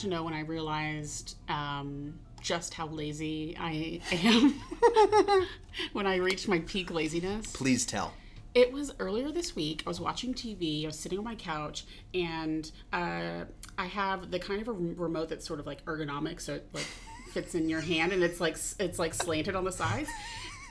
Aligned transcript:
to 0.00 0.08
know 0.08 0.22
when 0.22 0.34
I 0.34 0.40
realized 0.40 1.36
um, 1.48 2.18
just 2.40 2.74
how 2.74 2.86
lazy 2.88 3.56
I 3.58 4.00
am 4.12 4.60
when 5.92 6.06
I 6.06 6.16
reached 6.16 6.48
my 6.48 6.60
peak 6.60 6.90
laziness. 6.90 7.52
Please 7.52 7.86
tell. 7.86 8.12
It 8.54 8.72
was 8.72 8.92
earlier 8.98 9.30
this 9.30 9.54
week. 9.54 9.82
I 9.86 9.88
was 9.88 10.00
watching 10.00 10.34
TV. 10.34 10.82
I 10.84 10.86
was 10.86 10.98
sitting 10.98 11.18
on 11.18 11.24
my 11.24 11.36
couch, 11.36 11.84
and 12.12 12.70
uh, 12.92 13.44
I 13.78 13.86
have 13.86 14.30
the 14.30 14.40
kind 14.40 14.60
of 14.60 14.68
a 14.68 14.72
remote 14.72 15.28
that's 15.28 15.46
sort 15.46 15.60
of 15.60 15.66
like 15.66 15.84
ergonomic, 15.84 16.40
so 16.40 16.54
it 16.54 16.68
like 16.72 16.86
fits 17.32 17.54
in 17.54 17.68
your 17.68 17.80
hand, 17.80 18.12
and 18.12 18.22
it's 18.24 18.40
like 18.40 18.56
it's 18.80 18.98
like 18.98 19.14
slanted 19.14 19.54
on 19.54 19.64
the 19.64 19.72
sides. 19.72 20.08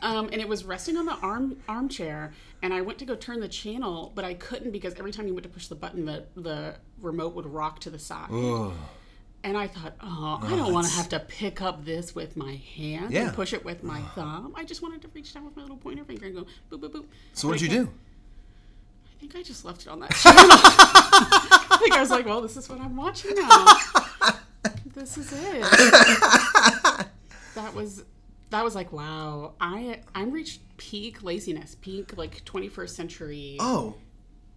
Um, 0.02 0.30
and 0.32 0.42
it 0.42 0.48
was 0.48 0.64
resting 0.64 0.98
on 0.98 1.06
the 1.06 1.16
arm 1.16 1.58
armchair, 1.70 2.34
and 2.62 2.74
I 2.74 2.82
went 2.82 3.00
to 3.00 3.06
go 3.06 3.16
turn 3.16 3.40
the 3.40 3.50
channel, 3.50 4.12
but 4.16 4.26
I 4.26 4.34
couldn't 4.34 4.72
because 4.72 4.96
every 4.96 5.12
time 5.12 5.28
you 5.28 5.34
went 5.34 5.44
to 5.44 5.50
push 5.50 5.68
the 5.68 5.76
button, 5.76 6.06
the 6.06 6.26
the 6.36 6.76
remote 7.00 7.34
would 7.36 7.46
rock 7.46 7.80
to 7.82 7.90
the 7.90 8.00
side. 8.00 8.30
And 9.44 9.58
I 9.58 9.68
thought, 9.68 9.96
oh, 10.02 10.40
I 10.44 10.50
don't 10.56 10.74
want 10.74 10.88
to 10.88 10.94
have 10.94 11.08
to 11.10 11.20
pick 11.20 11.62
up 11.62 11.86
this 11.86 12.14
with 12.14 12.36
my 12.36 12.60
hand 12.76 13.12
Yeah. 13.14 13.28
and 13.28 13.34
push 13.34 13.54
it 13.54 13.64
with 13.64 13.84
my 13.84 14.02
thumb. 14.14 14.54
I 14.58 14.66
just 14.66 14.82
wanted 14.82 15.02
to 15.04 15.08
reach 15.14 15.34
down 15.34 15.46
with 15.46 15.56
my 15.56 15.62
little 15.62 15.78
pointer 15.78 16.04
finger 16.04 16.26
and 16.26 16.36
go 16.36 16.46
boop 16.72 16.82
boop 16.82 16.92
boop. 16.92 17.06
So 17.34 17.48
what 17.48 17.58
did 17.60 17.72
you 17.72 17.86
do? 17.86 17.90
I 19.08 19.20
think 19.22 19.36
I 19.38 19.42
just 19.44 19.64
left 19.64 19.82
it 19.84 19.88
on 19.88 20.00
that 20.02 20.12
channel. 20.12 20.40
I 20.42 21.78
think 21.80 21.94
I 21.94 22.00
was 22.02 22.10
like, 22.10 22.26
well, 22.26 22.42
this 22.42 22.58
is 22.58 22.68
what 22.70 22.82
I'm 22.82 22.96
watching 22.98 23.34
now. 23.36 23.66
this 24.94 25.18
is 25.18 25.32
it. 25.32 25.62
that 27.56 27.74
was 27.74 28.04
that 28.50 28.64
was 28.64 28.76
like, 28.76 28.92
wow. 28.92 29.54
I 29.62 30.00
I'm 30.16 30.32
reached 30.32 30.62
peak 30.78 31.24
laziness, 31.24 31.76
peak 31.80 32.18
like 32.18 32.44
21st 32.46 32.90
century 32.90 33.58
Oh, 33.60 33.96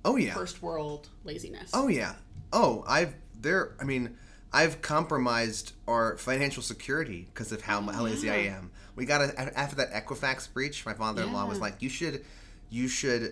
oh 0.05 0.17
yeah. 0.17 0.35
first 0.35 0.63
world 0.63 1.09
laziness. 1.25 1.71
Oh 1.75 1.89
yeah. 1.89 2.15
Oh, 2.53 2.85
I've 2.87 3.15
there. 3.41 3.75
I 3.81 3.85
mean, 3.85 4.17
I've 4.53 4.83
compromised 4.83 5.73
our 5.89 6.17
financial 6.19 6.63
security 6.63 7.29
because 7.33 7.53
of 7.53 7.63
how, 7.63 7.81
how 7.83 8.03
lazy 8.05 8.31
I 8.31 8.37
am. 8.55 8.71
We 8.97 9.07
got 9.07 9.19
to 9.19 9.59
after 9.59 9.77
that 9.77 9.93
Equifax 9.93 10.53
breach. 10.53 10.85
My 10.85 10.93
father-in-law 10.95 11.47
was 11.47 11.59
like, 11.61 11.81
"You 11.81 11.89
should, 11.89 12.25
you 12.71 12.89
should." 12.89 13.23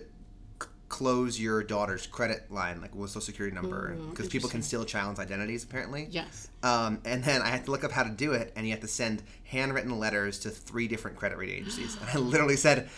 c- 0.61 0.67
Close 0.89 1.39
your 1.39 1.63
daughter's 1.63 2.05
credit 2.05 2.51
line, 2.51 2.81
like 2.81 2.93
with 2.93 3.11
social 3.11 3.21
security 3.21 3.55
number, 3.55 3.93
because 4.09 4.27
people 4.27 4.49
can 4.49 4.61
steal 4.61 4.83
child's 4.83 5.21
identities 5.21 5.63
apparently. 5.63 6.07
Yes. 6.11 6.49
Um, 6.63 6.99
and 7.05 7.23
then 7.23 7.41
I 7.41 7.47
had 7.47 7.63
to 7.63 7.71
look 7.71 7.85
up 7.85 7.91
how 7.93 8.03
to 8.03 8.09
do 8.09 8.33
it, 8.33 8.51
and 8.57 8.65
you 8.65 8.73
have 8.73 8.81
to 8.81 8.89
send 8.89 9.23
handwritten 9.45 9.97
letters 9.99 10.39
to 10.39 10.49
three 10.49 10.89
different 10.89 11.15
credit 11.15 11.37
rating 11.37 11.55
agencies. 11.59 11.95
And 12.01 12.09
I 12.09 12.17
literally 12.17 12.57
said, 12.57 12.89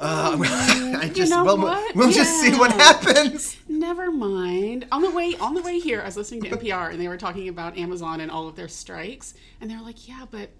uh, 0.00 0.36
"I 1.00 1.10
just 1.12 1.30
know 1.30 1.44
well, 1.44 1.58
what? 1.58 1.94
we'll 1.94 2.10
just 2.10 2.40
see 2.40 2.52
what 2.56 2.72
happens." 2.72 3.56
Never 3.68 4.10
mind. 4.10 4.86
On 4.92 5.02
the 5.02 5.10
way 5.10 5.36
on 5.40 5.54
the 5.54 5.62
way 5.62 5.78
here, 5.78 6.00
I 6.02 6.06
was 6.06 6.16
listening 6.16 6.42
to 6.42 6.50
NPR 6.56 6.90
and 6.92 7.00
they 7.00 7.08
were 7.08 7.16
talking 7.18 7.48
about 7.48 7.76
Amazon 7.78 8.20
and 8.20 8.30
all 8.30 8.48
of 8.48 8.56
their 8.56 8.68
strikes, 8.68 9.34
and 9.60 9.70
they 9.70 9.76
were 9.76 9.82
like, 9.82 10.08
"Yeah, 10.08 10.24
but 10.30 10.50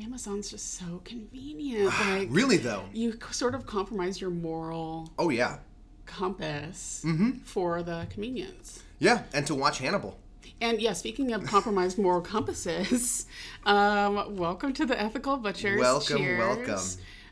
Amazon's 0.00 0.50
just 0.50 0.74
so 0.78 1.00
convenient. 1.04 1.92
Like, 2.08 2.28
Really 2.30 2.56
though? 2.56 2.84
you 2.92 3.18
sort 3.32 3.54
of 3.54 3.66
compromise 3.66 4.20
your 4.20 4.30
moral 4.30 5.12
Oh 5.18 5.28
yeah, 5.30 5.58
compass 6.06 7.02
Mm-hmm. 7.04 7.30
for 7.44 7.82
the 7.82 8.06
convenience." 8.10 8.82
yeah. 9.00 9.22
And 9.32 9.46
to 9.46 9.54
watch 9.54 9.78
Hannibal. 9.78 10.18
And 10.60 10.80
yeah, 10.80 10.92
speaking 10.92 11.32
of 11.32 11.44
compromised 11.44 11.98
moral 11.98 12.20
compasses, 12.20 13.26
um, 13.66 14.36
welcome 14.36 14.72
to 14.72 14.86
the 14.86 15.00
Ethical 15.00 15.36
Butchers. 15.36 15.78
Welcome, 15.80 16.16
Cheers. 16.18 16.38
welcome. 16.40 16.80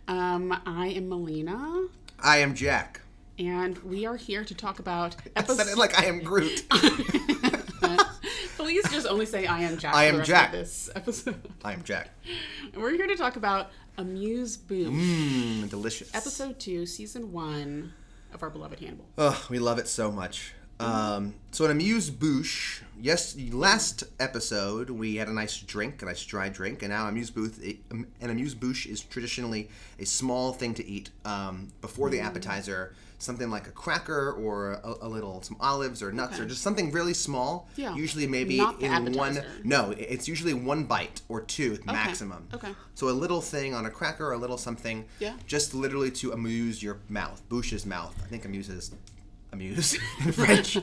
Um, 0.09 0.53
I 0.67 0.89
am 0.89 1.09
Malina, 1.09 1.89
I 2.21 2.39
am 2.39 2.55
Jack. 2.55 3.01
and 3.39 3.77
we 3.79 4.07
are 4.07 4.17
here 4.17 4.45
to 4.45 4.55
talk 4.55 4.79
about 4.79 5.17
I 5.37 5.43
said 5.43 5.51
episode. 5.59 5.69
it 5.73 5.79
like 5.79 5.99
I 5.99 6.05
am 6.07 6.21
Groot. 6.21 6.63
Please 8.57 8.89
just 8.91 9.07
only 9.07 9.27
say 9.27 9.47
I 9.47 9.61
am 9.61 9.79
Jack. 9.79 9.95
I 9.95 10.05
am 10.05 10.23
Jack. 10.25 10.51
This 10.53 10.91
episode. 10.97 11.37
I 11.65 11.73
am 11.73 11.83
Jack. 11.85 12.11
And 12.73 12.83
We're 12.83 12.91
here 12.93 13.07
to 13.07 13.15
talk 13.17 13.37
about 13.37 13.71
Amuse 13.99 14.57
Bouche, 14.57 14.89
Mmm, 14.91 15.69
delicious. 15.71 16.13
episode 16.15 16.59
two, 16.59 16.85
season 16.87 17.33
one 17.33 17.93
of 18.33 18.43
our 18.43 18.51
beloved 18.51 18.81
Hannibal. 18.81 19.07
Oh, 19.19 19.47
we 19.51 19.59
love 19.59 19.79
it 19.79 19.87
so 19.89 20.11
much. 20.11 20.53
Um, 20.79 21.35
so 21.53 21.65
an 21.65 21.71
amuse 21.71 22.11
bouche. 22.11 22.83
Yes, 23.01 23.37
last 23.53 24.05
episode 24.21 24.91
we 24.91 25.17
had 25.17 25.29
a 25.29 25.33
nice 25.33 25.59
drink, 25.59 26.03
a 26.03 26.07
nice 26.07 26.25
dry 26.25 26.49
drink, 26.49 26.83
and 26.83 26.91
now 26.91 27.09
amuse 27.09 27.31
booth. 27.31 27.63
An 27.91 28.31
amuse 28.31 28.55
bouche 28.55 28.87
is 28.87 29.01
traditionally 29.01 29.69
a 29.99 30.07
small 30.07 30.53
thing 30.53 30.75
to 30.75 30.87
eat 30.87 31.11
um, 31.25 31.69
before 31.81 32.11
the 32.11 32.21
appetizer. 32.21 32.95
Something 33.19 33.49
like 33.49 33.67
a 33.67 33.71
cracker 33.71 34.33
or 34.33 34.73
a, 34.85 35.07
a 35.07 35.09
little 35.09 35.41
some 35.41 35.57
olives 35.59 36.03
or 36.03 36.13
nuts 36.13 36.39
or 36.39 36.45
just 36.45 36.61
something 36.61 36.93
really 36.93 37.15
small. 37.15 37.67
Yeah. 37.75 37.95
Usually 37.95 38.27
maybe 38.27 38.59
Not 38.59 38.79
in 38.83 39.15
one. 39.15 39.43
No, 39.65 39.95
it's 39.97 40.29
usually 40.29 40.53
one 40.53 40.85
bite 40.85 41.23
or 41.31 41.41
two 41.41 41.79
maximum. 41.87 42.47
Okay. 42.53 42.69
So 42.95 43.09
a 43.09 43.17
little 43.17 43.41
thing 43.41 43.75
on 43.75 43.87
a 43.87 43.91
cracker, 43.91 44.33
a 44.33 44.37
little 44.37 44.59
something. 44.59 45.07
Yeah. 45.19 45.33
Just 45.47 45.75
literally 45.75 46.11
to 46.13 46.33
amuse 46.33 46.83
your 46.83 46.99
mouth. 47.09 47.43
Bouche's 47.49 47.87
mouth. 47.87 48.15
I 48.23 48.27
think 48.27 48.45
amuse 48.45 48.69
is 48.69 48.91
amuse 49.57 49.95
in 50.25 50.33
French. 50.33 50.79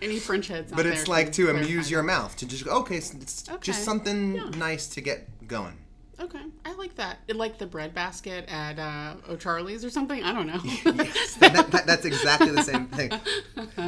Any 0.00 0.18
French 0.18 0.48
heads? 0.48 0.72
but 0.72 0.86
it's 0.86 1.08
like 1.08 1.32
to 1.32 1.50
amuse 1.50 1.90
your 1.90 2.02
mouth. 2.02 2.36
To 2.36 2.46
just 2.46 2.66
okay, 2.66 2.96
it's, 2.96 3.12
it's 3.14 3.48
Okay. 3.48 3.58
just 3.62 3.84
something 3.84 4.34
Yeah. 4.36 4.48
nice 4.56 4.86
to 4.88 5.00
get 5.00 5.28
going. 5.48 5.78
Okay, 6.20 6.38
I 6.64 6.72
like 6.74 6.94
that. 6.96 7.18
It 7.26 7.34
like 7.34 7.58
the 7.58 7.66
bread 7.66 7.94
basket 7.94 8.44
at 8.48 8.78
uh, 8.78 9.14
O'Charley's 9.28 9.84
or 9.84 9.90
something. 9.90 10.22
I 10.22 10.32
don't 10.32 10.46
know. 10.46 10.60
Yes, 11.04 11.34
that, 11.36 11.52
that- 11.54 11.70
that- 11.72 11.86
that's 11.86 12.04
exactly 12.04 12.52
the 12.52 12.62
same 12.62 12.86
thing, 12.86 13.10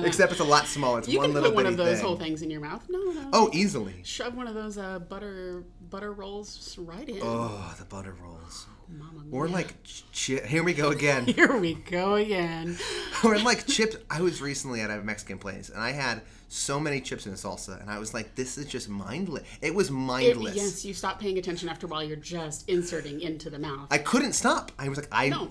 except 0.04 0.32
it's 0.32 0.40
a 0.40 0.44
lot 0.44 0.66
smaller. 0.66 0.98
It's 0.98 1.08
you 1.08 1.18
one 1.18 1.26
can 1.28 1.34
little 1.34 1.50
put 1.50 1.56
one 1.56 1.66
of 1.66 1.76
those 1.76 1.98
thing. 1.98 2.06
whole 2.06 2.16
things 2.16 2.42
in 2.42 2.50
your 2.50 2.60
mouth. 2.60 2.82
No, 2.88 2.98
no. 2.98 3.28
Oh, 3.32 3.50
easily. 3.52 4.00
shove 4.02 4.36
one 4.36 4.48
of 4.48 4.54
those 4.54 4.78
uh, 4.78 4.98
butter 4.98 5.62
butter 5.90 6.12
rolls 6.12 6.76
right 6.78 7.08
in. 7.08 7.20
Oh, 7.22 7.72
the 7.78 7.84
butter 7.84 8.16
rolls. 8.20 8.66
Mama 8.88 9.24
Or 9.30 9.44
mia. 9.46 9.54
like, 9.54 9.74
chi- 10.12 10.46
here 10.46 10.62
we 10.62 10.74
go 10.74 10.90
again. 10.90 11.24
Here 11.26 11.56
we 11.56 11.74
go 11.74 12.14
again. 12.14 12.76
or 13.24 13.38
like 13.38 13.66
chips. 13.66 13.96
I 14.10 14.20
was 14.20 14.40
recently 14.42 14.80
at 14.80 14.90
a 14.90 15.02
Mexican 15.02 15.38
place 15.38 15.68
and 15.70 15.80
I 15.82 15.92
had 15.92 16.22
so 16.48 16.78
many 16.78 17.00
chips 17.00 17.26
and 17.26 17.34
salsa, 17.34 17.80
and 17.80 17.90
I 17.90 17.98
was 17.98 18.14
like, 18.14 18.36
this 18.36 18.56
is 18.58 18.66
just 18.66 18.88
mindless. 18.88 19.42
It 19.60 19.74
was 19.74 19.88
It- 19.88 19.92
mindless. 19.94 20.54
yes, 20.54 20.84
you 20.84 20.94
stop 20.94 21.18
paying 21.20 21.38
attention 21.38 21.68
after 21.68 21.86
a 21.86 21.88
while. 21.88 22.04
You're 22.04 22.16
just 22.16 22.68
inserting 22.68 23.20
into 23.20 23.50
the 23.50 23.58
mouth. 23.58 23.88
I 23.90 23.98
couldn't 23.98 24.34
stop. 24.34 24.70
I 24.78 24.88
was 24.88 24.98
like, 24.98 25.08
I. 25.10 25.28
No. 25.30 25.50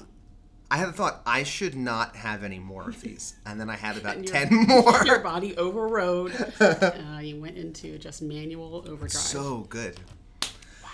I 0.71 0.77
had 0.77 0.87
a 0.89 0.91
thought 0.93 1.21
I 1.25 1.43
should 1.43 1.75
not 1.75 2.15
have 2.15 2.43
any 2.43 2.57
more 2.57 2.87
of 2.89 2.99
these, 3.01 3.35
and 3.45 3.59
then 3.59 3.69
I 3.69 3.75
had 3.75 3.97
about 3.97 4.17
your- 4.23 4.25
ten 4.25 4.47
more. 4.67 5.05
Your 5.05 5.19
body 5.19 5.55
overrode. 5.57 6.31
uh, 6.61 7.19
you 7.21 7.39
went 7.39 7.57
into 7.57 7.97
just 7.99 8.21
manual 8.23 8.77
overdrive. 8.87 9.11
so 9.11 9.67
good. 9.69 9.99
Wow. 10.81 10.89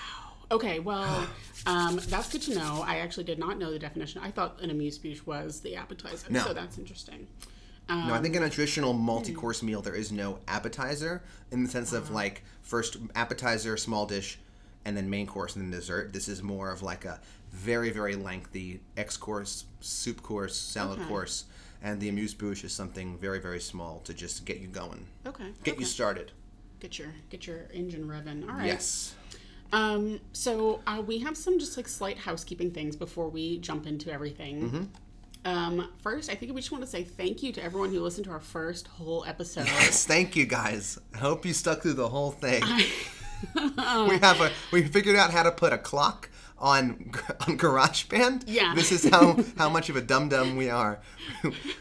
Okay, 0.51 0.79
well, 0.79 1.27
um, 1.65 1.99
that's 2.07 2.29
good 2.31 2.41
to 2.43 2.55
know. 2.55 2.83
I 2.85 2.97
actually 2.97 3.25
did 3.25 3.39
not 3.39 3.57
know 3.57 3.71
the 3.71 3.79
definition. 3.79 4.21
I 4.23 4.31
thought 4.31 4.61
an 4.61 4.69
amuse 4.69 4.97
bouche 4.97 5.25
was 5.25 5.61
the 5.61 5.75
appetizer, 5.75 6.27
No. 6.29 6.43
so 6.43 6.53
that's 6.53 6.77
interesting. 6.77 7.27
Um, 7.89 8.07
No, 8.07 8.13
I 8.13 8.21
think 8.21 8.35
in 8.35 8.43
a 8.43 8.49
traditional 8.49 8.93
multi-course 8.93 9.63
meal 9.63 9.81
there 9.81 9.95
is 9.95 10.11
no 10.11 10.39
appetizer 10.47 11.23
in 11.51 11.63
the 11.63 11.69
sense 11.69 11.91
Uh-huh. 11.93 12.01
of 12.03 12.11
like 12.11 12.43
first 12.61 12.97
appetizer, 13.15 13.77
small 13.77 14.05
dish, 14.05 14.37
and 14.85 14.95
then 14.95 15.09
main 15.09 15.25
course 15.27 15.55
and 15.55 15.65
then 15.65 15.71
dessert. 15.79 16.13
This 16.13 16.27
is 16.27 16.41
more 16.43 16.71
of 16.71 16.81
like 16.81 17.05
a 17.05 17.19
very 17.51 17.89
very 17.89 18.15
lengthy 18.15 18.79
X 18.95 19.17
course, 19.17 19.65
soup 19.81 20.21
course, 20.21 20.55
salad 20.55 20.99
Okay. 20.99 21.07
course, 21.07 21.45
and 21.81 21.99
the 21.99 22.09
amuse 22.09 22.33
bouche 22.35 22.63
is 22.63 22.71
something 22.73 23.17
very 23.17 23.39
very 23.39 23.59
small 23.59 23.99
to 24.01 24.13
just 24.13 24.45
get 24.45 24.59
you 24.59 24.67
going, 24.67 25.07
Okay. 25.25 25.51
get 25.63 25.73
okay. 25.73 25.79
you 25.81 25.85
started. 25.85 26.31
get 26.79 26.97
your 26.99 27.09
get 27.29 27.45
your 27.47 27.67
engine 27.73 28.07
revving. 28.07 28.47
All 28.47 28.55
right. 28.55 28.67
Yes. 28.67 29.15
Um. 29.71 30.19
So 30.33 30.81
uh, 30.87 31.01
we 31.05 31.19
have 31.19 31.37
some 31.37 31.59
just 31.59 31.77
like 31.77 31.87
slight 31.87 32.17
housekeeping 32.17 32.71
things 32.71 32.95
before 32.95 33.29
we 33.29 33.59
jump 33.59 33.85
into 33.85 34.11
everything. 34.11 34.61
Mm-hmm. 34.61 34.83
Um, 35.45 35.89
first, 36.01 36.29
I 36.29 36.35
think 36.35 36.53
we 36.53 36.61
just 36.61 36.71
want 36.71 36.83
to 36.83 36.89
say 36.89 37.03
thank 37.03 37.41
you 37.41 37.53
to 37.53 37.63
everyone 37.63 37.91
who 37.91 38.01
listened 38.01 38.25
to 38.25 38.31
our 38.31 38.41
first 38.41 38.87
whole 38.87 39.23
episode. 39.25 39.65
Yes, 39.67 40.05
thank 40.05 40.35
you 40.35 40.45
guys. 40.45 40.99
I 41.13 41.19
hope 41.19 41.45
you 41.45 41.53
stuck 41.53 41.81
through 41.81 41.93
the 41.93 42.09
whole 42.09 42.31
thing. 42.31 42.61
we 43.55 44.17
have 44.17 44.41
a 44.41 44.51
we 44.71 44.83
figured 44.83 45.15
out 45.15 45.31
how 45.31 45.43
to 45.43 45.51
put 45.51 45.71
a 45.71 45.77
clock 45.77 46.29
on 46.57 47.11
on 47.47 47.57
GarageBand. 47.57 48.43
Yeah. 48.47 48.73
This 48.75 48.91
is 48.91 49.07
how 49.09 49.37
how 49.57 49.69
much 49.69 49.89
of 49.89 49.95
a 49.95 50.01
dum 50.01 50.29
dum 50.29 50.57
we 50.57 50.69
are. 50.69 50.99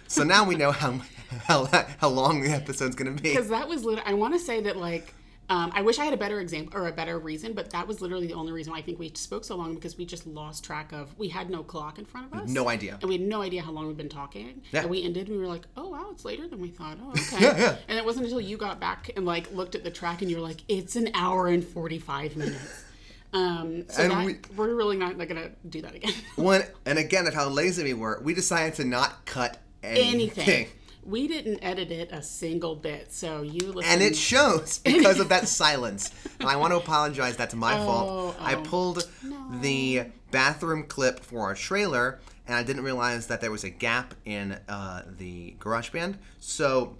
so 0.06 0.22
now 0.22 0.44
we 0.44 0.54
know 0.54 0.72
how 0.72 1.00
how 1.46 1.66
how 1.98 2.08
long 2.08 2.40
the 2.42 2.50
episode's 2.50 2.94
gonna 2.94 3.12
be. 3.12 3.22
Because 3.22 3.48
that 3.48 3.68
was 3.68 3.84
literally, 3.84 4.08
I 4.10 4.14
want 4.14 4.34
to 4.34 4.40
say 4.40 4.60
that 4.62 4.76
like, 4.76 5.14
um, 5.50 5.72
I 5.74 5.80
wish 5.80 5.98
I 5.98 6.04
had 6.04 6.12
a 6.12 6.18
better 6.18 6.40
example 6.40 6.78
or 6.78 6.88
a 6.88 6.92
better 6.92 7.18
reason, 7.18 7.54
but 7.54 7.70
that 7.70 7.88
was 7.88 8.00
literally 8.02 8.26
the 8.26 8.34
only 8.34 8.52
reason 8.52 8.72
why 8.72 8.80
I 8.80 8.82
think 8.82 8.98
we 8.98 9.10
spoke 9.14 9.44
so 9.44 9.56
long 9.56 9.74
because 9.74 9.96
we 9.96 10.04
just 10.04 10.26
lost 10.26 10.62
track 10.62 10.92
of, 10.92 11.16
we 11.18 11.28
had 11.28 11.48
no 11.48 11.62
clock 11.62 11.98
in 11.98 12.04
front 12.04 12.30
of 12.32 12.38
us. 12.38 12.50
No 12.50 12.68
idea. 12.68 12.98
And 13.00 13.08
we 13.08 13.16
had 13.16 13.26
no 13.26 13.40
idea 13.40 13.62
how 13.62 13.72
long 13.72 13.86
we'd 13.88 13.96
been 13.96 14.10
talking. 14.10 14.60
Yeah. 14.72 14.82
And 14.82 14.90
we 14.90 15.02
ended 15.02 15.28
and 15.28 15.36
we 15.36 15.42
were 15.42 15.48
like, 15.48 15.66
oh 15.76 15.88
wow, 15.88 16.08
it's 16.12 16.24
later 16.24 16.46
than 16.46 16.60
we 16.60 16.68
thought. 16.68 16.98
Oh, 17.02 17.10
okay. 17.12 17.42
Yeah, 17.42 17.56
yeah. 17.58 17.76
And 17.88 17.96
it 17.96 18.04
wasn't 18.04 18.26
until 18.26 18.40
you 18.42 18.58
got 18.58 18.78
back 18.78 19.10
and 19.16 19.24
like 19.24 19.50
looked 19.52 19.74
at 19.74 19.84
the 19.84 19.90
track 19.90 20.20
and 20.20 20.30
you 20.30 20.36
were 20.36 20.42
like, 20.42 20.62
it's 20.68 20.96
an 20.96 21.10
hour 21.14 21.46
and 21.48 21.64
45 21.64 22.36
minutes. 22.36 22.84
Um, 23.32 23.84
so 23.88 24.02
And 24.02 24.12
that, 24.12 24.26
we- 24.26 24.32
are 24.58 24.74
really 24.74 24.96
not, 24.96 25.16
going 25.16 25.28
to 25.36 25.50
do 25.68 25.82
that 25.82 25.94
again. 25.94 26.12
One 26.36 26.62
and 26.86 26.98
again 26.98 27.26
at 27.26 27.34
how 27.34 27.48
lazy 27.48 27.84
we 27.84 27.94
were, 27.94 28.20
we 28.22 28.34
decided 28.34 28.74
to 28.76 28.84
not 28.84 29.24
cut 29.24 29.58
anything. 29.82 30.14
Anything. 30.14 30.66
We 31.08 31.26
didn't 31.26 31.60
edit 31.62 31.90
it 31.90 32.10
a 32.12 32.22
single 32.22 32.76
bit, 32.76 33.12
so 33.12 33.42
you 33.42 33.72
listen. 33.72 33.90
and 33.90 34.02
it 34.02 34.14
shows 34.14 34.78
because 34.78 35.20
of 35.20 35.30
that 35.30 35.48
silence. 35.48 36.10
And 36.38 36.48
I 36.48 36.56
want 36.56 36.72
to 36.72 36.76
apologize. 36.76 37.36
That's 37.36 37.54
my 37.54 37.76
fault. 37.76 38.36
Oh, 38.36 38.36
I 38.38 38.54
oh. 38.54 38.62
pulled 38.62 39.08
the 39.62 40.04
bathroom 40.30 40.84
clip 40.84 41.20
for 41.20 41.40
our 41.40 41.54
trailer, 41.54 42.20
and 42.46 42.54
I 42.54 42.62
didn't 42.62 42.84
realize 42.84 43.26
that 43.28 43.40
there 43.40 43.50
was 43.50 43.64
a 43.64 43.70
gap 43.70 44.14
in 44.26 44.58
uh, 44.68 45.02
the 45.16 45.56
GarageBand. 45.58 46.16
So 46.40 46.98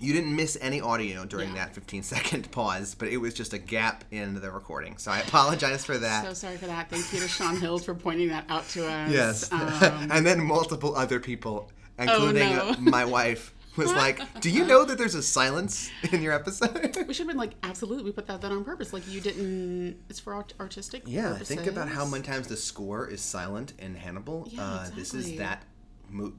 you 0.00 0.12
didn't 0.14 0.34
miss 0.34 0.56
any 0.60 0.80
audio 0.80 1.24
during 1.24 1.48
Yeah. 1.48 1.66
that 1.66 1.74
15 1.74 2.02
second 2.02 2.50
pause, 2.50 2.94
but 2.94 3.08
it 3.08 3.18
was 3.18 3.34
just 3.34 3.52
a 3.52 3.58
gap 3.58 4.04
in 4.10 4.40
the 4.40 4.50
recording. 4.50 4.96
So 4.96 5.10
I 5.10 5.18
apologize 5.20 5.84
for 5.84 5.98
that. 5.98 6.24
So 6.24 6.32
sorry 6.32 6.56
for 6.56 6.66
that. 6.66 6.88
Thank 6.88 7.12
you 7.12 7.20
to 7.20 7.28
Sean 7.28 7.56
Hills 7.56 7.84
for 7.84 7.94
pointing 7.94 8.28
that 8.28 8.44
out 8.48 8.68
to 8.70 8.86
us. 8.88 9.12
Yes. 9.12 9.52
Um, 9.52 10.08
and 10.10 10.26
then 10.26 10.42
multiple 10.42 10.96
other 10.96 11.20
people, 11.20 11.70
including 12.00 12.56
no. 12.56 12.74
my 12.80 13.04
wife, 13.04 13.54
was 13.76 13.92
like, 13.92 14.40
Do 14.40 14.50
you 14.50 14.64
know 14.66 14.84
that 14.84 14.98
there's 14.98 15.14
a 15.14 15.22
silence 15.22 15.90
in 16.12 16.22
your 16.22 16.32
episode? 16.32 16.96
we 17.08 17.14
should 17.14 17.18
have 17.18 17.28
been 17.28 17.36
like, 17.36 17.54
absolutely, 17.62 18.04
we 18.04 18.12
put 18.12 18.26
that 18.26 18.40
that 18.40 18.52
on 18.52 18.64
purpose. 18.64 18.92
Like 18.92 19.06
you 19.08 19.20
didn't. 19.20 19.96
It's 20.08 20.20
for 20.20 20.34
art- 20.34 20.54
artistic. 20.60 21.02
Yeah, 21.06 21.34
think 21.36 21.66
about 21.66 21.88
how 21.88 22.04
many 22.04 22.22
times 22.22 22.48
the 22.48 22.56
score 22.56 23.06
is 23.06 23.20
silent 23.20 23.72
in 23.78 23.94
Hannibal. 23.94 24.48
Yeah, 24.50 24.62
uh, 24.62 24.90
This 24.94 25.14
is 25.14 25.36
that 25.38 25.64
mo- 26.08 26.32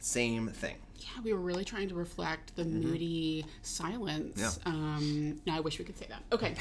same 0.00 0.48
thing. 0.48 0.76
Yeah, 1.14 1.22
we 1.22 1.32
were 1.32 1.40
really 1.40 1.64
trying 1.64 1.88
to 1.88 1.94
reflect 1.94 2.54
the 2.56 2.64
moody 2.64 3.44
silence. 3.62 4.38
Yeah. 4.40 4.50
Um, 4.72 5.40
now 5.46 5.56
I 5.56 5.60
wish 5.60 5.78
we 5.78 5.84
could 5.84 5.98
say 5.98 6.06
that. 6.08 6.22
Okay. 6.32 6.54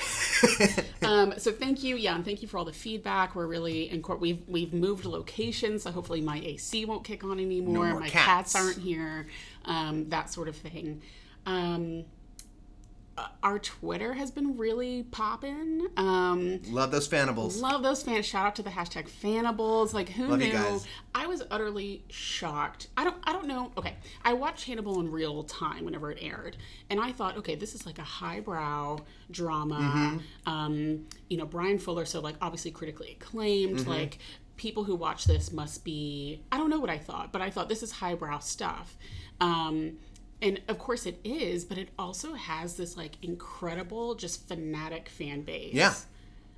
um, 1.07 1.33
so 1.37 1.51
thank 1.51 1.83
you, 1.83 1.95
yeah, 1.95 2.15
and 2.15 2.23
thank 2.23 2.41
you 2.41 2.47
for 2.47 2.57
all 2.57 2.65
the 2.65 2.73
feedback. 2.73 3.35
We're 3.35 3.47
really 3.47 3.89
in 3.89 4.01
court. 4.01 4.19
We've 4.19 4.41
we've 4.47 4.73
moved 4.73 5.05
locations, 5.05 5.83
so 5.83 5.91
hopefully 5.91 6.21
my 6.21 6.39
AC 6.39 6.85
won't 6.85 7.03
kick 7.03 7.23
on 7.23 7.39
anymore. 7.39 7.87
more 7.87 7.99
my 7.99 8.09
cats. 8.09 8.53
cats 8.53 8.55
aren't 8.55 8.77
here. 8.77 9.27
Um, 9.65 10.09
that 10.09 10.31
sort 10.31 10.47
of 10.47 10.55
thing. 10.55 11.01
Um, 11.45 12.05
our 13.41 13.57
Twitter 13.59 14.13
has 14.13 14.29
been 14.31 14.57
really 14.57 15.03
popping. 15.03 15.87
Um, 15.97 16.61
Love 16.69 16.91
those 16.91 17.07
fannibals. 17.07 17.61
Love 17.61 17.81
those 17.83 18.03
fans. 18.03 18.25
Shout 18.25 18.45
out 18.45 18.55
to 18.57 18.63
the 18.63 18.69
hashtag 18.69 19.07
Fannibals. 19.07 19.93
Like 19.93 20.09
who 20.09 20.27
Love 20.27 20.39
knew? 20.39 20.45
you 20.45 20.51
guys. 20.53 20.85
I 21.15 21.25
was 21.27 21.43
utterly 21.49 22.03
shocked. 22.09 22.87
I 22.95 23.03
don't 23.03 23.17
I 23.23 23.33
don't 23.33 23.47
know. 23.47 23.71
Okay. 23.77 23.95
I 24.23 24.33
watched 24.33 24.65
Hannibal 24.67 24.99
in 24.99 25.09
real 25.11 25.43
time 25.43 25.85
whenever 25.85 26.11
it 26.11 26.19
aired. 26.21 26.57
And 26.89 26.99
I 26.99 27.11
thought, 27.11 27.37
okay, 27.37 27.55
this 27.55 27.73
is 27.75 27.85
like 27.85 27.97
a 27.99 28.03
highbrow 28.03 28.99
drama. 29.31 29.75
Mm-hmm. 30.45 30.49
Um, 30.53 31.05
you 31.29 31.37
know, 31.37 31.45
Bryan 31.45 31.79
Fuller, 31.79 32.05
so 32.05 32.19
like 32.19 32.35
obviously 32.41 32.71
critically 32.71 33.17
acclaimed, 33.19 33.79
Mm-hmm. 33.79 33.89
like 33.89 34.19
people 34.57 34.83
who 34.83 34.95
watch 34.95 35.25
this 35.25 35.51
must 35.51 35.83
be 35.83 36.41
I 36.51 36.57
don't 36.57 36.69
know 36.69 36.79
what 36.79 36.89
I 36.89 36.97
thought, 36.97 37.31
but 37.31 37.41
I 37.41 37.49
thought 37.49 37.69
this 37.69 37.83
is 37.83 37.91
highbrow 37.91 38.39
stuff. 38.39 38.97
Um 39.39 39.97
and 40.41 40.61
of 40.67 40.77
course 40.79 41.05
it 41.05 41.19
is, 41.23 41.65
but 41.65 41.77
it 41.77 41.89
also 41.97 42.33
has 42.33 42.75
this 42.75 42.95
like 42.97 43.13
incredible, 43.21 44.15
just 44.15 44.47
fanatic 44.47 45.09
fan 45.09 45.41
base 45.41 45.73
Yeah. 45.73 45.93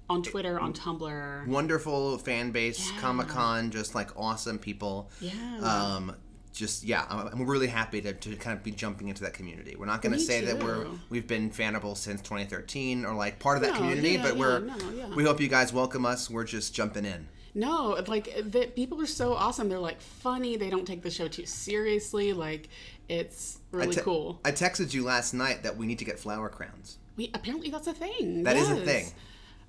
on 0.10 0.24
Twitter, 0.24 0.60
on 0.60 0.74
Tumblr. 0.74 1.48
Wonderful 1.48 2.18
fan 2.18 2.52
base, 2.52 2.92
Yeah. 2.92 3.00
Comic 3.00 3.28
Con, 3.30 3.72
just 3.72 3.96
like 3.96 4.10
awesome 4.18 4.60
people. 4.60 5.10
Yeah. 5.22 5.34
Um, 5.62 6.16
just 6.52 6.84
yeah, 6.84 7.06
I'm 7.10 7.28
I'm 7.28 7.46
really 7.46 7.68
happy 7.68 8.02
to, 8.02 8.12
to 8.12 8.36
kind 8.36 8.58
of 8.58 8.64
be 8.64 8.72
jumping 8.72 9.08
into 9.08 9.22
that 9.24 9.34
community. 9.34 9.76
We're 9.78 9.86
not 9.86 10.02
going 10.02 10.14
to 10.14 10.20
say 10.20 10.44
that 10.46 10.62
we're 10.62 10.88
we've 11.10 11.28
been 11.28 11.52
fannibal 11.52 11.96
since 11.96 12.22
2013 12.22 13.06
or 13.06 13.14
like 13.14 13.40
part 13.40 13.58
of 13.58 13.64
that 13.64 13.74
No, 13.74 13.78
community, 13.80 14.14
yeah, 14.14 14.24
but 14.24 14.34
yeah, 14.34 14.40
we're 14.40 14.60
no, 14.60 15.16
we 15.16 15.24
hope 15.24 15.40
you 15.40 15.48
guys 15.48 15.72
welcome 15.72 16.06
us. 16.06 16.30
We're 16.30 16.44
just 16.44 16.74
jumping 16.74 17.06
in. 17.06 17.28
No, 17.56 18.04
like 18.08 18.26
the 18.52 18.66
people 18.76 19.00
are 19.02 19.06
so 19.06 19.34
awesome. 19.34 19.70
They're 19.70 19.80
like 19.80 20.02
funny. 20.02 20.58
They 20.58 20.70
don't 20.70 20.86
take 20.86 21.02
the 21.04 21.12
show 21.12 21.28
too 21.28 21.46
seriously. 21.46 22.34
Like 22.34 22.68
it's 23.10 23.60
really 23.72 23.96
te- 23.96 24.02
cool. 24.02 24.40
I 24.46 24.52
texted 24.52 24.94
you 24.94 25.04
last 25.04 25.34
night 25.34 25.64
that 25.64 25.76
we 25.76 25.86
need 25.86 26.00
to 26.00 26.06
get 26.06 26.20
flower 26.20 26.48
crowns. 26.48 27.00
We 27.18 27.32
apparently 27.34 27.70
that's 27.70 27.88
a 27.88 27.94
thing. 27.94 28.44
That 28.44 28.56
is 28.56 28.70
a 28.70 28.78
thing. 28.78 29.08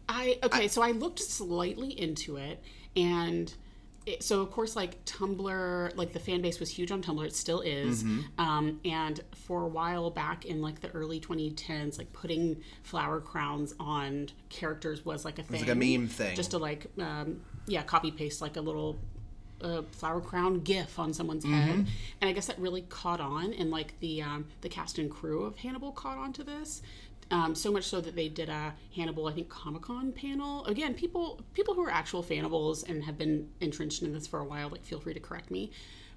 I 0.08 0.38
okay, 0.42 0.68
so 0.68 0.82
I 0.82 0.92
looked 0.92 1.20
slightly 1.20 1.98
into 1.98 2.36
it, 2.36 2.62
and 2.96 3.52
it, 4.06 4.22
so 4.22 4.40
of 4.40 4.50
course, 4.50 4.76
like 4.76 5.04
Tumblr, 5.04 5.96
like 5.96 6.12
the 6.12 6.18
fan 6.18 6.42
base 6.42 6.58
was 6.58 6.70
huge 6.70 6.90
on 6.90 7.02
Tumblr. 7.02 7.24
It 7.24 7.34
still 7.34 7.60
is. 7.60 8.02
Mm-hmm. 8.02 8.40
Um, 8.40 8.80
and 8.84 9.20
for 9.34 9.62
a 9.62 9.68
while 9.68 10.10
back 10.10 10.46
in 10.46 10.62
like 10.62 10.80
the 10.80 10.90
early 10.90 11.20
2010s, 11.20 11.98
like 11.98 12.12
putting 12.12 12.62
flower 12.82 13.20
crowns 13.20 13.74
on 13.78 14.28
characters 14.48 15.04
was 15.04 15.24
like 15.24 15.38
a 15.38 15.42
thing. 15.42 15.60
like 15.60 15.70
a 15.70 15.74
meme 15.74 16.08
thing. 16.08 16.34
Just 16.34 16.52
to 16.52 16.58
like, 16.58 16.86
um, 16.98 17.42
yeah, 17.66 17.82
copy 17.82 18.10
paste 18.10 18.40
like 18.40 18.56
a 18.56 18.60
little 18.60 18.98
a 19.62 19.82
flower 19.92 20.20
crown 20.20 20.60
gif 20.60 20.98
on 20.98 21.12
someone's 21.12 21.44
Mm-hmm. 21.44 21.54
head 21.60 21.86
and 22.20 22.28
i 22.30 22.32
guess 22.32 22.46
that 22.46 22.58
really 22.58 22.82
caught 22.82 23.20
on 23.20 23.52
and 23.54 23.70
like 23.70 23.98
the 24.00 24.22
um, 24.22 24.46
the 24.60 24.68
cast 24.68 24.98
and 24.98 25.10
crew 25.10 25.44
of 25.44 25.56
hannibal 25.56 25.92
caught 25.92 26.18
on 26.18 26.32
to 26.34 26.44
this 26.44 26.82
um, 27.32 27.54
so 27.54 27.70
much 27.70 27.84
so 27.84 28.00
that 28.00 28.16
they 28.16 28.28
did 28.28 28.48
a 28.48 28.74
hannibal 28.96 29.26
i 29.28 29.32
think 29.32 29.48
comic-con 29.48 30.12
panel 30.12 30.64
again 30.66 30.94
people 30.94 31.40
people 31.54 31.74
who 31.74 31.82
are 31.84 31.90
actual 31.90 32.22
fannibals 32.22 32.82
and 32.82 33.04
have 33.04 33.16
been 33.18 33.48
entrenched 33.60 34.02
in 34.02 34.12
this 34.12 34.26
for 34.26 34.40
a 34.40 34.44
while 34.44 34.68
like 34.68 34.84
feel 34.84 34.98
free 35.00 35.14
to 35.14 35.20
correct 35.20 35.50
me 35.50 35.70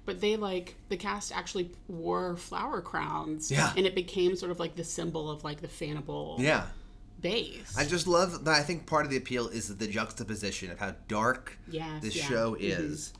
but 0.06 0.20
they 0.20 0.36
like 0.36 0.74
the 0.88 0.96
cast 0.96 1.30
actually 1.34 1.70
wore 1.88 2.36
flower 2.36 2.80
crowns 2.82 3.50
Yeah. 3.50 3.72
and 3.76 3.86
it 3.86 3.94
became 3.94 4.36
sort 4.36 4.50
of 4.50 4.58
like 4.58 4.74
the 4.76 4.84
symbol 4.84 5.30
of 5.30 5.44
like 5.44 5.60
the 5.60 5.68
fannibal 5.68 6.36
Yeah. 6.40 6.66
base 7.20 7.74
I 7.78 7.84
just 7.84 8.06
love 8.06 8.44
that. 8.44 8.54
I 8.54 8.62
think 8.62 8.86
part 8.86 9.04
of 9.06 9.10
the 9.10 9.16
appeal 9.16 9.48
is 9.48 9.74
the 9.76 9.86
juxtaposition 9.86 10.70
of 10.70 10.78
how 10.80 10.94
dark 11.08 11.58
Yes, 11.68 12.02
the 12.02 12.08
yeah. 12.10 12.22
Mm-hmm. 12.24 12.32
show 12.34 12.56
is 12.58 13.12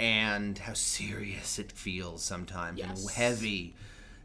and 0.00 0.56
how 0.58 0.72
serious 0.72 1.58
it 1.58 1.70
feels 1.70 2.22
sometimes 2.22 2.78
Yes. 2.78 3.02
and 3.02 3.10
heavy 3.10 3.74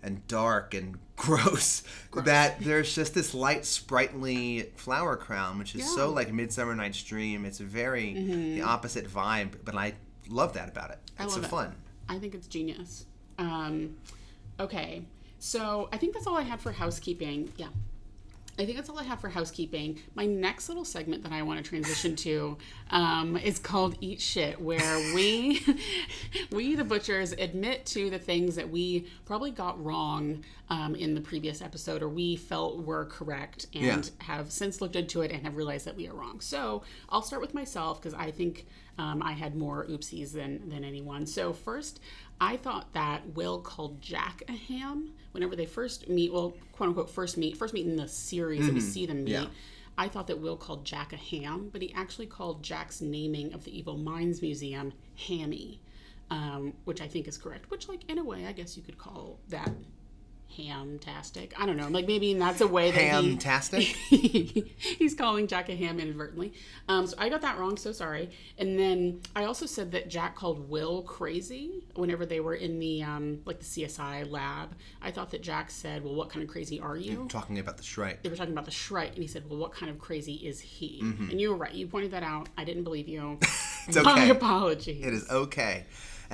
and 0.01 0.25
dark 0.27 0.73
and 0.73 0.97
gross, 1.17 1.83
that 2.23 2.59
there's 2.61 2.93
just 2.95 3.13
this 3.13 3.33
light 3.33 3.65
sprightly 3.65 4.71
flower 4.75 5.15
crown 5.15 5.57
which 5.59 5.75
is 5.75 5.85
so 5.85 5.97
Yeah. 5.97 6.05
Mm-hmm. 6.07 6.15
like 6.15 6.33
midsummer 6.33 6.75
night's 6.75 7.01
dream 7.03 7.45
it's 7.45 7.59
a 7.59 7.63
very 7.63 8.13
the 8.13 8.61
opposite 8.61 9.07
vibe 9.09 9.51
but 9.63 9.75
i 9.75 9.93
love 10.29 10.53
that 10.53 10.67
about 10.69 10.91
it 10.91 10.99
I 11.19 11.23
it's 11.25 11.33
so 11.35 11.41
it. 11.41 11.45
fun 11.47 11.75
I 12.09 12.19
think 12.19 12.35
it's 12.35 12.47
genius. 12.47 13.05
Um, 13.39 13.95
okay, 14.59 15.03
so 15.39 15.89
I 15.91 15.97
think 15.97 16.13
that's 16.13 16.27
all 16.27 16.37
I 16.37 16.43
had 16.43 16.59
for 16.61 16.71
housekeeping. 16.71 17.51
Yeah. 17.57 17.69
I 18.57 18.65
think 18.65 18.77
that's 18.77 18.89
all 18.89 18.97
I 18.97 19.03
have 19.03 19.19
for 19.19 19.27
housekeeping. 19.27 19.99
My 20.15 20.25
next 20.25 20.69
little 20.69 20.85
segment 20.85 21.23
that 21.23 21.33
I 21.33 21.41
want 21.41 21.63
to 21.63 21.69
transition 21.69 22.15
to 22.17 22.57
um, 22.89 23.35
is 23.35 23.59
called 23.59 23.97
"Eat 23.99 24.21
Shit," 24.21 24.61
where 24.61 24.97
we, 25.13 25.61
we 26.51 26.75
the 26.75 26.85
butchers, 26.85 27.33
admit 27.33 27.85
to 27.87 28.09
the 28.09 28.19
things 28.19 28.55
that 28.55 28.69
we 28.69 29.07
probably 29.25 29.51
got 29.51 29.83
wrong 29.83 30.43
um, 30.69 30.95
in 30.95 31.13
the 31.13 31.21
previous 31.21 31.61
episode, 31.61 32.01
or 32.01 32.09
we 32.09 32.35
felt 32.35 32.83
were 32.83 33.05
correct, 33.05 33.67
and 33.73 33.83
Yeah. 34.19 34.25
have 34.25 34.51
since 34.51 34.81
looked 34.81 34.95
into 34.95 35.21
it 35.21 35.31
and 35.31 35.43
have 35.43 35.55
realized 35.55 35.85
that 35.85 35.95
we 35.95 36.07
are 36.07 36.13
wrong. 36.13 36.39
So 36.41 36.81
I'll 37.09 37.21
start 37.21 37.41
with 37.41 37.53
myself 37.53 38.01
because 38.01 38.13
I 38.15 38.31
think 38.31 38.65
um, 38.97 39.21
I 39.21 39.33
had 39.33 39.55
more 39.55 39.85
oopsies 39.87 40.31
than 40.31 40.69
than 40.69 40.83
anyone. 40.83 41.25
So 41.27 41.53
first, 41.53 41.99
I 42.41 42.57
thought 42.57 42.93
that 42.93 43.35
Will 43.35 43.59
called 43.59 44.01
Jack 44.01 44.41
a 44.47 44.53
ham 44.53 45.11
whenever 45.33 45.55
they 45.55 45.65
first 45.65 46.09
meet. 46.09 46.33
Well, 46.33 46.55
quote 46.71 46.89
unquote, 46.89 47.09
first 47.09 47.37
meet, 47.37 47.57
first 47.57 47.73
meet 47.73 47.85
in 47.85 47.95
the 47.97 48.07
series 48.07 48.65
that 48.65 48.73
we 48.73 48.79
see 48.81 49.05
them 49.05 49.23
meet. 49.23 49.33
Yeah. 49.33 49.45
I 49.97 50.07
thought 50.09 50.27
that 50.27 50.39
Will 50.39 50.57
called 50.57 50.83
Jack 50.83 51.13
a 51.13 51.17
ham, 51.17 51.69
but 51.71 51.81
he 51.81 51.93
actually 51.93 52.25
called 52.25 52.63
Jack's 52.63 52.99
naming 53.01 53.53
of 53.53 53.63
the 53.63 53.77
Evil 53.77 53.97
Minds 53.97 54.41
Museum 54.41 54.91
Hammy, 55.27 55.79
um, 56.29 56.73
which 56.83 56.99
I 57.01 57.07
think 57.07 57.27
is 57.29 57.37
correct. 57.37 57.71
Which, 57.71 57.87
like, 57.87 58.01
in 58.09 58.17
a 58.17 58.23
way, 58.23 58.45
I 58.45 58.51
guess 58.51 58.75
you 58.75 58.83
could 58.83 58.97
call 58.97 59.39
that 59.49 59.71
hamtastic. 60.57 61.53
I 61.57 61.65
don't 61.65 61.77
know. 61.77 61.87
Like, 61.87 62.07
maybe 62.07 62.33
that's 62.33 62.61
a 62.61 62.67
way 62.67 62.91
that 62.91 63.21
he, 63.21 63.35
Hamtastic? 63.35 63.81
he's 64.77 65.13
calling 65.13 65.47
Jack 65.47 65.69
a 65.69 65.75
ham 65.75 65.99
inadvertently. 65.99 66.53
Um, 66.87 67.07
so 67.07 67.15
I 67.17 67.29
got 67.29 67.41
that 67.41 67.57
wrong. 67.57 67.77
So 67.77 67.91
sorry. 67.91 68.31
And 68.57 68.79
then 68.79 69.21
I 69.35 69.45
also 69.45 69.65
said 69.65 69.91
that 69.91 70.09
Jack 70.09 70.35
called 70.35 70.69
Will 70.69 71.01
crazy 71.03 71.83
whenever 71.95 72.25
they 72.25 72.39
were 72.39 72.55
in 72.55 72.79
the 72.79 73.03
um, 73.03 73.41
like 73.45 73.59
the 73.59 73.65
CSI 73.65 74.29
lab. 74.29 74.75
I 75.01 75.11
thought 75.11 75.31
that 75.31 75.41
Jack 75.41 75.69
said, 75.69 76.03
"Well, 76.03 76.15
what 76.15 76.29
kind 76.29 76.43
of 76.43 76.49
crazy 76.49 76.79
are 76.79 76.97
you?" 76.97 77.27
talking 77.29 77.59
about 77.59 77.77
the 77.77 77.83
shrike 77.83 78.23
They 78.23 78.29
were 78.29 78.35
talking 78.35 78.53
about 78.53 78.65
the 78.65 78.71
Shrike, 78.71 79.13
and 79.13 79.21
he 79.21 79.27
said, 79.27 79.49
"Well, 79.49 79.59
what 79.59 79.73
kind 79.73 79.89
of 79.89 79.99
crazy 79.99 80.35
is 80.35 80.59
he?" 80.59 81.01
Mm-hmm. 81.03 81.29
And 81.31 81.41
you 81.41 81.49
were 81.49 81.57
right. 81.57 81.73
You 81.73 81.87
pointed 81.87 82.11
that 82.11 82.23
out. 82.23 82.49
I 82.57 82.63
didn't 82.63 82.83
believe 82.83 83.07
you. 83.07 83.37
it's 83.87 83.95
My 83.95 84.13
okay 84.13 84.29
apologies. 84.29 85.05
It 85.05 85.13
is 85.13 85.29
okay. 85.29 85.85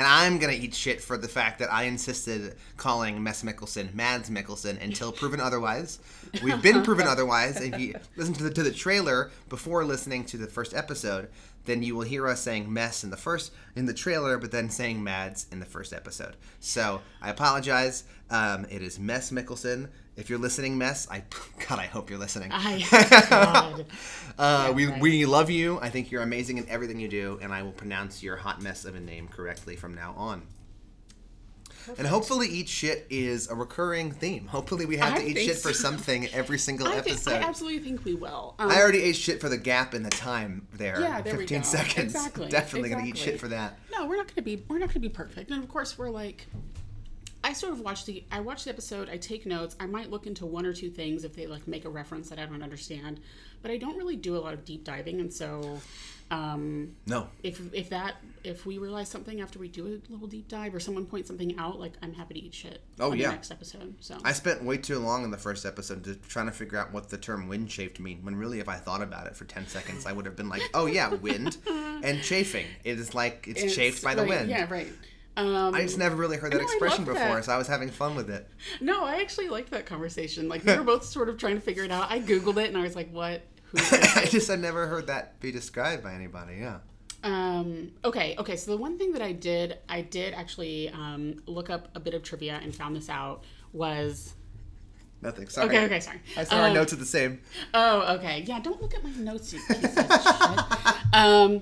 And 0.02 0.10
I'm 0.10 0.40
gonna 0.40 0.54
eat 0.54 0.74
shit 0.74 1.00
for 1.00 1.16
the 1.16 1.28
fact 1.28 1.60
that 1.60 1.72
I 1.72 1.84
insisted 1.84 2.56
calling 2.76 3.22
Mess 3.22 3.44
Mikkelsen 3.44 3.94
Mads 3.94 4.32
Mikkelsen 4.32 4.82
until 4.84 5.12
proven 5.12 5.40
otherwise. 5.40 6.00
We've 6.42 6.60
been 6.60 6.82
proven 6.82 7.06
otherwise. 7.06 7.62
If 7.62 7.80
you 7.80 7.94
listen 8.16 8.34
to 8.34 8.44
the 8.46 8.50
to 8.50 8.64
the 8.64 8.72
trailer 8.72 9.30
before 9.48 9.86
listening 9.86 10.26
to 10.26 10.38
the 10.38 10.48
first 10.48 10.74
episode, 10.74 11.30
then 11.66 11.84
you 11.84 11.94
will 11.94 12.02
hear 12.02 12.28
us 12.28 12.42
saying 12.42 12.74
Mess 12.74 13.04
in 13.04 13.12
the 13.12 13.16
first 13.16 13.54
in 13.76 13.86
the 13.86 13.94
trailer, 13.94 14.40
but 14.40 14.52
then 14.52 14.72
saying 14.72 15.04
Mads 15.04 15.46
in 15.52 15.60
the 15.60 15.68
first 15.68 15.94
episode. 15.94 16.36
So 16.60 17.02
I 17.22 17.30
apologize. 17.30 18.04
Um, 18.32 18.66
it 18.72 18.82
is 18.82 18.98
Mess 18.98 19.30
Mikkelsen. 19.30 19.90
If 20.18 20.30
you're 20.30 20.40
listening, 20.40 20.78
Mess, 20.78 21.08
I 21.10 21.24
God, 21.70 21.80
I 21.80 21.86
hope 21.86 22.10
you're 22.10 22.20
listening. 22.20 22.52
I 22.52 23.26
God. 23.30 23.86
Uh, 24.38 24.74
we, 24.76 24.86
right. 24.88 25.02
we 25.02 25.26
love 25.26 25.50
you. 25.50 25.80
I 25.82 25.90
think 25.90 26.12
you're 26.12 26.22
amazing 26.22 26.58
in 26.58 26.68
everything 26.70 27.00
you 27.00 27.08
do, 27.08 27.40
and 27.42 27.54
I 27.54 27.64
will 27.64 27.72
pronounce 27.72 28.22
your 28.22 28.36
hot 28.36 28.62
mess 28.62 28.86
of 28.86 28.96
a 28.96 29.00
name 29.00 29.28
correctly 29.28 29.76
from 29.76 29.96
now 29.96 30.14
on. 30.18 30.44
And 31.98 32.06
hopefully, 32.06 32.48
eat 32.48 32.70
shit 32.70 33.08
is 33.10 33.50
a 33.50 33.56
recurring 33.56 34.12
theme. 34.12 34.46
Hopefully, 34.48 34.86
we 34.86 34.98
have 34.98 35.14
I 35.14 35.18
to 35.20 35.28
eat 35.28 35.34
think 35.34 35.50
shit 35.50 35.58
for 35.58 35.74
something 35.74 36.28
every 36.28 36.60
single 36.60 36.88
I, 36.88 37.02
think, 37.02 37.16
episode. 37.16 37.34
I 37.34 37.48
absolutely 37.48 37.80
think 37.80 38.06
we 38.06 38.14
will. 38.14 38.54
Um, 38.60 38.70
I 38.70 38.80
already 38.80 39.02
ate 39.02 39.16
shit 39.16 39.42
for 39.42 39.50
the 39.50 39.58
gap 39.58 39.96
in 39.96 40.04
the 40.04 40.12
time 40.12 40.68
there. 40.74 41.02
Yeah, 41.02 41.22
there 41.22 41.34
we 41.34 41.40
15 41.40 41.58
go. 41.60 41.64
seconds. 41.64 42.14
Exactly, 42.14 42.50
Definitely 42.50 42.90
gonna 42.90 43.08
eat 43.08 43.18
shit 43.18 43.40
for 43.40 43.48
that. 43.48 43.80
no, 43.92 44.06
we're 44.06 44.18
not 44.18 44.28
gonna 44.28 44.44
be 44.44 44.64
we're 44.68 44.78
not 44.78 44.90
gonna 44.90 45.00
be 45.00 45.10
perfect. 45.10 45.50
And 45.50 45.64
of 45.64 45.70
course, 45.70 45.98
we're 45.98 46.12
like, 46.12 46.46
I 47.44 47.54
sort 47.54 47.74
of 47.74 47.80
watch 47.82 48.06
the 48.06 48.24
I 48.32 48.40
watch 48.40 48.64
the 48.66 48.70
episode. 48.70 49.10
I 49.10 49.18
take 49.18 49.46
notes. 49.46 49.76
I 49.80 49.86
might 49.88 50.12
look 50.12 50.28
into 50.28 50.46
one 50.46 50.66
or 50.66 50.74
two 50.74 50.90
things 50.90 51.24
if 51.24 51.36
they 51.36 51.48
like 51.48 51.68
make 51.68 51.86
a 51.86 51.90
reference 51.90 52.30
that 52.30 52.38
I 52.40 52.46
don't 52.46 52.62
understand, 52.64 53.20
but 53.62 53.72
I 53.72 53.78
don't 53.78 53.98
really 53.98 54.16
do 54.16 54.36
a 54.38 54.40
lot 54.40 54.54
of 54.54 54.64
deep 54.64 54.84
diving. 54.84 55.20
And 55.20 55.34
so, 55.34 55.80
um, 56.30 56.96
No. 57.08 57.28
if 57.44 57.60
if 57.74 57.90
that 57.90 58.16
if 58.44 58.66
we 58.66 58.78
realize 58.78 59.10
something 59.10 59.42
after 59.42 59.60
we 59.60 59.68
do 59.68 59.86
a 60.08 60.12
little 60.12 60.28
deep 60.28 60.48
dive 60.48 60.74
or 60.76 60.80
someone 60.80 61.06
points 61.06 61.28
something 61.28 61.58
out, 61.58 61.80
like 61.80 61.94
I'm 62.04 62.14
happy 62.14 62.36
to 62.36 62.40
eat 62.40 62.54
shit. 62.54 62.82
Oh, 63.00 63.12
yeah. 63.14 63.28
the 63.28 63.34
next 63.34 63.52
episode. 63.52 63.96
So 64.02 64.18
I 64.24 64.34
spent 64.34 64.64
way 64.64 64.78
too 64.78 65.00
long 65.00 65.24
in 65.24 65.32
the 65.32 65.38
first 65.38 65.66
episode 65.66 66.04
just 66.04 66.22
trying 66.24 66.46
to 66.46 66.52
figure 66.52 66.78
out 66.78 66.94
what 66.94 67.10
the 67.10 67.18
term 67.18 67.48
wind 67.48 67.70
chafed 67.70 68.00
mean. 68.00 68.20
When 68.24 68.36
really, 68.36 68.60
if 68.60 68.70
I 68.70 68.78
thought 68.78 69.02
about 69.02 69.26
it 69.28 69.36
for 69.36 69.46
ten 69.46 69.68
seconds, 69.68 70.06
I 70.06 70.12
would 70.12 70.26
have 70.26 70.36
been 70.36 70.50
like, 70.50 70.62
"Oh 70.76 70.86
yeah, 70.86 71.10
wind 71.14 71.58
and 71.68 72.22
chafing. 72.22 72.68
It 72.84 73.00
is 73.00 73.14
like 73.16 73.46
it's, 73.48 73.60
It's- 73.60 73.76
chafed 73.76 74.04
by 74.04 74.14
the 74.16 74.22
right, 74.22 74.30
wind." 74.30 74.50
Yeah, 74.50 74.68
right. 74.72 74.88
Um, 75.38 75.74
I 75.74 75.82
just 75.84 75.98
never 75.98 76.16
really 76.16 76.38
heard 76.38 76.52
that 76.54 76.62
expression 76.62 77.06
before, 77.06 77.16
that. 77.16 77.46
so 77.46 77.54
I 77.54 77.58
was 77.58 77.68
having 77.68 77.90
fun 77.90 78.16
with 78.16 78.30
it. 78.30 78.48
No, 78.82 79.06
I 79.06 79.22
actually 79.22 79.48
liked 79.50 79.72
that 79.72 79.86
conversation. 79.86 80.50
Like 80.50 80.66
we 80.66 80.76
were 80.76 80.84
both 80.84 81.06
sort 81.06 81.30
of 81.30 81.38
trying 81.38 81.56
to 81.56 81.62
figure 81.62 81.84
it 81.84 81.92
out. 81.92 82.12
I 82.12 82.20
googled 82.20 82.58
it 82.58 82.68
and 82.68 82.78
I 82.78 82.82
was 82.82 82.96
like, 82.96 83.10
"What? 83.12 83.42
Who?" 83.72 83.78
is 83.78 83.94
I 84.18 84.26
just 84.26 84.50
had 84.50 84.60
never 84.60 84.88
heard 84.88 85.08
that 85.08 85.40
be 85.40 85.52
described 85.52 86.04
by 86.04 86.14
anybody. 86.14 86.58
Yeah. 86.60 86.80
um, 87.24 87.92
okay, 88.04 88.36
okay. 88.40 88.58
So 88.58 88.72
the 88.72 88.78
one 88.78 88.98
thing 88.98 89.14
that 89.14 89.22
I 89.22 89.32
did, 89.32 89.78
I 89.88 90.02
did 90.02 90.34
actually 90.34 90.90
um, 90.90 91.42
look 91.46 91.70
up 91.70 91.88
a 91.96 92.00
bit 92.00 92.14
of 92.14 92.24
trivia 92.24 92.60
and 92.62 92.76
found 92.76 92.96
this 92.96 93.08
out 93.10 93.44
was. 93.72 94.34
Nothing. 95.22 95.48
Sorry. 95.50 95.68
Okay, 95.68 95.86
okay, 95.86 96.00
sorry. 96.00 96.20
I 96.36 96.44
saw 96.44 96.56
our 96.62 96.68
Um, 96.70 96.74
notes 96.74 96.94
are 96.94 96.96
the 96.96 97.06
same. 97.06 97.42
Oh, 97.76 98.16
okay. 98.16 98.44
Yeah, 98.48 98.60
don't 98.60 98.82
look 98.82 98.96
at 98.96 99.04
my 99.04 99.12
notes, 99.12 99.54
you 99.54 99.60
piece 99.68 99.84
of 99.84 99.94
shit. 99.94 100.96
Um, 101.14 101.62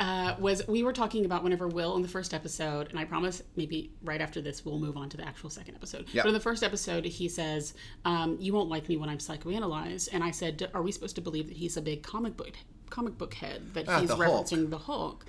uh, 0.00 0.34
was 0.38 0.66
we 0.66 0.82
were 0.82 0.92
talking 0.92 1.24
about 1.24 1.44
whenever 1.44 1.68
Will 1.68 1.94
in 1.96 2.02
the 2.02 2.08
first 2.08 2.34
episode, 2.34 2.88
and 2.90 2.98
I 2.98 3.04
promise 3.04 3.42
maybe 3.56 3.92
right 4.02 4.20
after 4.20 4.40
this 4.40 4.64
we'll 4.64 4.78
move 4.78 4.96
on 4.96 5.08
to 5.10 5.16
the 5.16 5.24
actual 5.26 5.50
second 5.50 5.76
episode. 5.76 6.06
Yep. 6.12 6.24
But 6.24 6.28
in 6.28 6.34
the 6.34 6.40
first 6.40 6.62
episode, 6.64 7.04
he 7.04 7.28
says, 7.28 7.74
um, 8.04 8.36
"You 8.40 8.52
won't 8.52 8.68
like 8.68 8.88
me 8.88 8.96
when 8.96 9.08
I'm 9.08 9.18
psychoanalyzed," 9.18 10.08
and 10.12 10.24
I 10.24 10.30
said, 10.32 10.68
"Are 10.74 10.82
we 10.82 10.90
supposed 10.92 11.14
to 11.16 11.20
believe 11.22 11.46
that 11.48 11.56
he's 11.56 11.76
a 11.76 11.82
big 11.82 12.02
comic 12.02 12.36
book 12.36 12.50
comic 12.90 13.16
book 13.18 13.34
head 13.34 13.74
that 13.74 13.88
Ah, 13.88 14.00
he's 14.00 14.08
the 14.08 14.16
Hulk. 14.16 14.46
referencing 14.46 14.70
the 14.70 14.78
Hulk?" 14.78 15.24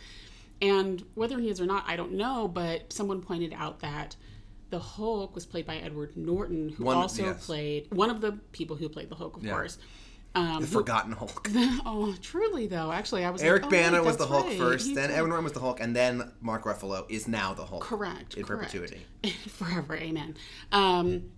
And 0.62 1.04
whether 1.16 1.40
he 1.40 1.50
is 1.50 1.60
or 1.62 1.66
not, 1.66 1.84
I 1.88 1.96
don't 1.96 2.14
know. 2.14 2.48
But 2.48 2.92
someone 2.92 3.22
pointed 3.22 3.54
out 3.58 3.80
that. 3.82 4.16
The 4.72 4.80
Hulk 4.80 5.36
was 5.36 5.46
played 5.46 5.68
by 5.68 5.78
Edward 5.78 6.18
Norton, 6.18 6.70
who 6.70 6.86
One- 6.86 6.98
also 6.98 7.24
yes. 7.24 7.46
played 7.46 7.88
one 7.94 8.10
of 8.10 8.20
the 8.20 8.32
people 8.52 8.76
who 8.76 8.90
played 8.90 9.10
the 9.10 9.16
Hulk, 9.16 9.38
of 9.38 9.44
course. 9.48 9.78
Um, 10.36 10.62
The 10.62 10.68
Forgotten 10.68 11.14
Hulk. 11.14 11.50
oh, 11.86 12.14
truly 12.22 12.68
though. 12.68 12.92
Actually, 12.92 13.24
I 13.24 13.30
was 13.30 13.42
Eric 13.42 13.64
like, 13.64 13.68
oh, 13.68 13.76
Bana 13.76 13.98
wait, 13.98 14.06
was 14.06 14.18
the 14.18 14.28
Hulk 14.28 14.48
right. 14.48 14.58
first, 14.58 14.88
He 14.88 14.94
then 14.94 15.10
did. 15.10 15.16
Edward 15.16 15.30
Norton 15.30 15.46
was 15.46 15.54
the 15.54 15.62
Hulk, 15.62 15.80
and 15.80 15.96
then 15.96 16.32
Mark 16.42 16.66
Ruffalo 16.66 17.06
is 17.10 17.28
now 17.28 17.54
the 17.54 17.66
Hulk. 17.66 17.84
Correct. 17.84 18.36
In 18.36 18.44
correct. 18.44 18.74
perpetuity. 18.74 19.06
Forever, 19.48 19.96
amen. 19.96 20.36
Um, 20.72 21.32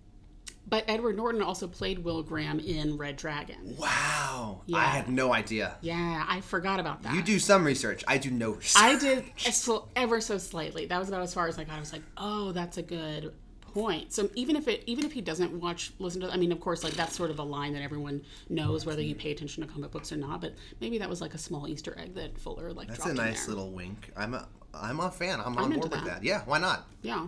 but 0.68 0.84
Edward 0.86 1.16
Norton 1.16 1.40
also 1.40 1.66
played 1.66 2.00
Will 2.00 2.22
Graham 2.22 2.60
in 2.60 2.98
Red 2.98 3.16
Dragon. 3.16 3.76
Wow. 3.78 4.62
Yeah. 4.66 4.76
I 4.76 4.84
had 4.84 5.08
no 5.08 5.32
idea. 5.32 5.76
Yeah, 5.80 6.24
I 6.28 6.40
forgot 6.42 6.78
about 6.78 7.02
that. 7.04 7.14
You 7.14 7.22
do 7.22 7.38
some 7.38 7.64
research. 7.64 8.04
I 8.06 8.18
do 8.18 8.30
no 8.30 8.50
research. 8.50 8.82
I 8.82 8.98
did 8.98 9.24
ever 9.96 10.20
so 10.20 10.36
slightly. 10.36 10.86
That 10.86 10.98
was 10.98 11.08
about 11.08 11.22
as 11.22 11.32
far 11.32 11.48
as 11.48 11.58
I 11.58 11.64
got. 11.64 11.76
I 11.76 11.80
was 11.80 11.92
like, 11.92 12.02
oh, 12.16 12.52
that's 12.52 12.76
a 12.76 12.82
good 12.82 13.32
point. 13.78 14.12
So 14.12 14.30
even 14.34 14.56
if 14.56 14.66
it, 14.68 14.82
even 14.86 15.04
if 15.04 15.12
he 15.12 15.20
doesn't 15.20 15.52
watch, 15.52 15.92
listen 15.98 16.20
to, 16.22 16.30
I 16.30 16.36
mean, 16.36 16.52
of 16.52 16.60
course, 16.60 16.82
like 16.82 16.94
that's 16.94 17.16
sort 17.16 17.30
of 17.30 17.38
a 17.38 17.42
line 17.42 17.72
that 17.74 17.82
everyone 17.82 18.22
knows 18.48 18.84
whether 18.86 19.02
you 19.02 19.14
pay 19.14 19.30
attention 19.30 19.66
to 19.66 19.72
comic 19.72 19.90
books 19.90 20.12
or 20.12 20.16
not. 20.16 20.40
But 20.40 20.54
maybe 20.80 20.98
that 20.98 21.08
was 21.08 21.20
like 21.20 21.34
a 21.34 21.38
small 21.38 21.68
Easter 21.68 21.96
egg 21.98 22.14
that 22.14 22.38
Fuller 22.38 22.72
like 22.72 22.88
That's 22.88 23.06
a 23.06 23.14
nice 23.14 23.48
little 23.48 23.70
wink. 23.70 24.10
I'm 24.16 24.34
a 24.34 24.48
I'm 24.74 25.00
a 25.00 25.10
fan. 25.10 25.40
I'm, 25.40 25.56
I'm 25.58 25.64
on 25.64 25.70
board 25.72 25.82
with 25.84 25.92
that. 25.92 26.04
that. 26.04 26.24
Yeah, 26.24 26.42
why 26.44 26.58
not? 26.58 26.86
Yeah. 27.02 27.26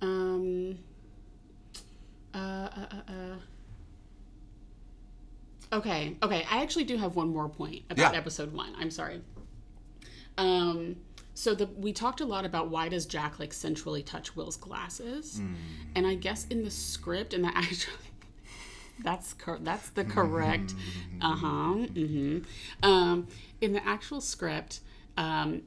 Um. 0.00 0.78
Uh, 2.34 2.38
uh, 2.38 2.86
uh, 2.90 3.12
uh. 3.12 3.36
Okay. 5.76 6.16
Okay. 6.22 6.46
I 6.50 6.62
actually 6.62 6.84
do 6.84 6.96
have 6.96 7.16
one 7.16 7.28
more 7.28 7.48
point 7.48 7.82
about 7.90 8.12
Yeah. 8.12 8.18
episode 8.18 8.52
one. 8.52 8.74
I'm 8.78 8.90
sorry. 8.90 9.22
Um. 10.36 10.96
So 11.38 11.54
the 11.54 11.66
we 11.66 11.92
talked 11.92 12.20
a 12.20 12.24
lot 12.26 12.44
about 12.44 12.68
why 12.68 12.88
does 12.88 13.06
Jack 13.06 13.38
like 13.38 13.52
sensually 13.52 14.02
touch 14.02 14.34
Will's 14.34 14.56
glasses, 14.56 15.40
and 15.94 16.04
I 16.04 16.16
guess 16.16 16.44
in 16.50 16.64
the 16.64 16.70
script 16.70 17.32
and 17.32 17.44
the 17.44 17.48
actual. 17.56 17.94
That's 19.04 19.34
cor- 19.34 19.60
that's 19.62 19.90
the 19.90 20.04
correct. 20.04 20.74
Uh 21.22 21.36
huh. 21.36 21.74
Mm-hmm. 21.86 22.38
Um, 22.82 23.28
in 23.60 23.72
the 23.72 23.86
actual 23.86 24.20
script, 24.20 24.80
um, 25.16 25.62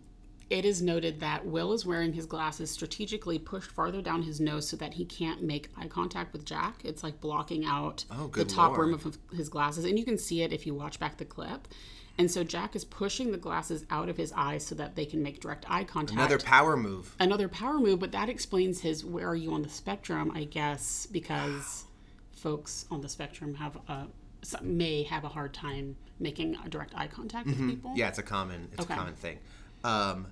it 0.49 0.65
is 0.65 0.81
noted 0.81 1.21
that 1.21 1.45
Will 1.45 1.71
is 1.71 1.85
wearing 1.85 2.11
his 2.11 2.25
glasses 2.25 2.69
strategically 2.69 3.39
pushed 3.39 3.71
farther 3.71 4.01
down 4.01 4.23
his 4.23 4.41
nose 4.41 4.67
so 4.67 4.75
that 4.75 4.95
he 4.95 5.05
can't 5.05 5.41
make 5.41 5.69
eye 5.77 5.87
contact 5.87 6.33
with 6.33 6.43
Jack. 6.43 6.81
It's 6.83 7.01
like 7.01 7.21
blocking 7.21 7.63
out 7.63 8.03
Oh, 8.11 8.27
the 8.27 8.43
top 8.43 8.71
lord. 8.75 8.87
rim 8.87 8.93
of 8.93 9.17
his 9.33 9.47
glasses, 9.47 9.85
and 9.85 9.97
you 9.97 10.03
can 10.03 10.17
see 10.17 10.41
it 10.41 10.51
if 10.51 10.67
you 10.67 10.73
watch 10.75 10.99
back 10.99 11.15
the 11.15 11.23
clip. 11.23 11.69
And 12.17 12.29
so 12.29 12.43
Jack 12.43 12.75
is 12.75 12.85
pushing 12.85 13.31
the 13.31 13.37
glasses 13.37 13.85
out 13.89 14.09
of 14.09 14.17
his 14.17 14.31
eyes 14.35 14.65
so 14.65 14.75
that 14.75 14.95
they 14.95 15.05
can 15.05 15.23
make 15.23 15.39
direct 15.39 15.65
eye 15.69 15.83
contact 15.83 16.19
Another 16.19 16.37
power 16.39 16.77
move. 16.77 17.15
another 17.19 17.47
power 17.47 17.79
move, 17.79 17.99
but 17.99 18.11
that 18.11 18.29
explains 18.29 18.81
his 18.81 19.03
where 19.03 19.27
are 19.27 19.35
you 19.35 19.53
on 19.53 19.61
the 19.63 19.69
spectrum, 19.69 20.31
I 20.35 20.43
guess, 20.43 21.07
because 21.11 21.85
folks 22.33 22.85
on 22.91 23.01
the 23.01 23.09
spectrum 23.09 23.55
have 23.55 23.77
a 23.87 24.07
some- 24.43 24.77
may 24.77 25.03
have 25.03 25.23
a 25.23 25.29
hard 25.29 25.53
time 25.53 25.95
making 26.19 26.57
a 26.65 26.69
direct 26.69 26.93
eye 26.95 27.07
contact 27.07 27.47
with 27.47 27.57
people. 27.57 27.91
Mm-hmm. 27.91 27.99
Yeah, 27.99 28.07
it's 28.09 28.19
a 28.19 28.23
common 28.23 28.67
it's 28.73 28.81
Okay. 28.83 28.93
a 28.93 28.97
common 28.97 29.13
thing. 29.15 29.37
Um, 29.83 30.27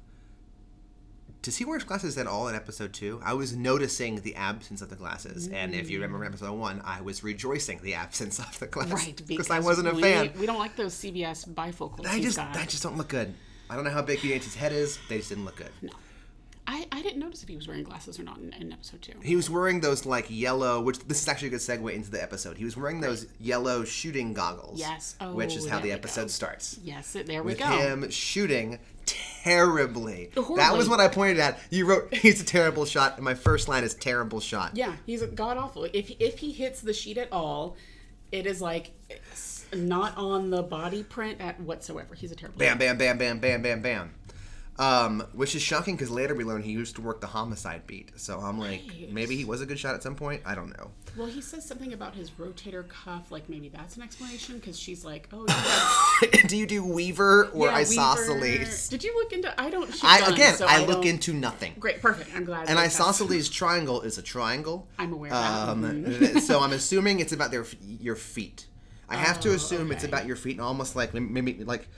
does 1.41 1.57
he 1.57 1.65
wear 1.65 1.79
glasses 1.79 2.17
at 2.17 2.27
all 2.27 2.47
in 2.49 2.55
episode 2.55 2.93
two? 2.93 3.21
I 3.23 3.33
was 3.33 3.55
noticing 3.55 4.21
the 4.21 4.35
absence 4.35 4.81
of 4.81 4.89
the 4.89 4.95
glasses, 4.95 5.47
and 5.47 5.73
if 5.73 5.89
you 5.89 5.99
mm. 5.99 6.01
remember 6.01 6.25
episode 6.25 6.53
one, 6.53 6.81
I 6.83 7.01
was 7.01 7.23
rejoicing 7.23 7.79
the 7.81 7.93
absence 8.05 8.39
of 8.39 8.59
the 8.59 8.67
glasses 8.67 8.93
Right, 8.93 9.21
because 9.25 9.49
I 9.49 9.59
wasn't 9.59 9.87
a 9.87 9.93
we, 9.93 10.01
fan. 10.01 10.31
We 10.37 10.45
don't 10.45 10.59
like 10.59 10.75
those 10.75 10.93
CBS 10.93 11.47
bifocals. 11.47 12.07
I 12.07 12.19
just 12.19 12.37
got. 12.37 12.53
that 12.53 12.67
just 12.69 12.83
don't 12.83 12.97
look 12.97 13.07
good. 13.07 13.33
I 13.69 13.75
don't 13.75 13.85
know 13.85 13.91
how 13.91 14.01
big 14.01 14.23
Yates' 14.23 14.55
head 14.55 14.73
is. 14.73 14.99
They 15.07 15.17
just 15.17 15.29
didn't 15.29 15.45
look 15.45 15.57
good. 15.57 15.71
I, 16.71 16.85
I 16.91 17.01
didn't 17.01 17.19
notice 17.19 17.41
if 17.41 17.49
he 17.49 17.55
was 17.55 17.67
wearing 17.67 17.83
glasses 17.83 18.19
or 18.19 18.23
not 18.23 18.37
in, 18.37 18.53
in 18.53 18.71
episode 18.71 19.01
two. 19.01 19.13
He 19.23 19.35
was 19.35 19.49
wearing 19.49 19.81
those 19.81 20.05
like 20.05 20.27
yellow, 20.29 20.79
which 20.79 20.99
this 20.99 21.19
is 21.19 21.27
actually 21.27 21.47
a 21.47 21.51
good 21.51 21.61
segue 21.61 21.91
into 21.91 22.11
the 22.11 22.21
episode. 22.21 22.57
He 22.57 22.63
was 22.63 22.77
wearing 22.77 23.01
those 23.01 23.25
yellow 23.39 23.83
shooting 23.83 24.35
goggles. 24.35 24.79
Yes. 24.79 25.15
oh, 25.19 25.33
which 25.33 25.55
is 25.55 25.67
how 25.67 25.79
the 25.79 25.91
episode 25.91 26.23
go. 26.23 26.27
starts. 26.27 26.79
Yes, 26.83 27.17
there 27.25 27.41
we 27.41 27.53
With 27.53 27.59
go. 27.59 27.65
him 27.65 28.11
shooting 28.11 28.77
terribly. 29.07 30.29
That 30.57 30.77
was 30.77 30.87
what 30.87 30.99
I 30.99 31.07
pointed 31.07 31.39
at. 31.39 31.59
You 31.71 31.87
wrote 31.87 32.13
he's 32.13 32.39
a 32.39 32.45
terrible 32.45 32.85
shot, 32.85 33.15
and 33.15 33.25
my 33.25 33.33
first 33.33 33.67
line 33.67 33.83
is 33.83 33.95
terrible 33.95 34.39
shot. 34.39 34.77
Yeah, 34.77 34.93
he's 35.07 35.23
god 35.23 35.57
awful. 35.57 35.85
If 35.85 36.11
if 36.19 36.37
he 36.37 36.51
hits 36.51 36.81
the 36.81 36.93
sheet 36.93 37.17
at 37.17 37.33
all, 37.33 37.77
it 38.31 38.45
is 38.45 38.61
like 38.61 38.91
not 39.73 40.15
on 40.17 40.51
the 40.51 40.61
body 40.61 41.01
print 41.01 41.41
at 41.41 41.59
whatsoever. 41.59 42.13
He's 42.13 42.31
a 42.31 42.35
terrible. 42.35 42.59
Bam, 42.59 42.77
bam, 42.77 42.99
bam, 42.99 43.17
bam, 43.17 43.39
bam, 43.39 43.63
bam, 43.63 43.81
bam. 43.81 44.13
Um, 44.79 45.25
which 45.33 45.55
is 45.55 45.61
shocking 45.61 45.95
because 45.97 46.09
later 46.09 46.33
we 46.33 46.45
learn 46.45 46.63
he 46.63 46.71
used 46.71 46.95
to 46.95 47.01
work 47.01 47.19
the 47.19 47.27
homicide 47.27 47.85
beat. 47.85 48.11
So 48.17 48.39
I'm 48.39 48.57
like, 48.57 48.81
Right. 48.87 49.11
maybe 49.11 49.35
he 49.35 49.43
was 49.43 49.59
a 49.61 49.65
good 49.65 49.77
shot 49.77 49.93
at 49.93 50.01
some 50.01 50.15
point. 50.15 50.41
I 50.45 50.55
don't 50.55 50.69
know. 50.77 50.91
Well, 51.17 51.27
he 51.27 51.41
says 51.41 51.65
something 51.67 51.91
about 51.91 52.15
his 52.15 52.31
rotator 52.31 52.87
cuff. 52.87 53.29
Like 53.29 53.49
maybe 53.49 53.67
that's 53.67 53.97
an 53.97 54.03
explanation 54.03 54.55
because 54.57 54.79
she's 54.79 55.03
like, 55.03 55.27
"Oh, 55.33 55.45
you 56.33 56.43
do 56.43 56.55
you 56.55 56.65
do 56.65 56.81
Weaver 56.83 57.49
or 57.53 57.67
yeah, 57.67 57.75
isosceles? 57.75 58.41
Weaver." 58.41 58.71
Did 58.89 59.03
you 59.03 59.13
look 59.15 59.33
into? 59.33 59.59
I 59.61 59.69
don't. 59.69 59.93
I 60.01 60.19
guns, 60.21 60.33
again, 60.33 60.55
so 60.55 60.65
I, 60.65 60.79
look 60.85 61.01
don't- 61.01 61.07
into 61.07 61.33
nothing. 61.33 61.73
Great, 61.77 62.01
perfect. 62.01 62.29
I'm 62.33 62.45
glad. 62.45 62.69
An 62.69 62.75
that 62.75 62.85
isosceles 62.85 63.49
triangle 63.49 63.99
is 64.01 64.17
a 64.17 64.21
triangle. 64.21 64.87
I'm 64.97 65.11
aware. 65.11 65.33
Um, 65.33 66.39
so 66.39 66.61
I'm 66.61 66.71
assuming 66.71 67.19
it's 67.19 67.33
about 67.33 67.51
their 67.51 67.65
your 67.81 68.15
feet. 68.15 68.67
I 69.09 69.17
have 69.17 69.39
to 69.41 69.49
Oh, 69.49 69.55
assume 69.55 69.91
it's 69.91 70.03
about 70.05 70.25
your 70.25 70.35
feet, 70.37 70.51
and 70.51 70.61
almost 70.61 70.95
like 70.95 71.13
maybe 71.13 71.63
like 71.65 71.89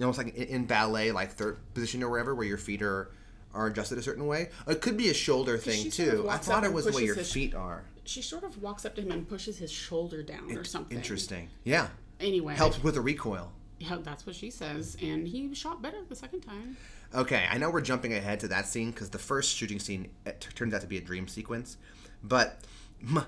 almost 0.00 0.18
like 0.18 0.34
in, 0.34 0.44
in 0.48 0.66
ballet, 0.66 1.12
like 1.12 1.32
third 1.32 1.58
position 1.74 2.02
or 2.02 2.08
wherever, 2.10 2.34
where 2.34 2.46
your 2.46 2.58
feet 2.58 2.82
are 2.82 3.10
are 3.54 3.66
adjusted 3.66 3.98
a 3.98 4.02
certain 4.02 4.26
way. 4.26 4.50
It 4.66 4.80
could 4.82 4.96
be 4.96 5.08
a 5.08 5.14
shoulder 5.14 5.56
thing 5.56 5.82
she 5.84 5.90
sort 5.90 6.08
of 6.10 6.14
too. 6.22 6.28
I 6.30 6.36
thought 6.36 6.64
it 6.64 6.72
was 6.72 6.84
the 6.84 6.92
way 6.92 7.04
your 7.04 7.14
his- 7.14 7.32
feet 7.32 7.54
are. 7.54 7.82
She 8.04 8.22
sort 8.22 8.42
of 8.44 8.62
walks 8.62 8.84
up 8.86 8.94
to 8.94 9.02
him 9.02 9.10
and 9.10 9.28
pushes 9.28 9.58
his 9.58 9.70
shoulder 9.70 10.22
down 10.22 10.50
or 10.56 10.64
something. 10.64 10.96
Interesting. 10.96 11.48
Yeah, 11.64 11.88
Anyway, 12.20 12.54
helps 12.54 12.82
with 12.82 12.94
the 12.94 13.00
recoil. 13.02 13.52
Yeah, 13.78 13.98
that's 14.02 14.26
what 14.26 14.34
she 14.34 14.50
says, 14.50 14.96
and 15.02 15.28
he 15.28 15.54
shot 15.54 15.82
better 15.82 15.98
the 16.08 16.16
second 16.16 16.40
time. 16.40 16.76
Okay, 17.14 17.46
I 17.50 17.58
know 17.58 17.70
we're 17.70 17.80
jumping 17.82 18.12
ahead 18.14 18.40
to 18.40 18.48
that 18.48 18.66
scene 18.66 18.90
because 18.92 19.10
the 19.10 19.18
first 19.18 19.54
shooting 19.54 19.78
scene 19.78 20.08
it 20.26 20.40
t- 20.40 20.48
turns 20.54 20.72
out 20.74 20.80
to 20.80 20.86
be 20.86 20.96
a 20.96 21.00
dream 21.02 21.28
sequence. 21.28 21.76
But 22.22 22.60
m- 23.02 23.24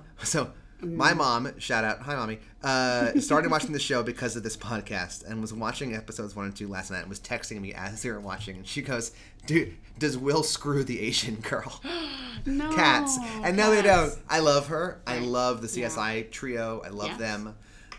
my 0.82 1.14
mom, 1.14 1.58
shout 1.58 1.84
out, 1.84 2.00
hi 2.00 2.14
mommy, 2.14 2.38
uh, 2.62 3.18
started 3.20 3.50
watching 3.50 3.72
the 3.72 3.78
show 3.78 4.02
because 4.02 4.37
of 4.37 4.42
this 4.42 4.56
podcast 4.56 5.25
and 5.28 5.40
was 5.40 5.52
watching 5.52 5.94
episodes 5.94 6.34
one 6.37 6.46
and 6.46 6.56
two 6.56 6.68
last 6.68 6.90
night 6.90 7.00
and 7.00 7.08
was 7.08 7.20
texting 7.20 7.60
me 7.60 7.72
as 7.75 8.02
they 8.02 8.10
were 8.10 8.20
watching. 8.20 8.56
And 8.56 8.66
she 8.66 8.82
goes, 8.82 9.12
"Dude, 9.46 9.75
does 9.99 10.16
Will 10.18 10.42
screw 10.42 10.84
the 10.84 11.00
Asian 11.00 11.37
girl?" 11.37 11.80
No, 12.46 12.72
Katz. 12.72 13.18
And 13.42 13.54
no, 13.54 13.70
they 13.75 13.82
don't. 13.82 14.14
I 14.28 14.38
love 14.38 14.68
her. 14.68 15.02
I 15.06 15.18
love 15.18 15.60
the 15.60 15.66
CSI 15.68 16.30
trio. 16.30 16.80
I 16.82 16.88
love 16.88 17.08
Yes. 17.08 17.18
them. 17.18 17.54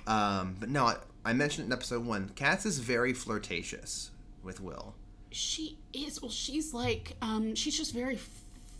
Um, 0.07 0.55
but 0.59 0.67
no, 0.69 0.87
I, 0.87 0.95
I 1.23 1.33
mentioned 1.33 1.65
it 1.65 1.67
in 1.67 1.73
episode 1.73 2.03
one. 2.05 2.31
Katz 2.35 2.65
is 2.65 2.79
very 2.79 3.13
flirtatious 3.13 4.09
with 4.41 4.59
Will. 4.59 4.95
She 5.29 5.77
is. 5.93 6.23
Well, 6.23 6.31
she's 6.31 6.73
like, 6.73 7.15
um, 7.21 7.53
she's 7.53 7.77
just 7.77 7.93
very 7.93 8.15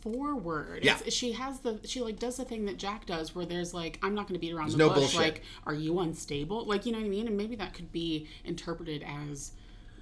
forward. 0.01 0.83
Yeah. 0.83 0.95
It's- 0.97 1.13
she 1.13 1.31
has 1.33 1.59
the. 1.59 1.79
She 1.85 2.01
like 2.01 2.19
does 2.19 2.37
the 2.37 2.45
thing 2.45 2.65
that 2.65 2.77
Jack 2.77 3.05
does, 3.05 3.33
where 3.35 3.45
there's 3.45 3.73
like, 3.73 3.99
I'm 4.03 4.13
not 4.15 4.27
going 4.27 4.35
to 4.35 4.39
beat 4.39 4.53
around 4.53 4.71
the 4.71 4.77
no 4.77 4.89
bush. 4.89 4.97
bullshit. 4.99 5.19
Like, 5.19 5.41
are 5.65 5.73
you 5.73 5.99
unstable? 5.99 6.65
Like, 6.65 6.85
you 6.85 6.91
know 6.91 6.99
what 6.99 7.05
I 7.05 7.09
mean? 7.09 7.27
And 7.27 7.37
maybe 7.37 7.55
that 7.57 7.73
could 7.73 7.91
be 7.91 8.27
interpreted 8.43 9.03
as 9.07 9.51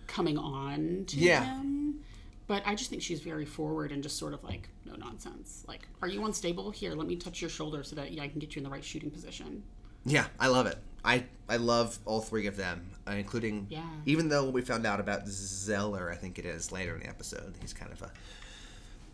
coming 0.07 0.37
on 0.37 1.03
to 1.07 1.17
Yeah. 1.17 1.43
him. 1.57 1.99
But 2.47 2.63
I 2.65 2.73
just 2.73 2.89
think 2.89 3.03
she's 3.03 3.19
very 3.21 3.45
forward 3.45 3.91
and 3.91 4.01
just 4.01 4.17
sort 4.17 4.33
of 4.33 4.43
like 4.43 4.69
no 4.83 4.95
nonsense. 4.95 5.63
Like, 5.67 5.87
are 6.01 6.07
you 6.07 6.25
unstable? 6.25 6.71
Here, 6.71 6.93
let 6.95 7.07
me 7.07 7.15
touch 7.15 7.41
your 7.41 7.49
shoulder 7.49 7.83
so 7.83 7.95
that 7.95 8.11
yeah, 8.11 8.23
I 8.23 8.27
can 8.27 8.39
get 8.39 8.55
you 8.55 8.59
in 8.61 8.63
the 8.63 8.71
right 8.71 8.83
shooting 8.83 9.11
position. 9.11 9.61
Yeah, 10.05 10.25
I 10.39 10.47
love 10.47 10.65
it. 10.65 10.77
I 11.05 11.25
I 11.47 11.57
love 11.57 11.99
all 12.05 12.21
three 12.21 12.47
of 12.47 12.57
them, 12.57 12.89
uh, 13.07 13.11
including 13.11 13.67
Yeah. 13.69 13.83
even 14.07 14.29
though 14.29 14.49
we 14.49 14.61
found 14.63 14.87
out 14.87 14.99
about 14.99 15.27
Zeller, 15.27 16.09
I 16.11 16.15
think 16.15 16.39
it 16.39 16.45
is 16.45 16.71
later 16.71 16.95
in 16.95 17.01
the 17.01 17.07
episode. 17.07 17.53
He's 17.61 17.73
kind 17.73 17.91
of 17.91 18.01
a 18.01 18.11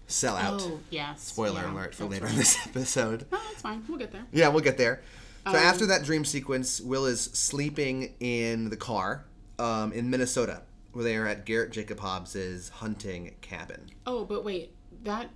sellout. 0.08 0.62
Oh 0.62 0.80
yes. 0.90 1.22
Spoiler 1.22 1.62
yeah, 1.62 1.74
alert 1.74 1.96
for 1.96 2.06
later 2.06 2.26
right. 2.26 2.34
in 2.34 2.38
this 2.40 2.58
episode. 2.68 3.26
Oh, 3.32 3.42
that's 3.50 3.62
fine. 3.62 3.84
We'll 3.88 3.98
get 3.98 4.12
there. 4.12 4.26
Yeah, 4.32 4.50
we'll 4.50 4.64
get 4.64 4.78
there. 4.78 5.02
So 5.46 5.52
Um, 5.52 5.56
after 5.58 5.86
that 5.88 6.04
dream 6.04 6.26
sequence, 6.26 6.82
Will 6.82 7.06
is 7.06 7.22
sleeping 7.22 8.16
in 8.20 8.70
the 8.70 8.78
car 8.78 9.26
um, 9.60 9.92
in 9.94 10.10
Minnesota, 10.10 10.64
where 10.94 11.04
they 11.04 11.16
are 11.16 11.28
at 11.28 11.46
Garrett 11.46 11.72
Jacob 11.72 12.00
Hobbs's 12.00 12.70
hunting 12.70 13.36
cabin. 13.42 13.90
Oh, 14.08 14.26
but 14.26 14.44
wait, 14.44 14.74
that, 15.04 15.30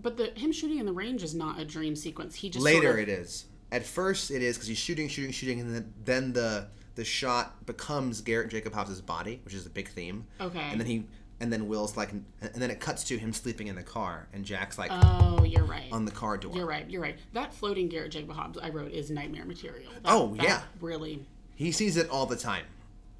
but 0.00 0.16
the 0.16 0.28
him 0.34 0.50
shooting 0.52 0.78
in 0.78 0.86
the 0.86 0.92
range 0.92 1.22
is 1.22 1.34
not 1.34 1.60
a 1.60 1.64
dream 1.64 1.94
sequence. 1.94 2.36
He 2.36 2.48
just 2.48 2.64
Later, 2.64 2.88
sort 2.88 3.00
of, 3.00 3.00
it 3.00 3.08
is. 3.10 3.46
At 3.72 3.84
first, 3.84 4.30
it 4.30 4.42
is 4.42 4.56
because 4.56 4.68
he's 4.68 4.78
shooting, 4.78 5.08
shooting, 5.08 5.30
shooting, 5.30 5.60
and 5.60 5.74
then, 5.74 5.92
then 6.04 6.32
the 6.32 6.68
the 6.96 7.04
shot 7.04 7.64
becomes 7.66 8.20
Garrett 8.20 8.50
Jacob 8.50 8.74
Hobbs's 8.74 9.00
body, 9.00 9.40
which 9.44 9.54
is 9.54 9.64
a 9.64 9.70
big 9.70 9.88
theme. 9.88 10.26
Okay. 10.40 10.58
And 10.58 10.80
then 10.80 10.86
he, 10.86 11.06
and 11.40 11.52
then 11.52 11.66
Will's 11.68 11.96
like, 11.96 12.12
and 12.12 12.24
then 12.54 12.70
it 12.70 12.80
cuts 12.80 13.02
to 13.04 13.18
him 13.18 13.32
sleeping 13.32 13.66
in 13.68 13.74
the 13.76 13.82
car, 13.82 14.28
and 14.32 14.44
Jack's 14.44 14.78
like 14.78 14.90
Oh, 14.92 15.42
you're 15.44 15.64
right. 15.64 15.88
on 15.90 16.04
the 16.04 16.10
car 16.12 16.36
door. 16.36 16.52
You're 16.54 16.66
right. 16.66 16.88
You're 16.88 17.02
right. 17.02 17.18
That 17.32 17.52
floating 17.54 17.88
Garrett 17.88 18.12
Jacob 18.12 18.32
Hobbs 18.32 18.58
I 18.58 18.68
wrote 18.70 18.92
is 18.92 19.10
nightmare 19.10 19.44
material. 19.44 19.90
That, 20.02 20.02
Oh, 20.12 20.34
that 20.36 20.42
yeah. 20.44 20.62
really. 20.80 21.26
He 21.56 21.72
sees 21.72 21.96
it 21.96 22.08
all 22.10 22.24
the 22.26 22.36
time, 22.36 22.64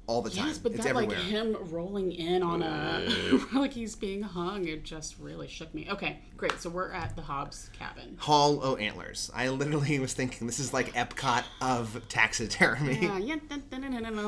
all 0.07 0.21
the 0.23 0.29
time. 0.31 0.47
Yes, 0.47 0.57
but 0.57 0.71
it's 0.71 0.83
that 0.83 0.89
everywhere. 0.91 1.15
like 1.17 1.25
him 1.27 1.55
rolling 1.69 2.11
in 2.11 2.41
on 2.41 2.63
a 2.63 3.07
like 3.53 3.71
he's 3.73 3.95
being 3.95 4.21
hung, 4.23 4.67
it 4.67 4.83
just 4.83 5.19
really 5.19 5.47
shook 5.47 5.73
me. 5.75 5.87
Okay, 5.89 6.19
great. 6.37 6.59
So 6.59 6.69
we're 6.69 6.91
at 6.91 7.15
the 7.15 7.21
Hobbs 7.21 7.69
cabin. 7.77 8.17
Hall 8.19 8.59
o' 8.63 8.75
Antlers. 8.77 9.29
I 9.35 9.49
literally 9.49 9.99
was 9.99 10.13
thinking 10.13 10.47
this 10.47 10.59
is 10.59 10.73
like 10.73 10.93
Epcot 10.93 11.43
of 11.61 12.01
taxidermy. 12.09 12.99
Yeah, 13.01 13.17
yeah, 13.19 13.35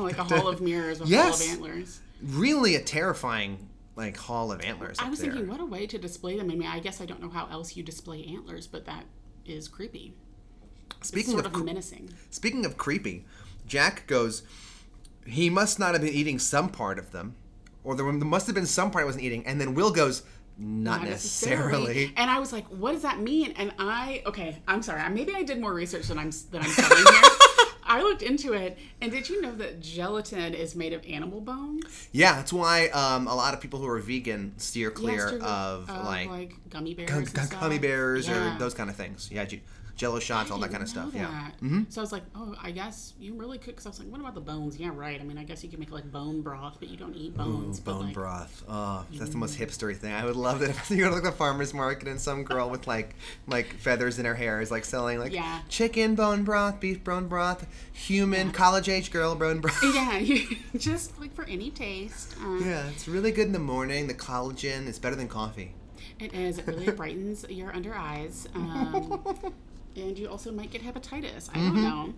like 0.00 0.18
a 0.18 0.24
hall 0.24 0.48
of 0.48 0.60
mirrors 0.60 1.00
with 1.00 1.08
Yes. 1.08 1.40
hall 1.40 1.46
of 1.46 1.52
antlers. 1.70 2.00
Really 2.22 2.74
a 2.76 2.80
terrifying 2.82 3.68
like 3.96 4.16
hall 4.16 4.52
of 4.52 4.60
antlers. 4.62 4.98
I 4.98 5.08
was 5.08 5.20
there. 5.20 5.30
thinking, 5.30 5.48
what 5.48 5.60
a 5.60 5.64
way 5.64 5.86
to 5.86 5.98
display 5.98 6.36
them. 6.36 6.50
I 6.50 6.54
mean, 6.54 6.68
I 6.68 6.80
guess 6.80 7.00
I 7.00 7.06
don't 7.06 7.22
know 7.22 7.30
how 7.30 7.48
else 7.50 7.76
you 7.76 7.82
display 7.82 8.24
antlers, 8.24 8.66
but 8.66 8.86
that 8.86 9.04
is 9.46 9.68
creepy. 9.68 10.14
Speaking 11.02 11.32
sort 11.32 11.46
of, 11.46 11.54
of 11.54 11.64
menacing. 11.64 12.10
speaking 12.30 12.64
of 12.64 12.76
creepy, 12.76 13.24
Jack 13.66 14.06
goes. 14.06 14.42
He 15.26 15.48
must 15.48 15.78
not 15.78 15.94
have 15.94 16.02
been 16.02 16.12
eating 16.12 16.38
some 16.38 16.68
part 16.68 16.98
of 16.98 17.10
them, 17.12 17.34
or 17.82 17.94
there 17.94 18.04
must 18.04 18.46
have 18.46 18.54
been 18.54 18.66
some 18.66 18.90
part 18.90 19.04
he 19.04 19.06
wasn't 19.06 19.24
eating. 19.24 19.46
And 19.46 19.58
then 19.58 19.74
Will 19.74 19.90
goes, 19.90 20.22
not, 20.56 21.00
Not 21.00 21.08
necessarily. 21.08 22.12
And 22.16 22.30
I 22.30 22.38
was 22.38 22.52
like, 22.52 22.66
what 22.66 22.92
does 22.92 23.02
that 23.02 23.20
mean? 23.20 23.52
And 23.56 23.72
I, 23.78 24.22
okay, 24.26 24.62
I'm 24.68 24.82
sorry. 24.82 25.08
Maybe 25.10 25.34
I 25.34 25.42
did 25.42 25.60
more 25.60 25.72
research 25.72 26.06
than 26.08 26.18
I'm 26.18 26.30
than 26.50 26.62
I'm 26.62 26.70
telling 26.70 27.04
here. 27.04 27.22
I 27.94 28.02
looked 28.02 28.22
into 28.22 28.52
it, 28.54 28.76
and 29.00 29.12
did 29.12 29.28
you 29.28 29.40
know 29.40 29.54
that 29.56 29.80
gelatin 29.80 30.52
is 30.52 30.74
made 30.74 30.92
of 30.92 31.04
animal 31.06 31.40
bones? 31.40 32.08
Yeah, 32.10 32.34
that's 32.36 32.52
why 32.52 32.88
um, 32.88 33.28
a 33.28 33.34
lot 33.34 33.54
of 33.54 33.60
people 33.60 33.78
who 33.78 33.86
are 33.88 34.00
vegan 34.00 34.52
steer 34.58 34.90
clear 34.90 35.30
to- 35.38 35.44
of 35.44 35.88
like, 35.88 36.54
gummy 36.70 36.94
bears, 36.94 37.10
gu- 37.10 37.16
and 37.18 37.24
gu- 37.32 37.40
stuff. 37.46 37.60
gummy 37.60 37.78
bears 37.78 38.26
Yeah. 38.26 38.56
or 38.56 38.58
those 38.58 38.74
kind 38.74 38.90
of 38.90 38.96
things. 38.96 39.28
Yeah, 39.30 39.44
Jello 39.96 40.18
shots, 40.18 40.50
all 40.50 40.58
that 40.58 40.70
kind 40.70 40.82
of 40.82 40.88
stuff. 40.88 41.14
know 41.14 41.20
Yeah. 41.20 41.50
Mm-hmm. 41.62 41.82
So 41.88 42.00
I 42.00 42.02
was 42.02 42.10
like, 42.12 42.24
oh, 42.34 42.54
I 42.60 42.72
guess 42.72 43.14
you 43.20 43.34
really 43.34 43.58
could. 43.58 43.66
Because 43.76 43.86
I 43.86 43.90
was 43.90 43.98
like, 44.00 44.08
what 44.08 44.20
about 44.20 44.34
the 44.34 44.40
bones? 44.40 44.76
Yeah, 44.76 44.90
right. 44.92 45.20
I 45.20 45.24
mean, 45.24 45.38
I 45.38 45.44
guess 45.44 45.62
you 45.62 45.70
could 45.70 45.78
make 45.78 45.92
like 45.92 46.10
bone 46.10 46.40
broth, 46.42 46.76
but 46.80 46.88
you 46.88 46.96
don't 46.96 47.14
eat 47.14 47.36
bones. 47.36 47.78
but, 47.78 47.92
Bone 47.92 48.04
like, 48.06 48.14
broth. 48.14 48.64
Oh, 48.68 49.04
that's 49.14 49.30
the 49.30 49.36
most 49.36 49.58
hipstery 49.58 49.96
thing. 49.96 50.12
I 50.12 50.24
would 50.24 50.34
love 50.36 50.60
that 50.60 50.70
if 50.70 50.90
you 50.90 50.96
go 50.98 51.08
to 51.08 51.14
like 51.14 51.22
the 51.22 51.30
farmer's 51.32 51.72
market 51.72 52.08
and 52.08 52.20
some 52.20 52.42
girl 52.42 52.68
with 52.70 52.86
like 52.88 53.14
like 53.46 53.74
feathers 53.74 54.18
in 54.18 54.24
her 54.24 54.34
hair 54.34 54.60
is 54.60 54.70
like 54.70 54.84
selling 54.84 55.18
like 55.20 55.32
Yeah. 55.32 55.60
chicken 55.68 56.14
bone 56.16 56.42
broth, 56.44 56.80
beef 56.80 57.04
bone 57.04 57.28
broth, 57.28 57.66
human 57.92 58.50
college 58.50 58.88
age 58.88 59.10
girl 59.12 59.34
bone 59.36 59.60
broth. 59.60 59.80
Yeah, 59.94 60.20
just 60.76 61.18
like 61.20 61.34
for 61.34 61.44
any 61.44 61.70
taste. 61.70 62.34
Uh, 62.42 62.54
yeah, 62.56 62.88
it's 62.88 63.06
really 63.06 63.30
good 63.30 63.46
in 63.46 63.52
the 63.52 63.58
morning. 63.60 64.08
The 64.08 64.14
collagen 64.14 64.86
is 64.88 64.98
better 64.98 65.14
than 65.16 65.28
coffee. 65.28 65.74
It 66.20 66.32
is. 66.32 66.58
It 66.58 66.66
really 66.66 66.90
brightens 66.92 67.44
your 67.48 67.74
under 67.74 67.94
eyes. 67.94 68.46
Um, 68.54 69.22
and 69.96 70.18
you 70.18 70.28
also 70.28 70.50
might 70.52 70.70
get 70.70 70.82
hepatitis. 70.82 71.48
I 71.50 71.58
Mm-hmm. 71.58 71.74
don't 71.74 71.82
know. 71.82 72.14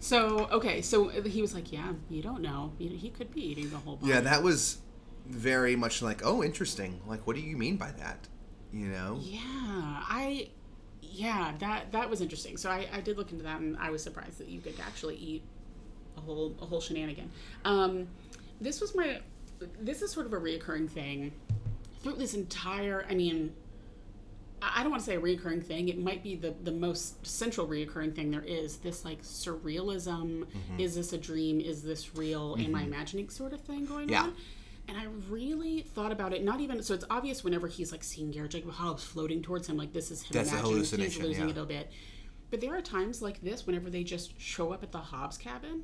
So, 0.00 0.48
okay. 0.52 0.80
So 0.82 1.08
he 1.08 1.42
was 1.42 1.54
like, 1.54 1.72
yeah, 1.72 1.92
you 2.08 2.22
don't 2.22 2.40
know. 2.40 2.72
He 2.78 3.10
could 3.10 3.32
be 3.34 3.42
eating 3.50 3.70
the 3.70 3.78
whole 3.78 3.96
body. 3.96 4.12
Yeah, 4.12 4.20
that 4.20 4.42
was 4.42 4.78
very 5.26 5.76
much 5.76 6.02
like, 6.02 6.24
oh, 6.24 6.42
interesting. 6.42 7.00
Like, 7.06 7.26
what 7.26 7.36
do 7.36 7.42
you 7.42 7.56
mean 7.56 7.76
by 7.76 7.90
that? 7.92 8.28
You 8.72 8.86
know? 8.86 9.18
Yeah. 9.20 9.40
I, 9.42 10.48
yeah, 11.02 11.52
that, 11.58 11.90
that 11.92 12.08
was 12.08 12.20
interesting. 12.20 12.56
So 12.56 12.70
I, 12.70 12.86
I 12.92 13.00
did 13.00 13.16
look 13.18 13.32
into 13.32 13.44
that 13.44 13.60
and 13.60 13.76
I 13.78 13.90
was 13.90 14.02
surprised 14.02 14.38
that 14.38 14.48
you 14.48 14.60
could 14.60 14.78
actually 14.80 15.16
eat 15.16 15.42
a 16.16 16.20
whole, 16.20 16.54
a 16.62 16.66
whole 16.66 16.80
shenanigan. 16.80 17.30
Um, 17.64 18.06
this 18.60 18.80
was 18.80 18.94
my, 18.94 19.20
this 19.80 20.02
is 20.02 20.10
sort 20.12 20.26
of 20.26 20.32
a 20.32 20.38
reoccurring 20.38 20.88
thing 20.88 21.32
through 22.02 22.14
this 22.14 22.34
entire, 22.34 23.04
I 23.10 23.14
mean, 23.14 23.52
I 24.60 24.82
don't 24.82 24.90
want 24.90 25.02
to 25.02 25.06
say 25.06 25.16
a 25.16 25.20
reoccurring 25.20 25.64
thing. 25.64 25.88
It 25.88 25.98
might 25.98 26.22
be 26.22 26.34
the, 26.34 26.54
the 26.62 26.72
most 26.72 27.24
central 27.26 27.66
reoccurring 27.66 28.14
thing 28.14 28.30
there 28.30 28.42
is. 28.44 28.78
This 28.78 29.04
like 29.04 29.22
surrealism. 29.22 30.44
Mm-hmm. 30.44 30.80
Is 30.80 30.94
this 30.94 31.12
a 31.12 31.18
dream? 31.18 31.60
Is 31.60 31.82
this 31.82 32.14
real? 32.16 32.56
Am 32.58 32.74
I 32.74 32.82
imagining 32.82 33.28
sort 33.28 33.52
of 33.52 33.60
thing 33.60 33.84
going 33.86 34.08
Yeah. 34.08 34.24
on? 34.24 34.34
And 34.88 34.96
I 34.96 35.04
really 35.28 35.82
thought 35.82 36.12
about 36.12 36.32
it. 36.32 36.42
Not 36.42 36.60
even 36.60 36.82
so. 36.82 36.94
It's 36.94 37.04
obvious 37.10 37.44
whenever 37.44 37.68
he's 37.68 37.92
like 37.92 38.02
seeing 38.02 38.30
Garrett 38.30 38.52
Jacob 38.52 38.72
Hobbs 38.72 39.04
floating 39.04 39.42
towards 39.42 39.68
him, 39.68 39.76
like 39.76 39.92
this 39.92 40.10
is 40.10 40.22
him 40.22 40.30
That's 40.32 40.50
a 40.50 40.58
imagining. 40.58 41.04
He's 41.04 41.18
losing 41.18 41.44
yeah. 41.44 41.50
it 41.50 41.58
a 41.58 41.64
bit. 41.64 41.90
But 42.50 42.60
there 42.62 42.74
are 42.74 42.80
times 42.80 43.20
like 43.20 43.42
this 43.42 43.66
whenever 43.66 43.90
they 43.90 44.02
just 44.02 44.40
show 44.40 44.72
up 44.72 44.82
at 44.82 44.90
the 44.92 44.98
Hobbs 44.98 45.36
cabin. 45.36 45.82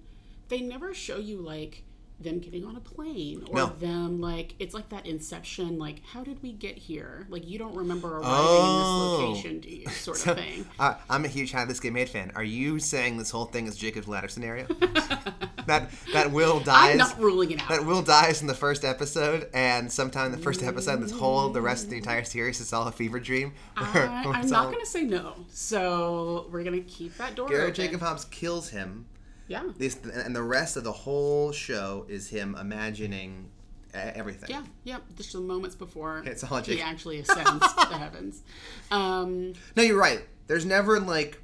They 0.48 0.62
never 0.62 0.94
show 0.94 1.18
you 1.18 1.38
like 1.38 1.84
them 2.20 2.38
getting 2.38 2.64
on 2.64 2.76
a 2.76 2.80
plane 2.80 3.44
or 3.50 3.56
No. 3.56 3.66
them 3.80 4.20
like 4.20 4.54
it's 4.60 4.72
like 4.72 4.88
that 4.90 5.04
inception 5.04 5.78
like 5.78 6.00
how 6.12 6.22
did 6.22 6.40
we 6.42 6.52
get 6.52 6.78
here 6.78 7.26
like 7.28 7.46
you 7.46 7.58
don't 7.58 7.74
remember 7.74 8.18
arriving 8.18 8.30
Oh. 8.32 9.16
in 9.16 9.30
this 9.32 9.36
location 9.44 9.60
do 9.60 9.68
you 9.68 9.88
sort 9.88 10.26
of 10.28 10.36
thing 10.38 10.64
Uh, 10.78 10.94
I'm 11.10 11.24
a 11.24 11.28
huge 11.28 11.50
How 11.52 11.64
This 11.64 11.80
Get 11.80 11.92
Made 11.92 12.08
fan. 12.08 12.30
Are 12.36 12.44
you 12.44 12.78
saying 12.78 13.18
this 13.18 13.30
whole 13.30 13.46
thing 13.46 13.66
is 13.66 13.76
Jacob's 13.76 14.06
ladder 14.08 14.28
scenario? 14.28 14.66
that 15.66 15.90
that 16.12 16.30
Will 16.30 16.60
dies. 16.60 16.92
i'm 16.92 16.98
not 16.98 17.18
ruling 17.18 17.50
it 17.50 17.60
out 17.62 17.68
that 17.68 17.84
Will 17.84 18.02
dies 18.02 18.40
in 18.42 18.46
the 18.46 18.54
first 18.54 18.84
episode, 18.84 19.48
and 19.54 19.90
sometime 19.90 20.26
in 20.26 20.32
the 20.32 20.38
first 20.38 20.62
episode, 20.62 21.00
this 21.02 21.10
whole 21.10 21.48
the 21.50 21.62
rest 21.62 21.84
of 21.84 21.90
the 21.90 21.96
entire 21.96 22.22
series 22.24 22.60
is 22.60 22.72
all 22.72 22.86
a 22.86 22.92
fever 22.92 23.18
dream. 23.18 23.52
where- 23.92 24.08
I, 24.08 24.22
i'm 24.26 24.48
not 24.48 24.66
all- 24.66 24.72
gonna 24.72 24.86
say 24.86 25.02
no 25.04 25.34
so 25.50 26.46
we're 26.52 26.62
gonna 26.64 26.80
keep 26.80 27.16
that 27.16 27.34
door 27.34 27.48
Garrett 27.48 27.64
open. 27.64 27.74
Jacob 27.74 28.00
Hobbs 28.00 28.24
kills 28.26 28.68
him. 28.70 29.06
Yeah 29.48 29.62
This 29.78 29.98
and 30.26 30.34
the 30.34 30.42
rest 30.42 30.76
of 30.76 30.84
the 30.84 30.92
whole 30.92 31.52
show 31.52 32.06
is 32.08 32.28
him 32.28 32.56
imagining 32.58 33.50
everything. 33.92 34.50
yeah 34.50 34.62
yeah 34.84 34.98
just 35.16 35.32
the 35.32 35.40
moments 35.40 35.76
before 35.76 36.22
It's 36.26 36.42
all 36.44 36.60
he 36.62 36.80
actually 36.80 37.20
ascends 37.20 37.60
the 37.90 37.96
heavens 37.96 38.42
um 38.90 39.52
No, 39.76 39.82
you're 39.82 39.98
right. 39.98 40.22
There's 40.46 40.64
never 40.66 40.98
like 41.00 41.40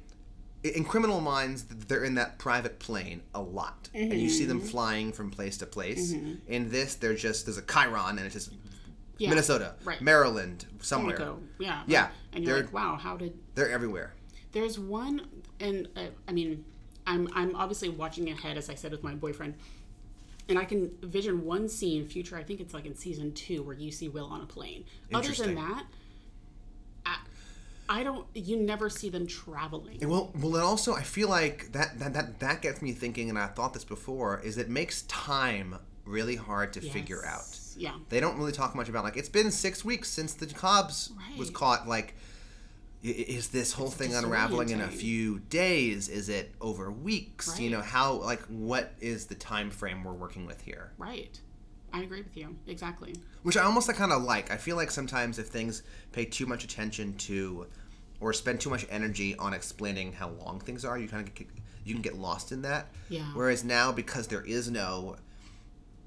in 0.63 0.83
Criminal 0.85 1.21
Minds, 1.21 1.63
they're 1.63 2.03
in 2.03 2.15
that 2.15 2.37
private 2.37 2.77
plane 2.77 3.23
a 3.33 3.41
lot, 3.41 3.89
and 3.95 4.13
you 4.13 4.29
see 4.29 4.45
them 4.45 4.59
Mm-hmm. 4.59 4.67
flying 4.67 5.11
from 5.11 5.31
place 5.31 5.57
to 5.57 5.65
place. 5.65 6.11
In 6.47 6.69
this, 6.69 6.93
they're 6.95 7.15
just 7.15 7.45
there's 7.45 7.57
a 7.57 7.63
chyron, 7.63 8.11
and 8.11 8.19
it's 8.19 8.35
just 8.35 8.51
yeah 9.17 9.29
Minnesota, 9.29 9.73
right 9.83 9.99
Maryland, 10.01 10.65
somewhere. 10.81 11.35
Yeah 11.57 11.81
Yeah, 11.87 12.09
and 12.33 12.43
you're 12.43 12.57
like 12.61 12.73
wow 12.73 12.95
how 12.95 13.17
did 13.17 13.33
They're 13.55 13.71
everywhere. 13.71 14.13
There's 14.51 14.77
one, 14.77 15.21
and 15.59 15.87
uh, 15.95 16.07
I 16.27 16.31
mean, 16.33 16.63
I'm 17.07 17.27
I'm 17.33 17.55
obviously 17.55 17.89
watching 17.89 18.29
ahead, 18.29 18.57
as 18.57 18.69
I 18.69 18.75
said 18.75 18.91
with 18.91 19.03
my 19.03 19.13
boyfriend, 19.15 19.55
and 20.47 20.57
I 20.59 20.65
can 20.65 20.91
vision 21.01 21.45
one 21.45 21.67
scene, 21.69 22.05
future. 22.05 22.37
I 22.37 22.43
think 22.43 22.59
it's 22.59 22.73
like 22.73 22.85
in 22.85 22.95
season 22.95 23.33
two, 23.33 23.63
where 23.63 23.75
you 23.75 23.91
see 23.91 24.07
Will 24.07 24.25
on 24.27 24.41
a 24.41 24.45
plane. 24.45 24.85
Other 25.13 25.29
than 25.33 25.55
that, 25.55 25.83
I, 27.05 27.17
I 27.89 28.03
don't. 28.03 28.25
You 28.33 28.57
never 28.57 28.89
see 28.89 29.09
them 29.09 29.27
traveling. 29.27 29.97
And 30.01 30.09
well, 30.09 30.31
well, 30.35 30.55
and 30.55 30.63
also 30.63 30.93
I 30.93 31.03
feel 31.03 31.29
like 31.29 31.71
that, 31.73 31.99
that 31.99 32.13
that 32.13 32.39
that 32.39 32.61
gets 32.61 32.81
me 32.81 32.91
thinking, 32.93 33.29
and 33.29 33.37
I've 33.37 33.55
thought 33.55 33.73
this 33.73 33.83
before, 33.83 34.39
is 34.43 34.57
it 34.57 34.69
makes 34.69 35.01
time 35.03 35.77
really 36.05 36.35
hard 36.35 36.73
to 36.73 36.81
figure 36.81 37.25
out. 37.25 37.57
Yeah. 37.77 37.93
They 38.09 38.19
don't 38.19 38.37
really 38.37 38.51
talk 38.51 38.75
much 38.75 38.89
about 38.89 39.03
like 39.03 39.17
it's 39.17 39.29
been 39.29 39.49
six 39.51 39.85
weeks 39.85 40.09
since 40.09 40.33
the 40.33 40.45
Cobbs 40.47 41.11
was 41.37 41.49
caught. 41.49 41.87
Like 41.87 42.09
i- 42.09 42.13
is 43.03 43.49
this 43.49 43.73
whole 43.73 43.89
thing 43.89 44.13
unraveling 44.13 44.69
in 44.69 44.81
a 44.81 44.87
few 44.87 45.39
days? 45.39 46.07
Is 46.07 46.29
it 46.29 46.53
over 46.61 46.91
weeks? 46.91 47.59
You 47.59 47.69
know, 47.71 47.81
how 47.81 48.13
like 48.13 48.41
what 48.43 48.93
is 48.99 49.25
the 49.25 49.35
time 49.35 49.71
frame 49.71 50.03
we're 50.03 50.13
working 50.13 50.45
with 50.45 50.61
here? 50.61 50.91
Right. 50.97 51.39
I 51.93 52.01
agree 52.01 52.21
with 52.21 52.37
you. 52.37 52.55
Exactly. 52.67 53.15
Which 53.43 53.57
I 53.57 53.63
almost 53.63 53.91
kind 53.93 54.11
of 54.11 54.23
like. 54.23 54.51
I 54.51 54.57
feel 54.57 54.75
like 54.75 54.91
sometimes 54.91 55.39
if 55.39 55.47
things 55.47 55.83
pay 56.11 56.25
too 56.25 56.45
much 56.45 56.63
attention 56.63 57.15
to, 57.15 57.67
or 58.19 58.33
spend 58.33 58.61
too 58.61 58.69
much 58.69 58.85
energy 58.89 59.35
on 59.37 59.53
explaining 59.53 60.13
how 60.13 60.29
long 60.29 60.59
things 60.59 60.85
are, 60.85 60.97
you 60.97 61.07
kind 61.07 61.27
of 61.27 61.33
get, 61.33 61.47
you 61.83 61.93
can 61.93 62.01
get 62.01 62.15
lost 62.15 62.51
in 62.51 62.61
that. 62.61 62.87
Yeah. 63.09 63.23
Whereas 63.33 63.63
now, 63.63 63.91
because 63.91 64.27
there 64.27 64.45
is 64.45 64.69
no 64.69 65.17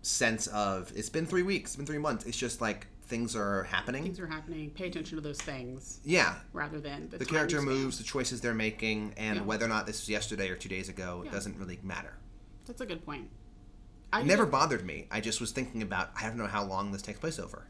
sense 0.02 0.46
of 0.48 0.92
it's 0.94 1.08
been 1.08 1.26
three 1.26 1.42
weeks, 1.42 1.70
it's 1.70 1.76
been 1.76 1.86
three 1.86 1.98
months. 1.98 2.24
It's 2.24 2.36
just 2.36 2.60
like 2.60 2.86
things 3.06 3.36
are 3.36 3.64
happening. 3.64 4.02
Things 4.02 4.18
are 4.20 4.26
happening. 4.26 4.70
Pay 4.70 4.86
attention 4.88 5.16
to 5.16 5.22
those 5.22 5.38
things 5.40 6.00
yeah. 6.04 6.36
rather 6.52 6.80
than 6.80 7.08
the, 7.10 7.18
The 7.18 7.24
character 7.24 7.60
moves, 7.62 7.98
the 7.98 8.04
choices 8.04 8.40
they're 8.40 8.54
making, 8.54 9.14
and 9.16 9.36
Yeah. 9.36 9.42
whether 9.42 9.64
or 9.64 9.68
not 9.68 9.86
this 9.86 10.00
was 10.00 10.08
yesterday 10.08 10.48
or 10.48 10.56
two 10.56 10.68
days 10.68 10.88
ago 10.88 11.22
Yeah. 11.24 11.30
doesn't 11.30 11.58
really 11.58 11.78
matter. 11.82 12.16
That's 12.66 12.80
a 12.80 12.86
good 12.86 13.04
point. 13.04 13.28
I 14.12 14.20
It 14.20 14.26
never 14.26 14.46
bothered 14.46 14.84
me. 14.86 15.06
I 15.10 15.20
just 15.20 15.40
was 15.40 15.50
thinking 15.52 15.82
about 15.82 16.10
I 16.20 16.22
don't 16.26 16.38
know 16.38 16.46
how 16.46 16.64
long 16.64 16.92
this 16.92 17.02
takes 17.02 17.18
place 17.20 17.38
over. 17.38 17.66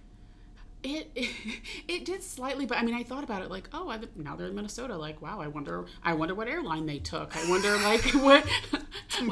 It, 0.84 1.10
it 1.88 2.04
did 2.04 2.22
slightly, 2.22 2.66
but 2.66 2.76
I 2.78 2.82
mean, 2.82 2.94
I 2.94 3.02
thought 3.02 3.24
about 3.24 3.42
it 3.42 3.50
like, 3.50 3.68
oh, 3.72 3.88
I, 3.88 3.98
now 4.16 4.36
they're 4.36 4.48
in 4.48 4.54
Minnesota. 4.54 4.96
Like, 4.96 5.22
wow, 5.22 5.40
I 5.40 5.48
wonder, 5.48 5.86
I 6.02 6.12
wonder 6.12 6.34
what 6.34 6.46
airline 6.46 6.84
they 6.84 6.98
took. 6.98 7.34
I 7.36 7.48
wonder, 7.48 7.74
like, 7.78 8.02
what 8.12 8.46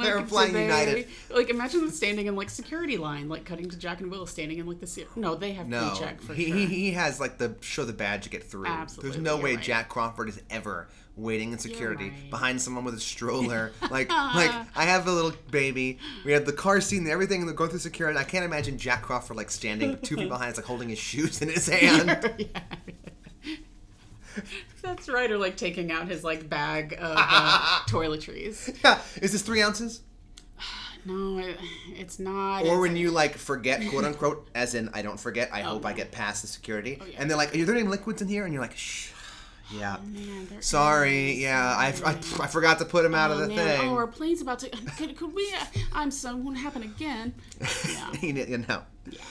They're 0.02 0.16
like, 0.16 0.28
flying 0.28 0.52
they- 0.54 0.62
United. 0.62 1.08
Like, 1.30 1.50
imagine 1.50 1.80
them 1.80 1.90
standing 1.90 2.26
in 2.26 2.36
like 2.36 2.48
security 2.50 2.96
line, 2.96 3.28
like 3.28 3.44
cutting 3.44 3.68
to 3.68 3.76
Jack 3.76 4.00
and 4.00 4.10
Will 4.10 4.26
standing 4.26 4.58
in 4.58 4.66
like 4.66 4.80
the 4.80 5.06
no, 5.16 5.34
they 5.34 5.52
have 5.52 5.68
No, 5.68 5.90
pre-check 5.90 6.20
for 6.22 6.34
he, 6.34 6.46
sure. 6.48 6.56
he 6.56 6.66
he 6.66 6.90
has 6.92 7.20
like 7.20 7.38
the 7.38 7.54
show 7.60 7.84
the 7.84 7.92
badge 7.92 8.24
to 8.24 8.30
get 8.30 8.44
through. 8.44 8.66
Absolutely, 8.66 9.10
There's 9.10 9.22
no 9.22 9.36
way 9.36 9.54
right. 9.54 9.62
Jack 9.62 9.88
Crawford 9.88 10.28
is 10.28 10.40
ever 10.50 10.88
waiting 11.16 11.52
in 11.52 11.58
security 11.58 12.08
right. 12.10 12.30
behind 12.30 12.60
someone 12.62 12.84
with 12.84 12.94
a 12.94 13.00
stroller. 13.00 13.72
like 13.90 14.10
like 14.10 14.50
I 14.74 14.84
have 14.84 15.06
a 15.06 15.12
little 15.12 15.32
baby. 15.50 15.98
We 16.24 16.32
have 16.32 16.46
the 16.46 16.52
car 16.52 16.80
seat 16.80 16.98
and 16.98 17.08
everything, 17.08 17.40
and 17.40 17.48
they're 17.48 17.54
going 17.56 17.70
through 17.70 17.80
security. 17.80 18.18
I 18.18 18.24
can't 18.24 18.44
imagine 18.44 18.78
Jack 18.78 19.02
Crawford 19.02 19.36
like 19.36 19.50
standing 19.50 19.98
two 20.02 20.16
feet 20.16 20.28
behind, 20.28 20.50
us, 20.52 20.56
like 20.56 20.66
holding 20.66 20.88
his 20.88 20.98
shoes 20.98 21.42
in 21.42 21.48
his 21.48 21.66
hand. 21.80 22.34
yeah. 22.38 22.60
That's 24.82 25.08
right, 25.08 25.30
or 25.30 25.38
like 25.38 25.56
taking 25.56 25.92
out 25.92 26.08
his 26.08 26.24
like 26.24 26.48
bag 26.48 26.94
of 26.94 27.14
uh, 27.18 27.80
toiletries. 27.88 28.76
yeah, 28.82 28.98
is 29.20 29.32
this 29.32 29.42
three 29.42 29.62
ounces? 29.62 30.00
No, 31.04 31.38
it, 31.38 31.56
it's 31.96 32.20
not. 32.20 32.60
Or 32.60 32.64
It's- 32.66 32.78
when 32.80 32.96
you 32.96 33.10
like 33.10 33.36
forget, 33.36 33.82
quote 33.90 34.04
unquote, 34.04 34.48
as 34.54 34.76
in 34.76 34.88
I 34.94 35.02
don't 35.02 35.18
forget. 35.18 35.50
I 35.52 35.60
hope 35.62 35.84
I 35.84 35.92
get 35.94 36.12
past 36.12 36.42
the 36.42 36.46
security, 36.48 36.98
Oh, 37.00 37.04
yeah. 37.04 37.16
and 37.18 37.28
they're 37.28 37.36
like, 37.36 37.56
"Are 37.56 37.64
there 37.64 37.74
any 37.74 37.82
liquids 37.88 38.22
in 38.22 38.28
here?" 38.28 38.44
And 38.44 38.54
you're 38.54 38.62
like, 38.62 38.76
"Shh." 38.76 39.10
Yeah. 39.74 39.96
Man, 40.04 40.60
Sorry. 40.62 41.32
Yeah, 41.34 41.58
I, 41.76 41.94
I, 42.04 42.10
I 42.10 42.46
forgot 42.46 42.78
to 42.80 42.84
put 42.84 43.04
him 43.04 43.14
out 43.14 43.30
of 43.30 43.38
Oh, 43.38 43.40
the 43.42 43.48
man. 43.48 43.56
thing. 43.80 43.88
Oh, 43.90 43.94
our 43.96 44.06
plane's 44.06 44.40
about 44.42 44.58
to. 44.60 44.68
Could, 44.98 45.16
could 45.16 45.34
we? 45.34 45.52
Uh, 45.58 45.64
I'm 45.92 46.10
so. 46.10 46.36
Won't 46.36 46.58
happen 46.58 46.82
again. 46.82 47.34
Yeah. 47.88 48.12
you 48.20 48.32
know, 48.58 48.64
know. 48.68 48.82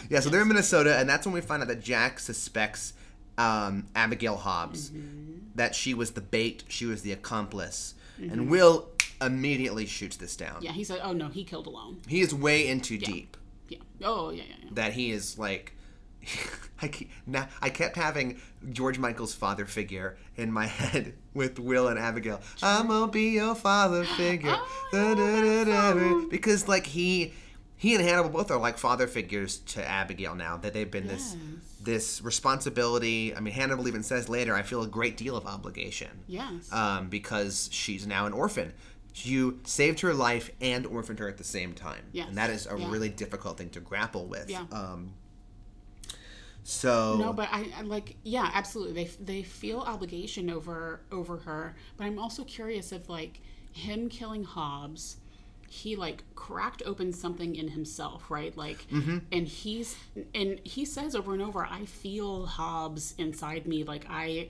Yeah, 0.09 0.19
so 0.19 0.29
they're 0.29 0.41
in 0.41 0.47
Minnesota, 0.47 0.97
and 0.97 1.07
that's 1.07 1.25
when 1.25 1.33
we 1.33 1.41
find 1.41 1.61
out 1.61 1.67
that 1.69 1.81
Jack 1.81 2.19
suspects 2.19 2.93
um, 3.37 3.87
Abigail 3.95 4.35
Hobbs, 4.37 4.89
Mm-hmm. 4.89 5.37
that 5.55 5.75
she 5.75 5.93
was 5.93 6.11
the 6.11 6.21
bait, 6.21 6.63
she 6.67 6.85
was 6.85 7.01
the 7.03 7.11
accomplice, 7.11 7.93
and 8.17 8.49
Will 8.49 8.89
immediately 9.21 9.85
shoots 9.85 10.17
this 10.17 10.35
down. 10.35 10.57
Yeah. 10.61 10.71
He 10.71 10.83
said, 10.83 10.99
"Oh 11.03 11.13
no, 11.13 11.27
he 11.27 11.43
killed 11.43 11.67
alone." 11.67 12.01
He 12.07 12.21
is 12.21 12.33
way 12.33 12.67
in 12.67 12.81
too 12.81 12.97
deep. 12.97 13.37
Yeah. 13.69 13.79
Oh 14.03 14.31
yeah, 14.31 14.43
yeah, 14.49 14.55
yeah. 14.63 14.69
That 14.73 14.93
he 14.93 15.11
is 15.11 15.37
like. 15.39 15.75
I, 16.81 16.87
ke- 16.87 17.09
now, 17.27 17.47
I 17.61 17.69
kept 17.69 17.95
having 17.95 18.41
George 18.71 18.97
Michael's 18.97 19.33
father 19.35 19.65
figure 19.65 20.17
in 20.35 20.51
my 20.51 20.65
head 20.81 21.13
with 21.33 21.59
Will 21.59 21.87
and 21.87 21.99
Abigail. 21.99 22.41
I'm 22.63 22.87
gonna 22.87 23.11
be 23.11 23.29
your 23.31 23.53
father 23.55 24.03
figure. 24.17 24.57
Oh. 24.93 26.27
Because 26.29 26.67
like 26.67 26.85
he 26.87 27.33
he 27.77 27.95
and 27.95 28.03
Hannibal 28.03 28.29
both 28.29 28.51
are 28.51 28.59
like 28.59 28.77
father 28.77 29.07
figures 29.07 29.57
to 29.59 29.87
Abigail 29.87 30.35
now 30.35 30.57
that 30.57 30.73
they've 30.73 30.89
been 30.89 31.07
this 31.07 31.35
this 31.81 32.21
responsibility. 32.21 33.35
I 33.35 33.39
mean 33.39 33.53
Hannibal 33.53 33.87
even 33.87 34.03
says 34.03 34.29
later, 34.29 34.55
I 34.55 34.61
feel 34.63 34.81
a 34.83 34.87
great 34.87 35.17
deal 35.17 35.35
of 35.35 35.45
obligation. 35.45 36.23
Yes. 36.27 36.71
Um, 36.71 37.09
because 37.09 37.69
she's 37.71 38.05
now 38.07 38.25
an 38.25 38.33
orphan. 38.33 38.73
You 39.15 39.59
saved 39.65 39.99
her 40.01 40.13
life 40.13 40.49
and 40.61 40.85
orphaned 40.85 41.19
her 41.19 41.27
at 41.27 41.37
the 41.37 41.43
same 41.43 41.73
time. 41.73 42.03
Yes. 42.13 42.29
And 42.29 42.37
that 42.37 42.49
is 42.49 42.65
a 42.65 42.77
Yeah. 42.77 42.89
really 42.89 43.09
difficult 43.09 43.57
thing 43.57 43.69
to 43.71 43.79
grapple 43.81 44.25
with. 44.25 44.49
Yeah. 44.49 44.63
Um, 44.71 45.13
so 46.63 47.17
no, 47.17 47.33
but 47.33 47.49
I, 47.51 47.67
I 47.77 47.81
like. 47.81 48.15
Yeah, 48.23 48.49
absolutely. 48.53 49.03
They 49.03 49.09
they 49.19 49.43
feel 49.43 49.79
obligation 49.79 50.49
over 50.49 51.01
over 51.11 51.37
her. 51.37 51.75
But 51.97 52.05
I'm 52.05 52.19
also 52.19 52.43
curious 52.43 52.91
if 52.91 53.09
like 53.09 53.39
him 53.71 54.09
killing 54.09 54.43
Hobbs. 54.43 55.17
He 55.67 55.95
like 55.95 56.23
cracked 56.35 56.83
open 56.85 57.13
something 57.13 57.55
in 57.55 57.69
himself, 57.69 58.29
right? 58.29 58.55
Like, 58.57 58.85
Mm-hmm. 58.91 59.19
and 59.31 59.47
he's 59.47 59.95
and 60.35 60.59
he 60.65 60.83
says 60.83 61.15
over 61.15 61.31
and 61.33 61.41
over, 61.41 61.65
"I 61.65 61.85
feel 61.85 62.45
Hobbs 62.45 63.15
inside 63.17 63.65
me. 63.65 63.83
Like 63.85 64.05
I, 64.09 64.49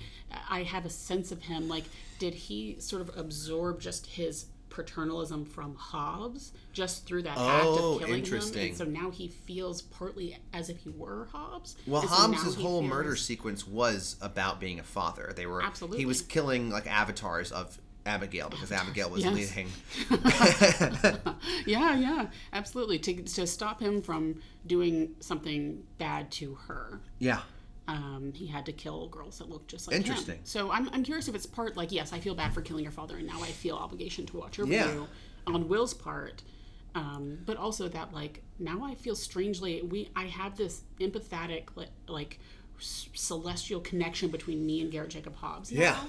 I 0.50 0.64
have 0.64 0.84
a 0.86 0.90
sense 0.90 1.32
of 1.32 1.44
him. 1.44 1.70
Like, 1.70 1.84
did 2.18 2.34
he 2.34 2.76
sort 2.80 3.04
of 3.04 3.16
absorb 3.16 3.80
just 3.80 4.08
his 4.08 4.46
paternalism 4.72 5.46
from 5.46 5.76
Hobbs 5.76 6.54
just 6.74 7.06
through 7.06 7.22
that 7.24 7.38
act 7.38 7.66
Oh, 7.68 7.96
of 7.96 8.00
killing 8.02 8.16
interesting. 8.20 8.62
him? 8.62 8.68
And 8.70 8.78
so 8.78 8.86
now 8.86 9.12
he 9.12 9.28
feels 9.28 9.84
partly 9.84 10.38
as 10.54 10.70
if 10.70 10.78
he 10.80 10.90
were 10.90 11.28
Hobbs. 11.32 11.76
Well, 11.86 12.02
so 12.02 12.08
Hobbs' 12.08 12.56
whole 12.56 12.80
feels- 12.82 12.90
murder 12.90 13.16
sequence 13.16 13.68
was 13.68 14.16
about 14.22 14.60
being 14.60 14.80
a 14.80 14.84
father. 14.84 15.34
They 15.36 15.46
were 15.46 15.62
Absolutely. 15.62 16.00
He 16.00 16.06
was 16.08 16.22
killing 16.24 16.70
like 16.72 16.88
avatars 16.88 17.52
of 17.52 17.78
Abigail 18.04 18.50
because 18.50 18.72
Abigail 18.72 19.12
was 19.12 19.24
Yes. 19.24 19.36
leading. 19.36 19.68
yeah, 21.68 21.96
yeah, 21.96 22.28
absolutely. 22.54 22.98
To, 23.00 23.22
to 23.22 23.46
stop 23.46 23.80
him 23.80 24.02
from 24.02 24.42
doing 24.66 25.12
something 25.20 25.84
bad 25.98 26.32
to 26.32 26.56
her, 26.68 27.00
yeah. 27.20 27.42
Um, 27.88 28.32
he 28.36 28.48
had 28.48 28.66
to 28.68 28.72
kill 28.72 29.08
girls 29.10 29.40
that 29.40 29.50
looked 29.50 29.68
just 29.70 29.88
like 29.88 29.96
Interesting. 29.98 30.36
him. 30.36 30.42
So 30.46 30.72
I'm, 30.72 30.90
I'm 30.94 31.04
curious 31.04 31.28
if 31.28 31.36
it's 31.36 31.46
part 31.46 31.76
like, 31.76 31.92
yes, 31.92 32.14
I 32.14 32.20
feel 32.20 32.36
bad 32.36 32.54
for 32.54 32.62
killing 32.62 32.84
your 32.84 32.92
father, 32.92 33.18
and 33.18 33.28
now 33.28 33.42
I 33.42 33.48
feel 33.48 33.76
obligation 33.76 34.26
to 34.28 34.38
watch 34.38 34.60
over 34.60 34.72
Yeah. 34.72 34.92
you 34.94 35.08
on 35.48 35.68
Will's 35.68 35.94
part. 35.94 36.44
Um, 36.94 37.40
but 37.46 37.56
also 37.58 37.88
that 37.88 38.14
like 38.14 38.44
now 38.60 38.84
I 38.84 38.96
feel 38.96 39.16
strangely 39.16 39.82
we 39.82 40.10
I 40.14 40.26
have 40.26 40.58
this 40.58 40.82
empathetic 41.00 41.70
like, 41.76 41.88
like 42.08 42.38
s- 42.80 43.08
celestial 43.14 43.80
connection 43.80 44.30
between 44.30 44.66
me 44.66 44.82
and 44.82 44.92
Garrett 44.92 45.12
Jacob 45.12 45.36
Hobbs. 45.38 45.72
now. 45.72 45.80
Yeah. 45.82 46.00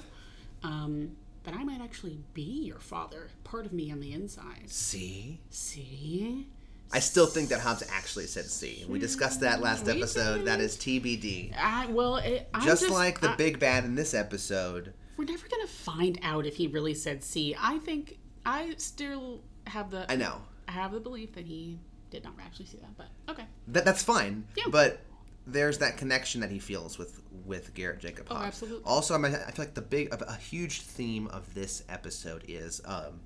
Um, 0.64 1.12
that 1.44 1.54
I 1.54 1.64
might 1.64 1.80
actually 1.80 2.18
be 2.34 2.42
your 2.42 2.78
father, 2.78 3.28
part 3.42 3.66
of 3.66 3.72
me 3.72 3.90
on 3.90 3.98
the 4.00 4.12
inside. 4.12 4.68
See, 4.70 5.40
See? 5.50 6.46
I 6.92 6.98
still 7.00 7.26
think 7.26 7.48
that 7.48 7.60
Hobbs 7.60 7.82
actually 7.90 8.26
said 8.26 8.46
C. 8.46 8.84
We 8.88 8.98
discussed 8.98 9.40
that 9.40 9.60
last 9.60 9.88
episode. 9.88 10.44
That 10.44 10.60
is 10.60 10.76
TBD. 10.76 11.56
I, 11.58 11.86
well, 11.86 12.16
it, 12.16 12.48
I'm 12.52 12.62
Just, 12.62 12.82
just 12.82 12.92
like 12.92 13.20
the 13.20 13.30
I- 13.30 13.36
big 13.36 13.58
bad 13.58 13.84
in 13.84 13.94
this 13.94 14.12
episode. 14.12 14.92
we're 15.16 15.24
never 15.24 15.46
gonna 15.48 15.66
find 15.66 16.18
out 16.22 16.44
if 16.46 16.56
he 16.56 16.66
really 16.66 16.94
said 16.94 17.22
C. 17.24 17.56
I 17.58 17.78
think 17.78 18.18
I 18.44 18.74
still 18.76 19.40
have 19.66 19.90
the 19.90 20.10
I 20.10 20.16
know 20.16 20.42
I 20.68 20.72
have 20.72 20.92
the 20.92 21.00
belief 21.00 21.32
that 21.34 21.46
he 21.46 21.78
did 22.10 22.24
not 22.24 22.34
actually 22.44 22.66
see 22.66 22.78
that, 22.78 22.96
but 22.96 23.08
okay. 23.28 23.44
that 23.68 23.84
that's 23.84 24.02
fine. 24.02 24.44
Yeah. 24.56 24.64
But 24.70 25.00
there's 25.46 25.78
that 25.78 25.96
connection 25.96 26.40
that 26.42 26.50
he 26.50 26.58
feels 26.58 26.98
with 26.98 27.22
with 27.44 27.74
Garrett 27.74 28.00
Jacob 28.00 28.28
Hobbs. 28.28 28.40
Oh, 28.40 28.46
absolutely. 28.46 28.84
Also, 28.84 29.14
I, 29.14 29.18
mean, 29.18 29.34
I 29.34 29.50
feel 29.50 29.64
like 29.64 29.74
the 29.74 29.82
big 29.82 30.12
a, 30.12 30.22
a 30.30 30.36
huge 30.36 30.82
theme 30.82 31.26
of 31.28 31.54
this 31.54 31.84
episode 31.88 32.44
is 32.46 32.80
um, 32.84 33.20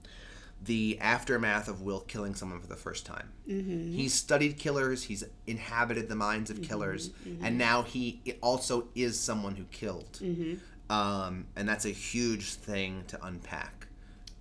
the 0.62 0.98
aftermath 1.00 1.68
of 1.68 1.82
Will 1.82 2.00
killing 2.00 2.34
someone 2.34 2.60
for 2.60 2.66
the 2.66 2.76
first 2.76 3.06
time. 3.06 3.28
Mm-hmm. 3.48 3.92
He's 3.92 4.14
studied 4.14 4.58
killers. 4.58 5.04
He's 5.04 5.22
inhabited 5.46 6.08
the 6.08 6.16
minds 6.16 6.50
Mm-hmm, 6.50 6.62
of 6.62 6.68
killers, 6.68 7.10
and 7.42 7.56
now 7.58 7.82
he 7.82 8.20
also 8.40 8.88
is 8.94 9.18
someone 9.18 9.54
who 9.56 9.64
killed. 9.64 10.18
Mm-hmm. 10.22 10.54
Um, 10.92 11.46
and 11.56 11.68
that's 11.68 11.84
a 11.84 11.90
huge 11.90 12.54
thing 12.54 13.04
to 13.08 13.24
unpack. 13.24 13.86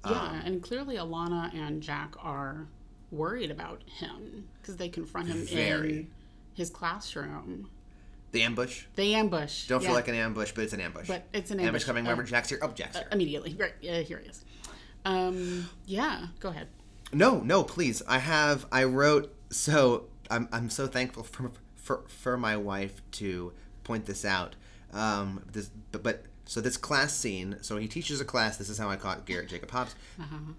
Yeah, 0.07 0.41
and 0.45 0.61
clearly 0.61 0.97
Alana 0.97 1.51
and 1.55 1.81
Jack 1.81 2.13
are 2.19 2.67
worried 3.11 3.49
about 3.49 3.81
him 3.87 4.47
because 4.61 4.77
they 4.77 4.87
confront 4.89 5.27
him 5.29 5.45
Very. 5.47 5.89
in 5.97 6.07
his 6.53 6.69
classroom. 6.69 7.69
The 8.31 8.43
ambush. 8.43 8.83
They 8.95 9.15
ambush. 9.15 9.67
Don't 9.67 9.81
yeah, 9.81 9.87
feel 9.87 9.95
like 9.95 10.07
an 10.07 10.13
ambush, 10.15 10.51
but 10.51 10.63
it's 10.65 10.73
an 10.73 10.81
ambush. 10.81 11.07
but 11.07 11.23
it's 11.33 11.49
an 11.51 11.59
ambush 11.59 11.67
ambush. 11.67 11.83
coming. 11.85 12.05
Uh, 12.05 12.09
Remember, 12.11 12.29
Jack's 12.29 12.49
here. 12.49 12.59
Oh, 12.61 12.67
Jack's 12.69 12.97
here. 12.97 13.07
immediately. 13.11 13.55
Right, 13.57 13.73
yeah, 13.81 14.01
here 14.01 14.19
he 14.19 14.29
is. 14.29 14.43
Um, 15.05 15.69
yeah, 15.85 16.27
go 16.39 16.49
ahead. 16.49 16.67
No, 17.13 17.39
no, 17.39 17.63
please. 17.63 18.01
I 18.07 18.17
have. 18.17 18.65
I 18.71 18.83
wrote. 18.83 19.33
So 19.49 20.05
I'm. 20.29 20.49
I'm 20.51 20.69
so 20.69 20.87
thankful 20.87 21.23
for 21.23 21.51
for 21.75 22.03
for 22.07 22.37
my 22.37 22.57
wife 22.57 23.01
to 23.13 23.53
point 23.83 24.05
this 24.05 24.25
out. 24.25 24.55
Um. 24.91 25.43
This. 25.51 25.69
But. 25.91 26.03
but 26.03 26.25
so 26.47 26.61
this 26.61 26.77
class 26.77 27.11
scene. 27.15 27.57
So 27.61 27.77
he 27.77 27.87
teaches 27.87 28.21
a 28.21 28.25
class. 28.25 28.57
This 28.57 28.69
is 28.69 28.77
how 28.77 28.89
I 28.89 28.97
caught 28.97 29.25
Garrett 29.25 29.49
Jacob 29.49 29.71
Hobbs. 29.71 29.95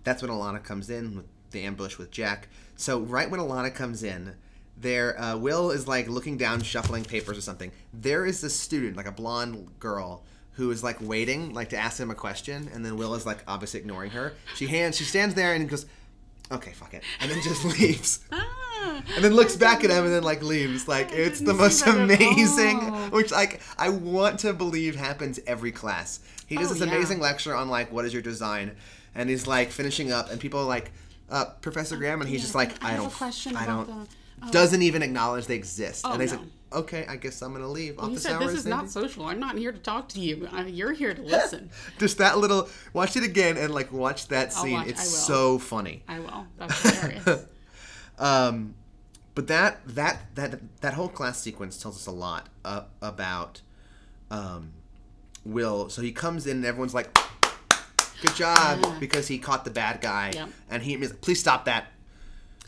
That's 0.03 0.21
when 0.21 0.31
Alana 0.33 0.63
comes 0.63 0.91
in 0.91 1.17
with 1.17 1.27
the 1.53 1.63
ambush 1.63 1.97
with 1.97 2.11
Jack. 2.11 2.49
So 2.75 3.01
right 3.01 3.31
when 3.31 3.41
Alana 3.41 3.75
comes 3.75 4.03
in. 4.03 4.35
There, 4.79 5.19
uh, 5.19 5.39
Will 5.39 5.71
is 5.71 5.89
like 5.89 6.07
looking 6.07 6.37
down, 6.37 6.61
shuffling 6.61 7.05
papers 7.05 7.39
or 7.39 7.41
something. 7.41 7.73
There 7.95 8.27
is 8.27 8.43
this 8.43 8.59
student, 8.59 8.95
like 8.95 9.07
a 9.07 9.13
blonde 9.13 9.71
girl, 9.81 10.23
who 10.57 10.71
is 10.71 10.83
like 10.83 10.97
waiting, 11.01 11.53
like 11.55 11.69
to 11.71 11.77
ask 11.77 11.99
him 12.01 12.11
a 12.11 12.15
question, 12.15 12.69
and 12.75 12.85
then 12.85 12.97
Will 12.97 13.15
is 13.15 13.25
like 13.27 13.39
obviously 13.47 13.81
ignoring 13.81 14.11
her. 14.11 14.33
She 14.55 14.67
hands, 14.67 14.97
she 14.97 15.05
stands 15.05 15.35
there 15.35 15.55
and 15.55 15.69
goes, 15.69 15.87
"Okay, 16.51 16.73
fuck 16.73 16.95
it," 16.95 17.03
and 17.21 17.31
then 17.31 17.41
just 17.43 17.65
leaves. 17.81 18.21
Ah, 18.33 19.03
And 19.17 19.25
then 19.25 19.35
looks 19.35 19.57
back 19.57 19.85
at 19.85 19.91
him 19.91 20.05
and 20.05 20.13
then 20.15 20.23
like 20.23 20.43
leaves. 20.43 20.89
Like 20.89 21.13
it's 21.13 21.41
the 21.41 21.55
most 21.55 21.87
amazing, 21.87 22.79
which 23.11 23.31
like 23.33 23.61
I 23.79 23.89
want 23.91 24.39
to 24.41 24.53
believe 24.53 24.97
happens 24.97 25.39
every 25.47 25.73
class. 25.73 26.21
He 26.47 26.57
does 26.57 26.71
Oh, 26.71 26.75
this 26.75 26.83
yeah. 26.87 26.95
amazing 26.95 27.21
lecture 27.21 27.55
on 27.55 27.69
like 27.69 27.93
what 27.93 28.05
is 28.05 28.13
your 28.13 28.23
design, 28.23 28.77
and 29.15 29.29
he's 29.29 29.47
like 29.47 29.71
finishing 29.71 30.11
up, 30.13 30.31
and 30.31 30.41
people 30.41 30.61
are 30.61 30.65
like, 30.67 30.93
uh, 31.31 31.47
Professor 31.61 31.97
Graham, 31.97 32.21
and 32.21 32.31
he's 32.31 32.41
yeah, 32.41 32.45
just 32.45 32.55
like, 32.55 32.83
I 32.83 32.95
I, 32.95 32.97
don't, 32.97 33.13
question 33.13 33.57
I 33.57 33.67
don't, 33.67 34.09
oh. 34.43 34.51
doesn't 34.53 34.81
even 34.83 35.03
acknowledge 35.03 35.47
they 35.47 35.57
exist, 35.57 36.03
Oh, 36.07 36.13
and 36.13 36.23
he's 36.23 36.33
no. 36.33 36.39
like, 36.39 36.49
okay, 36.77 37.05
I 37.09 37.17
guess 37.17 37.43
I'm 37.43 37.53
gonna 37.53 37.67
leave. 37.69 37.95
He 37.95 38.01
Office 38.01 38.23
said, 38.23 38.33
hours. 38.35 38.47
"This 38.53 38.59
is 38.61 38.65
maybe?" 38.67 38.77
not 38.77 38.91
social. 38.91 39.27
I'm 39.27 39.41
not 39.41 39.57
here 39.59 39.73
to 39.73 39.79
talk 39.79 40.09
to 40.11 40.21
you. 40.21 40.49
I- 40.53 40.67
You're 40.67 40.93
here 40.93 41.13
to 41.15 41.23
listen." 41.23 41.71
Just 41.99 42.19
that 42.19 42.39
little. 42.39 42.69
Watch 42.93 43.17
it 43.17 43.25
again 43.25 43.57
and 43.57 43.75
like 43.75 43.93
watch 43.93 44.29
that 44.29 44.49
I'll 44.57 44.63
scene. 44.63 44.73
watch- 44.75 44.89
it's 44.89 45.09
so 45.09 45.59
funny. 45.59 46.03
I 46.09 46.19
will. 46.21 46.47
That's 46.59 46.81
hilarious. 46.83 47.45
Um, 48.19 48.75
but 49.35 49.47
that 49.49 49.87
that 49.89 50.35
that 50.37 50.61
that 50.81 50.95
whole 50.95 51.09
class 51.11 51.39
sequence 51.39 51.77
tells 51.77 51.97
us 51.97 52.07
a 52.07 52.11
lot 52.13 52.49
uh, 52.65 52.83
about 53.03 53.61
um, 54.31 54.73
Will. 55.45 55.91
So 55.91 56.01
he 56.01 56.13
comes 56.13 56.47
in 56.47 56.57
and 56.59 56.65
everyone's 56.65 56.95
like, 56.95 57.13
"Good 58.23 58.35
job," 58.35 58.79
Yeah. 58.83 58.97
because 58.99 59.29
he 59.29 59.39
caught 59.39 59.65
the 59.67 59.71
bad 59.71 60.01
guy, 60.01 60.31
Yep. 60.35 60.49
and 60.71 60.83
he 60.83 60.95
is 60.95 61.11
like, 61.11 61.21
"Please 61.21 61.39
stop 61.41 61.67
that! 61.67 61.89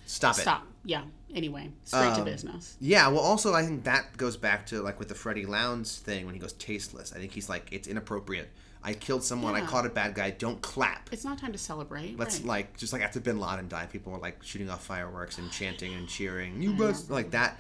Stop 0.05 0.37
it!" 0.37 0.43
Stop. 0.43 0.67
Yeah. 0.85 1.05
Anyway, 1.39 1.71
straight 1.85 2.15
to 2.15 2.21
Um, 2.21 2.25
business. 2.25 2.77
Yeah, 2.81 3.07
well, 3.07 3.21
also 3.21 3.55
I 3.55 3.65
think 3.65 3.85
that 3.85 4.17
goes 4.17 4.37
back 4.37 4.67
to 4.67 4.83
like 4.83 4.99
with 4.99 5.09
the 5.09 5.15
Freddie 5.15 5.47
Lounds 5.47 5.99
thing 5.99 6.27
when 6.27 6.35
he 6.35 6.41
goes 6.41 6.53
tasteless. 6.55 7.13
I 7.13 7.19
think 7.19 7.31
he's 7.31 7.49
like, 7.49 7.69
it's 7.71 7.87
inappropriate. 7.87 8.51
I 8.83 8.95
killed 8.95 9.23
someone. 9.23 9.55
I 9.55 9.61
caught 9.61 9.87
a 9.87 9.89
bad 9.89 10.15
guy. 10.15 10.31
Don't 10.31 10.61
clap. 10.61 11.11
It's 11.13 11.25
not 11.25 11.39
time 11.39 11.53
to 11.53 11.59
celebrate. 11.59 12.19
Let's 12.19 12.39
right. 12.39 12.47
like 12.47 12.77
just 12.77 12.93
like 12.93 13.03
after 13.03 13.21
Bin 13.21 13.39
Laden 13.39 13.69
died, 13.69 13.91
people 13.91 14.13
were 14.13 14.19
like 14.19 14.43
shooting 14.43 14.69
off 14.69 14.85
fireworks 14.85 15.39
and 15.39 15.49
chanting 15.51 15.95
and 15.95 16.09
cheering. 16.09 16.61
You 16.61 16.73
must 16.73 17.09
like 17.11 17.31
that. 17.31 17.57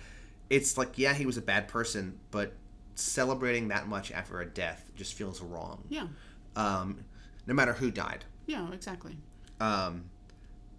It's 0.50 0.76
like 0.76 0.98
yeah, 0.98 1.14
he 1.14 1.24
was 1.24 1.36
a 1.36 1.42
bad 1.42 1.68
person, 1.68 2.18
but 2.32 2.54
celebrating 2.96 3.68
that 3.68 3.86
much 3.86 4.10
after 4.10 4.40
a 4.40 4.46
death 4.46 4.90
just 4.96 5.14
feels 5.14 5.40
wrong. 5.40 5.84
Yeah. 5.88 6.08
Um, 6.56 7.04
no 7.46 7.54
matter 7.54 7.74
who 7.74 7.90
died. 7.92 8.24
Yeah. 8.46 8.72
Exactly. 8.72 9.16
Um, 9.60 10.04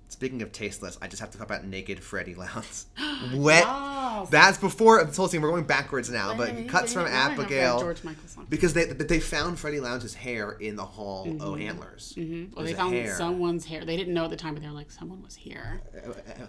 speaking 0.10 0.42
of 0.42 0.52
tasteless, 0.52 0.98
I 1.02 1.08
just 1.08 1.22
have 1.22 1.32
to 1.32 1.38
talk 1.38 1.48
about 1.48 1.64
naked 1.66 2.02
Freddie 2.04 2.36
Lounds. 2.36 2.88
Wet. 3.36 3.64
Wow. 3.64 4.28
That's 4.30 4.58
before 4.58 5.02
this 5.06 5.16
whole 5.16 5.28
scene. 5.30 5.42
We're 5.42 5.50
going 5.52 5.64
backwards 5.64 6.10
now, 6.10 6.36
but 6.36 6.50
it 6.50 6.68
cuts 6.68 6.92
from 6.94 7.04
didn't 7.06 7.14
really 7.16 7.24
have 7.30 7.40
Abigail 7.40 7.80
George 7.80 8.04
Michael 8.04 8.28
song. 8.28 8.48
because 8.50 8.74
they 8.74 8.92
but 8.92 9.08
they 9.08 9.20
found 9.20 9.58
Freddie 9.60 9.80
Lounds' 9.80 10.14
hair 10.14 10.52
in 10.54 10.76
the 10.76 10.84
Hall 10.86 11.28
o' 11.40 11.56
Antlers. 11.56 12.14
Mhm. 12.18 12.54
Well, 12.56 12.66
they 12.66 12.74
found 12.74 12.94
hair. 12.96 13.16
someone's 13.16 13.66
hair. 13.66 13.86
They 13.86 13.96
didn't 13.96 14.14
know 14.14 14.26
at 14.26 14.30
the 14.32 14.36
time, 14.36 14.54
but 14.56 14.62
they 14.64 14.68
were 14.70 14.74
like, 14.76 14.92
"Someone 14.92 15.22
was 15.24 15.36
here." 15.36 15.82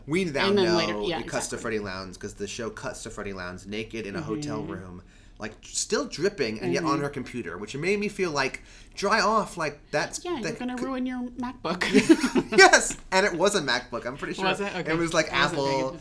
We 0.06 0.24
now 0.24 0.50
know 0.50 0.76
later- 0.76 1.00
yeah, 1.02 1.20
it 1.20 1.26
cuts 1.28 1.48
to. 1.48 1.58
Freddie 1.58 1.78
Lounds 1.78 2.16
because 2.16 2.34
the 2.34 2.48
show 2.48 2.70
cuts 2.70 3.02
to 3.04 3.10
Freddie 3.10 3.34
Lounds 3.34 3.66
naked 3.66 4.06
in 4.06 4.16
a 4.16 4.22
hotel 4.22 4.58
Mm-hmm. 4.62 4.72
room, 4.72 5.02
like 5.40 5.54
still 5.62 6.04
dripping 6.06 6.60
and 6.60 6.72
yet 6.72 6.84
on 6.84 7.00
her 7.00 7.08
computer, 7.08 7.56
which 7.58 7.74
made 7.76 7.98
me 7.98 8.08
feel 8.08 8.30
like 8.30 8.62
dry 8.94 9.20
off. 9.20 9.56
Like 9.56 9.80
that's 9.90 10.24
Yeah, 10.24 10.38
you're 10.38 10.52
gonna 10.52 10.76
could- 10.76 10.84
ruin 10.86 11.06
your 11.06 11.22
MacBook. 11.38 11.82
yes, 12.58 12.96
and 13.10 13.24
it 13.26 13.34
was 13.34 13.54
a 13.54 13.60
MacBook. 13.62 14.06
I'm 14.06 14.16
pretty 14.16 14.34
sure 14.34 14.44
Was 14.44 14.60
it? 14.60 14.74
Okay. 14.76 14.92
it 14.92 14.96
was 14.98 15.12
like 15.14 15.32
I 15.32 15.36
Apple. 15.36 15.98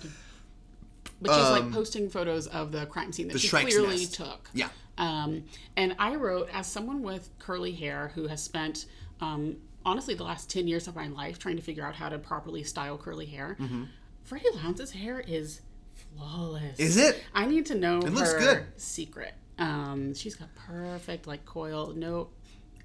But 1.22 1.34
she's 1.34 1.44
Um, 1.46 1.66
like 1.66 1.74
posting 1.74 2.10
photos 2.10 2.48
of 2.48 2.72
the 2.72 2.86
crime 2.86 3.12
scene 3.12 3.28
that 3.28 3.40
she 3.40 3.50
clearly 3.50 3.98
nest. 3.98 4.14
took. 4.14 4.50
Yeah. 4.54 4.70
Um, 4.98 5.44
and 5.76 5.96
I 6.00 6.16
wrote, 6.16 6.50
as 6.54 6.68
someone 6.68 7.02
with 7.04 7.30
curly 7.40 7.72
hair 7.74 8.12
who 8.16 8.28
has 8.28 8.42
spent, 8.42 8.86
um, 9.22 9.58
honestly, 9.86 10.14
the 10.14 10.24
last 10.24 10.50
10 10.50 10.68
years 10.68 10.88
of 10.88 10.96
my 10.96 11.08
life 11.08 11.38
trying 11.40 11.56
to 11.58 11.62
figure 11.62 11.86
out 11.86 11.96
how 11.96 12.08
to 12.10 12.18
properly 12.20 12.64
style 12.64 12.98
curly 12.98 13.26
hair, 13.26 13.58
Mm-hmm. 13.60 13.84
Freddie 14.24 14.46
Lounds' 14.56 14.92
hair 14.92 15.20
is 15.22 15.62
flawless. 16.16 16.80
Is 16.80 16.98
it? 16.98 17.24
I 17.34 17.46
need 17.46 17.66
to 17.68 17.76
know 17.76 17.98
It 18.00 18.06
her 18.06 18.10
looks 18.10 18.34
good. 18.34 18.64
secret. 18.78 19.34
Um, 19.58 20.14
she's 20.14 20.36
got 20.36 20.50
perfect, 20.56 21.28
like, 21.28 21.46
coil. 21.46 21.94
No, 21.96 22.30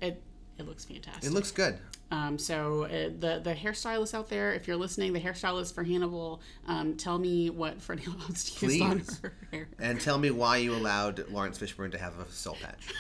it, 0.01 0.21
it 0.59 0.67
looks 0.67 0.85
fantastic. 0.85 1.25
It 1.25 1.33
looks 1.33 1.51
good. 1.51 1.79
Um, 2.11 2.39
so 2.39 2.85
uh, 2.85 3.11
the 3.19 3.41
the 3.43 3.55
hairstylist 3.55 4.15
out 4.15 4.29
there, 4.29 4.53
if 4.53 4.69
you're 4.69 4.77
listening, 4.77 5.13
the 5.13 5.21
hairstylist 5.21 5.75
for 5.75 5.83
Hannibal, 5.83 6.41
um, 6.69 6.97
tell 6.97 7.19
me 7.19 7.51
what 7.51 7.81
Freddie 7.81 8.07
Lounds 8.07 8.63
used 8.63 8.83
on 8.83 9.03
her 9.23 9.33
hair. 9.51 9.69
And 9.81 10.01
tell 10.01 10.19
me 10.19 10.31
why 10.31 10.59
you 10.59 10.75
allowed 10.75 11.29
Laurence 11.31 11.59
Fishburne 11.59 11.91
to 11.93 11.99
have 11.99 12.19
a 12.21 12.31
soul 12.31 12.57
patch. 12.61 12.93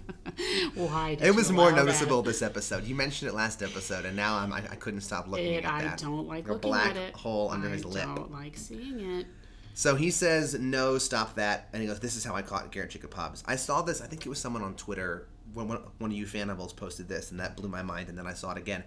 Why? 0.74 1.16
It 1.20 1.34
was 1.34 1.50
more 1.50 1.68
allow 1.68 1.76
that? 1.76 1.84
noticeable 1.86 2.22
this 2.22 2.42
episode. 2.42 2.84
You 2.84 2.94
mentioned 2.94 3.30
it 3.30 3.34
last 3.34 3.62
episode, 3.62 4.04
and 4.04 4.16
now 4.16 4.36
I'm, 4.36 4.52
I, 4.52 4.58
I 4.58 4.76
couldn't 4.76 5.00
stop 5.00 5.28
looking 5.28 5.54
It, 5.54 5.64
at 5.64 5.72
I 5.72 5.82
that. 5.82 5.92
I 6.02 6.04
don't 6.04 6.26
like 6.28 6.46
a 6.48 6.52
looking 6.52 6.70
black 6.70 6.90
at 6.90 6.96
it. 6.96 7.14
hole 7.14 7.50
under 7.50 7.68
I 7.68 7.72
his 7.72 7.84
lip. 7.84 8.06
I 8.06 8.14
don't 8.14 8.32
like 8.32 8.56
seeing 8.56 9.00
it. 9.00 9.26
So 9.74 9.94
he 9.94 10.10
says, 10.10 10.54
"No, 10.58 10.98
stop 10.98 11.34
that!" 11.36 11.68
And 11.72 11.82
he 11.82 11.88
goes, 11.88 12.00
"This 12.00 12.16
is 12.16 12.24
how 12.24 12.34
I 12.34 12.42
caught 12.42 12.70
Garrett 12.72 12.90
Jacob 12.90 13.12
Hobbs." 13.12 13.44
I 13.46 13.56
saw 13.56 13.82
this. 13.82 14.00
I 14.00 14.06
think 14.06 14.24
it 14.24 14.28
was 14.28 14.38
someone 14.38 14.62
on 14.62 14.74
Twitter. 14.74 15.28
When 15.54 15.68
one, 15.68 15.80
one 15.98 16.10
of 16.10 16.16
you 16.16 16.26
fannibals 16.26 16.72
posted 16.72 17.08
this, 17.08 17.30
and 17.30 17.40
that 17.40 17.56
blew 17.56 17.68
my 17.68 17.82
mind. 17.82 18.08
And 18.08 18.16
then 18.18 18.26
I 18.26 18.34
saw 18.34 18.52
it 18.52 18.58
again. 18.58 18.84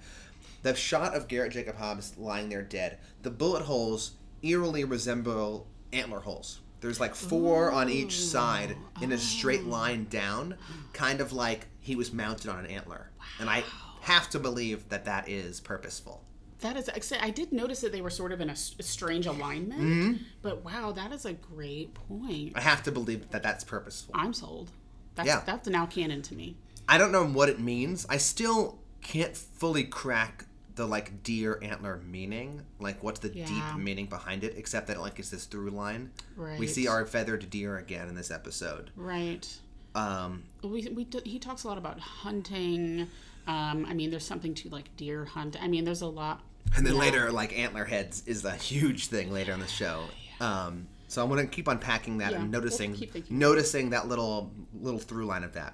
The 0.61 0.75
shot 0.75 1.15
of 1.15 1.27
Garrett 1.27 1.53
Jacob 1.53 1.77
Hobbs 1.77 2.17
lying 2.17 2.49
there 2.49 2.61
dead. 2.63 2.97
The 3.21 3.29
bullet 3.31 3.63
holes 3.63 4.11
eerily 4.41 4.83
resemble 4.83 5.67
antler 5.93 6.19
holes. 6.19 6.59
There's 6.81 6.99
like 6.99 7.15
four 7.15 7.71
on 7.71 7.89
each 7.89 8.19
side 8.19 8.77
in 9.01 9.11
a 9.11 9.17
straight 9.17 9.65
line 9.65 10.05
down, 10.09 10.55
kind 10.93 11.19
of 11.21 11.33
like 11.33 11.67
he 11.79 11.95
was 11.95 12.13
mounted 12.13 12.49
on 12.49 12.59
an 12.59 12.65
antler. 12.67 13.11
And 13.39 13.49
I 13.49 13.63
have 14.01 14.29
to 14.31 14.39
believe 14.39 14.87
that 14.89 15.05
that 15.05 15.27
is 15.27 15.59
purposeful. 15.59 16.23
That 16.59 16.75
is, 16.75 16.89
I 17.21 17.29
did 17.29 17.53
notice 17.53 17.81
that 17.81 17.91
they 17.91 18.01
were 18.01 18.09
sort 18.09 18.31
of 18.31 18.41
in 18.41 18.49
a 18.49 18.55
strange 18.55 19.25
alignment. 19.25 19.81
Mm-hmm. 19.81 20.23
But 20.41 20.63
wow, 20.65 20.91
that 20.91 21.11
is 21.13 21.25
a 21.25 21.33
great 21.33 21.93
point. 21.93 22.51
I 22.55 22.61
have 22.61 22.83
to 22.83 22.91
believe 22.91 23.29
that 23.31 23.43
that's 23.43 23.63
purposeful. 23.63 24.13
I'm 24.17 24.33
sold. 24.33 24.71
That's, 25.15 25.27
Yeah. 25.27 25.41
that's 25.45 25.67
now 25.69 25.85
canon 25.85 26.21
to 26.23 26.35
me. 26.35 26.57
I 26.87 26.97
don't 26.97 27.11
know 27.11 27.25
what 27.25 27.49
it 27.49 27.59
means. 27.59 28.05
I 28.09 28.17
still 28.17 28.79
can't 29.01 29.35
fully 29.37 29.83
crack 29.85 30.45
the 30.75 30.85
like 30.87 31.23
deer 31.23 31.59
antler 31.61 32.01
meaning. 32.05 32.61
Like 32.79 33.03
what's 33.03 33.19
the 33.19 33.29
Yeah. 33.35 33.45
deep 33.45 33.83
meaning 33.83 34.05
behind 34.05 34.43
it? 34.43 34.53
Except 34.57 34.87
that 34.87 34.99
like 35.01 35.19
it's 35.19 35.29
this 35.29 35.45
through 35.45 35.71
line. 35.71 36.11
We 36.57 36.67
see 36.67 36.87
our 36.87 37.05
feathered 37.05 37.49
deer 37.49 37.77
again 37.77 38.07
in 38.07 38.15
this 38.15 38.31
episode. 38.31 38.91
Right. 38.95 39.47
Um, 39.95 40.43
we, 40.63 40.87
we 40.89 41.07
he 41.25 41.39
talks 41.39 41.63
a 41.63 41.67
lot 41.67 41.77
about 41.77 41.99
hunting. 41.99 43.07
Um, 43.47 43.85
I 43.87 43.93
mean, 43.93 44.11
there's 44.11 44.25
something 44.25 44.53
to 44.55 44.69
like 44.69 44.95
deer 44.97 45.25
hunt. 45.25 45.57
I 45.61 45.67
mean, 45.67 45.83
there's 45.85 46.01
a 46.01 46.07
lot. 46.07 46.41
and 46.75 46.85
then 46.85 46.93
Yeah. 46.93 46.99
later, 46.99 47.31
like 47.31 47.57
antler 47.57 47.85
heads 47.85 48.21
is 48.27 48.45
a 48.45 48.51
huge 48.55 49.07
thing 49.07 49.31
later 49.31 49.51
in 49.53 49.59
the 49.59 49.67
show. 49.67 50.03
Um, 50.39 50.87
so 51.07 51.23
I'm 51.23 51.29
gonna 51.29 51.47
keep 51.47 51.67
unpacking 51.67 52.19
that 52.19 52.31
Yeah, 52.31 52.37
and 52.41 52.51
we'll 52.51 52.61
noticing 52.61 52.95
noticing 53.29 53.89
that 53.89 54.07
little 54.07 54.51
little 54.79 54.99
through 54.99 55.25
line 55.25 55.43
of 55.43 55.53
that. 55.53 55.73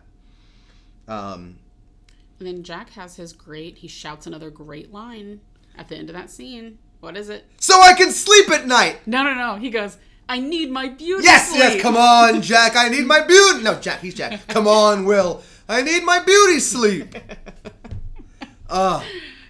Um, 1.07 1.57
And 2.39 2.47
then 2.47 2.63
Jack 2.63 2.89
has 2.91 3.15
his 3.15 3.31
great. 3.33 3.77
He 3.77 3.87
shouts 3.87 4.27
another 4.27 4.49
great 4.49 4.91
line 4.91 5.39
at 5.77 5.87
the 5.89 5.95
end 5.95 6.09
of 6.09 6.15
that 6.15 6.29
scene. 6.29 6.77
What 6.99 7.15
is 7.17 7.29
it? 7.29 7.45
so 7.59 7.79
I 7.81 7.93
can 7.93 8.11
sleep 8.11 8.49
at 8.51 8.65
night. 8.67 9.05
No, 9.05 9.23
no, 9.23 9.33
no. 9.35 9.55
He 9.55 9.69
goes, 9.69 9.97
"I 10.27 10.39
need 10.39 10.71
my 10.71 10.87
beauty 10.89 11.23
Yes, 11.23 11.49
sleep." 11.49 11.59
yes, 11.59 11.81
come 11.81 11.95
on, 11.97 12.41
Jack. 12.41 12.75
I 12.75 12.89
need 12.89 13.05
my 13.05 13.21
beauty. 13.21 13.61
No, 13.63 13.75
Jack, 13.79 14.01
he's 14.01 14.15
Jack. 14.15 14.47
Come 14.47 14.67
on, 14.67 15.05
Will. 15.05 15.43
I 15.69 15.81
need 15.81 16.03
my 16.03 16.19
beauty 16.23 16.59
sleep. 16.59 17.15
Oh, 18.69 19.03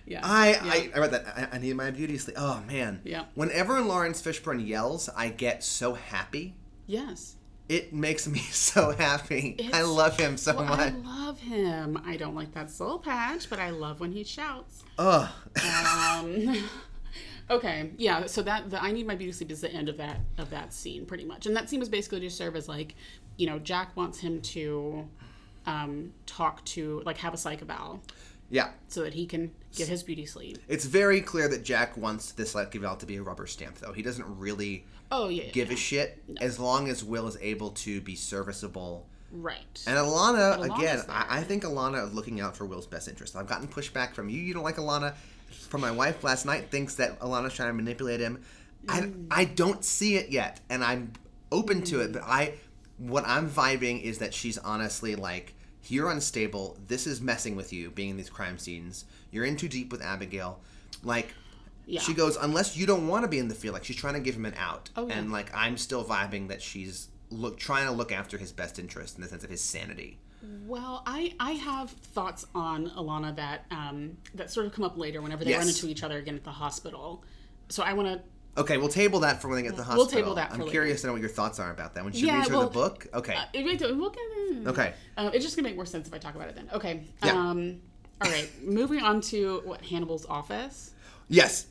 Yeah. 0.06 0.20
I, 0.24 0.50
yeah. 0.52 0.60
I, 0.64 0.90
I 0.94 1.00
read 1.00 1.12
that. 1.12 1.26
I, 1.54 1.56
I 1.56 1.58
need 1.60 1.76
my 1.78 1.90
beauty 1.92 2.18
sleep. 2.18 2.36
Oh 2.38 2.62
man. 2.68 3.00
Yeah. 3.06 3.24
Whenever 3.34 3.80
Laurence 3.82 4.22
Fishburne 4.22 4.66
yells, 4.68 5.10
I 5.16 5.30
get 5.30 5.64
so 5.64 5.94
happy. 5.94 6.56
yes. 6.86 7.36
It 7.68 7.94
makes 7.94 8.28
me 8.28 8.40
so 8.52 8.92
happy. 8.92 9.58
I 9.74 9.82
love 9.82 10.20
him 10.20 10.38
so 10.38 10.56
Well, 10.56 10.66
much. 10.66 10.80
I 10.80 10.90
love 10.90 11.40
him. 11.40 12.02
I 12.06 12.18
don't 12.18 12.36
like 12.36 12.54
that 12.54 12.70
soul 12.70 13.00
patch, 13.00 13.50
but 13.50 13.60
I 13.60 13.72
love 13.72 14.00
when 14.00 14.12
he 14.12 14.24
shouts. 14.24 14.84
Ugh. 14.98 15.30
Um, 15.64 16.64
okay, 17.50 17.92
yeah. 17.98 18.26
So 18.28 18.42
that 18.44 18.70
the 18.70 18.82
I 18.82 18.92
need 18.92 19.08
my 19.08 19.16
beauty 19.16 19.32
sleep 19.32 19.52
is 19.52 19.62
the 19.62 19.72
end 19.72 19.90
of 19.90 19.98
that 19.98 20.20
of 20.38 20.50
that 20.52 20.74
scene, 20.74 21.06
pretty 21.06 21.26
much. 21.26 21.46
And 21.46 21.56
that 21.56 21.70
scene 21.70 21.80
was 21.80 21.90
basically 21.90 22.20
to 22.22 22.30
serve 22.30 22.56
as 22.56 22.70
like, 22.70 22.96
you 23.38 23.48
know, 23.48 23.60
Jack 23.60 23.96
wants 23.96 24.20
him 24.20 24.42
to 24.42 25.08
um, 25.66 26.14
talk 26.26 26.64
to 26.66 27.02
like 27.06 27.18
have 27.18 27.34
a 27.34 27.38
psych 27.38 27.62
eval 27.62 28.02
yeah. 28.50 28.70
so 28.88 29.02
that 29.04 29.14
he 29.14 29.26
can 29.26 29.52
get 29.76 29.88
his 29.88 30.04
beauty 30.04 30.26
sleep. 30.26 30.60
It's 30.68 30.86
very 30.86 31.22
clear 31.22 31.48
that 31.50 31.64
Jack 31.64 31.98
wants 31.98 32.32
this 32.32 32.56
like 32.56 32.76
eval 32.76 32.96
to 32.98 33.06
be 33.06 33.18
a 33.18 33.24
rubber 33.24 33.48
stamp, 33.48 33.78
though. 33.80 33.94
He 33.94 34.02
doesn't 34.02 34.26
really 34.38 34.86
Oh 35.12 35.30
yeah, 35.30 35.50
give 35.52 35.72
a 35.72 35.76
shit 35.76 36.22
as 36.42 36.60
long 36.60 36.90
as 36.90 37.04
Will 37.04 37.28
is 37.28 37.38
able 37.42 37.72
to 37.72 38.02
be 38.02 38.16
serviceable 38.16 39.08
right. 39.32 39.84
And 39.88 39.98
Alana, 39.98 40.58
But 40.58 40.78
again. 40.78 41.02
I, 41.10 41.40
I 41.40 41.44
think 41.44 41.64
Alana 41.64 42.06
is 42.08 42.14
looking 42.14 42.40
out 42.42 42.56
for 42.56 42.66
Will's 42.66 42.88
best 42.88 43.08
interest. 43.08 43.36
I've 43.36 43.48
gotten 43.48 43.68
pushback 43.68 44.14
from 44.14 44.30
you. 44.30 44.40
You 44.42 44.54
don't 44.54 44.64
like 44.64 44.78
Alana. 44.78 45.16
From 45.70 45.82
my 45.82 45.92
wife 45.92 46.24
last 46.24 46.46
night, 46.46 46.70
thinks 46.72 46.96
that 46.96 47.20
Alana's 47.20 47.54
trying 47.54 47.70
to 47.70 47.74
manipulate 47.74 48.20
him. 48.20 48.44
I, 48.88 49.02
Mm. 49.02 49.28
I 49.32 49.46
don't 49.46 49.84
see 49.84 50.16
it 50.16 50.30
yet, 50.30 50.60
and 50.70 50.84
I'm 50.84 51.14
open 51.52 51.82
to 51.86 52.02
it. 52.02 52.14
But 52.14 52.24
I 52.24 52.54
what 52.98 53.24
I'm 53.28 53.50
vibing 53.50 54.02
is 54.02 54.20
that 54.20 54.34
she's 54.34 54.58
honestly 54.58 55.16
like, 55.16 55.54
you're 55.88 56.10
unstable. 56.10 56.78
This 56.88 57.06
is 57.08 57.20
messing 57.22 57.56
with 57.56 57.74
you, 57.74 57.92
being 57.92 58.12
in 58.12 58.18
these 58.18 58.30
crime 58.30 58.58
scenes. 58.58 59.06
You're 59.32 59.46
in 59.46 59.58
too 59.58 59.68
deep 59.68 59.92
with 59.92 60.02
Abigail. 60.02 60.60
Like, 61.04 61.34
Yeah. 61.88 62.02
she 62.02 62.14
goes, 62.14 62.36
unless 62.36 62.76
you 62.76 62.86
don't 62.86 63.08
want 63.08 63.24
to 63.24 63.28
be 63.28 63.38
in 63.40 63.48
the 63.48 63.56
field. 63.56 63.74
Like, 63.74 63.84
she's 63.84 63.96
trying 63.96 64.16
to 64.16 64.20
give 64.20 64.36
him 64.36 64.46
an 64.46 64.56
out. 64.58 64.90
Oh, 64.96 65.08
yeah. 65.08 65.18
And 65.20 65.32
like, 65.32 65.52
I'm 65.56 65.78
still 65.78 66.04
vibing 66.04 66.48
that 66.50 66.62
she's 66.62 67.10
look 67.30 67.58
trying 67.58 67.86
to 67.86 67.92
look 67.92 68.12
after 68.12 68.38
his 68.38 68.52
best 68.52 68.78
interest 68.80 69.16
in 69.18 69.22
the 69.24 69.28
sense 69.28 69.44
of 69.44 69.50
his 69.50 69.62
sanity. 69.62 70.20
Well, 70.68 71.02
I 71.08 71.34
I 71.40 71.52
have 71.54 71.90
thoughts 71.90 72.46
on 72.54 72.92
Alana 72.92 73.36
that 73.36 73.66
um 73.72 74.18
that 74.36 74.52
sort 74.52 74.68
of 74.68 74.74
come 74.74 74.86
up 74.86 74.96
later 74.96 75.20
whenever 75.22 75.44
they 75.44 75.54
run 75.54 75.68
into 75.68 75.88
each 75.88 76.04
other 76.04 76.18
again 76.20 76.36
at 76.36 76.44
the 76.44 76.52
hospital. 76.52 77.24
So 77.70 77.82
I 77.82 77.94
want 77.94 78.08
to 78.10 78.22
Okay, 78.62 78.78
we'll 78.78 78.88
table 78.90 79.20
that 79.22 79.42
for 79.42 79.48
when 79.50 79.58
they 79.58 79.64
get 79.64 79.72
to 79.72 79.82
the 79.82 79.82
We'll 79.82 80.04
hospital. 80.06 80.22
table 80.22 80.36
that 80.36 80.50
for 80.50 80.54
I'm 80.56 80.60
later. 80.62 80.72
curious 80.72 81.02
to 81.02 81.08
know 81.08 81.14
what 81.14 81.22
your 81.22 81.32
thoughts 81.32 81.60
are 81.60 81.72
about 81.72 81.96
that. 81.96 82.04
When 82.04 82.14
she 82.14 82.28
Yeah, 82.28 82.38
reads 82.38 82.50
her 82.50 82.56
well, 82.58 82.68
the 82.68 82.74
book, 82.74 83.08
okay, 83.14 83.38
we'll 83.54 84.10
get 84.12 84.20
it. 84.20 84.68
okay, 84.68 84.94
Um, 85.18 85.32
it's 85.34 85.44
just 85.44 85.56
gonna 85.58 85.68
make 85.68 85.76
more 85.76 85.86
sense 85.86 86.08
if 86.08 86.14
I 86.14 86.20
talk 86.20 86.36
about 86.36 86.48
it 86.50 86.56
then. 86.56 86.70
Okay. 86.74 87.04
Yeah. 87.24 87.32
Um, 87.34 87.82
all 88.22 88.30
right. 88.32 88.50
Moving 88.64 89.02
on 89.02 89.20
to 89.22 89.62
what 89.66 89.82
Hannibal's 89.82 90.26
office. 90.28 90.92
yes. 91.28 91.66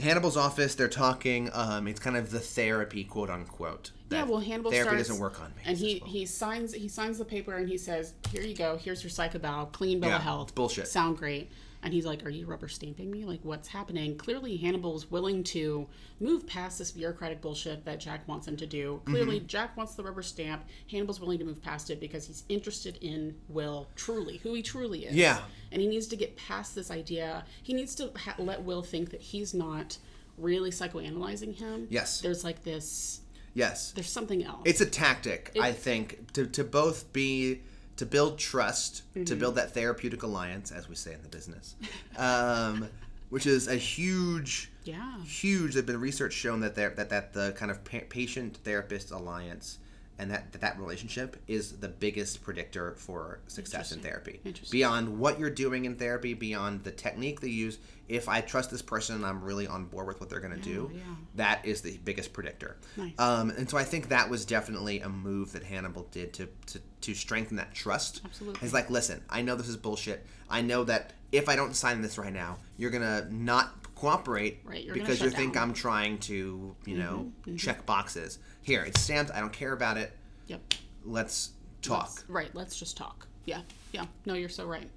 Hannibal's 0.00 0.36
office. 0.36 0.74
They're 0.74 0.88
talking. 0.88 1.50
Um, 1.52 1.88
it's 1.88 2.00
kind 2.00 2.16
of 2.16 2.30
the 2.30 2.40
therapy, 2.40 3.04
quote 3.04 3.30
unquote. 3.30 3.92
Yeah. 4.10 4.24
Well, 4.24 4.40
Hannibal 4.40 4.70
therapy 4.70 4.88
starts, 4.90 5.08
doesn't 5.08 5.20
work 5.22 5.40
on 5.40 5.48
me. 5.56 5.62
and 5.64 5.76
he 5.76 5.98
Will. 6.00 6.08
he 6.10 6.26
signs 6.26 6.72
he 6.74 6.88
signs 6.88 7.18
the 7.18 7.24
paper 7.24 7.54
and 7.56 7.68
he 7.68 7.76
says, 7.78 8.12
"Here 8.30 8.42
you 8.42 8.54
go. 8.54 8.76
Here's 8.76 9.02
your 9.02 9.10
psych 9.10 9.34
eval, 9.34 9.66
clean 9.66 10.00
bill 10.00 10.10
Yeah, 10.10 10.16
of 10.16 10.22
health. 10.22 10.54
bullshit. 10.54 10.86
Sound 10.88 11.16
great." 11.18 11.50
And 11.86 11.94
he's 11.94 12.04
like, 12.04 12.26
"Are 12.26 12.28
you 12.30 12.46
rubber 12.46 12.66
stamping 12.66 13.12
me? 13.12 13.24
Like, 13.24 13.38
what's 13.44 13.68
happening?" 13.68 14.18
Clearly, 14.18 14.56
Hannibal's 14.56 15.08
willing 15.08 15.44
to 15.44 15.86
move 16.18 16.44
past 16.44 16.78
this 16.80 16.90
bureaucratic 16.90 17.40
bullshit 17.40 17.84
that 17.84 18.00
Jack 18.00 18.26
wants 18.26 18.48
him 18.48 18.56
to 18.56 18.66
do. 18.66 19.00
Clearly, 19.04 19.36
Mm-hmm. 19.38 19.46
Jack 19.46 19.76
wants 19.76 19.94
the 19.94 20.02
rubber 20.02 20.22
stamp. 20.22 20.64
Hannibal's 20.90 21.20
willing 21.20 21.38
to 21.38 21.44
move 21.44 21.62
past 21.62 21.88
it 21.90 22.00
because 22.00 22.26
he's 22.26 22.42
interested 22.48 22.98
in 23.02 23.36
Will 23.48 23.86
truly, 23.94 24.38
who 24.38 24.52
he 24.54 24.62
truly 24.62 25.04
is. 25.06 25.14
Yeah. 25.14 25.38
And 25.70 25.80
he 25.80 25.86
needs 25.86 26.08
to 26.08 26.16
get 26.16 26.36
past 26.36 26.74
this 26.74 26.90
idea. 26.90 27.44
He 27.62 27.72
needs 27.72 27.94
to 27.94 28.10
ha- 28.16 28.34
let 28.38 28.62
Will 28.64 28.82
think 28.82 29.10
that 29.10 29.20
he's 29.20 29.54
not 29.54 29.96
really 30.36 30.70
psychoanalyzing 30.70 31.54
him. 31.54 31.86
Yes. 31.88 32.20
There's 32.20 32.42
like 32.42 32.64
this. 32.64 33.20
yes, 33.54 33.92
There's 33.92 34.10
something 34.10 34.44
else. 34.44 34.62
it's 34.64 34.80
a 34.80 34.86
tactic. 34.86 35.52
I 35.60 35.70
think 35.70 36.32
to 36.32 36.46
to 36.48 36.64
both 36.64 37.12
be 37.12 37.62
to 37.96 38.06
build 38.06 38.38
trust, 38.38 39.02
to 39.14 39.20
Mm-hmm. 39.20 39.38
build 39.38 39.54
that 39.56 39.72
therapeutic 39.72 40.22
alliance, 40.22 40.70
as 40.70 40.88
we 40.88 40.94
say 40.94 41.12
in 41.14 41.22
the 41.22 41.28
business, 41.28 41.74
um, 42.18 42.88
which 43.30 43.46
is 43.46 43.68
a 43.68 43.76
huge. 43.76 44.70
yeah. 44.84 45.22
huge. 45.24 45.72
There's 45.74 45.84
been 45.86 46.00
research 46.00 46.32
shown 46.32 46.60
that 46.60 46.74
there 46.74 46.90
that 46.90 47.08
that 47.10 47.32
the 47.32 47.52
kind 47.56 47.70
of 47.70 47.84
pa- 47.84 48.06
patient 48.08 48.58
therapist 48.64 49.10
alliance 49.10 49.78
and 50.18 50.30
that, 50.30 50.52
that 50.52 50.60
that 50.60 50.78
relationship 50.78 51.36
is 51.46 51.72
the 51.78 51.88
biggest 51.88 52.42
predictor 52.42 52.94
for 52.94 53.40
success 53.48 53.92
in 53.92 54.00
therapy. 54.00 54.40
Beyond 54.70 55.18
what 55.18 55.38
you're 55.38 55.50
doing 55.50 55.84
in 55.84 55.96
therapy, 55.96 56.34
beyond 56.34 56.84
the 56.84 56.90
technique 56.90 57.40
they 57.40 57.48
use, 57.48 57.78
if 58.08 58.28
I 58.28 58.40
trust 58.40 58.70
this 58.70 58.82
person 58.82 59.16
and 59.16 59.26
I'm 59.26 59.42
really 59.42 59.66
on 59.66 59.86
board 59.86 60.06
with 60.06 60.20
what 60.20 60.30
they're 60.30 60.40
going 60.40 60.54
to 60.54 60.60
do, 60.60 60.90
yeah. 60.94 61.00
that 61.34 61.66
is 61.66 61.82
the 61.82 61.98
biggest 61.98 62.32
predictor. 62.32 62.76
Nice. 62.96 63.18
Um, 63.18 63.50
and 63.50 63.68
so 63.68 63.76
I 63.76 63.84
think 63.84 64.08
that 64.08 64.30
was 64.30 64.44
definitely 64.44 65.00
a 65.00 65.08
move 65.08 65.52
that 65.52 65.64
Hannibal 65.64 66.06
did 66.10 66.32
to, 66.34 66.48
to, 66.66 66.80
to 67.02 67.14
strengthen 67.14 67.56
that 67.56 67.74
trust. 67.74 68.22
Absolutely. 68.24 68.60
He's 68.60 68.72
like, 68.72 68.90
listen, 68.90 69.22
I 69.28 69.42
know 69.42 69.56
this 69.56 69.68
is 69.68 69.76
bullshit. 69.76 70.24
I 70.48 70.62
know 70.62 70.84
that 70.84 71.12
if 71.32 71.48
I 71.48 71.56
don't 71.56 71.74
sign 71.74 72.00
this 72.00 72.16
right 72.16 72.32
now, 72.32 72.58
you're 72.76 72.90
gonna 72.90 73.26
not 73.30 73.74
cooperate 73.96 74.60
Right, 74.64 74.84
you're 74.84 74.94
because 74.94 75.20
you 75.20 75.30
think 75.30 75.54
down. 75.54 75.70
I'm 75.70 75.74
trying 75.74 76.18
to, 76.18 76.76
you 76.84 76.96
know, 76.98 77.32
check 77.56 77.84
boxes. 77.86 78.38
Here, 78.62 78.84
it's 78.84 79.00
stamped. 79.00 79.32
I 79.32 79.40
don't 79.40 79.52
care 79.52 79.72
about 79.72 79.96
it. 79.96 80.16
Yep. 80.46 80.74
Let's 81.04 81.50
talk. 81.82 82.02
Let's- 82.10 82.24
right. 82.28 82.54
Let's 82.54 82.78
just 82.78 82.96
talk. 82.96 83.26
Yeah. 83.46 83.62
Yeah. 83.92 84.04
No, 84.24 84.34
you're 84.34 84.48
so 84.48 84.66
right. 84.66 84.88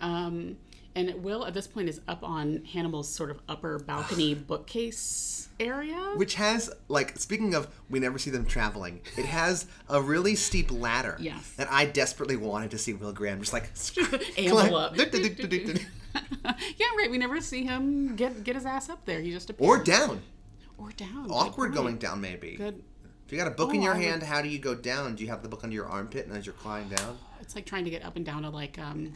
Um, 0.00 0.56
and 0.94 1.08
it 1.08 1.18
Will 1.20 1.44
at 1.46 1.54
this 1.54 1.66
point 1.66 1.88
is 1.88 2.00
up 2.08 2.22
on 2.22 2.64
Hannibal's 2.72 3.08
sort 3.08 3.30
of 3.30 3.40
upper 3.48 3.78
balcony 3.78 4.34
bookcase 4.48 5.48
area. 5.60 5.96
Which 6.16 6.34
has, 6.34 6.70
like, 6.88 7.18
speaking 7.18 7.54
of, 7.54 7.68
we 7.90 7.98
never 7.98 8.18
see 8.18 8.30
them 8.30 8.44
traveling. 8.46 9.00
It 9.16 9.24
has 9.26 9.66
a 9.88 10.00
really 10.00 10.34
steep 10.34 10.70
ladder. 10.70 11.16
Yes. 11.20 11.52
That 11.56 11.70
I 11.70 11.84
desperately 11.86 12.36
wanted 12.36 12.70
to 12.72 12.78
see 12.78 12.92
Will 12.94 13.12
Graham 13.12 13.40
just 13.40 13.52
like 13.52 13.70
Amble 14.38 14.76
up. 14.76 14.96
yeah, 16.44 16.86
right. 16.96 17.08
We 17.10 17.18
never 17.18 17.40
see 17.40 17.64
him 17.64 18.16
get 18.16 18.44
get 18.44 18.54
his 18.56 18.66
ass 18.66 18.88
up 18.88 19.04
there. 19.04 19.20
He 19.20 19.30
just 19.30 19.50
appears. 19.50 19.68
Or 19.68 19.82
down. 19.82 20.22
or 20.78 20.90
down. 20.92 21.30
Awkward 21.30 21.72
going 21.74 21.98
down, 21.98 22.20
maybe. 22.20 22.56
Good. 22.56 22.82
If 23.26 23.32
you 23.32 23.38
got 23.38 23.46
a 23.46 23.50
book 23.50 23.74
in 23.74 23.80
Oh, 23.80 23.84
your 23.84 23.94
I 23.94 23.98
would- 23.98 24.04
hand, 24.06 24.22
how 24.22 24.40
do 24.42 24.48
you 24.48 24.58
go 24.58 24.74
down? 24.74 25.14
Do 25.14 25.22
you 25.22 25.28
have 25.30 25.42
the 25.42 25.48
book 25.48 25.62
under 25.62 25.74
your 25.74 25.86
armpit 25.86 26.26
and 26.26 26.36
as 26.36 26.46
you're 26.46 26.54
climbing 26.54 26.88
down? 26.90 27.18
It's 27.40 27.54
like 27.54 27.66
trying 27.66 27.84
to 27.84 27.90
get 27.90 28.04
up 28.04 28.16
and 28.16 28.24
down 28.24 28.42
to 28.42 28.48
like 28.50 28.78
um, 28.78 29.12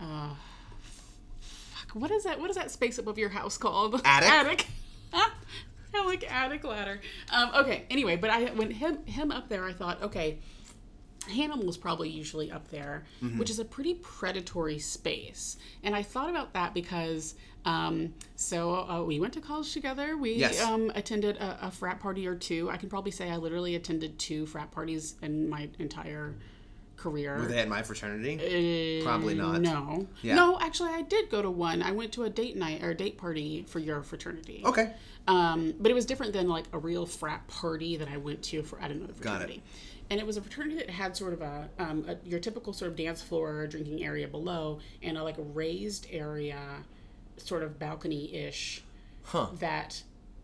uh, 0.00 0.30
fuck. 1.40 1.94
What 1.94 2.10
is 2.10 2.24
that? 2.24 2.40
What 2.40 2.50
is 2.50 2.56
that 2.56 2.70
space 2.70 2.98
above 2.98 3.18
your 3.18 3.28
house 3.30 3.56
called? 3.56 4.00
Attic? 4.04 4.28
Attic. 4.30 4.66
like 6.06 6.30
attic 6.32 6.64
ladder. 6.64 7.00
Um, 7.32 7.50
okay. 7.54 7.84
Anyway, 7.90 8.16
but 8.16 8.30
I 8.30 8.46
when 8.46 8.70
him 8.70 9.04
him 9.06 9.30
up 9.30 9.48
there, 9.48 9.64
I 9.64 9.72
thought, 9.72 10.02
okay, 10.02 10.38
Hannibal 11.30 11.64
was 11.66 11.76
probably 11.76 12.08
usually 12.10 12.50
up 12.50 12.68
there, 12.68 13.04
Mm-hmm. 13.22 13.38
which 13.38 13.50
is 13.50 13.58
a 13.58 13.64
pretty 13.64 13.94
predatory 13.94 14.78
space. 14.78 15.56
And 15.82 15.94
I 15.94 16.02
thought 16.02 16.28
about 16.30 16.52
that 16.54 16.74
because, 16.74 17.34
um, 17.64 18.14
so 18.36 18.74
uh, 18.88 19.02
we 19.04 19.20
went 19.20 19.32
to 19.34 19.40
college 19.40 19.72
together. 19.72 20.16
We 20.16 20.34
Yes. 20.34 20.60
um, 20.62 20.90
attended 20.94 21.36
a, 21.38 21.66
a 21.66 21.70
frat 21.70 22.00
party 22.00 22.26
or 22.26 22.34
two. 22.34 22.70
I 22.70 22.76
can 22.76 22.88
probably 22.88 23.10
say 23.12 23.30
I 23.30 23.36
literally 23.36 23.74
attended 23.76 24.18
two 24.18 24.46
frat 24.46 24.70
parties 24.70 25.14
in 25.22 25.48
my 25.48 25.68
entire 25.78 26.34
career. 26.96 27.38
Were 27.38 27.46
they 27.46 27.58
at 27.58 27.68
my 27.68 27.82
fraternity? 27.82 29.00
Probably 29.02 29.34
not. 29.34 29.54
Uh, 29.54 29.58
No. 29.58 30.06
Yeah. 30.22 30.34
No, 30.34 30.58
actually, 30.60 30.90
I 30.90 31.00
did 31.02 31.30
go 31.30 31.40
to 31.40 31.50
one. 31.50 31.82
I 31.82 31.92
went 31.92 32.12
to 32.12 32.24
a 32.24 32.30
date 32.30 32.56
night 32.56 32.82
or 32.82 32.90
a 32.90 32.94
date 32.94 33.16
party 33.16 33.64
for 33.68 33.78
your 33.78 34.02
fraternity. 34.02 34.62
Okay. 34.66 34.92
Um, 35.26 35.74
but 35.78 35.90
it 35.90 35.94
was 35.94 36.04
different 36.06 36.32
than 36.32 36.48
like 36.48 36.64
a 36.72 36.78
real 36.78 37.06
frat 37.06 37.46
party 37.48 37.96
that 37.96 38.08
I 38.08 38.16
went 38.18 38.42
to 38.44 38.62
for 38.62 38.80
at 38.80 38.90
another 38.90 39.12
fraternity. 39.14 39.54
Got 39.54 39.56
it. 39.56 39.62
And 40.10 40.18
it 40.18 40.26
was 40.26 40.36
a 40.36 40.42
fraternity 40.42 40.74
that 40.76 40.90
had 40.90 41.16
sort 41.16 41.32
of 41.32 41.40
a, 41.40 41.68
um, 41.78 42.04
a 42.08 42.16
your 42.28 42.40
typical 42.40 42.72
sort 42.72 42.90
of 42.90 42.96
dance 42.96 43.22
floor, 43.22 43.66
drinking 43.68 44.02
area 44.02 44.26
below, 44.26 44.80
and 45.02 45.16
a, 45.16 45.22
like 45.22 45.38
a 45.38 45.42
raised 45.42 46.06
area, 46.10 46.58
sort 47.36 47.62
of 47.62 47.78
balcony 47.78 48.34
ish, 48.34 48.82
Huh. 49.22 49.48
that 49.60 50.02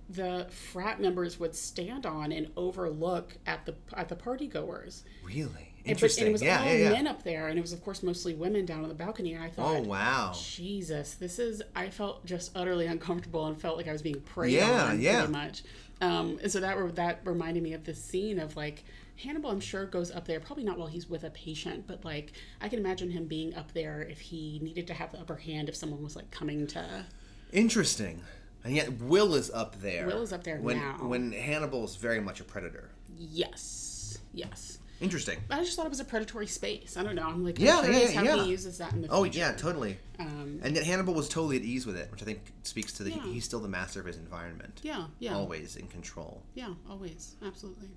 the 0.09 0.46
frat 0.50 1.00
members 1.00 1.40
would 1.40 1.55
stand 1.57 2.07
on 2.07 2.31
and 2.31 2.48
overlook 2.57 3.37
at 3.44 3.66
the 3.66 3.74
at 3.94 4.09
the 4.09 4.14
party 4.14 4.46
goers. 4.46 5.02
Really? 5.24 5.44
And- 5.44 5.52
But, 5.85 5.90
Interesting. 5.90 6.22
and 6.22 6.29
it 6.29 6.33
was 6.33 6.42
yeah, 6.42 6.61
all 6.61 6.66
yeah, 6.66 6.76
yeah. 6.79 6.90
men 6.90 7.07
up 7.09 7.22
there, 7.24 7.46
and 7.48 7.59
it 7.59 7.62
was 7.62 7.72
of 7.72 7.83
course 7.83 8.02
mostly 8.05 8.35
women 8.35 8.66
down 8.66 8.83
on 8.83 8.88
the 8.88 8.94
balcony. 8.94 9.35
And 9.35 9.42
I 9.42 9.50
thought, 9.50 9.76
Oh 9.76 9.81
wow. 9.83 10.33
Jesus, 10.37 11.14
this 11.14 11.38
is. 11.40 11.62
I 11.74 11.90
felt 11.90 12.24
just 12.24 12.52
utterly 12.57 12.87
uncomfortable 12.87 13.46
and 13.46 13.61
felt 13.61 13.76
like 13.76 13.87
I 13.88 13.92
was 13.92 14.02
being 14.02 14.20
preyed 14.20 14.55
Yeah, 14.55 14.85
on 14.90 15.00
yeah. 15.00 15.18
pretty 15.20 15.33
much. 15.33 15.62
Um, 16.00 16.38
and 16.42 16.50
so 16.50 16.61
that 16.61 16.78
re- 16.78 16.90
that 16.92 17.20
reminded 17.24 17.62
me 17.62 17.72
of 17.72 17.85
this 17.85 18.02
scene 18.02 18.38
of 18.38 18.56
like 18.56 18.85
Hannibal. 19.16 19.50
I'm 19.50 19.61
sure 19.61 19.87
goes 19.87 20.11
up 20.11 20.26
there, 20.26 20.40
probably 20.40 20.64
not 20.64 20.78
while 20.78 20.88
he's 20.88 21.09
with 21.09 21.24
a 21.24 21.30
patient, 21.30 21.87
but 21.87 22.04
like 22.04 22.32
I 22.61 22.68
can 22.68 22.78
imagine 22.78 23.11
him 23.11 23.26
being 23.26 23.54
up 23.54 23.72
there 23.72 24.02
if 24.02 24.20
he 24.20 24.61
needed 24.62 24.87
to 24.88 24.94
have 24.94 25.12
the 25.12 25.18
upper 25.18 25.37
hand 25.37 25.68
if 25.68 25.76
someone 25.76 26.02
was 26.02 26.16
like 26.16 26.30
coming 26.30 26.66
to. 26.68 27.06
Interesting. 27.52 28.22
And 28.64 28.74
yet 28.74 28.92
Will 29.00 29.35
is 29.35 29.50
up 29.50 29.80
there. 29.80 30.06
Will 30.06 30.22
is 30.22 30.32
up 30.32 30.42
there 30.44 30.59
when, 30.59 30.78
now. 30.78 30.98
When 31.00 31.32
Hannibal 31.32 31.85
is 31.85 31.96
very 31.96 32.20
much 32.20 32.40
a 32.40 32.44
predator. 32.44 32.90
Yes, 33.16 34.18
yes. 34.35 34.78
Interesting. 35.00 35.38
I 35.50 35.58
just 35.62 35.77
thought 35.77 35.85
it 35.87 35.90
was 35.90 36.00
a 36.00 36.04
predatory 36.04 36.46
space. 36.46 36.96
I 36.96 37.02
don't 37.02 37.14
know. 37.16 37.27
I'm 37.27 37.44
like, 37.44 37.58
Yeah, 37.58 37.83
curious 37.83 38.14
yeah, 38.14 38.18
how 38.21 38.25
yeah. 38.37 38.44
he 38.44 38.50
uses 38.50 38.79
that 38.79 38.92
in 38.94 39.02
the 39.02 39.08
Oh 39.08 39.23
future. 39.25 39.38
yeah, 39.40 39.52
totally. 39.52 39.98
Um, 40.18 40.60
And 40.62 40.75
yet 40.75 40.85
Hannibal 40.85 41.12
was 41.14 41.29
totally 41.29 41.56
at 41.56 41.62
ease 41.62 41.85
with 41.87 41.96
it, 41.96 42.10
which 42.10 42.23
I 42.23 42.25
think 42.25 42.40
speaks 42.62 42.92
to 42.94 43.02
the 43.04 43.10
Yeah. 43.10 43.23
he's 43.25 43.44
still 43.44 43.60
the 43.60 43.68
master 43.68 44.00
of 44.00 44.06
his 44.06 44.16
environment. 44.16 44.81
yeah, 44.83 45.06
yeah, 45.18 45.35
Always 45.35 45.77
in 45.77 45.87
control. 45.88 46.42
yeah, 46.54 46.73
always, 46.88 47.35
absolutely. 47.44 47.88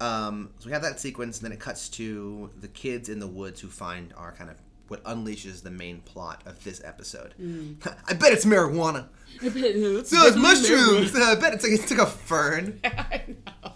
Um, 0.00 0.50
so 0.58 0.66
we 0.66 0.72
have 0.72 0.82
that 0.82 1.00
sequence, 1.00 1.38
and 1.38 1.44
then 1.44 1.52
it 1.52 1.60
cuts 1.60 1.88
to 1.90 2.50
the 2.60 2.68
kids 2.68 3.08
in 3.08 3.18
the 3.18 3.26
woods 3.26 3.60
who 3.60 3.68
find 3.68 4.12
our 4.16 4.32
kind 4.32 4.48
of 4.50 4.56
what 4.88 5.02
unleashes 5.04 5.62
the 5.62 5.70
main 5.70 6.00
plot 6.00 6.42
of 6.46 6.62
this 6.64 6.82
episode. 6.84 7.34
Hmm. 7.34 7.74
I 8.08 8.14
bet 8.14 8.32
it's 8.32 8.44
marijuana. 8.44 9.06
it's 9.42 10.12
No, 10.12 10.26
it's 10.26 10.36
mushrooms. 10.36 11.14
I 11.16 11.34
bet 11.34 11.54
it's 11.54 11.64
like 11.64 11.72
it's 11.72 11.90
like 11.90 12.00
a 12.00 12.06
fern. 12.06 12.80
I 12.84 13.22
know. 13.28 13.72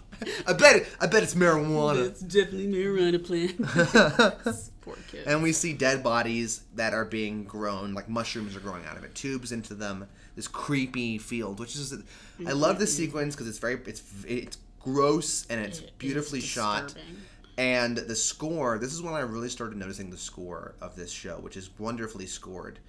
I 0.47 0.53
bet 0.53 0.77
it. 0.77 0.87
I 1.01 1.07
bet 1.07 1.23
it's 1.23 1.35
marijuana. 1.35 2.05
It's 2.07 2.21
definitely 2.21 2.67
marijuana 2.67 3.23
plant. 3.23 4.71
Poor 4.83 4.97
kid. 5.09 5.23
And 5.25 5.41
we 5.41 5.53
see 5.53 5.73
dead 5.73 6.03
bodies 6.03 6.63
that 6.75 6.93
are 6.93 7.05
being 7.05 7.45
grown, 7.45 7.93
like 7.93 8.09
mushrooms 8.09 8.55
are 8.55 8.59
growing 8.59 8.85
out 8.85 8.97
of 8.97 9.03
it, 9.03 9.15
tubes 9.15 9.51
into 9.51 9.73
them. 9.73 10.07
This 10.35 10.47
creepy 10.47 11.19
field, 11.19 11.59
which 11.59 11.75
is, 11.75 11.93
I 12.45 12.53
love 12.53 12.79
this 12.79 12.93
mm-hmm. 12.95 13.03
sequence 13.03 13.35
because 13.35 13.47
it's 13.47 13.59
very, 13.59 13.79
it's 13.85 14.01
it's 14.25 14.57
gross 14.79 15.45
and 15.47 15.61
it's 15.61 15.79
It 15.79 15.97
beautifully 15.97 16.41
shot. 16.41 16.87
disturbing. 16.87 17.17
And 17.57 17.97
the 17.97 18.15
score, 18.15 18.77
this 18.79 18.93
is 18.93 19.01
when 19.01 19.13
I 19.13 19.19
really 19.19 19.49
started 19.49 19.77
noticing 19.77 20.09
the 20.09 20.17
score 20.17 20.75
of 20.81 20.95
this 20.95 21.11
show, 21.11 21.35
which 21.35 21.55
is 21.55 21.69
wonderfully 21.77 22.25
scored 22.25 22.79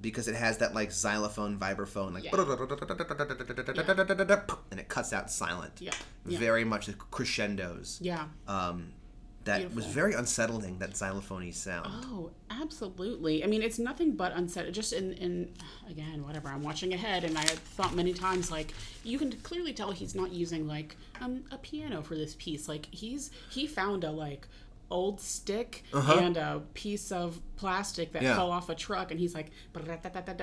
because 0.00 0.28
it 0.28 0.34
has 0.34 0.58
that 0.58 0.74
like 0.74 0.92
xylophone, 0.92 1.58
vibraphone, 1.58 2.14
like, 2.14 2.24
and 4.70 4.80
it 4.80 4.88
cuts 4.88 5.12
out 5.12 5.30
silent. 5.30 5.72
Yeah. 5.80 5.92
Yeah. 6.26 6.38
Very 6.38 6.64
much 6.64 6.88
crescendos. 7.10 7.98
Yeah. 8.02 8.26
Um, 8.46 8.92
that 9.44 9.74
was 9.74 9.86
very 9.86 10.12
unsettling. 10.14 10.78
That 10.78 10.90
xylophony 10.92 11.52
sound. 11.54 11.86
Oh, 11.90 12.30
absolutely. 12.50 13.42
I 13.42 13.46
mean, 13.46 13.62
it's 13.62 13.78
nothing 13.78 14.12
but 14.12 14.32
unsettling 14.34 14.74
Just 14.74 14.92
in, 14.92 15.12
in 15.14 15.52
again, 15.88 16.24
whatever. 16.26 16.48
I'm 16.48 16.62
watching 16.62 16.92
ahead, 16.92 17.24
and 17.24 17.36
I 17.38 17.42
thought 17.42 17.94
many 17.94 18.12
times, 18.12 18.50
like 18.50 18.74
you 19.02 19.18
can 19.18 19.32
clearly 19.42 19.72
tell 19.72 19.90
he's 19.92 20.14
not 20.14 20.32
using 20.32 20.66
like 20.66 20.96
um, 21.20 21.44
a 21.50 21.58
piano 21.58 22.02
for 22.02 22.14
this 22.16 22.34
piece. 22.38 22.68
Like 22.68 22.86
he's 22.90 23.30
he 23.50 23.66
found 23.66 24.04
a 24.04 24.10
like 24.10 24.46
old 24.92 25.20
stick 25.20 25.84
and 25.92 26.36
a 26.36 26.60
piece 26.74 27.12
of 27.12 27.38
plastic 27.56 28.10
that 28.12 28.18
Uh-huh. 28.22 28.28
Yeah. 28.28 28.34
fell 28.36 28.50
off 28.50 28.68
a 28.68 28.74
truck, 28.74 29.10
and 29.10 29.20
he's 29.20 29.34
like 29.34 29.50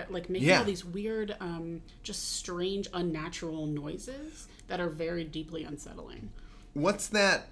like 0.09 0.29
making 0.29 0.47
Yeah. 0.47 0.59
all 0.59 0.65
these 0.65 0.85
weird, 0.85 1.35
um, 1.39 1.81
just 2.01 2.33
strange, 2.35 2.87
unnatural 2.93 3.67
noises 3.67 4.47
that 4.67 4.79
are 4.79 4.89
very 4.89 5.23
deeply 5.23 5.63
unsettling. 5.65 6.29
What's 6.73 7.07
that 7.09 7.47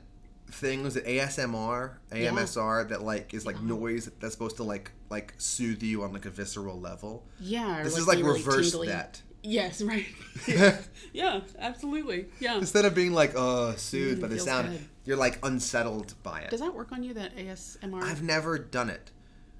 thing? 0.48 0.84
Was 0.84 0.96
it 0.96 1.06
ASMR, 1.06 1.98
AMSR? 2.12 2.90
That 2.90 3.02
like 3.04 3.34
is 3.34 3.46
like 3.46 3.62
noise 3.62 4.10
that's 4.20 4.34
supposed 4.34 4.58
to 4.58 4.64
like 4.64 4.92
like 5.10 5.34
soothe 5.38 5.84
you 5.84 6.04
on 6.04 6.14
like 6.14 6.26
a 6.26 6.30
visceral 6.30 6.80
level. 6.80 7.26
Yeah, 7.40 7.84
This 7.84 7.98
is 7.98 8.08
like 8.08 8.18
be 8.18 8.24
really 8.24 8.40
reverse 8.40 8.72
that. 8.86 9.22
Yes, 9.44 9.82
right. 9.82 10.06
yeah, 11.14 11.42
absolutely. 11.60 12.28
Yeah. 12.40 12.58
Instead 12.58 12.86
of 12.86 12.96
being 12.96 13.14
like 13.14 13.34
uh 13.36 13.76
soothed 13.76 14.22
by 14.22 14.28
the 14.28 14.40
sound, 14.40 14.70
good. 14.70 14.80
you're 15.06 15.18
like 15.18 15.40
unsettled 15.46 16.16
by 16.24 16.42
it. 16.42 16.50
Does 16.50 16.62
that 16.62 16.74
work 16.74 16.92
on 16.92 17.04
you? 17.04 17.14
That 17.14 17.36
ASMR? 17.36 18.02
I've 18.02 18.24
never 18.24 18.58
done 18.58 18.90
it. 18.90 19.12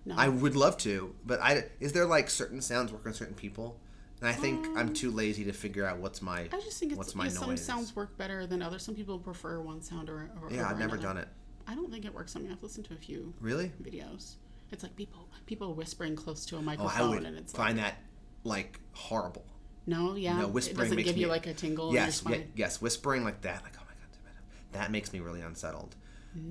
no. 0.06 0.16
I 0.18 0.28
would 0.30 0.56
love 0.56 0.78
to, 0.80 1.14
but 1.26 1.40
I 1.42 1.66
is 1.80 1.94
there 1.94 2.06
like 2.06 2.30
certain 2.30 2.62
sounds 2.62 2.92
work 2.92 3.06
on 3.06 3.14
certain 3.14 3.36
people? 3.36 3.80
And 4.26 4.34
I 4.34 4.38
think 4.40 4.66
I'm 4.76 4.92
too 4.92 5.12
lazy 5.12 5.44
to 5.44 5.54
figure 5.54 5.86
out 5.86 6.00
what's 6.00 6.20
my 6.20 6.42
Um, 6.42 6.48
I 6.54 6.60
just 6.60 6.80
think 6.80 6.94
it's 6.94 6.98
what's 6.98 7.14
my 7.14 7.26
yeah, 7.26 7.30
some 7.30 7.50
noise. 7.50 7.64
sounds 7.64 7.96
work 7.96 8.18
better 8.18 8.48
than 8.48 8.64
others. 8.64 8.82
Some 8.82 8.96
people 8.96 9.20
prefer 9.20 9.62
one 9.62 9.84
sound 9.84 10.10
or, 10.10 10.32
or 10.42 10.50
yeah, 10.50 10.68
I've 10.68 10.80
never 10.80 10.96
another. 10.96 11.08
done 11.10 11.18
it. 11.20 11.28
I 11.68 11.76
don't 11.76 11.92
think 11.92 12.06
it 12.06 12.14
works 12.14 12.36
on 12.36 12.44
me. 12.44 12.50
I've 12.52 12.64
listened 12.64 12.88
to 12.88 12.96
a 12.96 12.98
few 12.98 13.36
Really? 13.40 13.72
videos. 13.84 14.38
It's 14.72 14.82
like 14.82 14.96
people 14.96 15.30
people 15.46 15.76
whispering 15.76 16.16
close 16.16 16.44
to 16.48 16.56
a 16.56 16.58
Oh, 16.58 16.62
microphone, 16.64 16.92
I 17.06 17.08
would 17.08 17.24
and 17.24 17.38
it's 17.38 17.54
find 17.54 17.78
like 17.78 17.86
that 17.86 17.98
like 18.44 18.80
horrible. 18.94 19.46
no, 19.86 20.16
yeah, 20.16 20.40
No, 20.40 20.48
it 20.48 20.54
whispering 20.54 20.78
doesn't 20.78 20.96
makes 20.96 21.06
give 21.10 21.16
me 21.18 21.22
you 21.22 21.28
like 21.28 21.46
a 21.46 21.54
tingle. 21.54 21.94
Yes, 21.94 22.24
in 22.24 22.30
your 22.32 22.38
spine. 22.40 22.52
yes, 22.56 22.82
whispering 22.82 23.24
like 23.24 23.42
that, 23.42 23.62
like 23.62 23.74
oh 23.78 23.84
my 23.86 23.94
god, 23.94 24.34
that 24.72 24.90
makes 24.92 25.14
me 25.14 25.20
really 25.20 25.42
unsettled. 25.42 25.96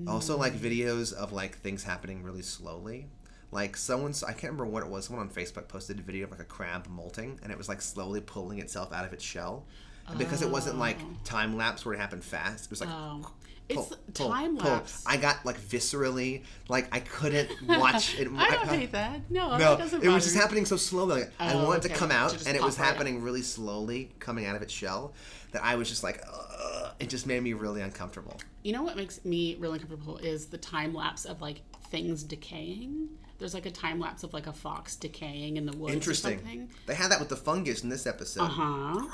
Also, 0.07 0.37
like 0.37 0.53
videos 0.53 1.11
of 1.13 1.33
like 1.33 1.57
things 1.57 1.83
happening 1.83 2.23
really 2.23 2.41
slowly. 2.41 3.09
Like 3.55 3.77
someone's, 3.77 4.21
I 4.21 4.33
can't 4.33 4.51
remember 4.51 4.65
what 4.65 4.83
it 4.83 4.89
was. 4.89 5.05
Someone 5.05 5.25
on 5.25 5.33
Facebook 5.33 5.69
posted 5.69 5.97
a 5.97 6.01
video 6.01 6.25
of 6.25 6.31
like 6.31 6.41
a 6.41 6.45
crab 6.45 6.87
molting, 6.89 7.39
and 7.41 7.53
it 7.53 7.57
was 7.57 7.69
like 7.69 7.81
slowly 7.81 8.19
pulling 8.19 8.59
itself 8.59 8.91
out 8.91 9.05
of 9.05 9.13
its 9.13 9.23
shell. 9.23 9.65
And 10.09 10.19
because 10.19 10.41
it 10.41 10.49
wasn't 10.49 10.77
like 10.77 10.97
oh. 11.01 11.05
time 11.23 11.55
lapse 11.55 11.85
where 11.85 11.95
it 11.95 11.97
happened 11.97 12.25
fast, 12.25 12.65
it 12.65 12.69
was 12.69 12.81
like 12.81 12.89
Oh, 12.91 13.31
it's 13.69 13.77
pull, 13.77 13.97
pull, 14.13 14.29
time 14.29 14.57
pull. 14.57 14.71
lapse. 14.71 15.05
I 15.07 15.15
got 15.15 15.45
like 15.45 15.57
viscerally, 15.57 16.43
like 16.67 16.93
I 16.93 16.99
couldn't 16.99 17.49
watch 17.65 18.19
it. 18.19 18.27
I 18.35 18.51
don't 18.51 18.67
hate 18.67 18.91
that. 18.91 19.21
No, 19.31 19.57
No, 19.57 19.77
that 19.77 20.03
it 20.03 20.09
was 20.09 20.23
just 20.25 20.35
me. 20.35 20.41
happening 20.41 20.65
so 20.65 20.75
slowly. 20.75 21.21
Like, 21.21 21.31
I 21.39 21.53
Oh, 21.53 21.63
wanted 21.63 21.83
to 21.83 21.95
come 21.95 22.11
out, 22.11 22.45
and 22.45 22.57
it 22.57 22.61
was 22.61 22.77
right 22.77 22.85
happening 22.87 23.21
really 23.21 23.41
slowly, 23.41 24.11
coming 24.19 24.45
out 24.47 24.57
of 24.57 24.63
its 24.63 24.73
shell. 24.73 25.13
That 25.53 25.63
I 25.63 25.75
was 25.75 25.87
just 25.87 26.03
like, 26.03 26.21
Ugh. 26.29 26.91
it 26.99 27.07
just 27.07 27.25
made 27.25 27.41
me 27.41 27.53
really 27.53 27.81
uncomfortable. 27.81 28.37
You 28.63 28.73
know 28.73 28.83
what 28.83 28.97
makes 28.97 29.23
me 29.23 29.55
really 29.61 29.79
uncomfortable 29.79 30.17
is 30.17 30.47
the 30.47 30.57
time 30.57 30.93
lapse 30.93 31.23
of 31.23 31.39
like 31.39 31.61
things 31.89 32.21
decaying. 32.21 33.07
There's 33.37 33.53
like 33.53 33.65
a 33.65 33.71
time 33.71 33.99
lapse 33.99 34.23
of 34.23 34.33
like 34.33 34.47
a 34.47 34.53
fox 34.53 34.95
decaying 34.95 35.57
in 35.57 35.65
the 35.65 35.75
woods 35.75 35.93
Interesting. 35.93 36.35
or 36.35 36.37
something. 36.37 36.69
They 36.85 36.95
had 36.95 37.11
that 37.11 37.19
with 37.19 37.29
the 37.29 37.35
fungus 37.35 37.83
in 37.83 37.89
this 37.89 38.07
episode. 38.07 38.43
Uh 38.43 38.47
huh. 38.47 39.07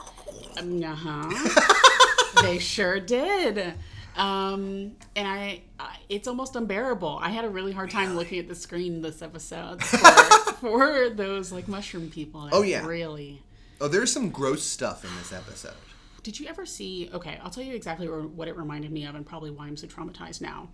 Uh 0.57 0.95
huh. 0.95 2.41
they 2.41 2.59
sure 2.59 2.99
did. 2.99 3.74
Um, 4.15 4.91
and 5.15 5.28
I, 5.28 5.61
I, 5.80 5.97
it's 6.09 6.28
almost 6.28 6.55
unbearable. 6.55 7.19
I 7.22 7.30
had 7.30 7.45
a 7.45 7.49
really 7.49 7.72
hard 7.72 7.89
time 7.89 8.15
looking 8.15 8.39
at 8.39 8.47
the 8.47 8.55
screen 8.55 9.01
this 9.01 9.22
episode 9.22 9.82
for, 9.84 10.53
for 10.53 11.09
those 11.09 11.51
like 11.51 11.67
mushroom 11.67 12.09
people. 12.09 12.49
Oh, 12.51 12.61
yeah. 12.61 12.86
really. 12.86 13.41
Oh, 13.80 13.88
there's 13.88 14.11
some 14.11 14.30
gross 14.30 14.63
stuff 14.63 15.03
in 15.03 15.09
this 15.17 15.34
episode. 15.34 15.74
Did 16.24 16.39
you 16.39 16.47
ever 16.47 16.65
see? 16.65 17.09
Okay, 17.13 17.39
I'll 17.41 17.49
tell 17.49 17.63
you 17.63 17.74
exactly 17.74 18.07
what 18.07 18.47
it 18.47 18.55
reminded 18.55 18.91
me 18.91 19.05
of, 19.05 19.15
and 19.15 19.26
probably 19.26 19.49
why 19.49 19.65
I'm 19.65 19.78
so 19.78 19.88
traumatized 19.88 20.41
now. 20.41 20.69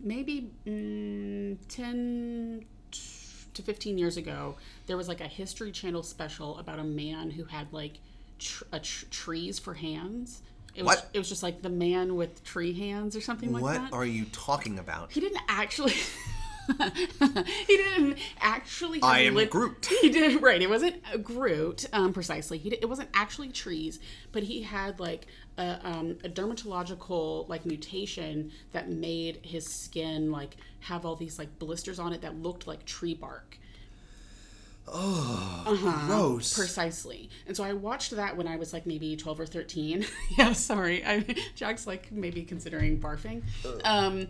Maybe 0.00 0.50
mm, 0.66 1.56
ten 1.68 2.64
to 2.90 3.62
fifteen 3.62 3.98
years 3.98 4.16
ago, 4.16 4.56
there 4.86 4.96
was 4.96 5.08
like 5.08 5.20
a 5.20 5.28
History 5.28 5.70
Channel 5.72 6.02
special 6.02 6.58
about 6.58 6.78
a 6.78 6.84
man 6.84 7.30
who 7.30 7.44
had 7.44 7.72
like 7.72 7.98
tr- 8.38 8.64
tr- 8.82 9.06
trees 9.10 9.58
for 9.58 9.74
hands. 9.74 10.42
It 10.74 10.82
was, 10.84 10.96
What? 10.96 11.10
It 11.12 11.18
was 11.18 11.28
just 11.28 11.42
like 11.42 11.62
the 11.62 11.70
man 11.70 12.16
with 12.16 12.42
tree 12.42 12.72
hands 12.72 13.14
or 13.14 13.20
something 13.20 13.52
like 13.52 13.62
what 13.62 13.74
that. 13.74 13.92
What 13.92 13.98
are 13.98 14.04
you 14.04 14.24
talking 14.32 14.78
about? 14.78 15.12
he 15.12 15.20
didn't 15.20 15.40
actually. 15.48 15.92
he 16.78 17.76
didn't 17.76 18.18
actually. 18.40 19.00
I 19.02 19.20
am 19.20 19.34
lit- 19.34 19.50
Groot. 19.50 19.86
He 20.00 20.08
did 20.08 20.42
right. 20.42 20.60
It 20.60 20.68
wasn't 20.68 20.96
a 21.12 21.18
Groot, 21.18 21.86
um, 21.92 22.12
precisely. 22.12 22.58
He 22.58 22.70
did, 22.70 22.80
it 22.82 22.88
wasn't 22.88 23.10
actually 23.14 23.50
trees, 23.50 24.00
but 24.32 24.42
he 24.42 24.62
had 24.62 24.98
like 24.98 25.26
a, 25.58 25.78
um, 25.86 26.18
a 26.24 26.28
dermatological 26.28 27.48
like 27.48 27.64
mutation 27.64 28.50
that 28.72 28.90
made 28.90 29.40
his 29.42 29.66
skin 29.66 30.30
like 30.30 30.56
have 30.80 31.06
all 31.06 31.16
these 31.16 31.38
like 31.38 31.58
blisters 31.58 31.98
on 31.98 32.12
it 32.12 32.20
that 32.22 32.36
looked 32.42 32.66
like 32.66 32.84
tree 32.84 33.14
bark. 33.14 33.58
Oh, 34.86 36.06
gross. 36.06 36.54
Precisely. 36.54 37.30
And 37.46 37.56
so 37.56 37.64
I 37.64 37.72
watched 37.72 38.10
that 38.12 38.36
when 38.36 38.46
I 38.46 38.56
was 38.56 38.72
like 38.72 38.84
maybe 38.84 39.16
12 39.16 39.40
or 39.40 39.46
13. 39.46 40.04
yeah, 40.38 40.52
sorry. 40.52 41.04
I, 41.04 41.24
Jack's 41.54 41.86
like 41.86 42.12
maybe 42.12 42.42
considering 42.42 42.98
barfing. 43.00 43.42
Um, 43.82 44.28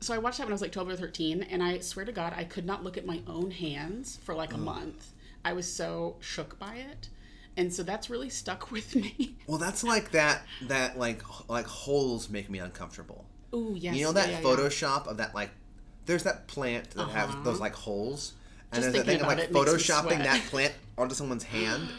so 0.00 0.12
I 0.12 0.18
watched 0.18 0.38
that 0.38 0.44
when 0.44 0.52
I 0.52 0.54
was 0.54 0.62
like 0.62 0.72
12 0.72 0.90
or 0.90 0.96
13. 0.96 1.44
And 1.44 1.62
I 1.62 1.78
swear 1.78 2.04
to 2.04 2.12
God, 2.12 2.34
I 2.36 2.44
could 2.44 2.66
not 2.66 2.84
look 2.84 2.98
at 2.98 3.06
my 3.06 3.20
own 3.26 3.50
hands 3.50 4.18
for 4.22 4.34
like 4.34 4.52
a 4.52 4.58
month. 4.58 5.12
I 5.44 5.52
was 5.52 5.70
so 5.70 6.16
shook 6.20 6.58
by 6.58 6.76
it. 6.76 7.08
And 7.56 7.72
so 7.72 7.82
that's 7.82 8.10
really 8.10 8.30
stuck 8.30 8.70
with 8.70 8.94
me. 8.94 9.36
well, 9.46 9.58
that's 9.58 9.84
like 9.84 10.10
that. 10.12 10.42
That 10.62 10.98
like 10.98 11.22
like 11.48 11.66
holes 11.66 12.28
make 12.28 12.50
me 12.50 12.58
uncomfortable. 12.58 13.24
Ooh, 13.54 13.74
yes. 13.78 13.94
You 13.94 14.04
know 14.04 14.12
that 14.12 14.28
yeah, 14.28 14.40
yeah, 14.40 14.48
yeah. 14.48 14.56
Photoshop 14.56 15.06
of 15.06 15.18
that 15.18 15.34
like. 15.34 15.50
There's 16.06 16.24
that 16.24 16.48
plant 16.48 16.90
that 16.90 17.08
has 17.08 17.30
uh-huh. 17.30 17.44
those 17.44 17.60
like 17.60 17.74
holes, 17.74 18.34
and 18.72 18.82
Just 18.82 18.92
there's 18.92 19.06
that 19.06 19.10
thing 19.10 19.20
of 19.22 19.26
like 19.26 19.38
about 19.38 19.44
it 19.44 19.52
makes 19.52 19.88
me 19.88 19.94
photoshopping 19.94 20.18
that 20.18 20.42
plant 20.50 20.74
onto 20.98 21.14
someone's 21.14 21.44
hand. 21.44 21.88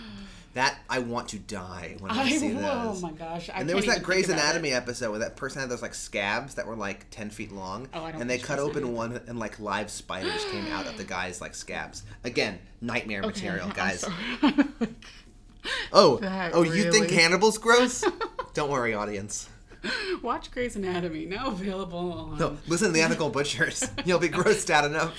That 0.54 0.80
I 0.90 1.00
want 1.00 1.28
to 1.30 1.38
die 1.38 1.98
when 2.00 2.12
I, 2.12 2.22
I, 2.22 2.30
see 2.30 2.54
that. 2.54 2.86
oh 2.86 2.98
my 3.02 3.12
gosh. 3.12 3.50
I 3.50 3.60
And 3.60 3.68
there 3.68 3.76
was 3.76 3.88
that 3.88 4.04
Grey's 4.04 4.30
Anatomy 4.30 4.70
it. 4.70 4.76
episode 4.76 5.10
where 5.10 5.20
that 5.20 5.36
person 5.36 5.60
had 5.60 5.70
those 5.70 5.82
like 5.82 5.94
scabs 5.94 6.56
that 6.56 6.66
were 6.66 6.78
like 6.78 7.08
ten 7.12 7.30
feet 7.30 7.52
long, 7.52 7.90
Oh, 7.94 8.06
I 8.06 8.14
don't 8.14 8.22
and 8.22 8.30
they 8.30 8.38
cut 8.38 8.60
open 8.60 8.94
one, 8.94 9.20
and 9.28 9.38
like 9.38 9.60
live 9.60 9.92
spiders 9.92 10.46
came 10.46 10.66
out 10.68 10.88
of 10.88 10.96
the 10.96 11.04
guy's 11.16 11.42
like 11.42 11.56
scabs. 11.56 12.04
Again, 12.24 12.58
nightmare 12.80 13.22
material, 13.24 13.66
I'm 13.66 13.74
guys. 13.74 14.06
Oh, 15.92 16.18
That 16.22 16.54
oh, 16.54 16.64
you 16.64 16.92
think 16.92 17.06
really- 17.06 17.16
Hannibal's 17.16 17.58
gross? 17.58 18.04
Don't 18.54 18.70
worry, 18.70 18.94
audience. 18.94 19.50
Watch 20.22 20.50
Grey's 20.52 20.76
Anatomy. 20.76 21.26
Now 21.26 21.48
available 21.48 22.12
on. 22.12 22.38
No, 22.40 22.58
listen 22.68 22.88
to 22.88 22.94
the 22.94 23.02
ethical 23.02 23.30
butchers. 23.30 23.88
You'll 24.06 24.20
be 24.20 24.30
grossed 24.30 24.70
out 24.70 24.86
enough. 24.86 25.16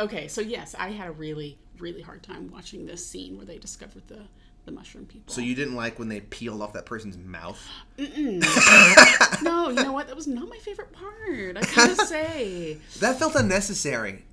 Okay, 0.00 0.28
so 0.28 0.40
yes, 0.40 0.74
I 0.78 0.90
had 0.90 1.08
a 1.08 1.12
really, 1.12 1.58
really 1.78 2.00
hard 2.02 2.22
time 2.22 2.50
watching 2.50 2.86
this 2.86 3.04
scene 3.04 3.36
where 3.36 3.44
they 3.46 3.58
discovered 3.58 4.06
the, 4.08 4.20
the 4.64 4.72
mushroom 4.72 5.04
people. 5.06 5.34
So 5.34 5.40
you 5.40 5.54
didn't 5.54 5.74
like 5.76 5.98
when 5.98 6.08
they 6.08 6.20
peeled 6.20 6.62
off 6.62 6.72
that 6.72 6.86
person's 6.86 7.18
mouth? 7.18 7.60
no, 7.98 9.68
you 9.68 9.74
know 9.82 9.92
what? 9.92 10.06
That 10.06 10.16
was 10.16 10.26
not 10.26 10.48
my 10.48 10.58
favorite 10.58 10.92
part. 10.92 11.56
I 11.56 11.74
gotta 11.74 12.06
say, 12.06 12.78
That 13.00 13.18
felt 13.18 13.34
unnecessary. 13.34 14.24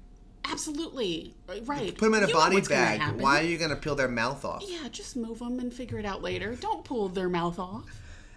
Absolutely 0.51 1.33
right. 1.63 1.97
Put 1.97 2.05
them 2.05 2.13
in 2.15 2.23
a 2.23 2.27
You 2.27 2.33
body 2.33 2.61
bag. 2.61 3.19
Why 3.21 3.39
are 3.39 3.43
you 3.43 3.57
gonna 3.57 3.75
peel 3.75 3.95
their 3.95 4.07
mouth 4.07 4.43
off? 4.45 4.63
Yeah, 4.67 4.87
just 4.89 5.15
move 5.15 5.39
them 5.39 5.59
and 5.59 5.73
figure 5.73 5.97
it 5.99 6.05
out 6.05 6.21
later. 6.21 6.55
Don't 6.55 6.83
pull 6.83 7.09
their 7.09 7.29
mouth 7.29 7.59
off. 7.59 7.85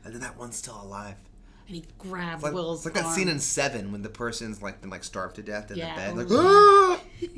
And 0.05 0.15
then 0.15 0.21
that 0.23 0.39
one's 0.39 0.57
still 0.57 0.81
alive. 0.83 1.17
And 1.67 1.77
he 1.77 1.85
grabbed 1.99 2.43
Like, 2.43 2.55
Will's 2.55 2.87
it's 2.87 2.95
like 2.97 3.05
that 3.05 3.15
scene 3.15 3.29
in 3.29 3.39
Seven 3.41 3.93
when 3.93 4.03
the 4.03 4.09
person's 4.09 4.63
like 4.63 4.81
been 4.81 4.91
like 4.91 5.05
starved 5.05 5.37
to 5.37 5.43
death 5.43 5.71
in 5.71 5.77
Yeah. 5.77 5.95
the 6.13 6.25
bed. 6.25 6.31
Like, 6.31 6.39
"Ah!" 6.41 7.01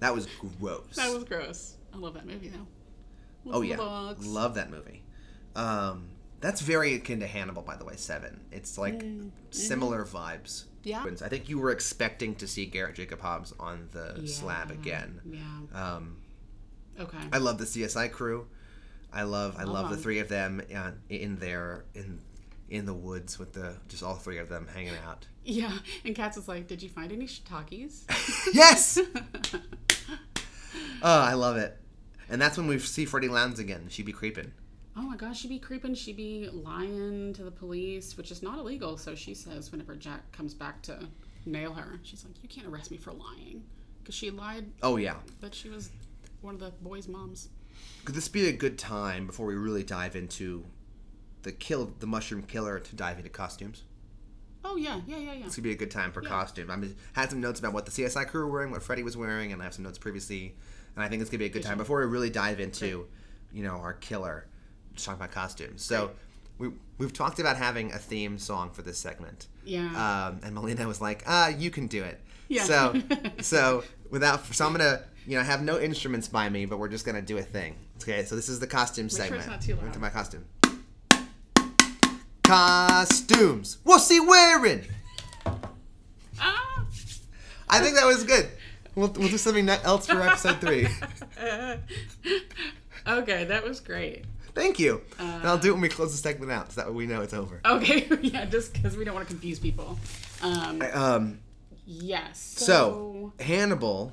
that 0.00 0.14
was 0.14 0.26
gross. 0.58 0.96
That 0.96 1.12
was 1.12 1.24
gross. 1.24 1.74
I 1.92 1.98
love 1.98 2.14
that 2.14 2.26
movie 2.26 2.48
though. 2.48 2.66
oh 3.52 3.62
yeah, 3.62 3.76
dogs. 3.76 4.26
love 4.26 4.54
that 4.54 4.70
movie. 4.70 5.02
Um, 5.56 6.08
that's 6.40 6.60
very 6.60 6.94
akin 6.94 7.20
to 7.20 7.26
Hannibal, 7.26 7.62
by 7.62 7.76
the 7.76 7.84
way. 7.84 7.96
Seven. 7.96 8.40
It's 8.52 8.78
like 8.78 9.04
similar 9.50 10.04
vibes. 10.04 10.64
Yeah. 10.82 11.04
I 11.24 11.28
think 11.28 11.48
you 11.48 11.58
were 11.58 11.70
expecting 11.70 12.34
to 12.36 12.46
see 12.46 12.66
Garrett 12.66 12.94
Jacob 12.96 13.20
Hobbs 13.20 13.52
on 13.58 13.88
the 13.92 14.26
slab 14.26 14.70
again. 14.70 15.20
Yeah. 15.24 15.94
Um, 15.96 16.18
Okay. 17.00 17.18
I 17.32 17.38
love 17.38 17.58
the 17.58 17.64
CSI 17.64 18.10
crew. 18.10 18.48
I 19.12 19.22
love 19.22 19.54
I 19.56 19.62
love 19.64 19.88
the 19.88 19.96
three 19.96 20.18
of 20.18 20.28
them 20.28 20.60
uh, 20.74 20.90
in 21.08 21.36
there 21.36 21.84
in 21.94 22.20
in 22.68 22.86
the 22.86 22.92
woods 22.92 23.38
with 23.38 23.52
the 23.52 23.76
just 23.88 24.02
all 24.02 24.16
three 24.16 24.38
of 24.38 24.48
them 24.48 24.66
hanging 24.74 24.94
out. 25.06 25.26
yeah. 25.44 25.78
And 26.04 26.14
Katz 26.16 26.36
was 26.36 26.48
like, 26.48 26.66
"Did 26.66 26.82
you 26.82 26.88
find 26.88 27.12
any 27.12 27.26
shiitakes?" 27.26 28.02
yes. 28.52 28.98
oh, 31.02 31.20
I 31.20 31.34
love 31.34 31.56
it. 31.56 31.76
And 32.28 32.40
that's 32.40 32.58
when 32.58 32.66
we 32.66 32.78
see 32.78 33.04
Freddie 33.04 33.28
Lounds 33.28 33.58
again. 33.58 33.86
She'd 33.88 34.04
be 34.06 34.12
creeping. 34.12 34.52
Oh 34.98 35.02
my 35.02 35.16
gosh, 35.16 35.40
she'd 35.40 35.48
be 35.48 35.60
creeping. 35.60 35.94
She'd 35.94 36.16
be 36.16 36.48
lying 36.52 37.32
to 37.34 37.44
the 37.44 37.52
police, 37.52 38.16
which 38.16 38.32
is 38.32 38.42
not 38.42 38.58
illegal. 38.58 38.96
So 38.96 39.14
she 39.14 39.32
says 39.32 39.70
whenever 39.70 39.94
Jack 39.94 40.32
comes 40.32 40.54
back 40.54 40.82
to 40.82 40.98
nail 41.46 41.72
her, 41.72 42.00
she's 42.02 42.24
like, 42.24 42.34
"You 42.42 42.48
can't 42.48 42.66
arrest 42.66 42.90
me 42.90 42.96
for 42.96 43.12
lying," 43.12 43.62
because 44.02 44.16
she 44.16 44.30
lied 44.30 44.66
Oh 44.82 44.96
yeah. 44.96 45.18
that 45.40 45.54
she 45.54 45.68
was 45.68 45.90
one 46.40 46.54
of 46.54 46.60
the 46.60 46.70
boys' 46.82 47.06
moms. 47.06 47.48
Could 48.04 48.16
this 48.16 48.26
be 48.28 48.48
a 48.48 48.52
good 48.52 48.76
time 48.76 49.26
before 49.26 49.46
we 49.46 49.54
really 49.54 49.84
dive 49.84 50.16
into 50.16 50.64
the 51.42 51.52
kill 51.52 51.92
the 52.00 52.06
mushroom 52.06 52.42
killer 52.42 52.80
to 52.80 52.96
dive 52.96 53.18
into 53.18 53.30
costumes? 53.30 53.84
Oh 54.64 54.74
yeah, 54.74 55.00
yeah, 55.06 55.18
yeah, 55.18 55.32
yeah. 55.34 55.44
This 55.44 55.54
could 55.54 55.64
be 55.64 55.70
a 55.70 55.76
good 55.76 55.92
time 55.92 56.10
for 56.10 56.20
costume. 56.22 56.72
I 56.72 56.76
mean, 56.76 56.96
had 57.12 57.30
some 57.30 57.40
notes 57.40 57.60
about 57.60 57.72
what 57.72 57.86
the 57.86 57.92
CSI 57.92 58.26
crew 58.26 58.44
were 58.44 58.50
wearing, 58.52 58.72
what 58.72 58.82
Freddie 58.82 59.04
was 59.04 59.16
wearing, 59.16 59.52
and 59.52 59.62
I 59.62 59.64
have 59.64 59.74
some 59.74 59.84
notes 59.84 59.98
previously. 59.98 60.56
And 60.96 61.04
I 61.04 61.08
think 61.08 61.22
it's 61.22 61.30
gonna 61.30 61.38
be 61.38 61.44
a 61.46 61.50
good 61.50 61.62
time 61.62 61.78
before 61.78 62.00
we 62.00 62.06
really 62.06 62.30
dive 62.30 62.58
into, 62.58 63.06
you 63.52 63.62
know, 63.62 63.76
our 63.76 63.92
killer. 63.92 64.48
Just 64.98 65.06
talking 65.06 65.20
about 65.20 65.30
costumes. 65.30 65.84
So 65.84 66.10
we 66.58 66.70
we've 66.98 67.12
talked 67.12 67.38
about 67.38 67.56
having 67.56 67.92
a 67.92 67.98
theme 67.98 68.36
song 68.36 68.70
for 68.70 68.82
this 68.82 68.98
segment. 68.98 69.46
Yeah. 69.64 69.84
Um, 69.84 70.40
and 70.42 70.56
Malina 70.56 70.86
was 70.86 71.00
like, 71.00 71.22
"Ah, 71.24 71.46
you 71.46 71.70
can 71.70 71.86
do 71.86 72.02
it." 72.02 72.20
Yeah. 72.48 72.64
So 72.64 73.00
so 73.40 73.84
without 74.10 74.44
so 74.52 74.66
I'm 74.66 74.72
gonna 74.72 75.02
you 75.24 75.38
know 75.38 75.44
have 75.44 75.62
no 75.62 75.78
instruments 75.78 76.26
by 76.26 76.48
me, 76.48 76.66
but 76.66 76.80
we're 76.80 76.88
just 76.88 77.06
gonna 77.06 77.22
do 77.22 77.38
a 77.38 77.42
thing. 77.42 77.76
Okay. 78.02 78.24
So 78.24 78.34
this 78.34 78.48
is 78.48 78.58
the 78.58 78.66
costume 78.66 79.08
sure 79.08 79.18
segment. 79.18 79.42
it's 79.42 79.48
not 79.48 79.60
too 79.60 79.76
loud. 79.76 79.86
Into 79.86 80.00
my 80.00 80.10
costume. 80.10 80.44
Costumes. 82.42 83.78
What's 83.84 84.08
he 84.08 84.18
wearing? 84.18 84.82
ah! 86.40 86.84
I 87.68 87.78
think 87.78 87.94
that 87.94 88.04
was 88.06 88.24
good. 88.24 88.48
We'll, 88.96 89.12
we'll 89.12 89.28
do 89.28 89.38
something 89.38 89.68
else 89.68 90.08
for 90.08 90.20
episode 90.20 90.60
three. 90.60 90.88
Okay, 93.08 93.44
that 93.44 93.64
was 93.64 93.80
great. 93.80 94.26
Thank 94.58 94.78
you. 94.78 95.00
and 95.18 95.46
I'll 95.46 95.54
Uh, 95.54 95.56
do 95.56 95.68
it 95.70 95.72
when 95.72 95.80
we 95.82 95.88
close 95.88 96.10
the 96.12 96.18
segment 96.18 96.50
out, 96.52 96.72
so 96.72 96.80
that 96.80 96.88
way 96.88 96.94
we 96.94 97.06
know 97.06 97.20
it's 97.22 97.32
over. 97.34 97.60
Okay, 97.64 98.08
yeah, 98.22 98.44
just 98.44 98.72
because 98.72 98.96
we 98.96 99.04
don't 99.04 99.14
want 99.14 99.26
to 99.26 99.32
confuse 99.32 99.58
people. 99.58 99.98
Um, 100.42 100.82
Um, 100.92 101.38
yes. 101.86 102.40
so 102.58 103.32
Hannibal 103.40 104.12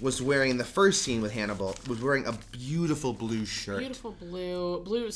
was 0.00 0.20
wearing 0.22 0.50
in 0.50 0.58
the 0.58 0.64
first 0.64 1.02
scene 1.02 1.20
with 1.22 1.32
Hannibal 1.32 1.76
was 1.88 2.00
wearing 2.02 2.26
a 2.26 2.32
beautiful 2.52 3.12
blue 3.12 3.44
shirt, 3.46 3.78
beautiful 3.80 4.12
blue, 4.12 4.80
blue. 4.84 5.06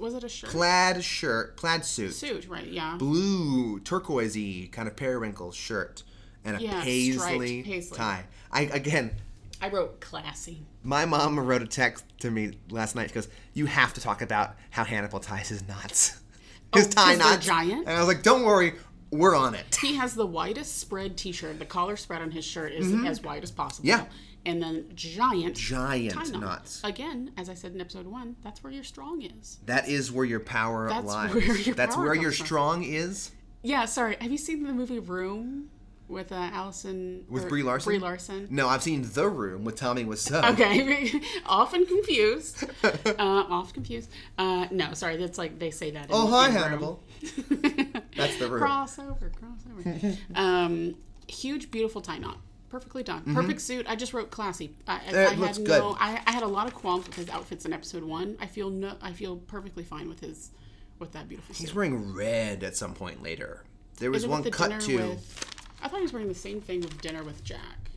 Was 0.00 0.14
it 0.14 0.24
a 0.24 0.28
shirt? 0.28 0.50
plaid 0.50 1.04
shirt, 1.04 1.56
plaid 1.56 1.84
suit, 1.84 2.12
Suit, 2.14 2.48
right? 2.48 2.66
Yeah. 2.66 2.96
blue 2.98 3.78
turquoisey 3.80 4.70
kind 4.72 4.88
of 4.88 4.96
periwinkle 4.96 5.52
shirt, 5.52 6.02
and 6.44 6.56
a 6.56 6.60
Yeah, 6.62 6.82
paisley, 6.82 7.62
paisley. 7.62 7.96
tie. 7.96 8.24
I 8.50 8.62
again, 8.62 9.12
I 9.60 9.68
wrote 9.68 10.00
classy. 10.00 10.64
my 10.82 11.04
mom 11.06 11.38
wrote 11.38 11.62
a 11.62 11.66
text 11.66 12.04
to 12.20 12.30
me 12.30 12.52
last 12.70 12.94
night. 12.94 13.08
She 13.10 13.14
goes, 13.14 13.28
"You 13.54 13.66
have 13.66 13.94
to 13.94 14.00
talk 14.00 14.22
about 14.22 14.56
how 14.70 14.84
Hannibal 14.84 15.20
ties 15.20 15.48
his 15.48 15.66
knots, 15.66 16.20
his 16.74 16.86
Oh, 16.88 16.90
tie 16.90 17.14
knots." 17.14 17.46
giant? 17.46 17.86
And 17.86 17.96
I 17.96 17.98
was 17.98 18.08
like, 18.08 18.22
"Don't 18.22 18.44
worry, 18.44 18.74
we're 19.10 19.34
on 19.36 19.54
it." 19.54 19.76
He 19.80 19.96
has 19.96 20.14
the 20.14 20.26
widest 20.26 20.78
spread 20.78 21.16
T-shirt. 21.16 21.58
The 21.58 21.64
collar 21.64 21.96
spread 21.96 22.22
on 22.22 22.30
his 22.30 22.44
shirt 22.44 22.72
is 22.72 22.92
as 23.06 23.22
wide 23.22 23.42
as 23.42 23.50
possible. 23.50 23.88
Mm-hmm. 23.88 24.02
Yeah. 24.04 24.08
And 24.44 24.62
then 24.62 24.84
giant, 24.94 25.56
Giant 25.56 26.14
tie 26.14 26.22
knot. 26.30 26.40
knots. 26.40 26.80
Again, 26.84 27.32
as 27.36 27.48
I 27.48 27.54
said 27.54 27.72
in 27.72 27.80
episode 27.80 28.06
one, 28.06 28.36
that's 28.44 28.62
where 28.62 28.72
your 28.72 28.84
strong 28.84 29.20
is. 29.22 29.58
That 29.66 29.88
is 29.88 30.12
where 30.12 30.24
your 30.24 30.38
power 30.38 30.88
That's 30.88 31.04
lies. 31.04 31.34
where 31.34 31.56
your 31.56 31.74
That's 31.74 31.96
power 31.96 32.04
where 32.04 32.14
your 32.14 32.24
comes 32.30 32.36
from. 32.36 32.46
strong 32.46 32.84
is. 32.84 33.32
Yeah. 33.64 33.86
Sorry. 33.86 34.16
Have 34.20 34.30
you 34.30 34.38
seen 34.38 34.62
the 34.62 34.72
movie 34.72 35.00
Room 35.00 35.70
with 36.08 36.30
uh, 36.32 36.36
Allison 36.36 37.24
With 37.28 37.48
Brie 37.48 37.62
Larson? 37.62 37.90
Brie 37.90 37.98
Larson. 37.98 38.46
No, 38.50 38.68
I've 38.68 38.82
seen 38.82 39.02
The 39.12 39.28
Room 39.28 39.64
with 39.64 39.76
Tommy 39.76 40.04
Wiseau. 40.04 40.52
Okay, 40.52 41.10
often 41.46 41.84
confused. 41.86 42.64
Uh, 43.18 43.44
oft 43.48 43.72
confused. 43.74 44.10
Uh, 44.36 44.66
no, 44.70 44.92
sorry, 44.92 45.16
that's 45.16 45.38
like 45.38 45.58
they 45.58 45.70
say 45.70 45.90
that. 45.92 46.04
In, 46.06 46.10
Oh, 46.12 46.26
hi, 46.28 46.46
in 46.48 46.52
Hannibal. 46.52 47.02
That's 48.16 48.36
the 48.38 48.48
room. 48.48 48.62
crossover, 48.62 49.30
crossover. 49.30 50.16
um, 50.34 50.94
huge, 51.28 51.70
beautiful 51.70 52.00
tie 52.00 52.18
knot. 52.18 52.38
Perfectly 52.68 53.02
done. 53.02 53.22
Perfect 53.34 53.60
suit. 53.60 53.86
I 53.88 53.96
just 53.96 54.12
wrote 54.12 54.30
classy. 54.30 54.74
I, 54.86 54.96
I, 54.96 54.98
Mm-hmm. 54.98 55.16
I 55.16 55.34
looks 55.36 55.56
had 55.58 55.66
good. 55.66 55.78
no. 55.78 55.96
I, 55.98 56.20
I 56.26 56.32
had 56.32 56.42
a 56.42 56.46
lot 56.48 56.66
of 56.66 56.74
qualms 56.74 57.06
with 57.06 57.16
his 57.16 57.28
outfits 57.30 57.64
in 57.64 57.72
episode 57.72 58.02
one. 58.04 58.36
I 58.40 58.46
feel 58.46 58.70
no. 58.70 58.94
I 59.00 59.12
feel 59.12 59.36
perfectly 59.36 59.84
fine 59.84 60.08
with 60.08 60.20
his, 60.20 60.50
with 60.98 61.12
that 61.12 61.28
beautiful 61.28 61.54
suit. 61.54 61.62
He's 61.62 61.74
wearing 61.74 62.12
red 62.14 62.62
at 62.64 62.76
some 62.76 62.92
point 62.92 63.22
later. 63.22 63.64
There 63.98 64.10
was 64.10 64.26
one 64.26 64.42
cut 64.50 64.80
to 64.82 64.96
With, 64.96 65.55
I 65.82 65.88
thought 65.88 65.96
he 65.96 66.02
was 66.02 66.12
wearing 66.12 66.28
the 66.28 66.34
same 66.34 66.60
thing 66.60 66.80
with 66.80 67.00
dinner 67.00 67.22
with 67.22 67.44
Jack. 67.44 67.90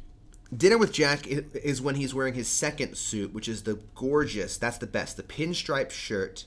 Dinner 0.55 0.77
with 0.77 0.91
Jack 0.91 1.27
is 1.27 1.81
when 1.81 1.95
he's 1.95 2.13
wearing 2.13 2.33
his 2.33 2.47
second 2.47 2.97
suit, 2.97 3.33
which 3.33 3.47
is 3.47 3.63
the 3.63 3.79
gorgeous. 3.95 4.57
That's 4.57 4.77
the 4.79 4.87
best. 4.87 5.15
The 5.17 5.23
pinstripe 5.23 5.91
shirt. 5.91 6.45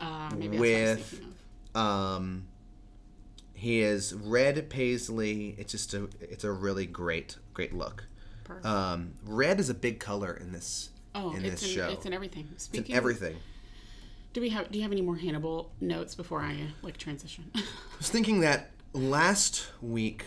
Uh, 0.00 0.30
maybe 0.36 0.56
that's 0.56 0.60
what 0.60 0.68
I 0.68 0.94
was 0.94 0.98
With-. 0.98 1.76
Um, 1.76 2.46
he 3.52 3.80
is 3.80 4.14
red 4.14 4.68
paisley. 4.70 5.54
It's 5.58 5.72
just 5.72 5.92
a. 5.94 6.08
It's 6.20 6.44
a 6.44 6.52
really 6.52 6.86
great, 6.86 7.36
great 7.52 7.74
look. 7.74 8.04
Um, 8.62 9.12
red 9.24 9.58
is 9.60 9.68
a 9.70 9.74
big 9.74 10.00
color 10.00 10.34
in 10.34 10.52
this. 10.52 10.90
oh, 11.14 11.30
in 11.34 11.44
it's 11.44 11.60
this 11.60 11.70
in, 11.70 11.76
show. 11.76 11.88
it's 11.90 12.04
in 12.06 12.12
everything. 12.12 12.48
It's 12.52 12.64
Speaking, 12.64 12.92
in 12.92 12.96
everything. 12.96 13.36
do 14.32 14.40
we 14.40 14.50
have? 14.50 14.70
Do 14.70 14.78
you 14.78 14.82
have 14.82 14.92
any 14.92 15.02
more 15.02 15.16
Hannibal 15.16 15.70
notes 15.80 16.14
before 16.14 16.40
I 16.40 16.56
like 16.82 16.96
transition? 16.96 17.50
I 17.54 17.62
was 17.98 18.08
thinking 18.10 18.40
that 18.40 18.70
last 18.92 19.66
week, 19.80 20.26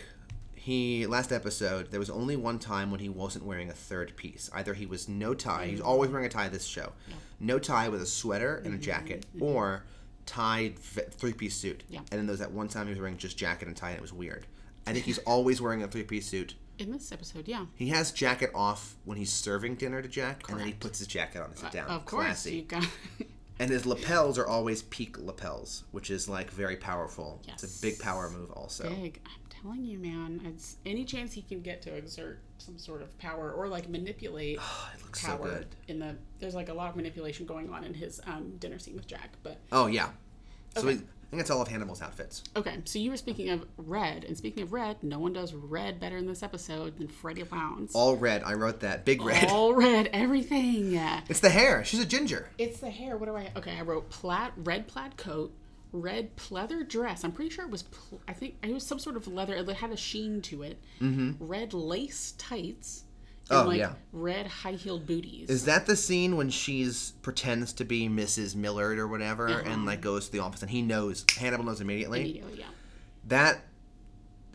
he 0.58 1.06
last 1.06 1.32
episode, 1.32 1.90
there 1.90 2.00
was 2.00 2.10
only 2.10 2.36
one 2.36 2.58
time 2.58 2.90
when 2.90 3.00
he 3.00 3.08
wasn't 3.08 3.44
wearing 3.44 3.70
a 3.70 3.74
third 3.74 4.16
piece. 4.16 4.50
Either 4.52 4.74
he 4.74 4.86
was 4.86 5.08
no 5.08 5.34
tie, 5.34 5.66
he's 5.66 5.78
mm-hmm. 5.78 5.88
always 5.88 6.10
wearing 6.10 6.26
a 6.26 6.28
tie 6.28 6.48
this 6.48 6.66
show, 6.66 6.92
no 7.40 7.58
tie 7.58 7.88
with 7.88 8.02
a 8.02 8.06
sweater 8.06 8.56
and 8.56 8.66
a 8.66 8.70
mm-hmm. 8.70 8.80
jacket, 8.80 9.26
mm-hmm. 9.34 9.44
or 9.44 9.84
tied 10.26 10.78
three 10.78 11.32
piece 11.32 11.54
suit. 11.54 11.84
Yeah. 11.88 12.00
And 12.00 12.18
then 12.18 12.26
there 12.26 12.32
was 12.32 12.40
that 12.40 12.52
one 12.52 12.68
time 12.68 12.86
he 12.86 12.90
was 12.90 12.98
wearing 12.98 13.16
just 13.16 13.38
jacket 13.38 13.68
and 13.68 13.76
tie, 13.76 13.90
and 13.90 13.98
it 13.98 14.02
was 14.02 14.12
weird. 14.12 14.46
I 14.86 14.92
think 14.92 15.04
he's 15.04 15.18
always 15.26 15.60
wearing 15.60 15.82
a 15.82 15.88
three 15.88 16.04
piece 16.04 16.26
suit. 16.26 16.54
in 16.78 16.92
this 16.92 17.12
episode, 17.12 17.48
yeah. 17.48 17.66
He 17.74 17.88
has 17.88 18.12
jacket 18.12 18.50
off 18.54 18.96
when 19.04 19.16
he's 19.16 19.32
serving 19.32 19.76
dinner 19.76 20.02
to 20.02 20.08
Jack, 20.08 20.48
and 20.48 20.58
then 20.58 20.66
he 20.66 20.72
puts 20.72 20.98
his 20.98 21.08
jacket 21.08 21.40
on 21.40 21.50
and 21.50 21.58
sit 21.58 21.68
uh, 21.68 21.70
down. 21.70 21.88
Of 21.88 22.04
course, 22.04 22.26
Classy. 22.26 22.56
you 22.56 22.62
got. 22.62 22.86
And 23.60 23.70
his 23.70 23.86
lapels 23.86 24.38
are 24.38 24.46
always 24.46 24.82
peak 24.82 25.18
lapels, 25.18 25.82
which 25.90 26.10
is 26.10 26.28
like 26.28 26.50
very 26.50 26.76
powerful. 26.76 27.42
It's 27.48 27.64
a 27.64 27.82
big 27.82 27.98
power 27.98 28.30
move, 28.30 28.52
also. 28.52 28.88
big. 28.88 29.20
I'm 29.58 29.62
telling 29.62 29.84
you, 29.84 29.98
man. 29.98 30.40
It's 30.44 30.76
any 30.86 31.04
chance 31.04 31.32
he 31.32 31.42
can 31.42 31.60
get 31.62 31.82
to 31.82 31.94
exert 31.94 32.40
some 32.58 32.78
sort 32.78 33.02
of 33.02 33.16
power 33.18 33.52
or 33.52 33.68
like 33.68 33.88
manipulate 33.88 34.58
Oh, 34.60 34.90
it 34.96 35.02
looks 35.02 35.24
power 35.24 35.38
so 35.38 35.44
good. 35.44 35.66
in 35.88 35.98
the. 35.98 36.16
There's 36.38 36.54
like 36.54 36.68
a 36.68 36.74
lot 36.74 36.90
of 36.90 36.96
manipulation 36.96 37.46
going 37.46 37.70
on 37.72 37.84
in 37.84 37.94
his 37.94 38.20
um, 38.26 38.56
dinner 38.58 38.78
scene 38.78 38.94
with 38.94 39.06
Jack. 39.06 39.30
But 39.42 39.58
Oh 39.72 39.86
yeah. 39.86 40.10
So 40.76 40.82
Okay. 40.82 40.92
he, 40.92 40.94
I 40.96 41.30
think 41.30 41.40
that's 41.42 41.50
all 41.50 41.60
of 41.60 41.68
Hannibal's 41.68 42.00
outfits. 42.00 42.42
okay, 42.56 42.78
so 42.86 42.98
you 42.98 43.10
were 43.10 43.16
speaking 43.18 43.50
of 43.50 43.66
red, 43.76 44.24
and 44.24 44.34
speaking 44.34 44.62
of 44.62 44.72
red, 44.72 45.02
no 45.02 45.18
one 45.18 45.34
does 45.34 45.52
red 45.52 46.00
better 46.00 46.16
in 46.16 46.26
this 46.26 46.42
episode 46.42 46.96
than 46.96 47.06
Freddie 47.06 47.44
Lounds. 47.52 47.94
All 47.94 48.16
red. 48.16 48.42
I 48.44 48.54
wrote 48.54 48.80
that. 48.80 49.04
Big 49.04 49.20
red. 49.20 49.50
All 49.50 49.74
red, 49.74 50.08
everything. 50.14 50.90
Yeah. 50.90 51.20
It's 51.28 51.40
the 51.40 51.50
hair. 51.50 51.84
She's 51.84 52.00
a 52.00 52.06
ginger. 52.06 52.48
It's 52.56 52.80
the 52.80 52.88
hair. 52.90 53.18
What 53.18 53.26
do 53.26 53.36
I? 53.36 53.50
Okay, 53.56 53.76
I 53.78 53.82
wrote 53.82 54.08
plaid, 54.08 54.52
red 54.56 54.86
plaid 54.88 55.18
coat, 55.18 55.52
red 55.92 56.36
pleather 56.36 56.86
dress. 56.88 57.24
I'm 57.24 57.32
pretty 57.32 57.50
sure 57.50 57.64
it 57.64 57.70
was. 57.70 57.82
Pl- 57.84 58.20
I 58.28 58.32
think 58.32 58.56
it 58.62 58.72
was 58.72 58.86
some 58.86 58.98
sort 58.98 59.16
of 59.16 59.26
leather. 59.28 59.54
It 59.54 59.68
had 59.68 59.90
a 59.90 59.96
sheen 59.96 60.42
to 60.42 60.62
it. 60.62 60.78
Mm-hmm. 61.00 61.32
Red 61.44 61.72
lace 61.74 62.32
tights. 62.38 63.04
And 63.50 63.60
Oh, 63.60 63.64
like 63.68 63.78
yeah. 63.78 63.92
Red 64.12 64.46
high 64.46 64.72
heeled 64.72 65.06
booties. 65.06 65.48
Is 65.48 65.64
that 65.64 65.86
the 65.86 65.96
scene 65.96 66.36
when 66.36 66.50
she's 66.50 67.12
pretends 67.22 67.72
to 67.74 67.84
be 67.84 68.06
Mrs. 68.08 68.54
Millard 68.54 68.98
or 68.98 69.08
whatever, 69.08 69.48
Uh-huh. 69.48 69.62
and 69.64 69.86
like 69.86 70.02
goes 70.02 70.26
to 70.26 70.32
the 70.32 70.40
office, 70.40 70.60
and 70.60 70.70
he 70.70 70.82
knows 70.82 71.24
Hannibal 71.38 71.64
knows 71.64 71.80
immediately. 71.80 72.20
Immediately, 72.20 72.58
yeah. 72.58 72.66
That 73.26 73.64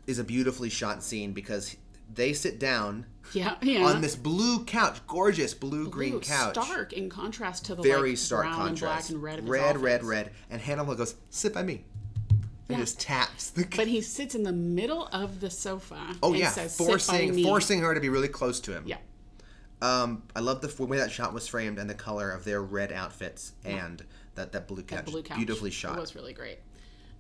is 0.06 0.20
a 0.20 0.24
beautifully 0.24 0.70
shot 0.70 1.02
scene 1.02 1.34
because 1.34 1.76
they 2.16 2.34
sit 2.34 2.59
down 2.59 3.05
Yeah, 3.34 3.55
yeah. 3.61 3.84
on 3.84 4.01
this 4.01 4.16
blue 4.16 4.64
couch, 4.66 4.99
gorgeous 5.07 5.53
blue 5.53 5.89
green 5.89 6.20
couch. 6.20 6.55
Stark 6.55 6.93
in 6.93 7.09
contrast 7.09 7.66
to 7.66 7.76
the 7.76 7.82
very 7.82 8.09
like, 8.11 8.18
stark 8.18 8.45
contrast. 8.47 9.09
and 9.09 9.22
black 9.22 9.38
and 9.39 9.49
red. 9.49 9.49
Red, 9.49 9.78
red, 9.82 10.03
red, 10.03 10.32
and 10.49 10.61
Hannibal 10.61 10.95
goes, 10.95 11.16
"Sit 11.30 11.53
by 11.53 11.64
me," 11.64 11.86
and 12.30 12.45
Yeah. 12.70 12.78
just 12.78 12.99
taps 12.99 13.49
the. 13.49 13.66
But 13.76 13.88
he 13.88 14.01
sits 14.18 14.36
in 14.36 14.43
the 14.43 14.51
middle 14.53 15.07
of 15.07 15.39
the 15.39 15.49
sofa. 15.49 16.16
oh 16.22 16.30
and 16.32 16.39
yeah, 16.39 16.49
says, 16.51 16.76
"Sit 16.76 16.86
by 16.86 16.91
forcing 16.91 17.36
me." 17.36 17.43
forcing 17.43 17.80
her 17.82 17.93
to 17.93 17.99
be 18.01 18.09
really 18.09 18.28
close 18.28 18.59
to 18.61 18.72
him. 18.74 18.84
Yeah. 18.86 18.97
Um, 19.82 20.24
I 20.34 20.39
love 20.39 20.61
the 20.61 20.86
way 20.86 20.97
that 20.97 21.11
shot 21.11 21.34
was 21.34 21.47
framed 21.47 21.78
and 21.78 21.89
the 21.89 21.93
color 21.95 22.32
of 22.32 22.45
their 22.45 22.61
red 22.61 22.93
outfits 22.93 23.51
and 23.66 24.01
that 24.36 24.53
that 24.53 24.68
blue 24.68 24.82
couch. 24.84 25.05
blue 25.05 25.24
couch. 25.24 25.38
Beautifully 25.38 25.72
shot. 25.72 25.97
It 25.97 26.01
was 26.01 26.16
really 26.16 26.34
great. 26.34 26.59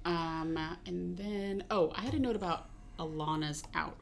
Um, 0.05 0.57
and 0.85 1.17
then 1.17 1.63
oh, 1.71 1.91
I 1.95 2.01
had 2.01 2.13
a 2.13 2.19
note 2.19 2.35
about 2.35 2.69
Alana's 2.99 3.63
outfit. 3.73 3.97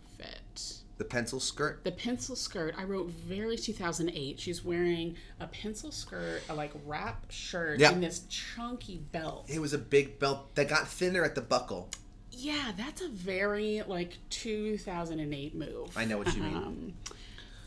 The 1.02 1.06
pencil 1.06 1.40
skirt. 1.40 1.84
The 1.84 1.92
pencil 1.92 2.36
skirt, 2.36 2.76
I 2.78 2.84
wrote 2.84 3.10
very 3.10 3.58
2008. 3.58 4.40
She's 4.40 4.64
wearing 4.64 5.16
a 5.40 5.48
pencil 5.48 5.92
skirt, 5.92 6.44
a 6.48 6.54
like 6.54 6.72
wrap 6.86 7.26
shirt, 7.32 7.80
Yeah. 7.80 7.92
and 7.92 8.04
this 8.04 8.20
chunky 8.30 8.98
belt. 9.12 9.46
It 9.50 9.58
was 9.60 9.74
a 9.74 9.80
big 9.80 10.20
belt 10.20 10.54
that 10.54 10.70
got 10.70 10.88
thinner 10.88 11.24
at 11.24 11.34
the 11.34 11.42
buckle. 11.42 11.90
Yeah, 12.32 12.72
that's 12.78 13.02
a 13.02 13.10
very 13.10 13.82
like 13.88 14.20
2008 14.30 15.56
move. 15.56 15.98
I 15.98 16.06
know 16.06 16.20
what 16.20 16.36
you 16.36 16.44
mean. 16.44 16.56
Um, 16.56 16.94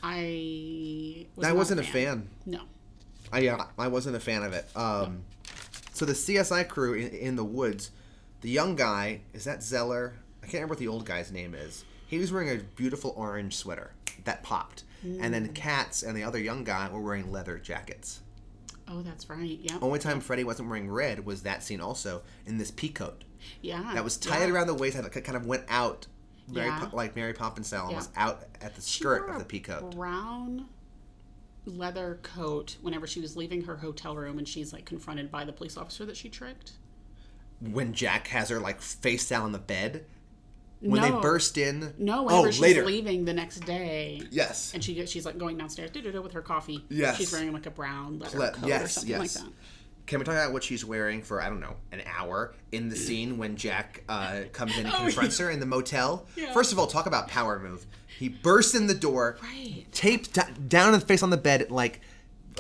I 0.01 1.27
was 1.35 1.45
I 1.49 1.53
wasn't 1.53 1.81
a 1.81 1.83
fan. 1.85 2.29
No. 2.47 2.61
I, 3.33 3.41
yeah, 3.41 3.67
I 3.77 3.89
wasn't 3.89 4.15
a 4.15 4.21
fan 4.21 4.45
of 4.45 4.53
it. 4.53 4.65
Um, 4.77 5.23
so 5.93 6.05
the 6.05 6.13
CSI 6.13 6.69
crew 6.69 6.95
in, 6.95 7.09
in 7.09 7.35
the 7.37 7.43
woods, 7.45 7.91
the 8.43 8.51
young 8.51 8.77
guy 8.77 9.23
is 9.33 9.43
that 9.45 9.61
Zeller. 9.65 10.15
I 10.41 10.47
can't 10.47 10.55
remember 10.55 10.73
what 10.75 10.79
the 10.79 10.87
old 10.89 11.05
guy's 11.05 11.33
name 11.33 11.55
is. 11.57 11.85
He 12.15 12.21
was 12.21 12.33
wearing 12.33 12.49
a 12.49 12.63
beautiful 12.63 13.13
orange 13.17 13.57
sweater 13.57 13.91
that 14.23 14.45
popped, 14.45 14.85
and 15.03 15.35
then 15.35 15.49
mm. 15.49 15.55
Katz 15.55 16.05
and 16.05 16.17
the 16.17 16.23
other 16.23 16.39
young 16.39 16.63
guy 16.63 16.89
were 16.89 17.01
wearing 17.01 17.33
leather 17.33 17.59
jackets. 17.59 18.21
Oh, 18.87 19.03
that's 19.03 19.29
right. 19.29 19.59
Yeah. 19.61 19.79
Only 19.83 19.99
time 19.99 20.21
Freddie 20.21 20.45
wasn't 20.45 20.69
wearing 20.69 20.89
red 20.89 21.27
was 21.27 21.43
that 21.43 21.65
scene 21.65 21.81
also 21.81 22.23
in 22.47 22.57
this 22.57 22.71
pea 22.71 22.91
coat 22.91 23.25
Yeah. 23.63 23.91
that 23.95 24.05
was 24.05 24.17
tied 24.17 24.47
yeah. 24.47 24.55
around 24.55 24.69
the 24.69 24.75
waist, 24.75 24.97
and 24.97 25.05
it 25.05 25.25
kind 25.25 25.37
of 25.37 25.45
went 25.45 25.65
out, 25.69 26.07
Mary 26.49 26.69
Yeah. 26.69 26.87
Po- 26.87 26.97
like 26.97 27.17
Mary 27.17 27.33
Poppins 27.33 27.67
style, 27.67 27.89
Yeah. 27.91 27.97
was 27.97 28.11
out 28.15 28.45
at 28.61 28.77
the 28.77 28.81
skirt 28.81 29.29
of 29.29 29.41
the 29.41 29.45
pea 29.45 29.59
coat. 29.59 29.91
Brown 29.91 30.69
leather 31.67 32.21
coat 32.23 32.77
whenever 32.81 33.09
she 33.09 33.21
was 33.21 33.37
leaving 33.37 33.63
her 33.63 33.79
hotel 33.79 34.15
room 34.15 34.39
and 34.39 34.47
she's 34.47 34.73
like 34.73 34.85
confronted 34.85 35.33
by 35.33 35.45
the 35.45 35.53
police 35.53 35.77
officer 35.77 36.07
that 36.07 36.17
she 36.17 36.29
tricked. 36.29 36.75
When 37.61 37.93
Jack 37.93 38.29
has 38.29 38.51
her 38.51 38.61
like 38.61 38.81
face 38.81 39.29
down 39.29 39.43
on 39.43 39.51
the 39.51 39.59
bed, 39.59 40.07
when 40.91 41.03
they 41.03 41.11
burst 41.11 41.59
in. 41.59 41.95
No, 41.99 42.25
whenever 42.25 42.49
oh, 42.49 42.51
she's 42.51 42.61
later. 42.61 42.85
leaving 42.85 43.25
the 43.25 43.33
next 43.33 43.61
day. 43.61 44.23
Yes. 44.31 44.73
And 44.75 44.83
she 44.83 45.05
she's 45.07 45.25
like 45.27 45.39
going 45.39 45.57
downstairs 45.57 45.91
with 45.95 46.33
her 46.33 46.43
coffee. 46.43 46.85
Yes. 46.89 47.17
She's 47.17 47.33
wearing 47.33 47.53
like 47.53 47.67
a 47.67 47.71
brown 47.71 48.19
leather 48.19 48.39
Le- 48.39 48.51
coat 48.53 48.65
or 48.65 48.69
yes, 48.69 48.93
something 48.95 49.11
yes. 49.11 49.21
like 49.37 49.45
that. 49.47 49.53
Can 50.07 50.19
we 50.19 50.25
talk 50.27 50.35
about 50.35 50.53
what 50.53 50.63
she's 50.63 50.85
wearing 50.85 51.23
for 51.23 51.41
I 51.41 51.49
don't 51.49 51.61
know 51.61 51.77
an 51.91 52.03
hour 52.07 52.55
in 52.73 52.91
the 52.91 52.97
scene 52.97 53.39
when 53.39 53.57
Jack 53.57 54.05
uh, 54.09 54.41
comes 54.53 54.77
in 54.77 54.85
and 54.85 54.95
Oh, 54.95 54.99
confronts 54.99 55.39
her 55.39 55.51
in 55.51 55.61
the 55.61 55.67
motel? 55.67 56.27
Yeah. 56.37 56.53
First 56.53 56.73
of 56.73 56.79
all, 56.79 56.87
talk 56.87 57.07
about 57.07 57.29
power 57.29 57.59
move. 57.59 57.87
He 58.19 58.29
bursts 58.29 58.75
in 58.75 58.87
the 58.87 58.95
door, 58.95 59.39
Right. 59.43 59.87
taped 59.93 60.35
d- 60.35 60.43
down 60.69 60.89
on 60.89 60.93
the 60.93 61.05
face 61.05 61.23
on 61.23 61.31
the 61.31 61.37
bed, 61.37 61.71
like 61.71 62.01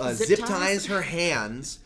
uh, 0.01 0.13
zip, 0.15 0.27
Zip 0.27 0.39
ties? 0.41 0.49
ties? 0.49 0.87
her 0.87 1.03
hands, 1.03 1.79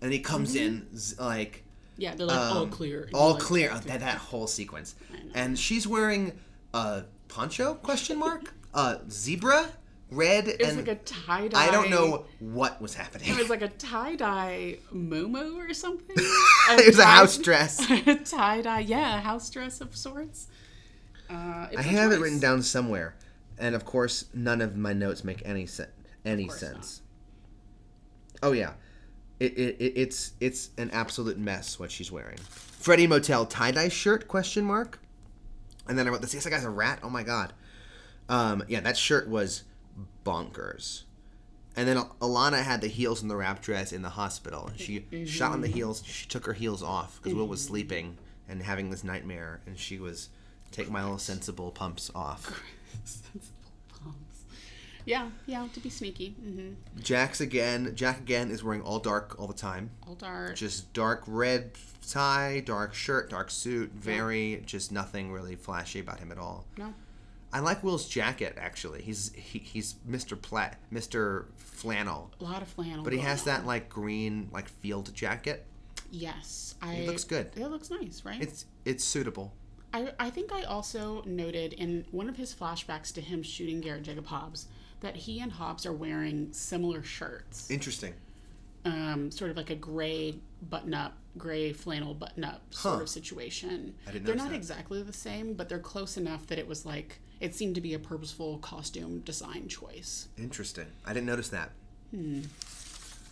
and 0.00 0.12
he 0.12 0.18
comes 0.18 0.56
in 0.56 0.86
like 1.18 1.62
Yeah, 1.98 2.14
they're 2.14 2.26
like 2.26 2.38
all 2.38 2.62
um, 2.64 2.70
clear. 2.70 3.08
All 3.14 3.32
like, 3.32 3.42
clear. 3.42 3.70
Oh, 3.72 3.78
that 3.78 4.00
that 4.00 4.18
whole 4.18 4.46
sequence, 4.46 4.94
and 5.34 5.58
she's 5.58 5.86
wearing 5.86 6.32
a 6.74 7.04
poncho? 7.28 7.74
Question 7.74 8.18
mark? 8.18 8.52
Uh, 8.74 8.98
zebra, 9.10 9.68
red, 10.10 10.48
It 10.48 10.60
was 10.60 10.68
and 10.68 10.78
like 10.78 10.88
a 10.88 10.94
tie 10.96 11.48
dye. 11.48 11.66
I 11.66 11.70
don't 11.70 11.90
know 11.90 12.26
what 12.38 12.80
was 12.80 12.94
happening. 12.94 13.28
It 13.28 13.36
was 13.36 13.48
like 13.48 13.62
a 13.62 13.68
tie 13.68 14.16
dye 14.16 14.78
moo 14.90 15.58
or 15.58 15.72
something. 15.72 16.16
it 16.70 16.86
was 16.86 16.98
a 16.98 17.04
house 17.04 17.38
dress. 17.38 17.90
a 18.06 18.16
tie 18.16 18.62
dye, 18.62 18.80
yeah, 18.80 19.18
a 19.18 19.20
house 19.20 19.48
dress 19.50 19.80
of 19.80 19.96
sorts. 19.96 20.48
Uh, 21.28 21.68
I 21.76 21.82
have 21.82 22.12
it 22.12 22.20
written 22.20 22.38
down 22.38 22.62
somewhere, 22.62 23.16
and 23.58 23.74
of 23.74 23.84
course, 23.84 24.26
none 24.32 24.60
of 24.60 24.76
my 24.76 24.92
notes 24.92 25.24
make 25.24 25.42
any 25.44 25.66
sense. 25.66 25.90
Any 26.24 26.48
sense? 26.48 27.02
Oh 28.42 28.52
yeah, 28.52 28.72
it, 29.38 29.52
it, 29.58 29.76
it 29.78 29.92
it's 29.96 30.32
it's 30.40 30.70
an 30.78 30.90
absolute 30.90 31.38
mess 31.38 31.78
what 31.78 31.90
she's 31.90 32.10
wearing. 32.10 32.38
Freddie 32.38 33.06
Motel 33.06 33.46
tie 33.46 33.70
dye 33.70 33.88
shirt 33.88 34.28
question 34.28 34.64
mark, 34.64 35.00
and 35.88 35.98
then 35.98 36.06
I 36.06 36.10
wrote 36.10 36.22
this. 36.22 36.34
Yes, 36.34 36.46
guy's 36.46 36.64
a 36.64 36.70
rat. 36.70 37.00
Oh 37.02 37.10
my 37.10 37.22
god. 37.22 37.52
Um, 38.28 38.64
yeah, 38.68 38.80
that 38.80 38.96
shirt 38.96 39.28
was 39.28 39.64
bonkers. 40.24 41.02
And 41.76 41.86
then 41.86 41.98
Alana 42.20 42.62
had 42.62 42.80
the 42.80 42.88
heels 42.88 43.22
in 43.22 43.28
the 43.28 43.36
wrap 43.36 43.60
dress 43.60 43.92
in 43.92 44.00
the 44.00 44.08
hospital. 44.08 44.70
She 44.76 45.04
shot 45.26 45.52
on 45.52 45.60
the 45.60 45.68
heels. 45.68 46.02
She 46.06 46.26
took 46.26 46.46
her 46.46 46.54
heels 46.54 46.82
off 46.82 47.20
because 47.22 47.34
Will 47.34 47.46
was 47.46 47.62
sleeping 47.62 48.16
and 48.48 48.62
having 48.62 48.90
this 48.90 49.04
nightmare, 49.04 49.60
and 49.66 49.78
she 49.78 49.98
was 49.98 50.30
take 50.70 50.90
my 50.90 51.02
little 51.02 51.18
sensible 51.18 51.70
pumps 51.70 52.10
off. 52.14 52.62
Yeah, 55.06 55.28
yeah, 55.46 55.66
to 55.72 55.80
be 55.80 55.88
sneaky. 55.88 56.30
hmm 56.32 56.72
Jack's 57.00 57.40
again. 57.40 57.92
Jack 57.94 58.18
again 58.18 58.50
is 58.50 58.62
wearing 58.62 58.82
all 58.82 58.98
dark 58.98 59.36
all 59.38 59.46
the 59.46 59.54
time. 59.54 59.90
All 60.06 60.16
dark. 60.16 60.54
Just 60.56 60.92
dark 60.92 61.22
red 61.26 61.70
tie, 62.06 62.60
dark 62.66 62.92
shirt, 62.92 63.30
dark 63.30 63.50
suit. 63.50 63.92
Very 63.92 64.62
just 64.66 64.90
nothing 64.92 65.32
really 65.32 65.54
flashy 65.56 66.00
about 66.00 66.18
him 66.18 66.30
at 66.32 66.38
all. 66.38 66.66
no. 66.76 66.92
I 67.52 67.60
like 67.60 67.82
Will's 67.84 68.06
jacket 68.08 68.56
actually. 68.60 69.00
He's 69.02 69.32
he, 69.34 69.60
he's 69.60 69.94
Mr. 70.06 70.38
Plat, 70.40 70.78
Mr. 70.92 71.46
Flannel, 71.56 72.32
A 72.40 72.44
lot 72.44 72.60
of 72.60 72.68
flannel. 72.68 73.04
but 73.04 73.12
he 73.12 73.20
has 73.20 73.44
that 73.44 73.64
like 73.64 73.88
green 73.88 74.48
like 74.52 74.68
field 74.68 75.14
jacket. 75.14 75.64
Yes, 76.10 76.74
I. 76.82 76.94
It 76.94 77.06
looks 77.06 77.24
good. 77.24 77.50
It 77.56 77.68
looks 77.68 77.88
nice, 77.90 78.22
right? 78.24 78.42
It's 78.42 78.66
it's 78.84 79.04
suitable. 79.04 79.54
I, 79.94 80.12
I 80.18 80.28
think 80.30 80.52
I 80.52 80.64
also 80.64 81.22
noted 81.24 81.72
in 81.74 82.04
one 82.10 82.28
of 82.28 82.36
his 82.36 82.52
flashbacks 82.54 83.14
to 83.14 83.20
him 83.20 83.42
shooting 83.42 83.80
Garrett 83.80 84.02
Jacob 84.02 84.26
Hobbs 84.26 84.66
that 85.00 85.16
he 85.16 85.40
and 85.40 85.52
Hobbs 85.52 85.84
are 85.86 85.92
wearing 85.92 86.52
similar 86.52 87.02
shirts. 87.02 87.70
Interesting. 87.70 88.14
Um, 88.84 89.30
sort 89.30 89.50
of 89.50 89.56
like 89.56 89.70
a 89.70 89.74
gray 89.74 90.36
button 90.70 90.94
up, 90.94 91.14
gray 91.36 91.72
flannel 91.72 92.14
button 92.14 92.44
up 92.44 92.62
sort 92.72 92.96
Huh. 92.96 93.02
of 93.02 93.08
situation. 93.08 93.94
I 94.06 94.12
didn't 94.12 94.26
They're 94.26 94.36
not 94.36 94.50
that. 94.50 94.56
exactly 94.56 95.02
the 95.02 95.12
same, 95.12 95.54
but 95.54 95.68
they're 95.68 95.78
close 95.80 96.16
enough 96.16 96.46
that 96.46 96.58
it 96.58 96.68
was 96.68 96.86
like, 96.86 97.20
it 97.40 97.54
seemed 97.54 97.74
to 97.74 97.80
be 97.80 97.94
a 97.94 97.98
purposeful 97.98 98.58
costume 98.58 99.20
design 99.20 99.68
choice. 99.68 100.28
Interesting. 100.38 100.86
I 101.04 101.12
didn't 101.12 101.26
notice 101.26 101.48
that. 101.48 101.72
Hmm. 102.12 102.42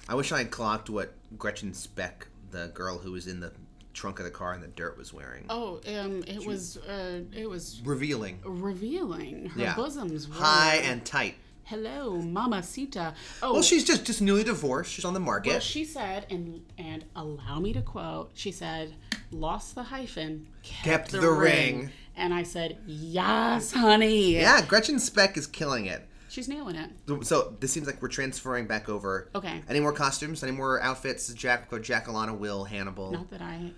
I 0.09 0.15
wish 0.17 0.33
I 0.33 0.39
had 0.39 0.51
clocked 0.51 0.91
what 0.91 1.15
Gretchen 1.39 1.73
Speck, 1.73 2.27
the 2.51 2.71
girl 2.75 2.99
who 2.99 3.13
was 3.13 3.27
in 3.27 3.41
the 3.41 3.53
trunk 3.95 4.19
of 4.19 4.25
the 4.25 4.31
car 4.33 4.55
in 4.55 4.61
the 4.61 4.67
dirt, 4.67 4.99
was 4.99 5.15
wearing. 5.15 5.47
Oh, 5.49 5.81
um, 5.87 6.25
it 6.27 6.45
was, 6.45 6.77
uh, 6.79 7.21
it 7.33 7.49
was 7.49 7.81
Revealing. 7.85 8.41
revealing. 8.45 9.47
Her 9.51 9.61
Yeah. 9.61 9.77
bosoms 9.77 10.29
were 10.29 10.35
High 10.35 10.77
and 10.79 11.05
tight. 11.07 11.37
Hello, 11.65 12.17
mamacita. 12.21 13.15
Oh, 13.43 13.55
Well, 13.55 13.63
she's 13.63 13.85
just 13.85 14.05
just 14.05 14.21
newly 14.21 14.45
divorced. 14.45 14.93
She's 14.93 15.05
on 15.05 15.15
the 15.15 15.21
market. 15.21 15.51
Well, 15.51 15.61
she 15.61 15.85
said, 15.85 16.27
and 16.31 16.63
and 16.79 17.05
allow 17.17 17.59
me 17.61 17.73
to 17.73 17.81
quote. 17.83 18.31
She 18.35 18.53
said, 18.53 18.95
"Lost 19.31 19.75
the 19.75 19.85
hyphen, 19.85 20.47
kept, 20.63 20.85
Kept 20.85 21.11
the, 21.13 21.21
the 21.21 21.31
ring. 21.31 21.79
ring. 21.79 21.91
And 22.17 22.35
I 22.35 22.43
said, 22.43 22.79
"Yes, 22.87 23.73
honey." 23.73 24.35
yeah, 24.35 24.61
Gretchen 24.67 24.99
Speck 24.99 25.37
is 25.39 25.47
killing 25.47 25.87
it. 25.87 26.07
she's 26.29 26.49
nailing 26.49 26.77
it. 26.77 26.91
So- 27.25 27.57
this 27.61 27.73
seems 27.73 27.87
like 27.87 28.03
we're 28.03 28.09
transferring 28.09 28.67
back 28.67 28.89
over. 28.89 29.31
Okay. 29.35 29.63
Any 29.69 29.81
more 29.81 29.93
costumes? 29.93 30.43
Any 30.43 30.53
more 30.53 30.83
outfits? 30.83 31.33
Jack, 31.33 31.71
Jack, 31.83 32.07
Alana, 32.09 32.37
Will, 32.37 32.65
Hannibal. 32.65 33.13
Not 33.13 33.31
that 33.31 33.41
I 33.41 33.71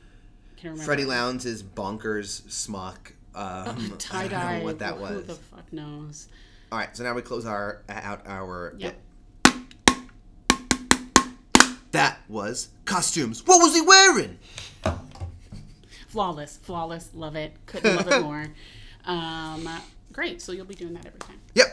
can 0.57 0.71
remember. 0.71 0.83
Freddie 0.83 1.05
Lounds 1.05 1.45
is 1.47 1.63
bonkers 1.63 2.51
smock. 2.51 3.13
Um, 3.35 3.95
tie 3.99 4.21
I 4.25 4.29
don't 4.29 4.31
dye. 4.41 4.59
know 4.59 4.65
what 4.65 4.79
that 4.81 4.99
was. 4.99 5.11
Who 5.11 5.23
the 5.23 5.35
fuck 5.35 5.71
knows? 5.73 6.29
All 6.73 6.79
right, 6.79 6.97
so 6.97 7.05
now 7.05 7.15
we 7.15 7.23
close 7.23 7.47
our 7.47 7.83
out 7.89 8.27
our. 8.27 8.75
Yep. 8.79 8.97
That 11.93 12.19
was 12.29 12.69
costumes. 12.85 13.47
What 13.47 13.63
was 13.63 13.75
he 13.75 13.81
wearing? 13.81 14.39
Flawless, 16.09 16.59
flawless. 16.59 17.11
Love 17.15 17.37
it. 17.37 17.53
Couldn't 17.67 17.97
love 17.97 18.09
it 18.09 18.23
more. 18.23 18.47
Um, 19.05 19.69
great. 20.13 20.43
So 20.43 20.53
you'll 20.53 20.65
be 20.65 20.75
doing 20.75 20.95
that 20.95 21.07
every 21.07 21.21
time. 21.21 21.39
Yep. 21.55 21.67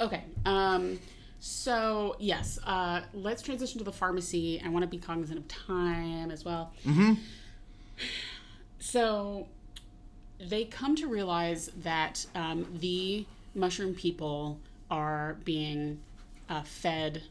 Okay. 0.00 0.24
Um, 0.46 0.98
so 1.38 2.16
yes, 2.18 2.58
uh, 2.64 3.02
let's 3.12 3.42
transition 3.42 3.78
to 3.78 3.84
the 3.84 3.92
pharmacy. 3.92 4.62
I 4.64 4.70
want 4.70 4.82
to 4.84 4.88
be 4.88 4.98
cognizant 4.98 5.38
of 5.38 5.48
time 5.48 6.30
as 6.30 6.44
well. 6.44 6.72
Mm-hmm. 6.86 7.14
So 8.78 9.46
they 10.40 10.64
come 10.64 10.96
to 10.96 11.06
realize 11.06 11.70
that 11.82 12.24
um, 12.34 12.66
the 12.80 13.26
mushroom 13.54 13.94
people 13.94 14.60
are 14.90 15.38
being 15.44 16.00
uh, 16.48 16.62
fed 16.62 17.22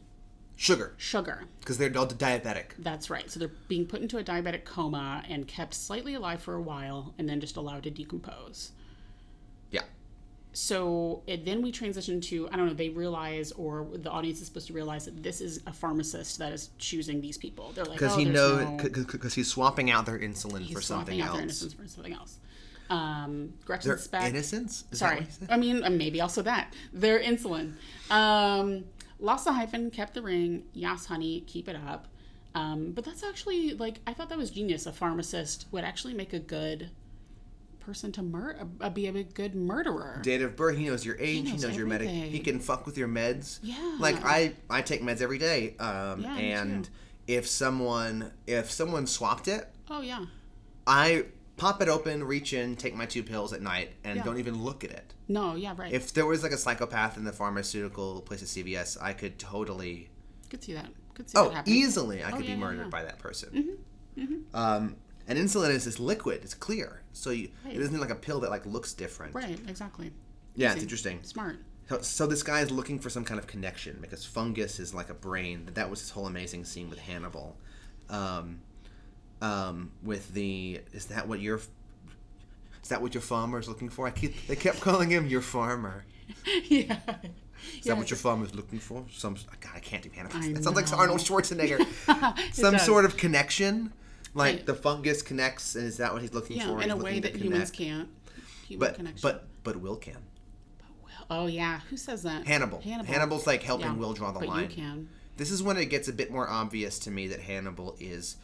Sugar, 0.56 0.92
sugar. 0.98 1.44
because 1.60 1.78
they're 1.78 1.96
all 1.96 2.06
diabetic. 2.06 2.72
That's 2.78 3.08
right. 3.08 3.30
So 3.30 3.38
they're 3.40 3.50
being 3.68 3.86
put 3.86 4.02
into 4.02 4.18
a 4.18 4.22
diabetic 4.22 4.64
coma 4.64 5.24
and 5.28 5.48
kept 5.48 5.72
slightly 5.72 6.12
alive 6.14 6.42
for 6.42 6.54
a 6.54 6.60
while, 6.60 7.14
and 7.18 7.26
then 7.26 7.40
just 7.40 7.56
allowed 7.56 7.84
to 7.84 7.90
decompose. 7.90 8.72
Yeah. 9.70 9.82
so 10.52 11.22
it, 11.26 11.46
then 11.46 11.62
we 11.62 11.72
transition 11.72 12.20
to 12.22 12.46
I 12.52 12.56
don't 12.56 12.66
know. 12.66 12.74
They 12.74 12.90
realize, 12.90 13.52
or 13.52 13.86
the 13.94 14.10
audience 14.10 14.40
is 14.40 14.48
supposed 14.48 14.66
to 14.66 14.74
realize 14.74 15.06
that 15.06 15.22
this 15.22 15.40
is 15.40 15.62
a 15.66 15.72
pharmacist 15.72 16.38
that 16.40 16.52
is 16.52 16.68
choosing 16.78 17.22
these 17.22 17.38
people. 17.38 17.72
They're 17.74 17.84
like, 17.86 17.94
Because 17.98 18.14
oh, 18.14 18.18
he 18.18 18.24
knows, 18.26 18.60
no, 18.66 18.76
because 18.90 19.32
he's 19.32 19.48
swapping 19.48 19.90
out 19.90 20.04
their 20.04 20.18
insulin 20.18 20.60
he's 20.60 20.74
for 20.76 20.82
swapping 20.82 21.20
something 21.20 21.20
out 21.22 21.32
their 21.32 21.42
else. 21.42 21.62
innocence 21.62 21.72
for 21.72 21.88
something 21.88 22.12
else. 22.12 22.38
Um, 22.90 23.54
Gretchen 23.64 23.88
Their 23.88 23.98
Speck. 23.98 24.28
innocence? 24.30 24.84
Is 24.90 24.98
Sorry, 24.98 25.20
he? 25.20 25.46
I 25.48 25.56
mean 25.56 25.84
uh, 25.84 25.90
maybe 25.90 26.20
also 26.20 26.42
that 26.42 26.74
their 26.92 27.18
insulin. 27.20 27.74
Um, 28.10 28.84
lost 29.20 29.44
the 29.44 29.52
hyphen, 29.52 29.90
kept 29.90 30.14
the 30.14 30.22
ring. 30.22 30.64
Yes, 30.72 31.06
honey, 31.06 31.42
keep 31.46 31.68
it 31.68 31.76
up. 31.76 32.08
Um, 32.54 32.90
but 32.92 33.04
that's 33.04 33.22
actually 33.22 33.74
like 33.74 34.00
I 34.06 34.12
thought 34.12 34.28
that 34.30 34.38
was 34.38 34.50
genius. 34.50 34.86
A 34.86 34.92
pharmacist 34.92 35.66
would 35.70 35.84
actually 35.84 36.14
make 36.14 36.32
a 36.32 36.40
good 36.40 36.90
person 37.78 38.12
to 38.12 38.22
murder, 38.22 38.66
uh, 38.80 38.90
be 38.90 39.06
a 39.06 39.22
good 39.22 39.54
murderer. 39.54 40.20
Date 40.22 40.42
of 40.42 40.56
birth. 40.56 40.76
He 40.76 40.86
knows 40.86 41.04
your 41.04 41.16
age. 41.18 41.46
He 41.46 41.52
knows, 41.52 41.64
knows 41.64 41.76
your 41.76 41.86
medic. 41.86 42.08
He 42.08 42.40
can 42.40 42.60
fuck 42.60 42.86
with 42.86 42.98
your 42.98 43.08
meds. 43.08 43.58
Yeah. 43.62 43.96
Like 43.98 44.22
I, 44.24 44.52
I 44.68 44.82
take 44.82 45.00
meds 45.02 45.22
every 45.22 45.38
day. 45.38 45.76
Um, 45.78 46.22
Yeah, 46.22 46.36
and 46.36 46.88
if 47.26 47.46
someone, 47.46 48.32
if 48.46 48.70
someone 48.70 49.06
swapped 49.06 49.48
it, 49.48 49.68
Oh 49.88 50.02
yeah, 50.02 50.26
I 50.86 51.24
pop 51.60 51.82
it 51.82 51.88
open, 51.88 52.24
reach 52.24 52.52
in, 52.52 52.74
take 52.74 52.94
my 52.94 53.04
two 53.06 53.22
pills 53.22 53.52
at 53.52 53.60
night, 53.60 53.90
and 54.02 54.16
Yeah. 54.16 54.22
don't 54.24 54.38
even 54.38 54.62
look 54.64 54.82
at 54.82 54.90
it. 54.90 55.14
no, 55.28 55.54
yeah, 55.54 55.74
right. 55.76 55.92
If 55.92 56.12
there 56.14 56.26
was 56.26 56.42
like 56.42 56.52
a 56.52 56.56
psychopath 56.58 57.16
in 57.16 57.24
the 57.24 57.32
pharmaceutical 57.32 58.22
place 58.22 58.42
at 58.42 58.48
CVS, 58.48 58.96
I 59.00 59.12
could 59.12 59.38
totally 59.38 60.10
could 60.48 60.64
see 60.64 60.72
that. 60.72 60.90
Could 61.14 61.28
see 61.28 61.34
that 61.34 61.40
Oh, 61.40 61.50
happening. 61.50 61.76
easily 61.76 62.24
I 62.24 62.30
could 62.32 62.44
yeah, 62.46 62.54
be 62.54 62.60
murdered 62.60 62.76
yeah. 62.76 62.82
Mm-hmm. 62.84 62.90
by 62.90 63.02
that 63.04 63.18
person. 63.18 63.78
Um, 64.54 64.96
and 65.28 65.38
insulin 65.38 65.70
is 65.70 65.84
this 65.84 65.98
liquid. 66.00 66.40
It's 66.42 66.54
clear. 66.54 67.02
So 67.12 67.30
you, 67.30 67.50
Right. 67.64 67.74
it 67.76 67.80
isn't 67.80 68.00
like 68.00 68.10
a 68.10 68.14
pill 68.16 68.40
that 68.40 68.50
like 68.50 68.66
looks 68.66 68.92
different. 68.94 69.34
Right, 69.34 69.58
exactly. 69.68 70.12
Yeah, 70.56 70.72
it's 70.72 70.82
interesting. 70.82 71.20
Smart. 71.22 71.58
So, 71.88 72.00
so 72.00 72.26
this 72.26 72.42
guy 72.42 72.60
is 72.60 72.70
looking 72.70 72.98
for 72.98 73.10
some 73.10 73.24
kind 73.24 73.38
of 73.38 73.46
connection 73.46 73.98
because 74.00 74.24
fungus 74.24 74.80
is 74.80 74.94
like 74.94 75.10
a 75.10 75.14
brain. 75.14 75.68
That 75.74 75.90
was 75.90 76.00
his 76.00 76.10
whole 76.10 76.26
amazing 76.26 76.64
scene 76.64 76.88
with 76.90 76.98
Hannibal. 77.00 77.56
Um, 78.08 78.60
um, 79.42 79.90
with 80.02 80.32
the 80.34 80.80
is 80.92 81.06
that 81.06 81.26
what 81.28 81.40
your 81.40 81.56
is 82.82 82.88
that 82.88 83.00
what 83.02 83.14
your 83.14 83.22
farmer 83.22 83.58
is 83.58 83.68
looking 83.68 83.88
for? 83.88 84.06
I 84.06 84.10
keep 84.10 84.46
they 84.46 84.56
kept 84.56 84.80
calling 84.80 85.10
him 85.10 85.26
your 85.26 85.40
farmer. 85.42 86.04
yeah. 86.68 86.98
Is 87.78 87.84
that 87.84 87.96
what 87.96 88.08
your 88.10 88.16
farmer 88.16 88.44
is 88.46 88.54
looking 88.54 88.78
for? 88.78 89.04
Some 89.12 89.34
God, 89.60 89.72
I 89.74 89.80
can't 89.80 90.02
do 90.02 90.10
Hannibal. 90.14 90.36
I 90.38 90.52
That 90.52 90.64
sounds 90.64 90.76
like. 90.76 90.92
Arnold 90.92 91.20
Schwarzenegger. 91.20 91.84
some 92.54 92.72
does. 92.72 92.82
sort 92.86 93.04
of 93.04 93.16
connection, 93.18 93.92
like 94.34 94.56
Right. 94.56 94.66
the 94.66 94.74
fungus 94.74 95.20
connects, 95.22 95.74
and 95.74 95.84
is 95.86 95.98
that 95.98 96.12
what 96.12 96.22
he's 96.22 96.32
looking 96.32 96.56
Yeah, 96.56 96.68
for? 96.68 96.82
in 96.82 96.90
a 96.90 96.96
way 96.96 97.20
that 97.20 97.36
humans 97.36 97.70
can't. 97.70 98.08
Human 98.66 98.78
But 98.88 98.94
connection. 98.96 99.20
but 99.22 99.46
but 99.62 99.76
Will 99.80 99.96
can. 99.96 100.16
oh 101.28 101.46
yeah, 101.46 101.80
who 101.90 101.96
says 101.98 102.22
that? 102.22 102.46
Hannibal. 102.46 102.80
Hannibal. 102.80 103.12
Hannibal's 103.12 103.46
like 103.46 103.62
helping 103.62 103.86
Yeah, 103.88 103.94
Will 103.94 104.14
draw 104.14 104.32
the 104.32 104.40
but 104.40 104.48
line. 104.48 104.62
you 104.70 104.76
can. 104.76 105.08
This 105.36 105.50
is 105.50 105.62
when 105.62 105.76
it 105.76 105.86
gets 105.86 106.08
a 106.08 106.12
bit 106.12 106.30
more 106.30 106.48
obvious 106.48 106.98
to 107.00 107.10
me 107.10 107.26
that 107.28 107.40
Hannibal 107.40 107.96
is 108.00 108.36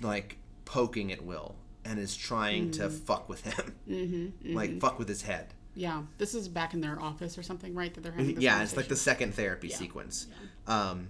like 0.00 0.38
poking 0.64 1.12
at 1.12 1.24
Will 1.24 1.56
and 1.84 1.98
is 1.98 2.16
trying 2.16 2.70
to 2.72 2.88
fuck 2.90 3.28
with 3.28 3.42
him, 3.44 3.74
mm-hmm, 3.88 4.54
like 4.54 4.80
fuck 4.80 4.98
with 4.98 5.08
his 5.08 5.22
head. 5.22 5.54
Yeah, 5.74 6.02
this 6.18 6.34
is 6.34 6.48
back 6.48 6.74
in 6.74 6.80
their 6.80 7.00
office 7.00 7.38
or 7.38 7.42
something, 7.42 7.74
right? 7.74 7.94
That 7.94 8.02
they're 8.02 8.12
having. 8.12 8.40
Yeah, 8.40 8.62
it's 8.62 8.76
like 8.76 8.88
the 8.88 8.96
second 8.96 9.34
therapy 9.34 9.68
sequence. 9.70 10.26
Um, 10.66 11.08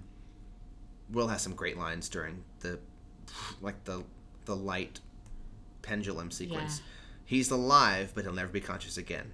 Will 1.11 1.29
has 1.29 1.43
some 1.43 1.55
great 1.55 1.77
lines 1.77 2.09
during 2.09 2.45
the 2.61 2.79
like 3.61 3.85
the 3.85 4.05
the 4.45 4.55
light 4.57 5.01
pendulum 5.83 6.31
sequence. 6.31 6.79
Yeah. 6.79 6.85
He's 7.25 7.51
alive, 7.51 8.13
but 8.15 8.25
he'll 8.25 8.33
never 8.35 8.51
be 8.51 8.61
conscious 8.61 8.97
again, 8.97 9.31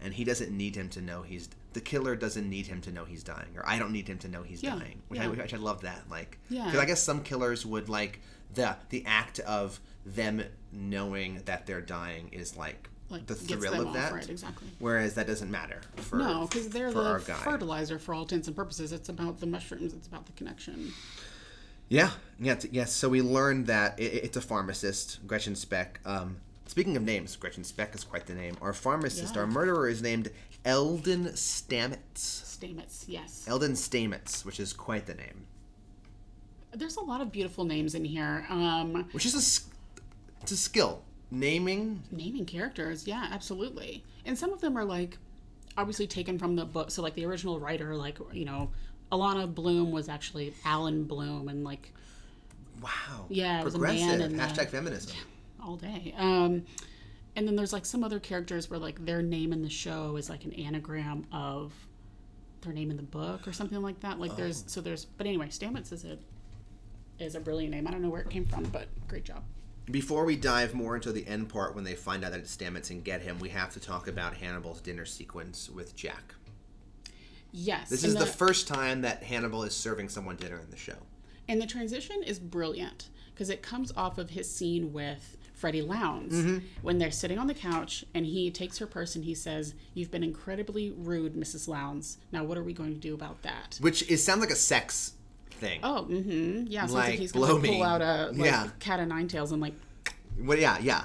and 0.00 0.14
he 0.14 0.24
doesn't 0.24 0.50
need 0.56 0.76
him 0.76 0.88
to 0.90 1.00
know 1.00 1.22
he's 1.22 1.48
the 1.72 1.80
killer. 1.80 2.16
Doesn't 2.16 2.48
need 2.48 2.66
him 2.66 2.80
to 2.82 2.92
know 2.92 3.04
he's 3.04 3.22
dying, 3.22 3.50
or 3.56 3.68
I 3.68 3.78
don't 3.78 3.92
need 3.92 4.08
him 4.08 4.18
to 4.18 4.28
know 4.28 4.42
he's 4.42 4.62
Yeah, 4.62 4.76
dying. 4.76 5.02
Which 5.08 5.20
I 5.20 5.28
which 5.28 5.54
I 5.54 5.58
love 5.58 5.82
that. 5.82 6.08
Like, 6.10 6.38
Yeah. 6.48 6.64
because 6.64 6.80
I 6.80 6.84
guess 6.86 7.02
some 7.02 7.22
killers 7.22 7.66
would 7.66 7.88
like 7.88 8.20
the 8.54 8.76
the 8.90 9.04
act 9.06 9.38
of 9.40 9.80
them 10.04 10.42
knowing 10.72 11.42
that 11.44 11.66
they're 11.66 11.80
dying 11.80 12.28
is 12.32 12.56
like, 12.56 12.88
Like, 13.08 13.26
the 13.26 13.34
thrill 13.34 13.86
of 13.88 13.94
that. 13.94 14.12
right, 14.12 14.28
exactly. 14.28 14.68
Whereas 14.78 15.14
that 15.14 15.26
doesn't 15.26 15.50
matter 15.50 15.80
for 15.96 16.16
No, 16.16 16.46
because 16.46 16.68
they're 16.68 16.90
for 16.92 17.20
the 17.24 17.34
fertilizer 17.34 17.98
for 17.98 18.14
all 18.14 18.22
intents 18.22 18.46
and 18.46 18.56
purposes. 18.56 18.92
It's 18.92 19.08
about 19.08 19.40
the 19.40 19.46
mushrooms. 19.46 19.92
It's 19.92 20.06
about 20.08 20.26
the 20.26 20.32
connection. 20.32 20.92
Yeah, 21.88 22.10
yeah, 22.38 22.54
t- 22.54 22.68
yes. 22.70 22.92
So 22.92 23.08
we 23.08 23.20
learned 23.20 23.66
that 23.66 23.94
i 23.98 24.02
it's 24.02 24.36
a 24.36 24.40
pharmacist, 24.40 25.26
Gretchen 25.26 25.56
Speck. 25.56 25.98
Um, 26.04 26.36
speaking 26.66 26.96
of 26.96 27.02
names, 27.02 27.34
Gretchen 27.36 27.64
Speck 27.64 27.94
is 27.96 28.04
quite 28.04 28.26
the 28.26 28.34
name. 28.34 28.56
Our 28.62 28.72
pharmacist, 28.72 29.34
Yeah. 29.34 29.40
our 29.40 29.46
murderer, 29.48 29.88
is 29.88 30.00
named 30.00 30.30
Eldon 30.64 31.26
Stamets. 31.34 31.98
Stamets, 32.14 33.04
yes. 33.08 33.44
Eldon 33.48 33.72
Stamets, 33.72 34.44
which 34.44 34.60
is 34.60 34.72
quite 34.72 35.06
the 35.06 35.14
name. 35.14 35.46
There's 36.72 36.96
a 36.96 37.00
lot 37.02 37.20
of 37.20 37.32
beautiful 37.32 37.64
names 37.64 37.94
in 37.94 38.04
here. 38.04 38.46
Um, 38.48 39.08
Which 39.12 39.26
is 39.26 39.34
a 39.34 40.42
it's 40.42 40.52
a 40.52 40.56
skill. 40.56 41.02
Naming. 41.32 42.02
naming 42.10 42.44
characters, 42.44 43.06
yeah, 43.06 43.28
absolutely. 43.30 44.02
And 44.24 44.36
some 44.36 44.52
of 44.52 44.60
them 44.60 44.76
are 44.76 44.84
like 44.84 45.16
obviously 45.76 46.06
taken 46.08 46.38
from 46.38 46.56
the 46.56 46.64
book. 46.64 46.90
So 46.90 47.02
like 47.02 47.14
the 47.14 47.24
original 47.24 47.60
writer, 47.60 47.94
like 47.94 48.18
you 48.32 48.44
know, 48.44 48.70
Alana 49.12 49.52
Bloom 49.52 49.90
was 49.92 50.08
actually 50.08 50.54
Alan 50.64 51.04
Bloom, 51.04 51.48
and 51.48 51.62
like 51.64 51.92
Wow. 52.82 53.26
Yeah, 53.28 53.60
it 53.60 53.64
was 53.64 53.74
a 53.74 53.78
man 53.78 54.18
Progressive. 54.20 54.56
the- 54.56 54.62
Hashtag 54.62 54.68
feminism. 54.70 55.16
all 55.62 55.76
day. 55.76 56.14
Um, 56.16 56.64
and 57.36 57.46
then 57.46 57.54
there's 57.54 57.72
like 57.72 57.84
some 57.84 58.02
other 58.02 58.18
characters 58.18 58.68
where 58.70 58.78
like 58.78 59.04
their 59.04 59.22
name 59.22 59.52
in 59.52 59.62
the 59.62 59.70
show 59.70 60.16
is 60.16 60.28
like 60.30 60.44
an 60.44 60.52
anagram 60.54 61.26
of 61.32 61.72
their 62.62 62.72
name 62.72 62.90
in 62.90 62.96
the 62.96 63.02
book 63.02 63.46
or 63.46 63.52
something 63.52 63.80
like 63.82 64.00
that. 64.00 64.18
Like 64.18 64.34
there's 64.36 64.64
so 64.66 64.80
there's 64.80 65.04
but 65.04 65.26
anyway, 65.26 65.46
Stamets 65.48 65.92
is 65.92 66.04
a 66.04 66.18
is 67.22 67.34
a 67.34 67.40
brilliant 67.40 67.72
name. 67.74 67.86
I 67.86 67.90
don't 67.90 68.02
know 68.02 68.10
where 68.10 68.20
it 68.22 68.30
came 68.30 68.44
from, 68.44 68.64
but 68.64 68.88
great 69.08 69.24
job. 69.24 69.42
Before 69.90 70.24
we 70.24 70.36
dive 70.36 70.72
more 70.74 70.94
into 70.94 71.10
the 71.10 71.26
end 71.26 71.48
part 71.48 71.74
when 71.74 71.84
they 71.84 71.94
find 71.94 72.24
out 72.24 72.30
that 72.32 72.40
it's 72.40 72.54
Stamets 72.56 72.90
and 72.90 73.02
get 73.02 73.22
him, 73.22 73.38
we 73.40 73.48
have 73.48 73.72
to 73.72 73.80
talk 73.80 74.06
about 74.06 74.34
Hannibal's 74.36 74.80
dinner 74.80 75.04
sequence 75.04 75.68
with 75.68 75.96
Jack. 75.96 76.34
Yes, 77.52 77.88
This 77.90 78.04
is 78.04 78.14
the 78.14 78.26
first 78.26 78.68
time 78.68 79.00
that 79.02 79.24
Hannibal 79.24 79.64
is 79.64 79.74
serving 79.74 80.08
someone 80.08 80.36
dinner 80.36 80.58
in 80.60 80.70
the 80.70 80.76
show. 80.76 80.94
And 81.48 81.60
the 81.60 81.66
transition 81.66 82.22
is 82.22 82.38
brilliant 82.38 83.08
because 83.34 83.50
it 83.50 83.60
comes 83.62 83.90
off 83.96 84.18
of 84.18 84.30
his 84.30 84.48
scene 84.48 84.92
with 84.92 85.36
Freddie 85.52 85.82
Lounds 85.82 86.34
Mm-hmm. 86.36 86.58
when 86.82 86.98
they're 86.98 87.10
sitting 87.10 87.38
on 87.38 87.48
the 87.48 87.54
couch 87.54 88.04
and 88.14 88.24
he 88.24 88.52
takes 88.52 88.78
her 88.78 88.86
purse 88.86 89.16
and 89.16 89.24
he 89.24 89.34
says, 89.34 89.74
You've 89.94 90.12
been 90.12 90.22
incredibly 90.22 90.90
rude, 90.92 91.34
Mrs. 91.34 91.66
Lounds. 91.66 92.18
Now, 92.30 92.44
what 92.44 92.56
are 92.56 92.62
we 92.62 92.72
going 92.72 92.94
to 92.94 93.00
do 93.00 93.14
about 93.14 93.42
that? 93.42 93.78
Which 93.80 94.08
is 94.08 94.24
sounds 94.24 94.40
like 94.40 94.50
a 94.50 94.54
sex 94.56 95.14
thing. 95.60 95.80
Oh, 95.82 96.06
mm-hmm. 96.10 96.66
Yeah, 96.66 96.80
sounds 96.80 96.92
like, 96.94 97.08
Like, 97.10 97.18
he's 97.18 97.32
going 97.32 97.48
to 97.54 97.60
me. 97.60 97.68
pull 97.76 97.82
out 97.84 98.02
a 98.02 98.30
like, 98.32 98.46
Yeah. 98.50 98.68
cat 98.80 98.98
of 99.00 99.08
nine 99.08 99.28
tails 99.28 99.52
and 99.52 99.60
like, 99.62 99.74
Well, 100.40 100.58
yeah, 100.58 100.78
yeah. 100.80 101.04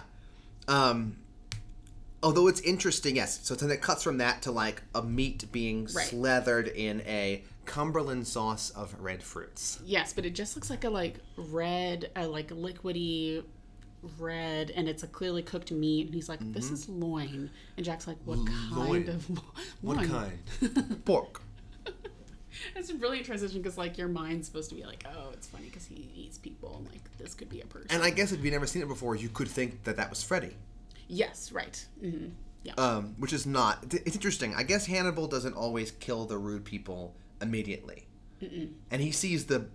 Um, 0.67 1.17
although 2.23 2.47
it's 2.47 2.61
interesting, 2.61 3.15
yes. 3.17 3.39
So 3.43 3.53
then 3.55 3.69
it 3.71 3.81
cuts 3.81 4.01
from 4.03 4.17
that 4.17 4.41
to 4.43 4.51
like 4.51 4.81
a 4.95 5.03
meat 5.03 5.45
being 5.51 5.83
Right. 5.93 6.07
slathered 6.07 6.67
in 6.69 7.01
a 7.01 7.43
Cumberland 7.65 8.27
sauce 8.27 8.69
of 8.71 8.95
red 8.99 9.23
fruits. 9.23 9.79
yes, 9.85 10.13
but 10.13 10.25
it 10.25 10.35
just 10.35 10.55
looks 10.55 10.69
like 10.69 10.83
a 10.83 10.89
like 10.89 11.15
red, 11.35 12.11
a 12.15 12.27
like 12.27 12.49
liquidy 12.49 13.43
red, 14.19 14.69
and 14.71 14.87
it's 14.87 15.01
a 15.01 15.07
clearly 15.07 15.41
cooked 15.41 15.71
meat. 15.71 16.05
And 16.05 16.13
he's 16.15 16.29
like, 16.29 16.39
This 16.53 16.69
is 16.69 16.87
loin. 16.87 17.49
And 17.75 17.85
Jack's 17.85 18.05
like, 18.07 18.17
What 18.25 18.37
Mm-hmm. 18.39 18.77
Loin. 18.77 19.03
kind 19.05 19.09
of 19.09 19.29
lo- 19.31 19.43
loin? 19.95 20.99
Pork. 21.05 21.41
It's 22.75 22.89
a 22.89 22.95
brilliant 22.95 23.25
transition 23.25 23.61
because 23.61 23.77
like 23.77 23.97
your 23.97 24.07
mind's 24.07 24.47
supposed 24.47 24.69
to 24.69 24.75
be 24.75 24.83
like, 24.83 25.05
oh, 25.07 25.29
it's 25.33 25.47
funny 25.47 25.65
because 25.65 25.85
he 25.85 26.09
eats 26.15 26.37
people, 26.37 26.75
and 26.77 26.87
like 26.89 27.01
this 27.17 27.33
could 27.33 27.49
be 27.49 27.61
a 27.61 27.65
person. 27.65 27.87
And 27.91 28.03
I 28.03 28.09
guess 28.09 28.31
if 28.31 28.43
you've 28.43 28.53
never 28.53 28.67
seen 28.67 28.81
it 28.81 28.87
before, 28.87 29.15
you 29.15 29.29
could 29.29 29.47
think 29.47 29.83
that 29.83 29.97
that 29.97 30.09
was 30.09 30.23
Freddie. 30.23 30.55
yes, 31.07 31.51
right. 31.51 31.85
hmm 31.99 32.27
Yeah. 32.63 32.73
Um, 32.77 33.15
which 33.19 33.33
is 33.33 33.45
not. 33.45 33.83
It's 34.05 34.15
interesting. 34.15 34.53
I 34.55 34.63
guess 34.63 34.85
Hannibal 34.85 35.27
doesn't 35.27 35.53
always 35.53 35.91
kill 35.91 36.25
the 36.25 36.37
rude 36.37 36.65
people 36.65 37.13
immediately, 37.41 38.07
and 38.41 39.01
he 39.01 39.11
sees 39.11 39.45
the 39.45 39.67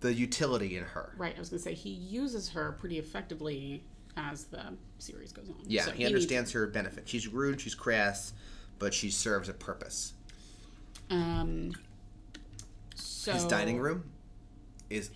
the 0.00 0.14
utility 0.14 0.76
in 0.76 0.84
her. 0.84 1.14
right. 1.18 1.34
I 1.36 1.38
was 1.40 1.48
gonna 1.48 1.60
say 1.60 1.74
he 1.74 1.90
uses 1.90 2.48
her 2.50 2.72
pretty 2.72 2.98
effectively 2.98 3.82
as 4.16 4.44
the 4.44 4.62
series 4.98 5.32
goes 5.32 5.48
on. 5.48 5.56
Yeah, 5.66 5.84
So 5.84 5.90
he 5.92 6.06
understands 6.06 6.52
her 6.52 6.66
benefit. 6.66 7.08
She's 7.08 7.26
rude, 7.28 7.60
she's 7.60 7.74
crass, 7.74 8.32
but 8.78 8.94
she 8.94 9.10
serves 9.10 9.48
a 9.48 9.52
purpose. 9.54 10.12
um. 11.10 11.72
So 13.28 13.34
His 13.34 13.44
dining 13.44 13.78
room 13.78 14.04
is 14.88 15.10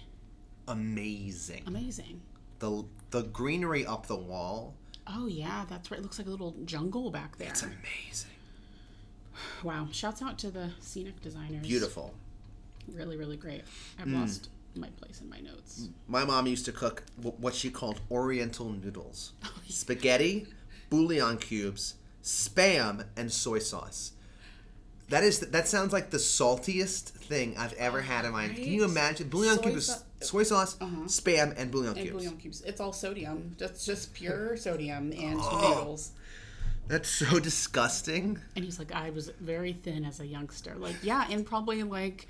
amazing. 0.69 1.63
Amazing. 1.67 2.21
The 2.59 2.85
the 3.11 3.23
greenery 3.23 3.87
up 3.87 4.07
the 4.07 4.17
wall, 4.17 4.75
Oh 5.07 5.27
yeah, 5.27 5.65
that's 5.69 5.91
right. 5.91 5.99
It 5.99 6.03
looks 6.03 6.19
like 6.19 6.27
a 6.29 6.31
little 6.31 6.55
jungle 6.65 7.11
back 7.11 7.37
there. 7.39 7.49
it's 7.49 7.63
amazing. 7.63 8.31
wow. 9.63 9.89
Shouts 9.91 10.23
out 10.23 10.39
to 10.41 10.51
the 10.51 10.71
scenic 10.81 11.21
designers. 11.23 11.67
Beautiful. 11.67 12.15
Really, 12.93 13.17
really 13.17 13.37
great. 13.37 13.63
I've 13.99 14.07
Hmm. 14.07 14.21
lost 14.21 14.51
my 14.75 14.89
place 14.91 15.21
in 15.21 15.29
my 15.29 15.41
notes. 15.41 15.89
My 16.07 16.25
mom 16.25 16.47
used 16.47 16.65
to 16.67 16.73
cook 16.73 17.05
what 17.21 17.55
she 17.55 17.71
called 17.71 18.01
oriental 18.11 18.71
noodles. 18.71 19.33
Oh, 19.45 19.51
Spaghetti, 19.69 20.47
bouillon 20.91 21.39
cubes, 21.39 21.95
spam, 22.23 23.07
and 23.17 23.33
soy 23.33 23.59
sauce. 23.59 24.13
That 25.09 25.25
is 25.25 25.41
that 25.41 25.69
sounds 25.69 25.93
like 25.93 26.11
the 26.11 26.17
saltiest 26.19 27.11
thing 27.11 27.55
I've 27.59 27.75
ever 27.75 28.01
had 28.01 28.25
in 28.25 28.33
my. 28.33 28.49
Can 28.49 28.65
you 28.65 28.85
imagine 28.85 29.29
bouillon 29.29 29.57
Soy 29.59 29.63
cubes, 29.71 29.87
sau- 29.87 29.95
uh-huh. 29.95 30.21
soy 30.21 30.43
sauce, 30.45 30.77
spam, 30.77 31.55
and 31.59 31.71
bouillon 31.71 31.89
And 31.97 32.07
cubes? 32.07 32.13
bouillon 32.13 32.37
cubes. 32.39 32.61
It's 32.63 32.81
all 32.81 32.93
sodium. 32.93 33.55
That's 33.59 33.85
just 33.85 34.15
pure 34.21 34.57
sodium 34.57 35.13
and 35.13 35.39
Oh. 35.41 35.75
noodles. 35.79 36.13
That's 36.89 37.09
so 37.09 37.39
disgusting. 37.39 38.39
And 38.57 38.65
he's 38.65 38.79
like, 38.79 38.93
I 38.93 39.11
was 39.11 39.31
very 39.41 39.73
thin 39.73 40.05
as 40.05 40.19
a 40.21 40.27
youngster. 40.27 40.75
Like, 40.77 40.97
yeah, 41.03 41.27
and 41.31 41.45
probably 41.47 41.83
like, 41.85 42.27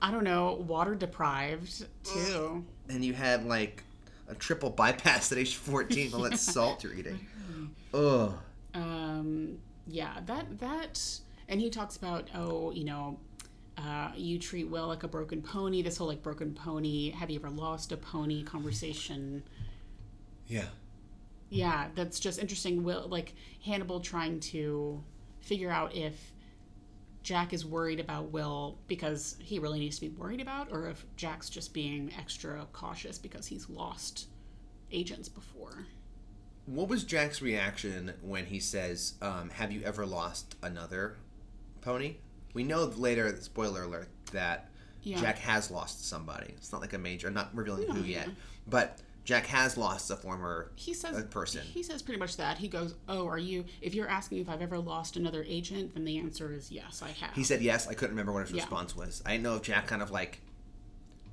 I 0.00 0.10
don't 0.10 0.24
know, 0.24 0.54
water 0.66 0.94
deprived 0.94 1.86
too. 2.04 2.64
And 2.88 3.04
you 3.04 3.14
had 3.14 3.44
like 3.46 3.84
a 4.28 4.34
triple 4.34 4.68
bypass 4.70 5.32
at 5.32 5.38
age 5.38 5.54
14 5.56 6.10
from 6.10 6.20
all 6.22 6.28
that 6.30 6.38
salt 6.38 6.82
you're 6.82 6.94
eating. 6.94 7.26
Ugh. 7.94 8.34
Um, 8.74 9.58
yeah, 9.86 10.18
that 10.26 10.58
that, 10.60 11.00
and 11.52 11.60
he 11.60 11.68
talks 11.68 11.98
about, 11.98 12.30
oh, 12.34 12.70
you 12.70 12.82
know, 12.82 13.20
uh, 13.76 14.10
you 14.16 14.38
treat 14.38 14.70
Will 14.70 14.86
like 14.86 15.02
a 15.02 15.08
broken 15.08 15.42
pony. 15.42 15.82
This 15.82 15.98
whole 15.98 16.08
like 16.08 16.22
broken 16.22 16.54
pony. 16.54 17.10
Have 17.10 17.28
you 17.28 17.38
ever 17.38 17.50
lost 17.50 17.92
a 17.92 17.98
pony 17.98 18.42
conversation? 18.42 19.42
Yeah. 20.46 20.64
Yeah, 21.50 21.88
that's 21.94 22.18
just 22.18 22.38
interesting. 22.38 22.84
Will 22.84 23.06
like 23.06 23.34
Hannibal 23.66 24.00
trying 24.00 24.40
to 24.40 25.04
figure 25.40 25.70
out 25.70 25.94
if 25.94 26.32
Jack 27.22 27.52
is 27.52 27.66
worried 27.66 28.00
about 28.00 28.30
Will 28.30 28.78
because 28.88 29.36
he 29.38 29.58
really 29.58 29.78
needs 29.78 29.96
to 29.98 30.08
be 30.08 30.16
worried 30.16 30.40
about, 30.40 30.68
or 30.72 30.88
if 30.88 31.04
Jack's 31.16 31.50
just 31.50 31.74
being 31.74 32.10
extra 32.18 32.66
cautious 32.72 33.18
because 33.18 33.46
he's 33.46 33.68
lost 33.68 34.28
agents 34.90 35.28
before. 35.28 35.84
What 36.64 36.88
was 36.88 37.04
Jack's 37.04 37.42
reaction 37.42 38.14
when 38.22 38.46
he 38.46 38.58
says, 38.58 39.14
um, 39.20 39.50
"Have 39.50 39.70
you 39.70 39.82
ever 39.82 40.06
lost 40.06 40.56
another 40.62 41.18
pony?" 41.82 42.16
We 42.54 42.64
know 42.64 42.84
later, 42.84 43.36
spoiler 43.40 43.82
alert, 43.84 44.08
that 44.32 44.70
Yeah. 45.02 45.20
Jack 45.20 45.38
has 45.38 45.70
lost 45.70 46.06
somebody. 46.08 46.54
It's 46.56 46.70
not 46.72 46.80
like 46.80 46.92
a 46.92 46.98
major. 46.98 47.28
I'm 47.28 47.34
not 47.34 47.54
revealing 47.54 47.88
No, 47.88 47.94
who 47.94 48.02
yeah. 48.02 48.26
yet, 48.26 48.28
but 48.66 49.00
Jack 49.24 49.46
has 49.46 49.76
lost 49.76 50.10
a 50.10 50.16
former 50.16 50.72
He 50.74 50.92
says 50.94 51.24
person. 51.26 51.62
He 51.62 51.82
says 51.82 52.02
pretty 52.02 52.18
much 52.18 52.36
that. 52.38 52.58
He 52.58 52.68
goes, 52.68 52.94
"Oh, 53.08 53.26
are 53.28 53.38
you? 53.38 53.64
If 53.80 53.94
you're 53.94 54.08
asking 54.08 54.38
if 54.38 54.48
I've 54.48 54.62
ever 54.62 54.78
lost 54.78 55.16
another 55.16 55.44
agent, 55.46 55.94
then 55.94 56.04
the 56.04 56.18
answer 56.18 56.52
is 56.52 56.70
yes, 56.72 57.02
I 57.02 57.10
have." 57.10 57.34
He 57.34 57.44
said 57.44 57.62
yes. 57.62 57.86
I 57.86 57.94
couldn't 57.94 58.14
remember 58.14 58.32
what 58.32 58.42
his 58.42 58.52
Yeah. 58.52 58.62
response 58.62 58.96
was. 58.96 59.22
I 59.24 59.32
didn't 59.32 59.44
know 59.44 59.56
if 59.56 59.62
Jack 59.62 59.86
kind 59.86 60.02
of 60.02 60.10
like 60.10 60.40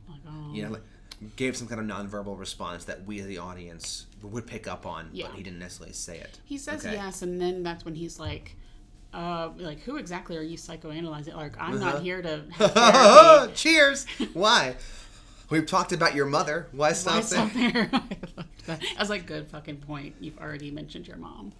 like, 0.09 0.21
oh. 0.27 0.53
you 0.53 0.63
know 0.63 0.69
oh. 0.69 0.73
like, 0.73 1.35
gave 1.35 1.55
some 1.57 1.67
kind 1.67 1.79
of 1.81 1.85
nonverbal 1.87 2.37
response 2.39 2.85
that 2.85 3.05
we, 3.05 3.21
the 3.21 3.37
audience, 3.37 4.05
would 4.21 4.47
pick 4.47 4.67
up 4.67 4.85
on, 4.85 5.09
Yeah. 5.11 5.27
but 5.27 5.35
he 5.35 5.43
didn't 5.43 5.59
necessarily 5.59 5.93
say 5.93 6.17
it. 6.19 6.39
He 6.45 6.57
says 6.57 6.85
Okay. 6.85 6.95
yes, 6.95 7.21
and 7.21 7.39
then 7.41 7.61
that's 7.63 7.85
when 7.85 7.95
he's 7.95 8.19
like, 8.19 8.55
uh, 9.14 9.49
like 9.57 9.80
who 9.82 9.97
exactly 9.97 10.38
are 10.38 10.41
you 10.41 10.57
psychoanalyzing? 10.57 11.36
Like, 11.36 11.60
I'm 11.60 11.76
Uh-huh. 11.76 11.93
not 11.93 12.01
here 12.03 12.22
to. 12.22 13.51
Cheers. 13.55 14.05
Why? 14.34 14.76
We've 15.49 15.66
talked 15.66 15.91
about 15.93 16.14
your 16.14 16.28
mother. 16.28 16.68
Why 16.72 16.93
stop 16.93 17.16
Why 17.16 17.22
there? 17.22 17.28
stop 17.49 17.53
there? 17.53 17.89
I 17.93 17.97
loved 18.38 18.66
that. 18.68 18.82
I 18.97 18.99
was 18.99 19.10
like, 19.10 19.26
good 19.26 19.47
fucking 19.47 19.78
point. 19.78 20.16
You've 20.20 20.38
already 20.38 20.70
mentioned 20.70 21.07
your 21.07 21.18
mom. 21.18 21.53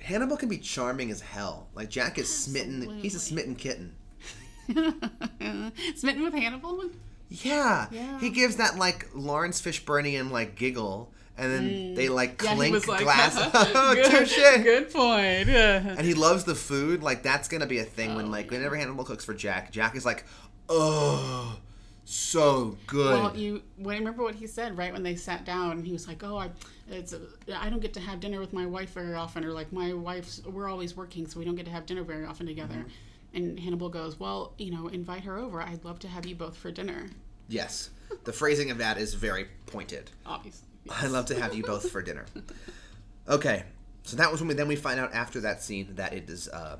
Hannibal 0.00 0.36
can 0.36 0.48
be 0.48 0.58
charming 0.58 1.10
as 1.12 1.20
hell. 1.20 1.68
Like 1.74 1.88
Jack 1.88 2.18
is 2.18 2.28
smitten. 2.34 2.98
He's 3.00 3.14
a 3.14 3.20
smitten 3.20 3.54
kitten. 3.54 3.94
Smitten 5.94 6.22
with 6.22 6.34
Hannibal? 6.34 6.84
Yeah. 7.28 7.86
Yeah. 7.90 8.18
He 8.20 8.30
gives 8.30 8.56
that 8.56 8.76
like 8.78 9.08
Laurence 9.14 9.60
Fishburnian 9.60 10.30
like 10.30 10.54
giggle, 10.56 11.12
and 11.38 11.52
then 11.52 11.94
they 11.94 12.08
like 12.08 12.38
Mm. 12.38 12.44
Yeah, 12.44 12.50
he 12.50 12.70
clink 12.70 12.88
like, 12.88 13.02
glass. 13.02 13.34
good, 13.94 14.10
Touche. 14.10 14.36
good 14.62 14.92
point. 14.92 15.48
Yeah. 15.48 15.94
And 15.96 16.00
he 16.00 16.14
loves 16.14 16.44
the 16.44 16.54
food. 16.54 17.02
Like 17.02 17.22
that's 17.22 17.48
gonna 17.48 17.66
be 17.66 17.78
a 17.78 17.84
thing 17.84 18.14
when 18.14 18.30
like 18.30 18.50
whenever 18.50 18.76
Hannibal 18.76 19.04
cooks 19.04 19.24
for 19.24 19.34
Jack, 19.34 19.72
Jack 19.72 19.96
is 19.96 20.04
like, 20.04 20.24
oh, 20.68 21.58
so 22.04 22.76
good. 22.86 23.20
Well, 23.20 23.36
you 23.36 23.62
well, 23.78 23.96
remember 23.96 24.22
what 24.22 24.36
he 24.36 24.46
said 24.46 24.78
right 24.78 24.92
when 24.92 25.02
they 25.02 25.16
sat 25.16 25.44
down. 25.44 25.82
He 25.82 25.92
was 25.92 26.06
like, 26.06 26.22
"Oh, 26.22 26.36
I, 26.38 26.50
it's 26.88 27.12
I 27.52 27.68
don't 27.68 27.80
get 27.80 27.94
to 27.94 28.00
have 28.00 28.20
dinner 28.20 28.38
with 28.38 28.52
my 28.52 28.64
wife 28.64 28.90
very 28.90 29.14
often, 29.14 29.44
or 29.44 29.52
like 29.52 29.72
my 29.72 29.92
wife's 29.92 30.40
we're 30.46 30.68
always 30.68 30.96
working, 30.96 31.26
so 31.26 31.38
we 31.38 31.44
don't 31.44 31.56
get 31.56 31.66
to 31.66 31.72
have 31.72 31.84
dinner 31.84 32.04
very 32.04 32.24
often 32.24 32.46
together." 32.46 32.76
Mm-hmm. 32.76 33.36
And 33.36 33.58
Hannibal 33.58 33.88
goes, 33.88 34.20
"Well, 34.20 34.54
you 34.56 34.70
know, 34.70 34.86
invite 34.86 35.24
her 35.24 35.36
over. 35.36 35.60
I'd 35.60 35.84
love 35.84 35.98
to 36.00 36.08
have 36.08 36.26
you 36.26 36.36
both 36.36 36.56
for 36.56 36.70
dinner." 36.70 37.08
yes, 37.48 37.90
the 38.24 38.32
phrasing 38.32 38.70
of 38.70 38.78
that 38.78 38.98
is 38.98 39.14
very 39.14 39.46
pointed. 39.66 40.10
Obviously, 40.24 40.68
I'd 40.90 41.10
love 41.10 41.26
to 41.26 41.40
have 41.40 41.54
you 41.54 41.62
both 41.62 41.90
for 41.90 42.02
dinner. 42.02 42.26
Okay, 43.28 43.64
so 44.04 44.16
that 44.18 44.30
was 44.30 44.40
when 44.40 44.46
we 44.46 44.54
then 44.54 44.68
we 44.68 44.76
find 44.76 45.00
out 45.00 45.12
after 45.12 45.40
that 45.40 45.60
scene 45.60 45.96
that 45.96 46.12
it 46.12 46.30
is 46.30 46.48
uh, 46.48 46.76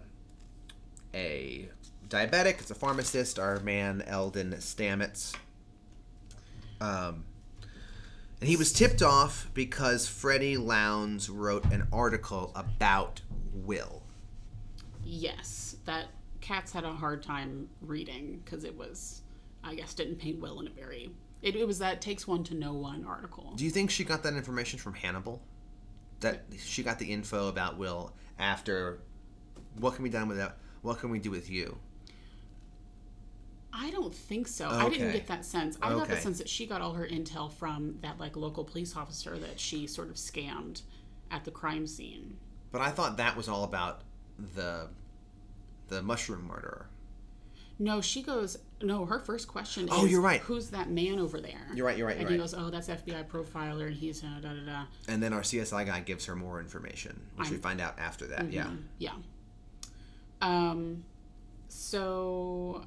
a 1.12 1.68
diabetic. 2.08 2.60
It's 2.60 2.70
a 2.70 2.74
pharmacist. 2.76 3.40
Our 3.40 3.58
man 3.58 4.04
Eldon 4.06 4.52
Stamets. 4.52 5.34
Um, 6.80 7.24
and 8.40 8.48
he 8.48 8.56
was 8.56 8.72
tipped 8.72 9.02
off 9.02 9.50
because 9.54 10.06
Freddie 10.06 10.56
Lounds 10.56 11.28
wrote 11.28 11.64
an 11.72 11.88
article 11.92 12.52
about 12.54 13.22
Will. 13.52 14.02
yes, 15.02 15.76
that 15.84 16.06
Katz 16.40 16.70
had 16.72 16.84
a 16.84 16.92
hard 16.92 17.22
time 17.24 17.68
reading 17.80 18.40
because 18.44 18.62
it 18.62 18.76
was, 18.76 19.22
I 19.64 19.74
guess, 19.74 19.94
didn't 19.94 20.16
paint 20.16 20.40
Will 20.40 20.60
in 20.60 20.68
a 20.68 20.70
very. 20.70 21.10
It, 21.46 21.54
it 21.54 21.64
was 21.64 21.78
that 21.78 22.00
takes 22.00 22.26
one 22.26 22.42
to 22.44 22.54
know 22.54 22.72
one 22.72 23.04
article. 23.04 23.52
Do 23.54 23.64
you 23.64 23.70
think 23.70 23.88
she 23.92 24.02
got 24.02 24.24
that 24.24 24.34
information 24.34 24.80
from 24.80 24.94
Hannibal? 24.94 25.40
That 26.18 26.42
she 26.58 26.82
got 26.82 26.98
the 26.98 27.12
info 27.12 27.48
about 27.48 27.78
Will 27.78 28.12
after 28.36 28.98
what 29.78 29.94
can 29.94 30.02
be 30.02 30.10
done 30.10 30.26
with 30.26 30.38
that? 30.38 30.56
What 30.82 30.98
can 30.98 31.10
we 31.10 31.20
do 31.20 31.30
with 31.30 31.48
you? 31.48 31.78
I 33.72 33.90
don't 33.90 34.12
think 34.12 34.48
so. 34.48 34.68
I 34.68 34.88
didn't 34.88 35.12
get 35.12 35.28
that 35.28 35.44
sense. 35.44 35.78
I 35.80 35.90
got 35.90 36.08
the 36.08 36.16
sense 36.16 36.38
that 36.38 36.48
she 36.48 36.66
got 36.66 36.80
all 36.80 36.94
her 36.94 37.06
intel 37.06 37.52
from 37.52 37.98
that 38.00 38.18
like 38.18 38.34
local 38.34 38.64
police 38.64 38.96
officer 38.96 39.38
that 39.38 39.60
she 39.60 39.86
sort 39.86 40.08
of 40.08 40.16
scammed 40.16 40.82
at 41.30 41.44
the 41.44 41.52
crime 41.52 41.86
scene. 41.86 42.38
But 42.72 42.80
I 42.80 42.90
thought 42.90 43.18
that 43.18 43.36
was 43.36 43.48
all 43.48 43.62
about 43.62 44.00
the 44.56 44.88
the 45.86 46.02
mushroom 46.02 46.48
murderer. 46.48 46.88
No, 47.78 48.00
she 48.00 48.22
goes. 48.22 48.56
No, 48.82 49.04
her 49.06 49.18
first 49.18 49.48
question. 49.48 49.88
Oh, 49.90 50.04
is, 50.06 50.10
you're 50.12 50.20
right. 50.22 50.40
Who's 50.40 50.70
that 50.70 50.88
man 50.90 51.18
over 51.18 51.40
there? 51.40 51.66
You're 51.74 51.84
right, 51.86 51.96
you're 51.96 52.06
right, 52.06 52.16
And 52.16 52.22
you're 52.22 52.30
he 52.30 52.36
right. 52.36 52.42
goes, 52.42 52.54
"Oh, 52.54 52.70
that's 52.70 52.88
FBI 52.88 53.24
profiler, 53.26 53.86
and 53.88 53.94
he's 53.96 54.22
uh, 54.24 54.28
da 54.40 54.48
da 54.50 54.64
da." 54.64 54.82
And 55.08 55.22
then 55.22 55.32
our 55.34 55.42
CSI 55.42 55.84
guy 55.86 56.00
gives 56.00 56.24
her 56.26 56.34
more 56.36 56.58
information, 56.60 57.20
which 57.36 57.48
we 57.50 57.56
I'm- 57.56 57.62
find 57.62 57.80
out 57.80 57.98
after 57.98 58.26
that. 58.28 58.50
Yeah. 58.52 58.70
Yeah. 58.98 59.12
Um. 60.40 61.04
So, 61.68 62.84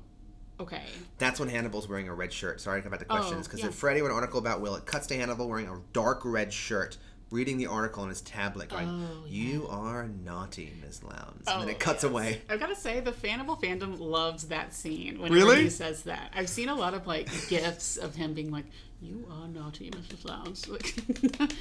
okay. 0.60 0.84
That's 1.18 1.40
when 1.40 1.50
Hannibal's 1.50 1.88
wearing 1.88 2.08
a 2.10 2.14
red 2.14 2.32
shirt. 2.34 2.62
Sorry 2.62 2.80
to 2.80 2.84
come 2.84 2.92
back 2.92 3.00
to 3.00 3.06
questions 3.06 3.48
because 3.48 3.60
Oh, 3.62 3.64
yeah. 3.64 3.70
if 3.70 3.76
Freddie 3.76 4.02
wrote 4.02 4.10
an 4.12 4.16
article 4.16 4.40
about 4.40 4.62
Will, 4.62 4.76
it 4.76 4.86
cuts 4.86 5.08
to 5.08 5.16
Hannibal 5.16 5.48
wearing 5.48 5.68
a 5.68 5.80
dark 5.94 6.22
red 6.24 6.52
shirt, 6.54 6.98
reading 7.32 7.58
the 7.58 7.68
article 7.68 8.04
on 8.04 8.10
his 8.10 8.22
tablet, 8.22 8.70
going, 8.70 8.88
Oh, 8.88 9.26
"You 9.28 9.68
are 9.70 10.08
naughty, 10.08 10.74
Miss 10.84 11.04
Lounds," 11.04 11.48
and 11.48 11.62
then 11.62 11.68
Oh, 11.68 11.72
it 11.72 11.80
cuts 11.80 12.04
yes. 12.04 12.12
away. 12.12 12.42
I've 12.50 12.60
got 12.60 12.68
to 12.70 12.76
say, 12.76 13.00
the 13.00 13.12
Fannibal 13.12 13.56
fandom 13.56 14.00
loves 14.00 14.48
that 14.48 14.74
scene 14.74 15.20
whenever 15.20 15.34
Really? 15.36 15.64
he 15.64 15.70
says 15.70 16.04
that. 16.04 16.32
I've 16.36 16.50
seen 16.50 16.70
a 16.70 16.76
lot 16.76 16.94
of 16.94 17.06
like 17.08 17.28
gifs 17.50 17.98
of 17.98 18.16
him 18.16 18.34
being 18.34 18.52
like, 18.52 18.66
"You 19.02 19.28
are 19.32 19.48
naughty, 19.48 19.92
Mrs. 19.92 20.26
Lounds." 20.26 20.68
Like, 20.70 20.96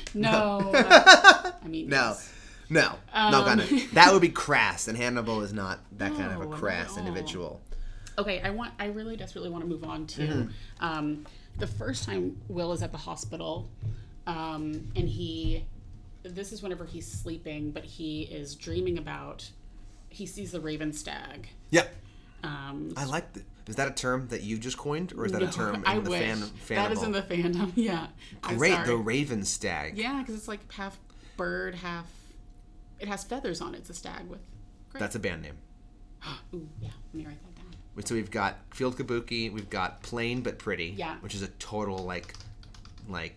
no, 0.14 0.68
but- 0.72 1.58
I 1.62 1.68
mean, 1.68 1.88
No, 1.88 1.96
yes. 2.08 2.32
no, 2.70 2.80
no, 2.90 2.96
Um, 3.12 3.32
gonna. 3.44 3.66
That 3.92 4.12
would 4.12 4.22
be 4.22 4.28
crass, 4.30 4.88
and 4.88 4.96
Hannibal 4.96 5.42
is 5.42 5.52
not 5.52 5.80
that 5.98 6.14
kind 6.16 6.32
of 6.32 6.40
a 6.50 6.54
crass 6.54 6.96
individual. 6.96 7.60
Okay, 8.16 8.40
I 8.40 8.50
want. 8.50 8.72
I 8.80 8.86
really 8.86 9.16
desperately 9.16 9.50
want 9.50 9.62
to 9.64 9.68
move 9.68 9.84
on 9.84 10.06
to 10.08 10.22
Mm-hmm. 10.22 10.84
um, 10.84 11.26
the 11.58 11.66
first 11.66 12.04
time 12.04 12.36
Will 12.48 12.72
is 12.72 12.82
at 12.82 12.90
the 12.92 12.98
hospital, 12.98 13.68
um, 14.28 14.92
and 14.94 15.08
he. 15.08 15.64
This 16.22 16.52
is 16.52 16.62
whenever 16.62 16.84
he's 16.84 17.10
sleeping, 17.10 17.70
but 17.70 17.84
he 17.84 18.22
is 18.22 18.54
dreaming 18.54 18.98
about. 18.98 19.50
He 20.10 20.26
sees 20.26 20.52
the 20.52 20.60
Raven 20.60 20.92
Stag. 20.92 21.48
Yep. 21.70 21.94
Um, 22.44 22.92
I 22.96 23.04
like. 23.04 23.32
The, 23.32 23.42
is 23.66 23.76
that 23.76 23.88
a 23.88 23.92
term 23.92 24.28
that 24.28 24.42
you 24.42 24.56
just 24.58 24.78
coined, 24.78 25.12
or 25.16 25.26
is 25.26 25.32
that 25.32 25.42
no, 25.42 25.48
a 25.48 25.50
term 25.50 25.74
in 25.86 25.86
I 25.86 25.98
the 25.98 26.10
wish. 26.10 26.20
fan? 26.20 26.42
that 26.68 26.92
is 26.92 27.02
in 27.02 27.12
the 27.12 27.22
fandom. 27.22 27.72
Yeah. 27.76 28.06
Great, 28.42 28.84
the 28.86 28.96
Raven 28.96 29.44
Stag. 29.44 29.98
Yeah, 29.98 30.20
because 30.20 30.34
it's 30.34 30.48
like 30.48 30.70
half 30.72 30.98
bird, 31.36 31.74
half. 31.74 32.06
It 33.00 33.08
has 33.08 33.24
feathers 33.24 33.60
on 33.60 33.74
it. 33.74 33.78
It's 33.78 33.90
a 33.90 33.94
stag 33.94 34.26
with. 34.28 34.40
Great. 34.90 35.00
That's 35.00 35.14
a 35.16 35.18
band 35.18 35.42
name. 35.42 35.58
Ooh, 36.54 36.68
yeah. 36.80 36.88
Let 37.12 37.14
me 37.14 37.26
write 37.26 37.42
that 37.42 37.54
down. 37.54 38.04
So 38.04 38.14
we've 38.14 38.30
got 38.30 38.58
Field 38.72 38.96
Kabuki, 38.96 39.52
we've 39.52 39.68
got 39.70 40.02
Plain 40.02 40.40
but 40.40 40.58
Pretty, 40.58 40.94
Yeah. 40.96 41.16
which 41.20 41.34
is 41.34 41.42
a 41.42 41.48
total 41.58 41.98
like, 41.98 42.34
like, 43.08 43.34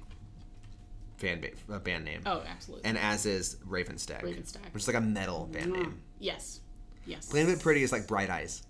fan 1.22 1.40
ba- 1.42 1.74
uh, 1.76 1.80
band 1.80 2.04
name, 2.04 2.22
Oh, 2.26 2.42
absolutely. 2.50 2.86
and 2.90 2.98
as 2.98 3.26
is 3.26 3.58
Raven 3.66 3.98
Stag, 3.98 4.24
Raven 4.24 4.46
Stag. 4.46 4.64
which 4.74 4.84
is 4.84 4.88
like 4.88 4.98
a 4.98 5.02
metal 5.02 5.46
band 5.52 5.72
Mwah. 5.74 5.78
name. 5.80 6.02
Yes. 6.20 6.60
Yes. 7.06 7.28
Plain 7.28 7.46
but 7.48 7.60
Pretty 7.62 7.84
is 7.84 7.92
like 7.92 8.08
Bright 8.08 8.30
Eyes. 8.30 8.64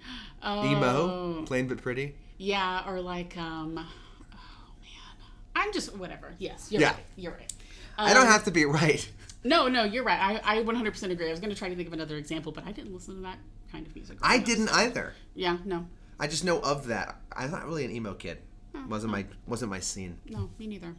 oh, 0.42 0.70
Emo, 0.70 1.42
Plain 1.46 1.68
but 1.68 1.80
Pretty. 1.80 2.14
Yeah, 2.38 2.82
or 2.88 3.00
like 3.00 3.36
um. 3.38 3.78
Oh 3.78 4.72
man, 4.80 5.26
I'm 5.56 5.72
just 5.72 5.96
whatever. 5.96 6.34
Yes, 6.38 6.68
you're 6.70 6.80
Yeah. 6.82 6.90
right. 6.92 7.04
You're 7.16 7.32
right. 7.32 7.52
I 7.96 8.12
don't 8.12 8.26
Um, 8.26 8.32
have 8.32 8.44
to 8.44 8.50
be 8.50 8.64
right. 8.82 9.08
No, 9.44 9.68
no, 9.68 9.84
you're 9.84 10.04
right. 10.04 10.40
I, 10.42 10.58
I 10.58 10.62
100% 10.62 11.10
agree. 11.10 11.28
I 11.28 11.30
was 11.30 11.38
going 11.38 11.52
to 11.52 11.56
try 11.58 11.68
to 11.68 11.76
think 11.76 11.86
of 11.86 11.92
another 11.92 12.16
example, 12.16 12.50
but 12.50 12.66
I 12.66 12.72
didn't 12.72 12.94
listen 12.94 13.16
to 13.16 13.20
that 13.22 13.38
kind 13.70 13.86
of 13.86 13.94
music. 13.94 14.16
I 14.22 14.38
didn't 14.38 14.68
so- 14.68 14.74
either. 14.74 15.12
Yeah, 15.34 15.58
no, 15.64 15.86
I 16.18 16.26
just 16.26 16.44
know 16.44 16.60
of 16.60 16.86
that. 16.86 17.20
I'm 17.32 17.50
not 17.50 17.66
really 17.66 17.84
an 17.84 17.90
emo 17.90 18.14
kid. 18.14 18.38
wasn't 18.88 19.12
my 19.12 19.26
wasn't 19.46 19.70
my 19.70 19.80
scene. 19.80 20.18
no, 20.28 20.50
me 20.58 20.66
neither. 20.66 20.94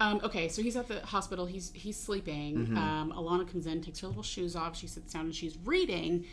Um, 0.00 0.20
okay, 0.22 0.48
so 0.48 0.62
he's 0.62 0.76
at 0.76 0.86
the 0.88 1.00
hospital. 1.00 1.46
He's 1.46 1.72
he's 1.74 1.98
sleeping. 1.98 2.58
Mm-hmm. 2.58 2.76
Um, 2.76 3.12
Alana 3.16 3.50
comes 3.50 3.66
in, 3.66 3.80
takes 3.82 4.00
her 4.00 4.06
little 4.06 4.22
shoes 4.22 4.54
off. 4.54 4.76
She 4.76 4.86
sits 4.86 5.12
down 5.12 5.26
and 5.26 5.34
she's 5.34 5.56
reading. 5.64 6.24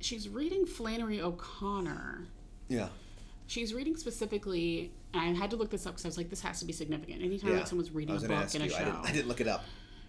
She's 0.00 0.28
reading 0.28 0.64
Flannery 0.64 1.20
O'Connor. 1.20 2.26
Yeah. 2.68 2.88
She's 3.46 3.74
reading 3.74 3.96
specifically, 3.96 4.92
and 5.12 5.36
I 5.36 5.38
had 5.38 5.50
to 5.50 5.56
look 5.56 5.70
this 5.70 5.84
up 5.84 5.92
because 5.94 6.04
I 6.04 6.08
was 6.08 6.16
like, 6.16 6.30
this 6.30 6.40
has 6.42 6.60
to 6.60 6.64
be 6.64 6.72
significant. 6.72 7.20
Anytime 7.22 7.50
Yeah. 7.50 7.56
like 7.58 7.66
someone's 7.66 7.90
reading 7.90 8.16
a 8.16 8.20
book 8.20 8.54
in 8.54 8.62
a 8.62 8.68
show, 8.68 8.76
I 8.76 8.84
didn't, 8.84 9.06
I 9.06 9.12
didn't 9.12 9.28
look 9.28 9.40
it 9.40 9.48
up. 9.48 9.64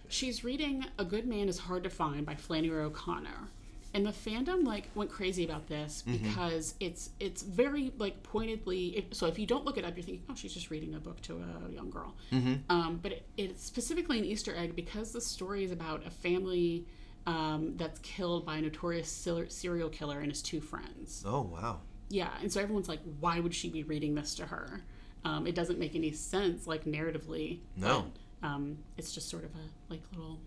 She's 0.08 0.44
reading 0.44 0.86
A 0.98 1.04
Good 1.04 1.26
Man 1.26 1.48
is 1.48 1.58
Hard 1.58 1.84
to 1.84 1.90
Find 1.90 2.24
by 2.24 2.34
Flannery 2.36 2.82
O'Connor. 2.84 3.48
And 3.94 4.06
the 4.06 4.10
fandom 4.10 4.64
like 4.64 4.88
went 4.94 5.10
crazy 5.10 5.44
about 5.44 5.68
this 5.68 6.02
Mm-hmm. 6.06 6.28
because 6.28 6.74
it's 6.80 7.10
it's 7.20 7.42
very 7.42 7.92
like 7.98 8.22
pointedly. 8.22 8.86
It, 8.96 9.14
so 9.14 9.26
if 9.26 9.38
you 9.38 9.46
don't 9.46 9.64
look 9.64 9.76
it 9.76 9.84
up, 9.84 9.96
you're 9.96 10.04
thinking, 10.04 10.24
oh, 10.30 10.34
she's 10.34 10.54
just 10.54 10.70
reading 10.70 10.94
a 10.94 10.98
book 11.00 11.20
to 11.22 11.42
a 11.68 11.70
young 11.70 11.90
girl. 11.90 12.14
Mm-hmm. 12.32 12.54
Um, 12.70 13.00
but 13.02 13.12
it, 13.12 13.26
it's 13.36 13.64
specifically 13.64 14.18
an 14.18 14.24
Easter 14.24 14.56
egg 14.56 14.74
because 14.74 15.12
the 15.12 15.20
story 15.20 15.64
is 15.64 15.72
about 15.72 16.06
a 16.06 16.10
family 16.10 16.86
um, 17.26 17.74
that's 17.76 17.98
killed 18.00 18.46
by 18.46 18.56
a 18.56 18.60
notorious 18.62 19.10
serial 19.48 19.88
killer 19.90 20.20
and 20.20 20.30
his 20.30 20.42
two 20.42 20.60
friends. 20.60 21.22
Oh 21.26 21.42
wow. 21.42 21.80
Yeah, 22.08 22.30
and 22.42 22.52
so 22.52 22.60
everyone's 22.60 22.88
like, 22.88 23.00
why 23.20 23.40
would 23.40 23.54
she 23.54 23.70
be 23.70 23.84
reading 23.84 24.14
this 24.14 24.34
to 24.34 24.46
her? 24.46 24.82
Um, 25.24 25.46
it 25.46 25.54
doesn't 25.54 25.78
make 25.78 25.94
any 25.94 26.12
sense, 26.12 26.66
like 26.66 26.84
narratively. 26.84 27.60
No. 27.76 28.06
But, 28.40 28.48
um, 28.48 28.78
it's 28.98 29.12
just 29.14 29.30
sort 29.30 29.44
of 29.44 29.50
a 29.54 29.68
like 29.88 30.02
little, 30.14 30.40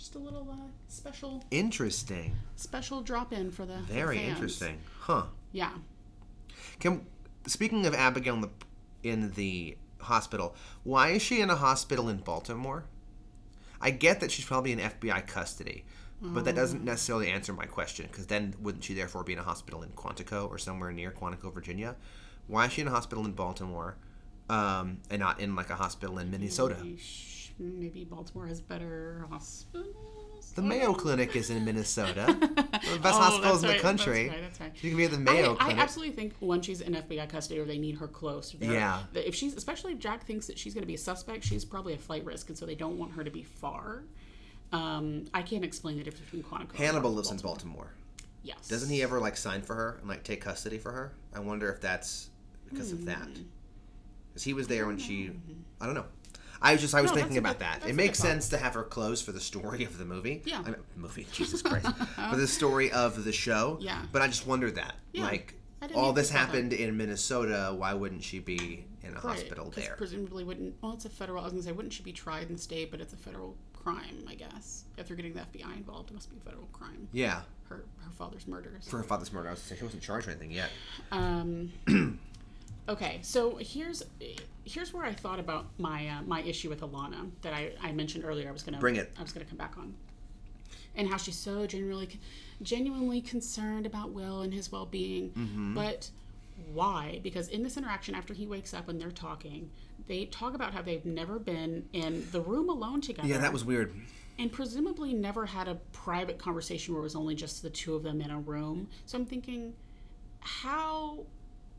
just 0.00 0.14
a 0.14 0.18
little 0.18 0.48
uh, 0.50 0.54
special 0.88 1.44
Interesting. 1.50 2.34
special 2.56 3.02
drop 3.02 3.34
in 3.34 3.50
for 3.50 3.66
the 3.66 3.74
for 3.74 3.80
the 3.80 3.92
Very 3.92 4.18
interesting. 4.22 4.78
Huh. 5.00 5.24
Yeah. 5.52 5.72
Can 6.80 7.04
speaking 7.46 7.84
of 7.84 7.94
Abigail 7.94 8.34
in 8.36 8.40
the 8.40 8.50
in 9.02 9.30
the 9.32 9.76
hospital, 9.98 10.54
why 10.84 11.10
is 11.10 11.20
she 11.22 11.42
in 11.42 11.50
a 11.50 11.56
hospital 11.56 12.08
in 12.08 12.16
Baltimore? 12.18 12.84
I 13.78 13.90
get 13.90 14.20
that 14.20 14.30
she's 14.30 14.46
probably 14.46 14.72
in 14.72 14.78
FBI 14.78 15.26
custody, 15.26 15.84
but 16.22 16.44
that 16.46 16.52
Oh. 16.54 16.56
doesn't 16.56 16.82
necessarily 16.82 17.28
answer 17.30 17.52
my 17.52 17.66
question 17.66 18.06
because 18.10 18.26
then 18.26 18.54
wouldn't 18.58 18.84
she 18.84 18.94
therefore 18.94 19.22
be 19.22 19.34
in 19.34 19.38
a 19.38 19.42
hospital 19.42 19.82
in 19.82 19.90
Quantico 19.90 20.48
or 20.48 20.56
somewhere 20.56 20.92
near 20.92 21.10
Quantico, 21.10 21.52
Virginia? 21.52 21.96
Why 22.46 22.66
is 22.66 22.72
she 22.72 22.80
in 22.80 22.88
a 22.88 22.90
hospital 22.90 23.26
in 23.26 23.32
Baltimore 23.32 23.96
um, 24.48 24.98
and 25.10 25.20
not 25.20 25.40
in 25.40 25.54
like 25.54 25.68
a 25.68 25.76
hospital 25.76 26.18
in 26.18 26.30
Minnesota? 26.30 26.76
Sh- 26.98 27.39
maybe 27.60 28.04
Baltimore 28.04 28.46
has 28.46 28.60
better 28.60 29.26
hospitals. 29.30 30.52
The 30.54 30.62
Mayo 30.62 30.92
Clinic 30.94 31.36
is 31.36 31.50
in 31.50 31.64
Minnesota. 31.66 32.24
the 32.26 32.46
best 33.02 33.04
Oh, 33.04 33.10
hospitals 33.20 33.62
in 33.62 33.68
the 33.68 33.74
right, 33.74 33.82
country. 33.82 34.28
That's 34.28 34.32
right. 34.32 34.42
That's 34.42 34.60
right. 34.60 34.72
She 34.74 34.88
can 34.88 34.96
be 34.96 35.04
at 35.04 35.10
the 35.12 35.18
Mayo 35.18 35.56
I, 35.60 35.70
I 35.70 35.72
absolutely 35.74 36.14
think 36.16 36.34
when 36.40 36.60
she's 36.62 36.80
in 36.80 36.94
FBI 36.94 37.28
custody 37.28 37.60
or 37.60 37.64
they 37.64 37.78
need 37.78 37.96
her 37.98 38.08
close, 38.08 38.54
Yeah. 38.58 39.02
If 39.14 39.34
she's, 39.34 39.54
especially 39.54 39.92
if 39.92 39.98
Jack 39.98 40.26
thinks 40.26 40.46
that 40.48 40.58
she's 40.58 40.74
going 40.74 40.82
to 40.82 40.88
be 40.88 40.94
a 40.94 40.98
suspect, 40.98 41.44
she's 41.44 41.64
probably 41.64 41.94
a 41.94 41.98
flight 41.98 42.24
risk, 42.24 42.48
and 42.48 42.58
so 42.58 42.66
they 42.66 42.74
don't 42.74 42.98
want 42.98 43.12
her 43.12 43.22
to 43.22 43.30
be 43.30 43.42
far. 43.44 44.02
Um, 44.72 45.26
I 45.34 45.42
can't 45.42 45.64
explain 45.64 45.98
the 45.98 46.04
difference 46.04 46.30
between 46.30 46.42
Quantico. 46.44 46.74
Hannibal 46.76 47.12
lives 47.12 47.30
in 47.30 47.36
Baltimore. 47.38 47.92
Yes. 48.42 48.68
Doesn't 48.68 48.88
he 48.88 49.02
ever 49.02 49.20
like 49.20 49.36
sign 49.36 49.62
for 49.62 49.74
her 49.74 49.96
and 50.00 50.08
like 50.08 50.24
take 50.24 50.40
custody 50.40 50.78
for 50.78 50.90
her? 50.92 51.12
I 51.34 51.40
wonder 51.40 51.70
if 51.70 51.80
that's 51.80 52.30
because 52.68 52.90
of 52.92 53.04
that. 53.04 53.18
Hmm. 53.18 53.42
Because 54.28 54.44
he 54.44 54.54
was 54.54 54.66
there 54.68 54.86
when 54.86 54.96
she. 54.96 55.30
I 55.80 55.86
don't 55.86 55.94
know. 55.94 56.06
I 56.62 56.72
was 56.72 56.80
just 56.80 56.94
I 56.94 57.00
was 57.00 57.10
No, 57.10 57.16
thinking 57.16 57.38
about 57.38 57.58
good- 57.58 57.66
that. 57.82 57.86
It 57.88 57.94
makes 57.94 58.18
sense 58.18 58.48
to 58.50 58.58
have 58.58 58.74
her 58.74 58.82
close 58.82 59.22
for 59.22 59.32
the 59.32 59.40
story 59.40 59.84
of 59.84 59.96
the 59.98 60.04
movie. 60.04 60.42
Yeah. 60.44 60.60
I 60.60 60.70
mean, 60.70 60.76
movie. 60.96 61.26
Jesus 61.32 61.62
Christ. 61.62 61.86
for 62.30 62.36
the 62.36 62.46
story 62.46 62.90
of 62.92 63.24
the 63.24 63.32
show. 63.32 63.78
Yeah. 63.80 64.02
But 64.12 64.22
I 64.22 64.26
just 64.26 64.46
wondered 64.46 64.74
that. 64.74 64.94
Yeah. 65.12 65.24
Like 65.24 65.54
all 65.94 66.12
this 66.12 66.30
happened 66.30 66.72
in 66.72 66.96
Minnesota. 66.96 67.74
Why 67.76 67.94
wouldn't 67.94 68.22
she 68.22 68.38
be 68.38 68.84
in 69.02 69.10
a 69.10 69.12
Right, 69.14 69.22
hospital 69.22 69.70
there? 69.74 69.94
Presumably 69.96 70.44
wouldn't. 70.44 70.74
Well, 70.82 70.92
it's 70.92 71.06
a 71.06 71.10
federal. 71.10 71.40
I 71.40 71.44
was 71.44 71.52
gonna 71.54 71.62
say, 71.62 71.72
wouldn't 71.72 71.94
she 71.94 72.02
be 72.02 72.12
tried 72.12 72.50
in 72.50 72.58
state? 72.58 72.90
But 72.90 73.00
it's 73.00 73.14
a 73.14 73.16
federal 73.16 73.56
crime, 73.72 74.24
I 74.28 74.34
guess. 74.34 74.84
If 74.98 75.08
they're 75.08 75.16
getting 75.16 75.32
the 75.32 75.40
FBI 75.40 75.74
involved, 75.78 76.10
it 76.10 76.14
must 76.14 76.28
be 76.30 76.36
a 76.36 76.40
federal 76.44 76.66
crime. 76.72 77.08
yeah. 77.12 77.40
Her 77.70 77.84
her 78.04 78.10
father's 78.18 78.46
murders. 78.48 78.88
For 78.88 78.96
her 78.98 79.02
father's 79.04 79.32
murder, 79.32 79.48
I 79.48 79.52
was 79.52 79.60
saying 79.60 79.78
she 79.78 79.84
wasn't 79.84 80.02
charged 80.02 80.26
with 80.26 80.36
anything 80.36 80.50
yet. 80.54 80.70
Um, 81.12 81.72
okay, 82.88 83.18
so 83.22 83.56
here's 83.60 84.02
here's 84.64 84.92
where 84.92 85.04
I 85.04 85.12
thought 85.12 85.38
about 85.40 85.66
my 85.78 86.08
uh, 86.08 86.22
my 86.22 86.42
issue 86.42 86.68
with 86.68 86.80
Alana 86.80 87.30
that 87.42 87.52
I, 87.52 87.72
I 87.82 87.92
mentioned 87.92 88.24
earlier. 88.24 88.48
I 88.48 88.52
was 88.52 88.62
gonna 88.62 88.78
Bring 88.78 88.96
it. 88.96 89.12
I 89.18 89.22
was 89.22 89.32
gonna 89.32 89.46
come 89.46 89.58
back 89.58 89.74
on, 89.78 89.94
and 90.94 91.08
how 91.08 91.16
she's 91.16 91.36
so 91.36 91.66
genuinely 91.66 92.18
genuinely 92.62 93.20
concerned 93.20 93.86
about 93.86 94.10
Will 94.12 94.42
and 94.42 94.52
his 94.52 94.70
well 94.70 94.86
being, 94.86 95.30
Mm-hmm. 95.30 95.74
but 95.74 96.10
why? 96.74 97.20
Because 97.22 97.48
in 97.48 97.62
this 97.62 97.76
interaction 97.78 98.14
after 98.14 98.34
he 98.34 98.46
wakes 98.46 98.74
up 98.74 98.88
and 98.90 99.00
they're 99.00 99.10
talking, 99.10 99.70
they 100.08 100.26
talk 100.26 100.54
about 100.54 100.74
how 100.74 100.82
they've 100.82 101.06
never 101.06 101.38
been 101.38 101.88
in 101.94 102.26
the 102.32 102.40
room 102.42 102.68
alone 102.68 103.00
together. 103.00 103.26
Yeah, 103.26 103.38
that 103.38 103.52
was 103.52 103.64
weird. 103.64 103.94
and 104.38 104.52
presumably 104.52 105.14
never 105.14 105.46
had 105.46 105.68
a 105.68 105.76
private 105.92 106.38
conversation 106.38 106.92
where 106.92 107.00
it 107.00 107.04
was 107.04 107.16
only 107.16 107.34
just 107.34 107.62
the 107.62 107.70
two 107.70 107.94
of 107.94 108.02
them 108.02 108.20
in 108.20 108.30
a 108.30 108.38
room. 108.38 108.88
So 109.06 109.16
I'm 109.16 109.24
thinking, 109.24 109.72
how, 110.40 111.20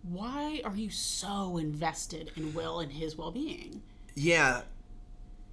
why 0.04 0.62
are 0.64 0.76
you 0.76 0.90
so 0.90 1.58
invested 1.58 2.32
in 2.36 2.54
Will 2.54 2.80
and 2.80 2.92
his 2.92 3.18
well 3.18 3.32
being? 3.32 3.82
Yeah. 4.16 4.62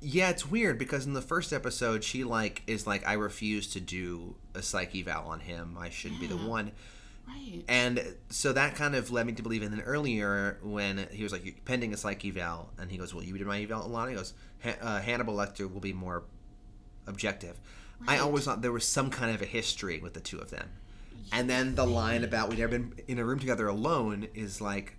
Yeah, 0.01 0.31
it's 0.31 0.49
weird 0.49 0.79
because 0.79 1.07
in 1.07 1.13
the 1.13 1.23
first 1.23 1.53
episode 1.53 2.05
she 2.05 2.23
like 2.23 2.63
is 2.67 2.87
like 2.87 3.07
I 3.07 3.15
refuse 3.15 3.67
to 3.73 3.81
do 3.81 4.37
a 4.55 4.63
psych 4.63 4.95
eval 4.95 5.29
on 5.29 5.41
him. 5.41 5.77
I 5.79 5.91
shouldn't 5.91 6.21
be 6.21 6.27
the 6.27 6.37
one. 6.37 6.73
Right. 7.27 7.63
And 7.69 8.15
so 8.31 8.53
that 8.53 8.75
kind 8.75 8.95
of 8.95 9.11
led 9.11 9.27
me 9.27 9.33
to 9.35 9.43
believe. 9.43 9.63
And 9.63 9.73
then 9.73 9.83
earlier, 9.83 10.59
when 10.63 11.09
he 11.11 11.23
was 11.23 11.33
like 11.33 11.63
pending 11.65 11.93
a 11.93 11.97
psych 11.97 12.25
eval, 12.25 12.71
and 12.79 12.91
he 12.91 12.97
goes, 12.97 13.13
"Well, 13.13 13.23
you 13.23 13.37
did 13.37 13.47
my 13.47 13.61
eval, 13.61 13.89
Alana." 13.89 14.11
He 14.11 14.15
goes, 14.15 14.33
uh, 14.81 15.01
"Hannibal 15.01 15.35
Lecter 15.35 15.71
will 15.71 15.81
be 15.81 15.93
more 15.93 16.25
objective." 17.07 17.61
I 18.07 18.19
always 18.19 18.45
thought 18.45 18.63
there 18.63 18.73
was 18.73 18.87
some 18.87 19.11
kind 19.11 19.35
of 19.35 19.43
a 19.43 19.47
history 19.47 19.99
with 19.99 20.15
the 20.15 20.21
two 20.21 20.39
of 20.39 20.51
them. 20.51 20.71
And 21.33 21.49
then 21.49 21.74
the 21.74 21.87
line 21.87 22.24
about 22.24 22.49
we've 22.49 22.59
never 22.59 22.79
been 22.79 22.95
in 23.07 23.18
a 23.18 23.24
room 23.24 23.39
together 23.39 23.68
alone 23.68 24.29
is 24.35 24.61
like, 24.61 24.97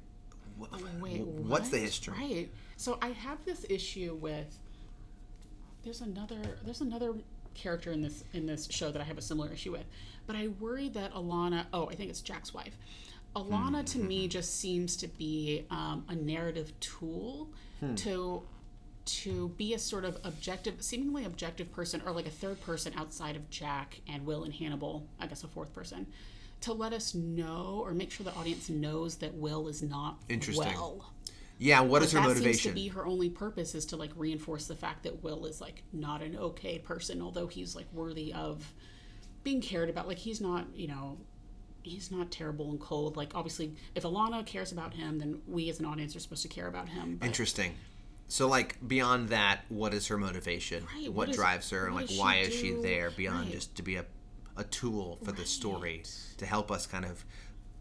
wh- 0.59 1.01
Wait, 1.01 1.21
what's 1.25 1.69
the 1.69 1.77
history? 1.79 2.13
Right. 2.17 2.49
So 2.77 2.97
I 3.01 3.09
have 3.09 3.43
this 3.45 3.65
issue 3.69 4.17
with. 4.19 4.57
There's 5.83 6.01
another. 6.01 6.57
There's 6.63 6.81
another 6.81 7.13
character 7.55 7.91
in 7.91 8.01
this 8.01 8.23
in 8.33 8.45
this 8.45 8.67
show 8.69 8.91
that 8.91 9.01
I 9.01 9.05
have 9.05 9.17
a 9.17 9.21
similar 9.21 9.51
issue 9.51 9.71
with, 9.71 9.85
but 10.27 10.35
I 10.35 10.47
worry 10.59 10.89
that 10.89 11.13
Alana. 11.13 11.65
Oh, 11.73 11.87
I 11.89 11.95
think 11.95 12.09
it's 12.09 12.21
Jack's 12.21 12.53
wife. 12.53 12.77
Alana 13.35 13.85
to 13.85 13.99
me 13.99 14.27
just 14.37 14.59
seems 14.59 14.95
to 14.97 15.07
be 15.07 15.65
um, 15.69 16.03
a 16.09 16.15
narrative 16.15 16.77
tool 16.79 17.49
to 17.95 18.43
to 19.23 19.49
be 19.57 19.73
a 19.73 19.79
sort 19.79 20.05
of 20.05 20.17
objective, 20.23 20.81
seemingly 20.81 21.25
objective 21.25 21.71
person, 21.71 22.01
or 22.05 22.11
like 22.11 22.27
a 22.27 22.31
third 22.31 22.61
person 22.61 22.93
outside 22.97 23.35
of 23.35 23.49
Jack 23.49 24.01
and 24.07 24.25
Will 24.25 24.43
and 24.43 24.53
Hannibal. 24.53 25.07
I 25.19 25.27
guess 25.27 25.43
a 25.43 25.47
fourth 25.47 25.73
person. 25.73 26.07
To 26.61 26.73
let 26.73 26.91
us 26.93 27.15
know 27.15 27.81
or 27.85 27.93
make 27.93 28.11
sure 28.11 28.25
the 28.25 28.33
audience 28.35 28.69
knows 28.69 29.15
that 29.17 29.33
Will 29.33 29.67
is 29.67 29.81
not 29.81 30.21
Interesting. 30.27 30.65
well 30.73 31.13
Yeah, 31.57 31.79
what 31.81 32.03
is 32.03 32.11
her 32.11 32.19
that 32.19 32.27
motivation? 32.27 32.53
seems 32.53 32.63
to 32.63 32.71
be 32.73 32.87
her 32.89 33.05
only 33.05 33.29
purpose 33.29 33.75
is 33.75 33.85
to 33.87 33.95
like 33.95 34.11
reinforce 34.15 34.67
the 34.67 34.75
fact 34.75 35.03
that 35.03 35.23
Will 35.23 35.45
is 35.45 35.61
like 35.61 35.83
not 35.93 36.21
an 36.21 36.35
okay 36.35 36.77
person, 36.79 37.21
although 37.21 37.47
he's 37.47 37.75
like 37.75 37.85
worthy 37.93 38.33
of 38.33 38.73
being 39.43 39.61
cared 39.61 39.89
about. 39.89 40.07
Like 40.07 40.17
he's 40.17 40.41
not, 40.41 40.65
you 40.75 40.87
know, 40.87 41.17
he's 41.81 42.11
not 42.11 42.29
terrible 42.29 42.71
and 42.71 42.79
cold. 42.79 43.15
Like 43.15 43.35
obviously, 43.35 43.73
if 43.95 44.03
Alana 44.03 44.45
cares 44.45 44.71
about 44.73 44.93
him, 44.93 45.19
then 45.19 45.41
we 45.47 45.69
as 45.69 45.79
an 45.79 45.85
audience 45.85 46.13
are 46.15 46.19
supposed 46.19 46.41
to 46.41 46.49
care 46.49 46.67
about 46.67 46.89
him. 46.89 47.19
Interesting. 47.23 47.73
So, 48.31 48.47
like, 48.47 48.77
beyond 48.87 49.29
that, 49.29 49.61
what 49.69 49.93
is 49.93 50.07
her 50.07 50.17
motivation? 50.17 50.85
Right, 50.95 51.07
what 51.07 51.13
what 51.15 51.29
is- 51.29 51.35
drives 51.35 51.69
her? 51.71 51.87
And, 51.87 51.95
like, 51.95 52.09
why 52.11 52.37
is 52.37 52.53
she 52.53 52.71
there 52.71 53.09
beyond 53.11 53.45
Right. 53.45 53.51
just 53.53 53.75
to 53.75 53.81
be 53.83 53.95
a, 53.95 54.05
a 54.55 54.63
tool 54.63 55.17
for 55.23 55.31
the 55.31 55.45
story 55.45 56.03
to 56.37 56.45
help 56.45 56.71
us 56.71 56.85
kind 56.85 57.05
of 57.05 57.25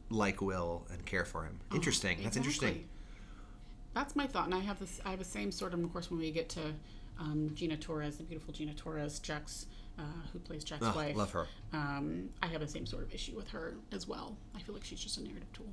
like 0.09 0.41
Will 0.41 0.87
and 0.91 1.05
care 1.05 1.27
for 1.27 1.45
him? 1.45 1.61
Interesting. 1.75 2.19
That's 2.23 2.37
interesting. 2.39 2.85
Oh, 2.89 3.91
That's 3.95 4.17
my 4.17 4.27
thought, 4.27 4.47
and 4.47 4.55
I 4.55 4.61
have 4.61 4.79
this. 4.79 5.01
I 5.05 5.11
have 5.11 5.19
the 5.19 5.25
same 5.25 5.53
sort 5.53 5.75
of. 5.75 5.85
Of 5.85 5.93
course, 5.93 6.11
when 6.11 6.19
we 6.19 6.31
get 6.31 6.49
to 6.51 6.73
um, 7.19 7.51
Gina 7.55 7.77
Torres, 7.77 8.17
the 8.17 8.25
beautiful 8.25 8.55
Gina 8.55 8.73
Torres, 8.73 9.19
Jack's, 9.19 9.67
uh, 9.99 10.03
who 10.33 10.39
plays 10.39 10.65
Jack's 10.65 10.85
Ugh, 10.87 10.97
wife. 10.97 11.17
love 11.17 11.33
her. 11.33 11.47
Um, 11.75 12.31
I 12.43 12.47
have 12.47 12.61
the 12.63 12.69
same 12.69 12.87
sort 12.87 13.03
of 13.03 13.13
issue 13.15 13.35
with 13.37 13.49
her 13.49 13.75
as 13.93 14.09
well. 14.09 14.37
I 14.57 14.61
feel 14.61 14.75
like 14.75 14.85
she's 14.85 15.01
just 15.01 15.19
a 15.19 15.23
narrative 15.25 15.53
tool. 15.53 15.67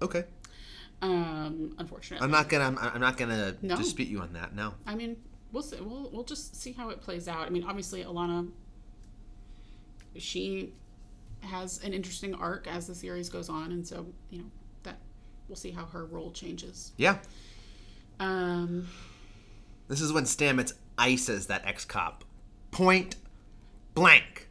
Okay. 0.00 0.24
Um, 1.02 1.74
unfortunately, 1.78 2.24
I'm 2.24 2.30
not 2.30 2.48
gonna. 2.48 2.64
I'm, 2.64 2.78
I'm 2.78 3.00
not 3.00 3.16
gonna 3.16 3.56
No. 3.60 3.76
dispute 3.76 4.08
you 4.08 4.20
on 4.20 4.32
that. 4.34 4.54
No. 4.54 4.74
I 4.86 4.94
mean, 4.94 5.16
we'll 5.50 5.62
see. 5.64 5.76
We'll 5.80 6.08
we'll 6.12 6.24
just 6.24 6.54
see 6.60 6.72
how 6.72 6.90
it 6.90 7.00
plays 7.00 7.26
out. 7.28 7.44
I 7.46 7.50
mean, 7.50 7.64
obviously, 7.64 8.04
Alana, 8.04 8.48
she 10.16 10.72
has 11.40 11.82
an 11.82 11.92
interesting 11.92 12.34
arc 12.34 12.68
as 12.68 12.86
the 12.86 12.94
series 12.94 13.28
goes 13.28 13.48
on, 13.48 13.72
and 13.72 13.86
so 13.86 14.06
you 14.30 14.38
know 14.38 14.50
that 14.84 14.98
we'll 15.48 15.56
see 15.56 15.72
how 15.72 15.84
her 15.86 16.04
role 16.06 16.30
changes. 16.30 16.92
Yeah. 16.96 17.18
Um, 18.20 18.86
This 19.88 20.00
is 20.00 20.12
when 20.12 20.24
Stammets 20.24 20.74
ices 20.96 21.48
that 21.48 21.66
ex 21.66 21.84
cop. 21.84 22.24
Point 22.70 23.16
blank. 23.94 24.48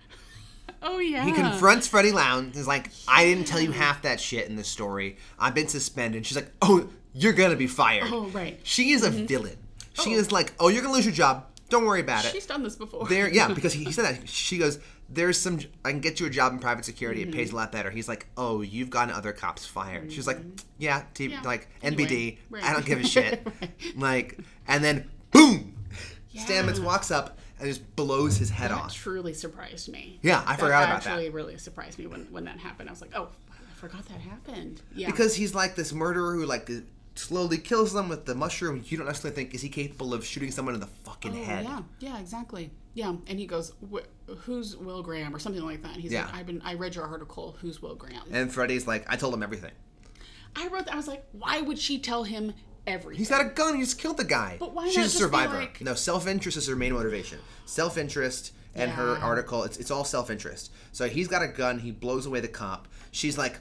Oh 0.84 1.00
yeah, 1.00 1.26
He 1.26 1.32
confronts 1.32 1.88
Freddie 1.88 2.12
Lounds. 2.12 2.58
He's 2.58 2.68
like, 2.68 2.90
I 3.08 3.24
didn't 3.26 3.46
tell 3.46 3.60
you 3.62 3.72
half 3.72 4.02
that 4.04 4.20
shit 4.20 4.48
in 4.50 4.56
the 4.56 4.64
story. 4.64 5.18
I've 5.40 5.54
been 5.56 5.68
suspended. 5.68 6.26
She's 6.26 6.36
like, 6.38 6.52
Oh, 6.62 6.90
you're 7.14 7.34
gonna 7.34 7.56
be 7.56 7.68
fired. 7.68 8.08
Oh, 8.12 8.28
right. 8.28 8.60
She 8.64 8.92
is 8.92 9.04
a 9.04 9.10
villain. 9.10 9.58
She 9.94 10.16
Oh. 10.16 10.20
is 10.20 10.32
like, 10.32 10.54
Oh, 10.60 10.70
you're 10.70 10.82
gonna 10.82 10.94
lose 10.94 11.06
your 11.06 11.14
job. 11.14 11.46
Don't 11.70 11.86
worry 11.86 12.02
about 12.02 12.26
it. 12.26 12.32
She's 12.34 12.46
done 12.46 12.64
this 12.64 12.76
before. 12.76 13.06
There, 13.08 13.30
yeah, 13.32 13.48
because 13.54 13.72
he, 13.74 13.86
he 13.86 13.92
said 13.94 14.04
that. 14.04 14.28
She 14.28 14.58
goes, 14.58 14.78
"There's 15.10 15.38
some. 15.40 15.60
I 15.86 15.92
can 15.92 16.02
get 16.02 16.20
you 16.20 16.26
a 16.26 16.30
job 16.30 16.52
in 16.52 16.60
private 16.60 16.84
security. 16.84 17.22
It 17.22 17.30
Mm-hmm. 17.30 17.38
pays 17.38 17.54
a 17.54 17.56
lot 17.56 17.72
better." 17.72 17.90
He's 17.90 18.10
like, 18.10 18.28
"Oh, 18.36 18.60
you've 18.62 18.90
gotten 18.90 19.14
other 19.16 19.32
cops 19.32 19.66
fired." 19.66 20.12
She's 20.12 20.28
like, 20.28 20.40
"Yeah, 20.80 21.04
T- 21.14 21.28
Yeah, 21.28 21.40
like 21.46 21.70
anyway, 21.82 22.04
NBD. 22.08 22.38
right. 22.50 22.64
I 22.66 22.74
don't 22.74 22.86
give 22.86 23.00
a 23.00 23.04
shit." 23.08 23.48
Right. 23.62 23.72
Like, 23.96 24.40
and 24.68 24.84
then 24.84 25.10
boom, 25.32 25.74
Yeah. 26.32 26.44
Stammets 26.44 26.82
walks 26.82 27.10
up 27.10 27.38
and 27.62 27.70
just 27.70 27.96
blows 27.96 28.38
his 28.38 28.50
head 28.50 28.72
that 28.72 28.78
off. 28.78 28.94
truly 28.94 29.34
surprised 29.34 29.90
me. 29.90 30.20
Yeah, 30.22 30.44
I 30.46 30.56
forgot 30.56 30.84
about 30.84 30.96
actually 31.08 31.26
that. 31.30 31.34
really 31.34 31.58
surprised 31.58 31.98
me 32.00 32.08
when, 32.08 32.26
when 32.32 32.46
that 32.46 32.60
happened. 32.60 32.90
I 32.90 32.92
was 32.92 33.02
like, 33.02 33.16
oh, 33.16 33.30
I 33.52 33.74
forgot 33.76 34.06
that 34.08 34.20
happened. 34.22 34.82
Yeah. 34.96 35.08
Because 35.08 35.36
he's 35.36 35.56
like 35.56 35.76
this 35.76 35.94
murderer 35.94 36.34
who 36.36 36.46
like 36.46 36.70
slowly 37.16 37.58
kills 37.58 37.94
them 37.94 38.10
with 38.10 38.26
the 38.26 38.36
mushroom. 38.36 38.84
You 38.88 38.98
don't 38.98 39.08
necessarily 39.08 39.36
think 39.36 39.54
is 39.54 39.62
he 39.62 39.70
capable 39.70 40.14
of 40.14 40.26
shooting 40.26 40.52
someone 40.52 40.74
in 40.76 40.82
the 40.82 40.88
fucking 41.04 41.32
Oh, 41.32 41.44
head. 41.44 41.64
Yeah, 41.66 41.82
yeah, 42.00 42.20
exactly. 42.20 42.72
Yeah, 42.94 43.16
and 43.28 43.40
he 43.40 43.46
goes, 43.46 43.72
"Who's 44.40 44.76
Will 44.76 45.02
Graham?" 45.02 45.34
or 45.34 45.40
something 45.40 45.64
like 45.64 45.82
that. 45.84 45.94
And 45.94 46.02
he's 46.02 46.12
Yeah. 46.12 46.26
like, 46.26 46.36
"I've 46.36 46.46
been, 46.46 46.62
I 46.64 46.74
read 46.74 46.94
your 46.96 47.06
article. 47.06 47.56
Who's 47.62 47.82
Will 47.82 47.96
Graham?" 47.96 48.24
And 48.32 48.52
Freddie's 48.54 48.86
like, 48.86 49.06
I 49.10 49.16
told 49.16 49.34
him 49.34 49.42
everything. 49.44 49.72
I 50.58 50.68
wrote 50.68 50.86
that. 50.86 50.94
I 50.94 50.98
was 50.98 51.08
like, 51.08 51.24
"Why 51.32 51.62
would 51.62 51.80
she 51.80 52.00
tell 52.00 52.24
him 52.26 52.54
everything?" 52.88 53.18
He's 53.20 53.30
got 53.30 53.42
a 53.42 53.50
gun. 53.50 53.76
He 53.76 53.82
just 53.82 53.98
killed 54.00 54.18
the 54.18 54.24
guy. 54.24 54.58
But 54.60 54.74
why 54.74 54.88
She's 54.88 54.98
not 54.98 55.06
a 55.06 55.10
survivor. 55.10 55.56
like- 55.58 55.82
No, 55.82 55.94
self-interest 55.96 56.58
is 56.58 56.68
her 56.68 56.76
main 56.76 56.94
motivation. 56.94 57.40
Self-interest 57.66 58.54
and 58.76 58.92
her 58.92 59.18
article. 59.18 59.64
It's 59.64 59.78
it's 59.78 59.92
all 59.92 60.04
self-interest. 60.04 60.72
So 60.92 61.08
he's 61.10 61.28
got 61.28 61.42
a 61.42 61.48
gun. 61.48 61.80
He 61.80 61.92
blows 61.92 62.26
away 62.26 62.40
the 62.42 62.48
cop. 62.48 62.88
She's 63.12 63.38
like, 63.38 63.60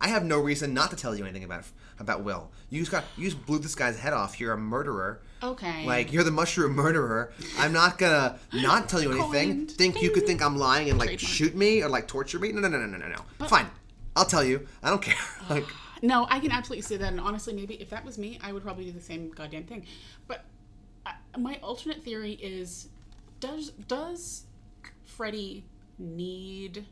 I 0.00 0.08
have 0.08 0.24
no 0.24 0.38
reason 0.38 0.74
not 0.74 0.90
to 0.90 0.96
tell 0.96 1.14
you 1.16 1.24
anything 1.24 1.44
about 1.44 1.64
about 1.98 2.22
Will. 2.22 2.50
You 2.70 2.80
just 2.80 2.90
got 2.92 3.04
you 3.16 3.24
just 3.30 3.44
blew 3.46 3.58
this 3.58 3.74
guy's 3.74 3.98
head 3.98 4.12
off. 4.12 4.38
You're 4.38 4.52
a 4.52 4.58
murderer. 4.58 5.20
okay. 5.42 5.84
Like 5.86 6.12
you're 6.12 6.22
the 6.24 6.30
mushroom 6.30 6.74
murderer. 6.74 7.32
I'm 7.58 7.72
not 7.72 7.98
gonna 7.98 8.38
not 8.52 8.88
tell 8.88 9.00
you 9.02 9.10
anything. 9.12 9.48
Coined. 9.56 9.70
Think 9.72 10.02
you 10.02 10.10
could 10.10 10.26
think 10.26 10.42
I'm 10.42 10.56
lying 10.56 10.88
and 10.90 10.98
like 10.98 11.08
Trademark. 11.10 11.28
shoot 11.34 11.54
me 11.56 11.82
or 11.82 11.88
like 11.88 12.06
torture 12.06 12.38
me? 12.38 12.52
No, 12.52 12.60
no, 12.60 12.68
no, 12.68 12.78
no, 12.78 12.86
no, 12.86 12.98
no, 13.08 13.08
no. 13.40 13.46
Fine. 13.48 13.66
I'll 14.14 14.24
tell 14.24 14.44
you. 14.44 14.66
I 14.82 14.90
don't 14.90 15.02
care. 15.02 15.16
like 15.50 15.64
No, 16.02 16.26
I 16.30 16.40
can 16.40 16.50
absolutely 16.52 16.82
see 16.82 16.96
that. 16.96 17.08
And 17.12 17.20
honestly, 17.20 17.52
maybe 17.54 17.74
if 17.74 17.90
that 17.90 18.04
was 18.04 18.18
me, 18.18 18.38
I 18.42 18.52
would 18.52 18.62
probably 18.62 18.84
do 18.84 18.92
the 18.92 19.00
same 19.00 19.30
goddamn 19.30 19.64
thing. 19.64 19.86
But 20.26 20.44
I, 21.06 21.14
my 21.38 21.58
alternate 21.62 22.02
theory 22.02 22.32
is 22.32 22.88
does 23.40 23.70
does 23.70 24.44
Freddie 25.04 25.64
need 25.98 26.86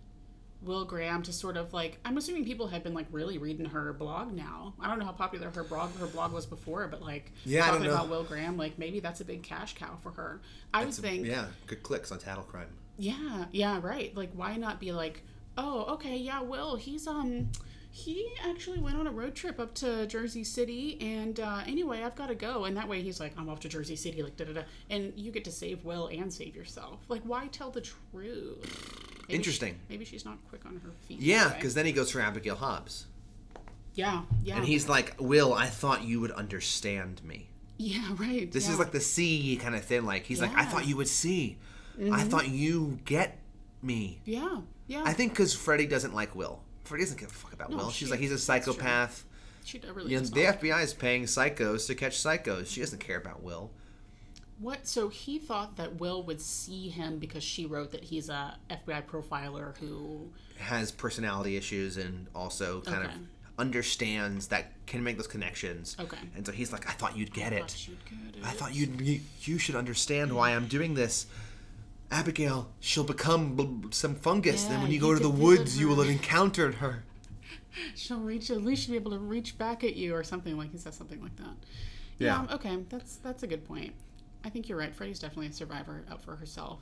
Will 0.62 0.84
Graham 0.84 1.22
to 1.24 1.32
sort 1.32 1.56
of 1.56 1.72
like 1.72 1.98
I'm 2.04 2.16
assuming 2.16 2.44
people 2.44 2.68
have 2.68 2.82
been 2.82 2.94
like 2.94 3.06
really 3.12 3.38
reading 3.38 3.66
her 3.66 3.92
blog 3.92 4.32
now. 4.32 4.74
I 4.80 4.88
don't 4.88 4.98
know 4.98 5.04
how 5.04 5.12
popular 5.12 5.50
her 5.50 5.64
blog 5.64 5.96
her 5.98 6.06
blog 6.06 6.32
was 6.32 6.46
before, 6.46 6.88
but 6.88 7.02
like 7.02 7.32
Yeah, 7.44 7.66
I 7.66 7.70
don't 7.70 7.82
talking 7.82 7.88
know. 7.88 7.94
about 7.94 8.08
Will 8.08 8.24
Graham, 8.24 8.56
like 8.56 8.78
maybe 8.78 9.00
that's 9.00 9.20
a 9.20 9.24
big 9.24 9.42
cash 9.42 9.74
cow 9.74 9.96
for 10.02 10.12
her. 10.12 10.40
I 10.74 10.84
would 10.84 10.94
think 10.94 11.26
yeah, 11.26 11.46
good 11.66 11.82
clicks 11.82 12.10
on 12.10 12.18
Tattle 12.18 12.44
Crime. 12.44 12.68
yeah, 12.98 13.46
yeah, 13.52 13.78
right. 13.82 14.14
Like, 14.16 14.30
why 14.34 14.56
not 14.56 14.80
be 14.80 14.92
like, 14.92 15.22
oh, 15.58 15.84
okay, 15.94 16.16
yeah, 16.16 16.40
Will, 16.42 16.76
he's 16.76 17.06
um, 17.06 17.50
he 17.96 18.28
actually 18.44 18.78
went 18.78 18.94
on 18.96 19.06
a 19.06 19.10
road 19.10 19.34
trip 19.34 19.58
up 19.58 19.72
to 19.76 20.06
Jersey 20.06 20.44
City, 20.44 20.98
and 21.00 21.40
uh, 21.40 21.62
anyway, 21.66 22.02
I've 22.02 22.14
got 22.14 22.26
to 22.26 22.34
go. 22.34 22.64
And 22.66 22.76
that 22.76 22.86
way, 22.86 23.00
he's 23.00 23.20
like, 23.20 23.32
I'm 23.38 23.48
off 23.48 23.60
to 23.60 23.68
Jersey 23.70 23.96
City, 23.96 24.22
like 24.22 24.36
da 24.36 24.44
da 24.44 24.52
da, 24.52 24.62
and 24.90 25.14
you 25.16 25.30
get 25.32 25.44
to 25.44 25.50
save 25.52 25.82
Will 25.84 26.08
and 26.08 26.30
save 26.32 26.54
yourself. 26.54 27.00
Like, 27.08 27.22
why 27.22 27.46
tell 27.46 27.70
the 27.70 27.80
truth? 27.80 28.02
Maybe 28.62 29.26
she- 29.28 29.34
Interesting. 29.34 29.78
maybe 29.88 30.04
she's 30.04 30.24
not 30.26 30.36
quick 30.50 30.66
on 30.66 30.76
her 30.84 30.90
feet. 31.08 31.20
Yeah, 31.20 31.54
because 31.54 31.72
then 31.74 31.86
he 31.86 31.92
goes 31.92 32.10
for 32.10 32.20
Abigail 32.20 32.56
Hobbs. 32.56 33.06
yeah, 33.94 34.22
yeah, 34.44 34.56
And 34.56 34.66
he's 34.66 34.88
like, 34.90 35.14
Will, 35.18 35.54
I 35.54 35.66
thought 35.66 36.02
you 36.04 36.20
would 36.20 36.32
understand 36.32 37.22
me. 37.24 37.48
yeah, 37.78 38.02
right. 38.18 38.52
This 38.52 38.66
yeah. 38.66 38.74
is 38.74 38.78
like 38.78 38.92
the 38.92 39.00
see 39.00 39.56
kind 39.56 39.74
of 39.74 39.82
thing. 39.84 40.04
Like, 40.04 40.24
he's 40.24 40.40
like, 40.42 40.50
I 40.54 40.62
Mm-hmm. 40.62 40.70
thought 40.70 40.86
you 40.86 40.96
would 40.98 41.08
see. 41.08 41.56
I 42.12 42.24
thought 42.24 42.48
you 42.50 42.98
get 43.06 43.38
me. 43.82 44.20
yeah, 44.26 44.60
yeah. 44.86 45.02
I 45.06 45.14
think 45.14 45.32
because 45.32 45.54
Freddie 45.54 45.86
doesn't 45.86 46.14
like 46.14 46.34
Will. 46.36 46.60
Freddie 46.86 47.04
doesn't 47.04 47.18
give 47.20 47.30
a 47.30 47.32
fuck 47.34 47.52
about 47.52 47.70
No, 47.70 47.76
Will. 47.76 47.90
She's 47.90 48.10
like, 48.10 48.20
he's 48.20 48.32
a 48.32 48.38
psychopath. 48.38 49.24
she 49.64 49.80
really 49.94 50.12
You 50.12 50.20
know, 50.20 50.26
the 50.26 50.44
not. 50.44 50.60
FBI 50.60 50.82
is 50.82 50.94
paying 50.94 51.24
psychos 51.24 51.86
to 51.86 51.94
catch 51.94 52.16
psychos. 52.16 52.66
She 52.68 52.80
doesn't 52.80 53.00
care 53.00 53.18
about 53.18 53.42
Will. 53.42 53.70
What? 54.58 54.86
So 54.86 55.08
he 55.08 55.38
thought 55.38 55.76
that 55.76 56.00
Will 56.00 56.22
would 56.22 56.40
see 56.40 56.88
him 56.88 57.18
because 57.18 57.42
she 57.44 57.66
wrote 57.66 57.92
that 57.92 58.04
he's 58.04 58.28
a 58.28 58.56
FBI 58.70 59.04
profiler 59.04 59.76
who 59.78 60.28
Has 60.58 60.90
personality 60.90 61.56
issues 61.56 61.96
and 61.98 62.26
also 62.34 62.80
kind 62.80 63.04
Okay. 63.04 63.14
of 63.14 63.20
understands 63.58 64.48
that 64.48 64.72
can 64.86 65.02
make 65.02 65.16
those 65.16 65.26
connections. 65.26 65.96
Okay. 66.00 66.16
And 66.34 66.46
so 66.46 66.52
he's 66.52 66.72
like, 66.72 66.88
I 66.88 66.92
thought 66.92 67.16
you'd 67.16 67.32
get 67.34 67.52
it. 67.52 67.60
thought 67.60 67.88
you'd 67.88 68.04
get 68.04 68.44
I 68.44 68.50
thought 68.50 68.74
you'd 68.74 69.00
you, 69.00 69.20
you 69.42 69.58
should 69.58 69.74
understand 69.76 70.32
why 70.34 70.50
I'm 70.50 70.66
doing 70.68 70.94
this. 70.94 71.26
Abigail, 72.10 72.70
she'll 72.80 73.04
become 73.04 73.56
b- 73.56 73.88
some 73.90 74.14
fungus. 74.14 74.64
Yeah, 74.64 74.70
then 74.70 74.82
when 74.82 74.90
you 74.90 74.94
you 74.96 75.00
go 75.00 75.14
to 75.14 75.20
the 75.20 75.30
woods, 75.30 75.78
you 75.78 75.88
will 75.88 75.96
have 75.96 76.08
encountered 76.08 76.76
her. 76.76 77.04
she'll 77.94 78.20
reach 78.20 78.50
at 78.50 78.62
least 78.62 78.84
she'll 78.84 78.92
be 78.92 78.96
able 78.96 79.10
to 79.12 79.18
reach 79.18 79.58
back 79.58 79.84
at 79.84 79.96
you 79.96 80.14
or 80.14 80.22
something 80.22 80.56
like 80.56 80.70
he 80.72 80.78
says 80.78 80.94
something 80.94 81.20
like 81.20 81.36
that. 81.36 81.54
Yeah. 82.18 82.46
okay, 82.52 82.78
that's 82.88 83.16
that's 83.16 83.42
a 83.42 83.46
good 83.46 83.64
point. 83.66 83.92
I 84.44 84.48
think 84.48 84.68
you're 84.68 84.78
right. 84.78 84.94
Freddie's 84.94 85.18
definitely 85.18 85.48
a 85.48 85.52
survivor 85.52 86.04
out 86.10 86.22
for 86.22 86.36
herself. 86.36 86.80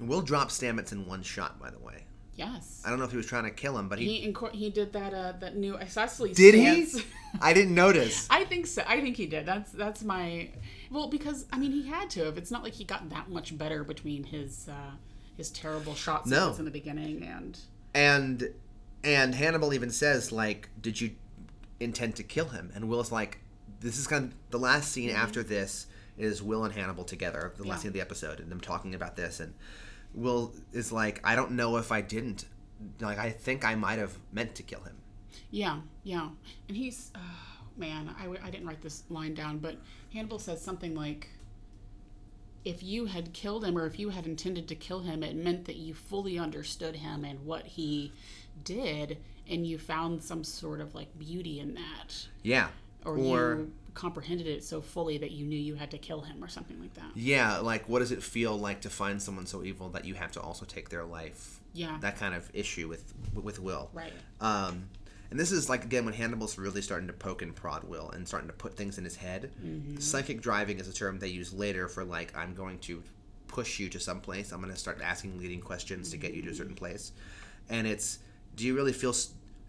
We'll 0.00 0.22
drop 0.22 0.50
Stammets 0.50 0.92
in 0.92 1.06
one 1.06 1.22
shot, 1.22 1.58
by 1.60 1.70
the 1.70 1.78
way. 1.78 2.04
Yes. 2.34 2.82
I 2.84 2.90
don't 2.90 2.98
know 3.00 3.04
if 3.04 3.10
he 3.10 3.16
was 3.16 3.26
trying 3.26 3.44
to 3.44 3.50
kill 3.50 3.76
him, 3.76 3.88
but 3.88 3.98
he, 3.98 4.20
He 4.20 4.32
inco- 4.32 4.52
he 4.52 4.70
did 4.70 4.92
that 4.92 5.12
uh 5.14 5.32
that 5.40 5.56
new 5.56 5.76
isosceles 5.76 6.36
did 6.36 6.54
he. 6.54 6.86
I 7.40 7.52
didn't 7.52 7.74
notice. 7.74 8.26
I 8.30 8.44
think 8.44 8.66
so. 8.66 8.82
I 8.86 9.00
think 9.00 9.16
he 9.16 9.26
did. 9.26 9.46
That's 9.46 9.72
that's 9.72 10.02
my 10.04 10.50
well 10.90 11.08
because 11.08 11.46
I 11.52 11.58
mean 11.58 11.72
he 11.72 11.86
had 11.86 12.10
to 12.10 12.24
have. 12.24 12.38
It's 12.38 12.50
not 12.50 12.62
like 12.62 12.74
he 12.74 12.84
got 12.84 13.08
that 13.10 13.28
much 13.30 13.56
better 13.56 13.84
between 13.84 14.24
his 14.24 14.68
uh, 14.68 14.92
his 15.36 15.50
terrible 15.50 15.94
shot 15.94 16.26
No. 16.26 16.54
in 16.58 16.64
the 16.64 16.70
beginning 16.70 17.22
and 17.22 17.58
And 17.94 18.50
and 19.04 19.34
Hannibal 19.34 19.72
even 19.74 19.90
says 19.90 20.32
like, 20.32 20.68
"Did 20.80 21.00
you 21.00 21.12
intend 21.80 22.16
to 22.16 22.22
kill 22.22 22.48
him?" 22.48 22.72
And 22.74 22.88
Will's 22.88 23.12
like, 23.12 23.38
"This 23.80 23.98
is 23.98 24.06
kind 24.06 24.24
of 24.26 24.34
the 24.50 24.58
last 24.58 24.90
scene 24.92 25.10
after 25.10 25.42
this 25.42 25.86
is 26.16 26.42
Will 26.42 26.64
and 26.64 26.74
Hannibal 26.74 27.04
together, 27.04 27.52
the 27.56 27.62
last 27.62 27.78
Mm-hmm. 27.78 27.82
Scene 27.82 27.88
of 27.90 27.94
the 27.94 28.00
episode, 28.00 28.40
and 28.40 28.50
them 28.50 28.60
talking 28.60 28.94
about 28.94 29.14
this." 29.16 29.38
And 29.40 29.54
Will 30.14 30.52
is 30.72 30.90
like, 30.90 31.20
"I 31.24 31.36
don't 31.36 31.52
know 31.52 31.76
if 31.76 31.92
I 31.92 32.00
didn't. 32.00 32.46
Like, 33.00 33.18
I 33.18 33.30
think 33.30 33.64
I 33.64 33.74
might 33.74 33.98
have 33.98 34.18
meant 34.32 34.54
to 34.56 34.62
kill 34.62 34.80
him." 34.80 34.96
Yeah, 35.50 35.80
yeah. 36.02 36.28
And 36.68 36.76
he's, 36.76 37.10
oh, 37.14 37.20
man, 37.78 38.14
I, 38.18 38.22
w- 38.22 38.40
I 38.44 38.50
didn't 38.50 38.66
write 38.66 38.82
this 38.82 39.04
line 39.08 39.34
down, 39.34 39.58
but 39.58 39.76
Hannibal 40.12 40.38
says 40.38 40.60
something 40.60 40.94
like, 40.94 41.28
if 42.64 42.82
you 42.82 43.06
had 43.06 43.32
killed 43.32 43.64
him 43.64 43.78
or 43.78 43.86
if 43.86 43.98
you 43.98 44.10
had 44.10 44.26
intended 44.26 44.68
to 44.68 44.74
kill 44.74 45.00
him, 45.00 45.22
it 45.22 45.36
meant 45.36 45.64
that 45.66 45.76
you 45.76 45.94
fully 45.94 46.38
understood 46.38 46.96
him 46.96 47.24
and 47.24 47.46
what 47.46 47.66
he 47.66 48.12
did, 48.64 49.18
and 49.48 49.66
you 49.66 49.78
found 49.78 50.22
some 50.22 50.44
sort 50.44 50.80
of 50.80 50.94
like 50.94 51.18
beauty 51.18 51.60
in 51.60 51.74
that. 51.74 52.26
Yeah. 52.42 52.68
Or, 53.04 53.16
you 53.16 53.72
comprehended 53.94 54.46
it 54.46 54.62
so 54.62 54.80
fully 54.80 55.18
that 55.18 55.32
you 55.32 55.44
knew 55.44 55.58
you 55.58 55.74
had 55.74 55.90
to 55.90 55.98
kill 55.98 56.20
him 56.20 56.42
or 56.42 56.46
something 56.46 56.80
like 56.80 56.94
that. 56.94 57.10
Yeah, 57.16 57.58
like 57.58 57.88
what 57.88 57.98
does 57.98 58.12
it 58.12 58.22
feel 58.22 58.56
like 58.56 58.80
to 58.82 58.90
find 58.90 59.20
someone 59.20 59.46
so 59.46 59.64
evil 59.64 59.88
that 59.90 60.04
you 60.04 60.14
have 60.14 60.30
to 60.32 60.40
also 60.40 60.64
take 60.64 60.88
their 60.88 61.04
life? 61.04 61.60
Yeah. 61.72 61.98
That 62.00 62.16
kind 62.16 62.34
of 62.34 62.50
issue 62.54 62.88
with 62.88 63.12
with 63.34 63.60
Will. 63.60 63.90
Right. 63.92 64.12
Um, 64.40 64.88
and 65.30 65.38
this 65.38 65.52
is 65.52 65.68
like 65.68 65.84
again 65.84 66.04
when 66.04 66.14
Hannibal's 66.14 66.58
really 66.58 66.82
starting 66.82 67.06
to 67.08 67.12
poke 67.12 67.42
and 67.42 67.54
prod 67.54 67.84
Will 67.84 68.10
and 68.10 68.26
starting 68.26 68.48
to 68.48 68.54
put 68.54 68.76
things 68.76 68.98
in 68.98 69.04
his 69.04 69.16
head. 69.16 69.50
Mm-hmm. 69.64 69.98
Psychic 69.98 70.40
driving 70.40 70.78
is 70.78 70.88
a 70.88 70.92
term 70.92 71.18
they 71.18 71.28
use 71.28 71.52
later 71.52 71.88
for 71.88 72.04
like 72.04 72.36
I'm 72.36 72.54
going 72.54 72.78
to 72.80 73.02
push 73.46 73.78
you 73.78 73.88
to 73.90 74.00
some 74.00 74.20
place. 74.20 74.52
I'm 74.52 74.60
going 74.60 74.72
to 74.72 74.78
start 74.78 75.00
asking 75.02 75.38
leading 75.38 75.60
questions 75.60 76.10
to 76.10 76.16
get 76.16 76.34
you 76.34 76.42
to 76.42 76.50
a 76.50 76.54
certain 76.54 76.74
place. 76.74 77.12
And 77.68 77.86
it's 77.86 78.20
do 78.56 78.64
you 78.64 78.74
really 78.74 78.92
feel 78.92 79.14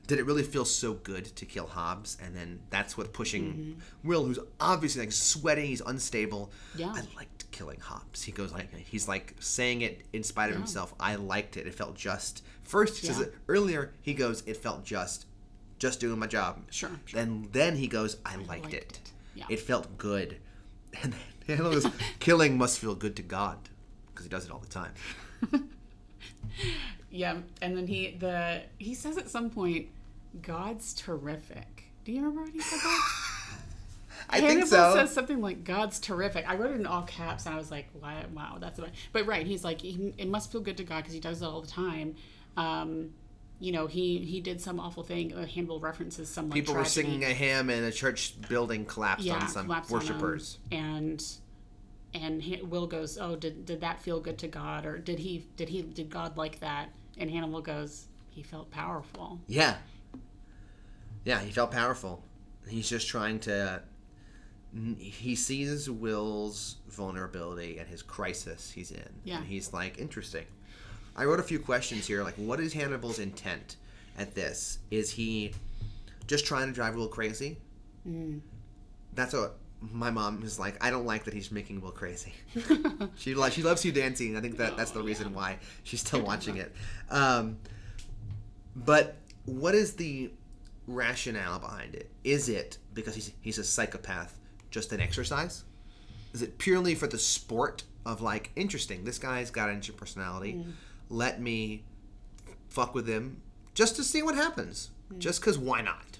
did 0.07 0.17
it 0.17 0.25
really 0.25 0.43
feel 0.43 0.65
so 0.65 0.93
good 0.93 1.25
to 1.35 1.45
kill 1.45 1.67
Hobbs? 1.67 2.17
And 2.23 2.35
then 2.35 2.59
that's 2.71 2.97
what 2.97 3.13
pushing 3.13 3.79
Will, 4.03 4.25
who's 4.25 4.39
obviously 4.59 5.01
like 5.01 5.11
sweating, 5.11 5.65
he's 5.65 5.81
unstable. 5.81 6.51
Yeah. 6.75 6.87
I 6.87 7.03
liked 7.15 7.51
killing 7.51 7.79
Hobbs. 7.79 8.23
He 8.23 8.31
goes 8.31 8.51
like 8.51 8.73
he's 8.75 9.07
like 9.07 9.35
saying 9.39 9.81
it 9.81 10.01
in 10.11 10.23
spite 10.23 10.49
of 10.49 10.55
himself. 10.55 10.95
I 10.99 11.15
liked 11.15 11.57
it. 11.57 11.67
It 11.67 11.75
felt 11.75 11.95
just. 11.95 12.43
First 12.63 12.99
he 12.99 13.07
says 13.07 13.19
it 13.19 13.35
earlier. 13.47 13.93
He 14.01 14.13
goes, 14.13 14.41
it 14.47 14.57
felt 14.57 14.83
just, 14.83 15.25
just 15.79 15.99
doing 15.99 16.19
my 16.19 16.27
job. 16.27 16.61
Sure, 16.69 16.91
sure. 17.05 17.19
Then 17.19 17.49
then 17.51 17.75
he 17.75 17.87
goes, 17.87 18.17
I 18.25 18.35
liked, 18.35 18.49
liked 18.49 18.73
it. 18.73 18.73
it. 18.73 18.99
Yeah. 19.35 19.45
It 19.49 19.59
felt 19.59 19.97
good. 19.97 20.37
And 21.03 21.13
then 21.47 21.57
goes, 21.71 21.87
killing 22.19 22.57
must 22.57 22.77
feel 22.77 22.93
good 22.93 23.15
to 23.15 23.23
God 23.23 23.57
because 24.07 24.25
he 24.25 24.29
does 24.29 24.45
it 24.45 24.51
all 24.51 24.59
the 24.59 24.67
time. 24.67 24.93
Yeah, 27.11 27.37
and 27.61 27.75
then 27.75 27.87
he 27.87 28.15
the 28.19 28.61
he 28.77 28.93
says 28.93 29.17
at 29.17 29.29
some 29.29 29.49
point, 29.49 29.87
"God's 30.41 30.93
terrific." 30.93 31.85
Do 32.05 32.11
you 32.11 32.19
remember 32.19 32.41
what 32.43 32.51
he 32.51 32.61
said 32.61 32.79
that? 32.79 33.11
I 34.29 34.35
Hannibal 34.39 34.55
think 34.57 34.67
so. 34.67 34.93
says 34.93 35.11
something 35.11 35.41
like 35.41 35.63
"God's 35.63 35.99
terrific." 35.99 36.47
I 36.47 36.55
wrote 36.55 36.71
it 36.71 36.79
in 36.79 36.85
all 36.85 37.03
caps, 37.03 37.45
and 37.45 37.55
I 37.55 37.57
was 37.57 37.71
like, 37.71 37.87
"Wow, 37.99 38.21
wow 38.33 38.57
that's 38.59 38.77
about." 38.77 38.91
But 39.11 39.25
right, 39.25 39.45
he's 39.45 39.63
like, 39.63 39.81
he, 39.81 40.13
"It 40.17 40.27
must 40.29 40.51
feel 40.51 40.61
good 40.61 40.77
to 40.77 40.83
God 40.83 40.97
because 40.97 41.13
He 41.13 41.19
does 41.19 41.41
it 41.41 41.45
all 41.45 41.61
the 41.61 41.67
time." 41.67 42.15
Um, 42.57 43.09
you 43.59 43.71
know, 43.71 43.87
he 43.87 44.19
he 44.19 44.39
did 44.41 44.61
some 44.61 44.79
awful 44.79 45.03
thing. 45.03 45.33
Uh, 45.33 45.45
Hannibal 45.45 45.79
references 45.79 46.29
some 46.29 46.49
like 46.49 46.53
People 46.53 46.75
were 46.75 46.81
tragedy. 46.81 47.07
singing 47.09 47.23
a 47.23 47.33
hymn 47.33 47.69
and 47.69 47.85
a 47.85 47.91
church 47.91 48.35
building 48.47 48.85
collapsed 48.85 49.25
yeah, 49.25 49.35
on 49.35 49.47
some 49.47 49.65
collapsed 49.65 49.91
on 49.93 50.07
him, 50.07 50.07
worshippers. 50.07 50.57
and 50.71 51.23
and 52.13 52.43
Will 52.63 52.87
goes, 52.87 53.17
"Oh, 53.17 53.35
did 53.35 53.65
did 53.65 53.81
that 53.81 53.99
feel 54.01 54.19
good 54.19 54.37
to 54.39 54.47
God, 54.47 54.85
or 54.85 54.97
did 54.97 55.19
he 55.19 55.45
did 55.57 55.69
he 55.69 55.81
did 55.81 56.09
God 56.09 56.37
like 56.37 56.59
that?" 56.61 56.89
And 57.17 57.29
Hannibal 57.29 57.61
goes, 57.61 58.07
"He 58.29 58.43
felt 58.43 58.71
powerful." 58.71 59.39
Yeah. 59.47 59.77
Yeah, 61.25 61.41
he 61.41 61.51
felt 61.51 61.71
powerful. 61.71 62.23
He's 62.67 62.89
just 62.89 63.07
trying 63.07 63.39
to. 63.41 63.83
He 64.99 65.35
sees 65.35 65.89
Will's 65.89 66.77
vulnerability 66.87 67.79
and 67.79 67.87
his 67.89 68.03
crisis 68.03 68.71
he's 68.71 68.91
in. 68.91 69.09
Yeah. 69.23 69.37
And 69.37 69.45
he's 69.47 69.73
like, 69.73 69.97
interesting. 69.97 70.45
I 71.19 71.25
wrote 71.25 71.41
a 71.41 71.43
few 71.43 71.59
questions 71.59 72.07
here. 72.07 72.23
Like, 72.23 72.35
what 72.35 72.61
is 72.61 72.71
Hannibal's 72.71 73.19
intent 73.19 73.75
at 74.17 74.35
this? 74.35 74.79
Is 74.89 75.11
he 75.11 75.53
just 76.27 76.45
trying 76.45 76.67
to 76.67 76.73
drive 76.73 76.95
Will 76.95 77.09
crazy? 77.09 77.57
Mm. 78.07 78.39
That's 79.15 79.33
what 79.33 79.57
my 79.81 80.11
mom 80.11 80.41
is 80.43 80.57
like, 80.57 80.81
I 80.83 80.89
don't 80.89 81.05
like 81.05 81.25
that 81.25 81.33
he's 81.33 81.51
making 81.51 81.81
Will 81.81 81.91
crazy. 81.91 82.33
she 83.17 83.35
lo- 83.35 83.49
she 83.49 83.61
loves 83.61 83.81
Hugh 83.81 83.91
Dancy. 83.91 84.35
I 84.37 84.39
think 84.39 84.55
that 84.57 84.77
that's 84.77 84.91
the 84.91 85.01
reason 85.01 85.31
yeah. 85.31 85.35
why 85.35 85.57
she's 85.83 85.99
still 85.99 86.21
watching 86.21 86.55
it. 86.55 86.73
Um, 87.09 87.57
but 88.73 89.17
what 89.43 89.75
is 89.75 89.95
the 89.95 90.31
rationale 90.87 91.59
behind 91.59 91.95
it? 91.95 92.09
Is 92.23 92.47
it 92.47 92.77
because 92.93 93.15
he's 93.15 93.33
he's 93.41 93.57
a 93.57 93.63
psychopath, 93.65 94.39
just 94.71 94.93
an 94.93 95.01
exercise? 95.01 95.65
Is 96.33 96.43
it 96.43 96.57
purely 96.59 96.95
for 96.95 97.07
the 97.07 97.17
sport 97.17 97.83
of 98.05 98.21
like, 98.21 98.51
interesting, 98.55 99.03
this 99.03 99.17
guy's 99.17 99.51
got 99.51 99.69
an 99.69 99.75
interesting 99.75 99.97
personality. 99.97 100.63
Let 101.09 101.41
me 101.41 101.83
fuck 102.67 102.93
with 102.93 103.07
him 103.07 103.41
just 103.73 103.95
to 103.95 104.03
see 104.03 104.21
what 104.21 104.35
happens. 104.35 104.91
Just 105.17 105.41
because 105.41 105.57
why 105.57 105.81
not? 105.81 106.19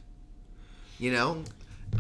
You 0.98 1.12
know? 1.12 1.44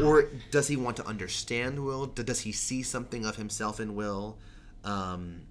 Or 0.03 0.29
does 0.51 0.67
he 0.67 0.75
want 0.75 0.97
to 0.97 1.05
understand 1.05 1.83
Will? 1.83 2.07
Does 2.07 2.41
he 2.41 2.51
see 2.51 2.83
something 2.83 3.25
of 3.25 3.35
himself 3.35 3.79
in 3.79 3.95
Will? 3.95 4.37
Um, 4.83 5.41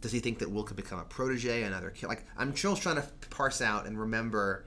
does 0.00 0.12
he 0.12 0.20
think 0.20 0.38
that 0.38 0.50
Will 0.50 0.64
could 0.64 0.76
become 0.76 0.98
a 0.98 1.04
protege, 1.04 1.62
another 1.62 1.90
kid? 1.90 2.08
Like, 2.08 2.24
I'm 2.36 2.56
still 2.56 2.76
trying 2.76 2.96
to 2.96 3.08
parse 3.30 3.60
out 3.60 3.86
and 3.86 3.98
remember 3.98 4.64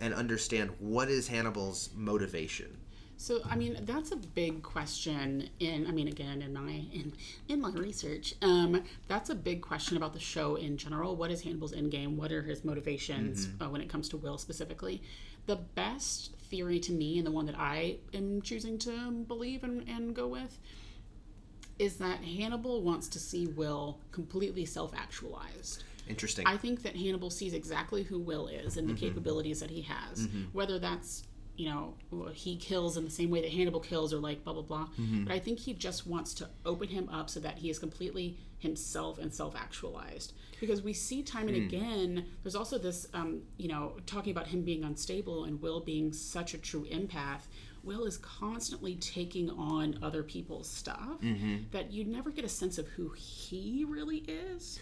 and 0.00 0.14
understand 0.14 0.70
what 0.78 1.08
is 1.08 1.28
Hannibal's 1.28 1.90
motivation. 1.94 2.79
So 3.20 3.40
I 3.44 3.54
mean 3.54 3.76
that's 3.82 4.12
a 4.12 4.16
big 4.16 4.62
question 4.62 5.50
in 5.60 5.86
I 5.86 5.90
mean 5.90 6.08
again 6.08 6.40
in 6.40 6.54
my 6.54 6.86
in 6.90 7.12
in 7.48 7.60
my 7.60 7.70
research 7.70 8.34
um, 8.40 8.82
that's 9.08 9.28
a 9.28 9.34
big 9.34 9.60
question 9.60 9.98
about 9.98 10.14
the 10.14 10.18
show 10.18 10.56
in 10.56 10.78
general. 10.78 11.16
What 11.16 11.30
is 11.30 11.42
Hannibal's 11.42 11.74
end 11.74 11.90
game 11.90 12.16
what 12.16 12.32
are 12.32 12.40
his 12.40 12.64
motivations 12.64 13.46
uh, 13.60 13.68
when 13.68 13.82
it 13.82 13.90
comes 13.90 14.08
to 14.08 14.16
Will 14.16 14.38
specifically? 14.38 15.02
The 15.44 15.56
best 15.56 16.34
theory 16.44 16.80
to 16.80 16.92
me 16.92 17.18
and 17.18 17.26
the 17.26 17.30
one 17.30 17.44
that 17.44 17.58
I 17.58 17.98
am 18.14 18.40
choosing 18.40 18.78
to 18.78 19.10
believe 19.10 19.64
and, 19.64 19.86
and 19.86 20.14
go 20.16 20.26
with 20.26 20.58
is 21.78 21.96
that 21.96 22.24
Hannibal 22.24 22.80
wants 22.80 23.06
to 23.08 23.18
see 23.18 23.48
Will 23.48 24.00
completely 24.12 24.64
self-actualized. 24.64 25.84
Interesting. 26.08 26.46
I 26.46 26.56
think 26.56 26.82
that 26.82 26.96
Hannibal 26.96 27.30
sees 27.30 27.52
exactly 27.52 28.02
who 28.02 28.18
Will 28.18 28.48
is 28.48 28.78
and 28.78 28.88
the 28.88 28.94
capabilities 28.94 29.60
that 29.60 29.70
he 29.70 29.82
has. 29.82 30.26
Whether 30.52 30.78
that's, 30.78 31.24
you 31.56 31.68
know, 31.68 31.94
he 32.32 32.56
kills 32.56 32.96
in 32.96 33.04
the 33.04 33.10
same 33.10 33.30
way 33.30 33.42
that 33.42 33.50
Hannibal 33.50 33.80
kills 33.80 34.14
or 34.14 34.18
like 34.18 34.44
blah, 34.44 34.52
blah, 34.52 34.62
blah. 34.62 34.88
Mm-hmm. 34.98 35.24
But 35.24 35.34
I 35.34 35.38
think 35.38 35.58
he 35.58 35.74
just 35.74 36.06
wants 36.06 36.34
to 36.34 36.48
open 36.64 36.88
him 36.88 37.08
up 37.08 37.28
so 37.28 37.40
that 37.40 37.58
he 37.58 37.70
is 37.70 37.78
completely 37.78 38.38
himself 38.58 39.18
and 39.18 39.32
self 39.32 39.56
actualized. 39.56 40.32
Because 40.60 40.82
we 40.82 40.92
see 40.92 41.22
time 41.22 41.48
and 41.48 41.56
hmm. 41.56 41.64
again, 41.64 42.26
there's 42.42 42.54
also 42.54 42.78
this, 42.78 43.06
um, 43.14 43.42
you 43.56 43.68
know, 43.68 43.94
talking 44.06 44.30
about 44.30 44.46
him 44.46 44.62
being 44.62 44.84
unstable 44.84 45.44
and 45.44 45.60
Will 45.60 45.80
being 45.80 46.12
such 46.12 46.54
a 46.54 46.58
true 46.58 46.86
empath. 46.90 47.42
Will 47.82 48.04
is 48.04 48.18
constantly 48.18 48.96
taking 48.96 49.48
on 49.50 49.98
other 50.02 50.22
people's 50.22 50.68
stuff 50.68 51.20
mm-hmm. 51.22 51.64
that 51.70 51.90
you 51.90 52.04
never 52.04 52.30
get 52.30 52.44
a 52.44 52.48
sense 52.48 52.76
of 52.76 52.86
who 52.88 53.10
he 53.10 53.86
really 53.88 54.18
is. 54.18 54.78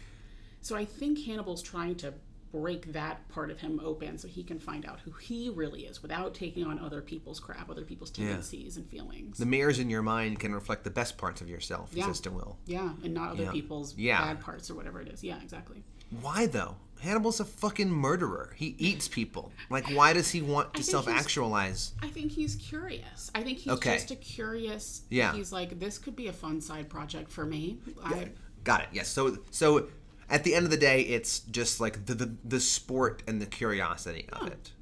So 0.61 0.75
I 0.77 0.85
think 0.85 1.21
Hannibal's 1.25 1.63
trying 1.63 1.95
to 1.97 2.15
break 2.53 2.93
that 2.93 3.29
part 3.29 3.51
of 3.51 3.61
him 3.61 3.81
open 3.85 4.17
so 4.19 4.27
he 4.29 4.43
can 4.43 4.59
find 4.59 4.87
out 4.87 5.01
who 5.01 5.13
he 5.13 5.51
really 5.51 5.83
is 5.83 6.03
without 6.03 6.35
taking 6.35 6.65
on 6.65 6.79
other 6.79 7.01
people's 7.03 7.39
crap, 7.41 7.69
other 7.71 7.85
people's 7.85 8.11
tendencies 8.11 8.77
and 8.77 8.87
feelings. 8.89 9.39
the 9.39 9.47
mirrors 9.47 9.79
in 9.79 9.91
your 9.91 10.03
mind 10.03 10.39
can 10.41 10.55
reflect 10.55 10.85
the 10.85 10.91
best 10.91 11.19
parts 11.19 11.41
of 11.41 11.49
yourself, 11.49 11.91
Yeah. 11.93 12.11
to 12.13 12.31
Will. 12.31 12.59
yeah, 12.67 12.93
and 13.05 13.13
not 13.15 13.33
other 13.33 13.45
Yeah. 13.45 13.53
people's 13.53 13.95
Yeah. 13.97 14.21
bad 14.21 14.41
parts 14.41 14.71
or 14.71 14.75
whatever 14.75 15.01
it 15.01 15.09
is. 15.09 15.23
Yeah, 15.23 15.41
exactly. 15.43 15.83
Why 16.23 16.47
though? 16.47 16.77
Hannibal's 17.01 17.39
a 17.39 17.45
fucking 17.45 17.91
murderer. 17.93 18.55
He 18.57 18.75
eats 18.79 19.07
people. 19.07 19.53
Like, 19.71 19.89
why 19.91 20.13
does 20.15 20.31
he 20.31 20.43
want 20.43 20.75
to 20.75 20.83
self 20.83 21.07
actualize? 21.07 21.93
I 22.03 22.09
think 22.09 22.33
he's 22.33 22.57
curious. 22.57 23.31
I 23.37 23.43
think 23.45 23.59
he's 23.59 23.73
Okay. 23.75 23.95
just 23.95 24.11
a 24.11 24.17
curious. 24.17 25.03
Yeah. 25.09 25.33
He's 25.35 25.53
like, 25.53 25.79
this 25.79 25.97
could 25.99 26.17
be 26.17 26.27
a 26.27 26.33
fun 26.33 26.61
side 26.61 26.89
project 26.89 27.31
for 27.31 27.45
me. 27.47 27.79
I, 28.03 28.31
Got 28.65 28.83
it. 28.83 28.89
Yes. 28.93 29.09
So, 29.09 29.39
so 29.51 29.89
at 30.31 30.45
the 30.45 30.55
end 30.55 30.65
of 30.65 30.71
the 30.71 30.77
day, 30.77 31.03
it's 31.03 31.41
just 31.41 31.81
like 31.81 32.07
the 32.07 32.15
the, 32.15 32.35
the 32.45 32.61
sport 32.61 33.23
and 33.27 33.41
the 33.41 33.47
curiosity 33.47 34.29
of 34.33 34.47
it. 34.49 34.73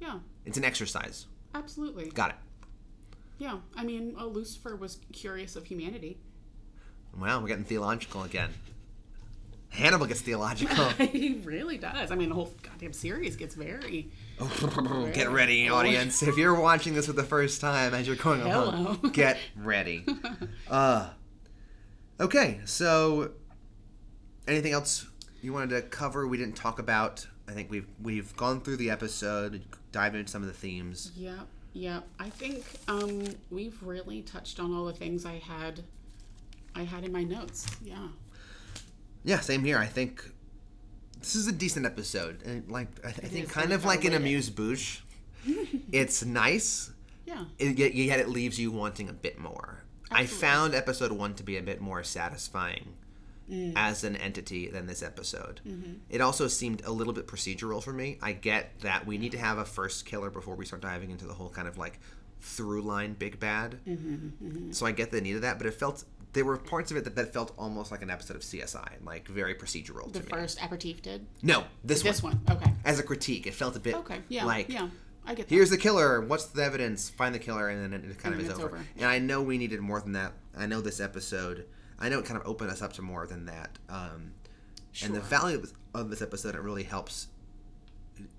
yeah, 0.00 0.18
It's 0.44 0.56
an 0.58 0.64
exercise. 0.64 1.26
absolutely. 1.54 2.10
Got 2.10 2.30
it. 2.30 2.36
Yeah, 3.38 3.58
I 3.76 3.84
mean, 3.84 4.14
uh, 4.18 4.24
Lucifer 4.26 4.76
was 4.76 4.98
curious 5.12 5.56
of 5.56 5.66
humanity. 5.66 6.18
Wow, 7.18 7.40
we're 7.40 7.48
getting 7.48 7.64
theological 7.64 8.22
again. 8.22 8.50
Hannibal 9.68 10.06
gets 10.06 10.22
theological. 10.22 10.84
he 10.98 11.40
really 11.44 11.76
does. 11.76 12.10
I 12.10 12.14
mean, 12.14 12.30
the 12.30 12.34
whole 12.34 12.54
goddamn 12.62 12.92
series 12.94 13.36
gets 13.36 13.54
very. 13.54 14.10
get 15.12 15.30
ready, 15.30 15.68
audience. 15.68 16.22
If 16.22 16.38
you're 16.38 16.58
watching 16.58 16.94
this 16.94 17.06
for 17.06 17.12
the 17.12 17.24
first 17.24 17.60
time 17.60 17.92
as 17.92 18.06
you're 18.06 18.16
going 18.16 18.40
along, 18.42 18.72
Hello. 18.96 19.10
get 19.10 19.38
ready. 19.56 20.04
Uh, 20.68 21.10
okay, 22.20 22.60
so 22.64 23.32
anything 24.46 24.72
else 24.72 25.06
you 25.42 25.52
wanted 25.52 25.70
to 25.70 25.82
cover? 25.82 26.26
We 26.26 26.36
didn't 26.36 26.56
talk 26.56 26.78
about. 26.78 27.26
I 27.48 27.52
think 27.52 27.70
we've 27.70 27.86
we've 28.02 28.34
gone 28.36 28.60
through 28.60 28.76
the 28.78 28.90
episode, 28.90 29.62
dived 29.92 30.16
into 30.16 30.30
some 30.30 30.42
of 30.42 30.48
the 30.48 30.54
themes. 30.54 31.12
Yeah, 31.16 31.40
yep. 31.72 32.04
I 32.18 32.30
think 32.30 32.64
um, 32.88 33.22
we've 33.50 33.80
really 33.82 34.22
touched 34.22 34.58
on 34.60 34.74
all 34.74 34.84
the 34.86 34.92
things 34.92 35.24
I 35.24 35.38
had. 35.38 35.80
I 36.74 36.82
had 36.82 37.04
in 37.04 37.12
my 37.12 37.22
notes. 37.22 37.66
Yeah. 37.82 38.08
Yeah, 39.24 39.40
same 39.40 39.64
here. 39.64 39.78
I 39.78 39.86
think 39.86 40.24
this 41.20 41.34
is 41.34 41.46
a 41.46 41.52
decent 41.52 41.86
episode, 41.86 42.42
and 42.44 42.68
like 42.70 42.88
I, 43.04 43.08
I 43.08 43.12
think 43.12 43.48
kind 43.50 43.72
of 43.72 43.84
like 43.84 44.04
an 44.04 44.10
gotta 44.12 44.22
rate 44.22 44.26
it. 44.26 44.28
amuse 44.28 44.50
bouche. 44.50 45.00
it's 45.92 46.24
nice, 46.24 46.90
Yeah. 47.24 47.44
it, 47.58 47.78
yet, 47.78 47.94
yet 47.94 48.18
it 48.20 48.28
leaves 48.28 48.58
you 48.58 48.72
wanting 48.72 49.08
a 49.08 49.12
bit 49.12 49.38
more. 49.38 49.84
I 50.10 50.26
found 50.26 50.74
episode 50.74 51.12
one 51.12 51.34
to 51.34 51.42
be 51.44 51.56
a 51.56 51.62
bit 51.62 51.80
more 51.80 52.02
satisfying 52.02 52.94
Mm. 53.50 53.74
as 53.76 54.02
an 54.02 54.16
entity 54.16 54.68
than 54.68 54.86
this 54.86 55.02
episode. 55.02 55.60
Mm-hmm. 55.66 55.92
It 56.10 56.20
also 56.20 56.48
seemed 56.48 56.82
a 56.84 56.90
little 56.90 57.12
bit 57.12 57.28
procedural 57.28 57.80
for 57.82 57.92
me. 57.92 58.18
I 58.20 58.32
get 58.32 58.80
that 58.80 59.06
we 59.06 59.18
need 59.18 59.32
to 59.32 59.38
have 59.38 59.58
a 59.58 59.64
first 59.64 60.04
killer 60.04 60.30
before 60.30 60.56
we 60.56 60.64
start 60.64 60.82
diving 60.82 61.10
into 61.10 61.26
the 61.26 61.34
whole 61.34 61.48
kind 61.50 61.68
of 61.68 61.78
like 61.78 62.00
through 62.40 62.82
line 62.82 63.14
big 63.14 63.38
bad. 63.38 63.78
Mm-hmm, 63.86 64.72
So 64.72 64.84
I 64.86 64.92
get 64.92 65.10
the 65.10 65.20
need 65.20 65.36
of 65.36 65.42
that, 65.42 65.58
but 65.58 65.66
it 65.66 65.74
felt 65.74 66.04
there 66.32 66.44
were 66.44 66.56
parts 66.56 66.90
of 66.90 66.96
it 66.96 67.04
that, 67.04 67.14
that 67.16 67.32
felt 67.32 67.52
almost 67.56 67.90
like 67.90 68.02
an 68.02 68.10
episode 68.10 68.36
of 68.36 68.42
CSI, 68.42 69.04
like 69.04 69.26
very 69.28 69.54
procedural 69.54 70.12
The 70.12 70.20
first 70.22 70.62
aperitif 70.62 71.00
did. 71.02 71.26
No, 71.42 71.64
this, 71.84 72.02
This 72.02 72.22
one. 72.22 72.40
one. 72.46 72.56
Okay. 72.56 72.72
As 72.84 72.98
a 72.98 73.02
critique, 73.02 73.46
it 73.46 73.54
felt 73.54 73.74
a 73.76 73.80
bit 73.80 73.94
Okay. 73.94 74.18
Yeah. 74.28 74.44
like 74.44 74.68
yeah. 74.68 74.88
I 75.24 75.34
get 75.34 75.48
that. 75.48 75.54
here's 75.54 75.70
the 75.70 75.78
killer. 75.78 76.20
What's 76.20 76.46
the 76.46 76.62
evidence? 76.62 77.08
Find 77.08 77.34
the 77.34 77.38
killer, 77.38 77.68
and 77.68 77.92
then 77.92 78.10
it 78.10 78.18
kind 78.18 78.34
of 78.34 78.40
is 78.40 78.50
over. 78.50 78.66
over. 78.66 78.80
And 78.96 79.06
I 79.06 79.18
know 79.18 79.42
we 79.42 79.56
needed 79.58 79.80
more 79.80 80.00
than 80.00 80.12
that. 80.12 80.32
I 80.56 80.66
know 80.66 80.80
this 80.80 81.00
episode. 81.00 81.66
I 81.98 82.08
know 82.08 82.18
it 82.18 82.24
kind 82.26 82.40
of 82.40 82.46
opened 82.46 82.70
us 82.70 82.82
up 82.82 82.92
to 82.94 83.02
more 83.02 83.26
than 83.26 83.46
that. 83.46 83.78
Um, 83.88 84.32
And 85.02 85.14
the 85.14 85.20
value 85.20 85.62
of 85.94 86.10
this, 86.10 86.22
episode, 86.22 86.54
it 86.54 86.60
really 86.60 86.82
helps. 86.84 87.28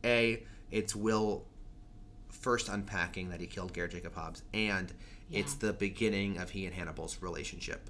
A, 0.04 0.44
it's 0.72 0.96
Will 0.96 1.46
first 2.30 2.70
unpacking 2.70 3.30
that 3.30 3.40
he 3.40 3.48
killed 3.48 3.74
Garrett 3.74 3.92
Jacob 3.92 4.16
Hobbs, 4.16 4.44
and 4.54 4.92
it's 5.32 5.56
the 5.56 5.74
beginning 5.74 6.38
of 6.38 6.50
he 6.52 6.66
and 6.66 6.74
Hannibal's 6.74 7.18
relationship. 7.22 7.90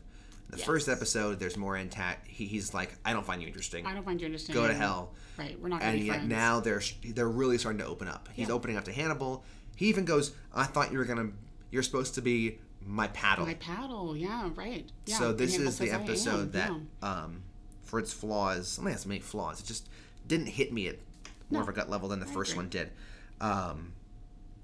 The 0.49 0.57
Yes. 0.57 0.65
first 0.65 0.87
episode, 0.89 1.39
there's 1.39 1.57
more 1.57 1.75
intact. 1.75 2.27
He, 2.27 2.45
he's 2.45 2.73
like, 2.73 2.95
I 3.03 3.11
don't 3.13 3.25
find 3.25 3.41
you 3.41 3.47
interesting. 3.47 3.85
I 3.85 3.93
don't 3.93 4.03
find 4.05 4.19
you 4.19 4.25
interesting. 4.25 4.55
Go 4.55 4.65
to 4.67 4.73
hell. 4.73 5.13
Right. 5.37 5.59
We're 5.59 5.67
not 5.67 5.81
going 5.81 5.91
to 5.91 5.97
and 5.97 5.99
be 6.01 6.05
yet 6.07 6.15
friends. 6.15 6.29
now 6.29 6.59
they're 6.61 6.81
they're 7.05 7.27
really 7.27 7.57
starting 7.57 7.79
to 7.79 7.85
open 7.85 8.07
up. 8.07 8.29
He's 8.33 8.47
Yeah. 8.47 8.53
opening 8.53 8.77
up 8.77 8.85
to 8.85 8.93
Hannibal. 8.93 9.43
He 9.75 9.87
even 9.87 10.05
goes, 10.05 10.31
"I 10.53 10.63
thought 10.63 10.91
you 10.91 10.97
were 10.97 11.05
gonna. 11.05 11.31
You're 11.69 11.83
supposed 11.83 12.15
to 12.15 12.21
be 12.21 12.59
my 12.87 13.07
paddle." 13.07 13.45
My 13.45 13.53
paddle. 13.55 14.15
Yeah. 14.15 14.49
Right. 14.55 14.89
Yeah. 15.05 15.17
so 15.17 15.33
this 15.33 15.57
is 15.57 15.77
the 15.77 15.91
"I 15.91 15.95
am," 15.95 16.01
episode 16.01 16.53
that, 16.53 16.71
yeah. 16.71 17.09
um, 17.09 17.43
for 17.83 17.99
its 17.99 18.13
flaws, 18.13 18.77
I 18.79 18.81
mean, 18.81 18.89
it 18.89 18.93
has 18.93 19.05
many 19.05 19.19
flaws. 19.19 19.59
It 19.59 19.65
just 19.65 19.87
didn't 20.27 20.47
hit 20.47 20.73
me 20.73 20.87
at 20.87 20.97
more 21.49 21.61
of 21.61 21.69
a 21.69 21.73
gut 21.73 21.89
level 21.89 22.09
than 22.09 22.19
the 22.19 22.25
first 22.25 22.51
agree. 22.51 22.63
one 22.63 22.69
did. 22.69 22.91
Um, 23.39 23.93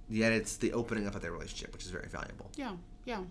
yet 0.09 0.31
it's 0.31 0.57
the 0.57 0.73
opening 0.73 1.07
up 1.07 1.15
of 1.15 1.21
their 1.21 1.31
relationship, 1.31 1.73
which 1.73 1.83
is 1.83 1.91
very 1.91 2.07
valuable. 2.07 2.49
Yeah. 2.55 2.73
Yeah. 3.05 3.21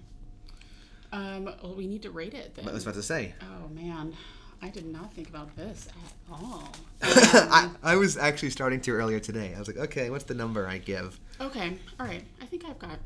Um, 1.13 1.45
well, 1.45 1.75
we 1.77 1.87
need 1.87 2.03
to 2.03 2.11
rate 2.11 2.35
it 2.35 2.55
then. 2.55 2.67
I 2.67 2.73
was 2.73 2.85
about 2.85 2.95
to 2.95 3.03
say, 3.03 3.35
Oh 3.43 3.69
man, 3.69 4.15
I 4.63 4.71
did 4.71 4.87
not 4.87 5.13
think 5.13 5.29
about 5.29 5.55
this 5.57 5.89
at 5.89 6.33
all. 6.33 6.73
I, 7.03 7.71
I 7.83 7.97
was 7.97 8.17
actually 8.17 8.51
starting 8.51 8.81
to 8.83 8.93
earlier 8.93 9.21
today. 9.21 9.53
I 9.55 9.59
was 9.59 9.69
like, 9.69 9.77
okay, 9.77 10.09
what's 10.09 10.25
the 10.25 10.35
number 10.35 10.67
I 10.67 10.79
give? 10.79 11.19
Okay, 11.41 11.77
all 12.01 12.07
right. 12.07 12.25
I 12.41 12.47
think 12.47 12.65
I've 12.65 12.79
got. 12.79 12.99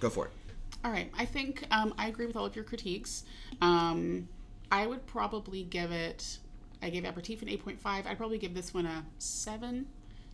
Go 0.00 0.10
for 0.10 0.26
it. 0.26 0.32
All 0.84 0.90
right, 0.90 1.10
I 1.16 1.24
think 1.24 1.64
um, 1.70 1.94
I 1.96 2.08
agree 2.08 2.26
with 2.26 2.36
all 2.36 2.44
of 2.46 2.56
your 2.56 2.64
critiques. 2.64 3.24
Um, 3.60 4.28
I 4.70 4.86
would 4.86 5.06
probably 5.06 5.62
give 5.64 5.92
it. 5.92 6.38
I 6.82 6.90
gave 6.90 7.04
Aperitif 7.04 7.40
an 7.42 7.48
eight 7.48 7.62
point 7.62 7.78
five. 7.78 8.06
I'd 8.06 8.18
probably 8.18 8.38
give 8.38 8.54
this 8.54 8.74
one 8.74 8.86
a 8.86 9.04
seven. 9.18 9.86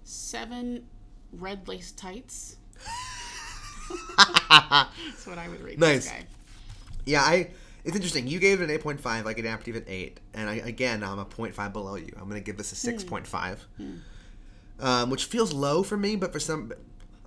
Seven 0.05 0.87
red 1.33 1.69
lace 1.69 1.93
tights. 1.93 2.57
That's 4.49 5.27
what 5.27 5.39
I 5.39 5.49
would 5.49 5.61
rate 5.61 5.79
Nice. 5.79 6.05
this 6.05 6.13
guy. 6.13 6.27
Yeah, 7.07 7.23
I. 7.23 7.51
It's 7.85 7.95
interesting. 7.95 8.27
You 8.27 8.39
gave 8.39 8.61
it 8.61 8.65
an 8.65 8.71
eight 8.71 8.83
point 8.83 9.01
five. 9.01 9.27
I 9.27 9.33
gave 9.33 9.45
it 9.45 9.67
an 9.77 9.85
eight, 9.87 10.21
and 10.35 10.49
I 10.49 10.55
again 10.57 11.03
I'm 11.03 11.19
a 11.19 11.25
0.5 11.25 11.73
below 11.73 11.95
you. 11.95 12.13
I'm 12.21 12.29
gonna 12.29 12.41
give 12.41 12.57
this 12.57 12.73
a 12.73 12.75
six 12.75 13.05
point 13.05 13.27
five, 13.27 13.65
um, 14.81 15.11
which 15.11 15.25
feels 15.27 15.53
low 15.53 15.83
for 15.83 15.97
me, 15.97 16.17
but 16.17 16.33
for 16.33 16.41
some, 16.41 16.73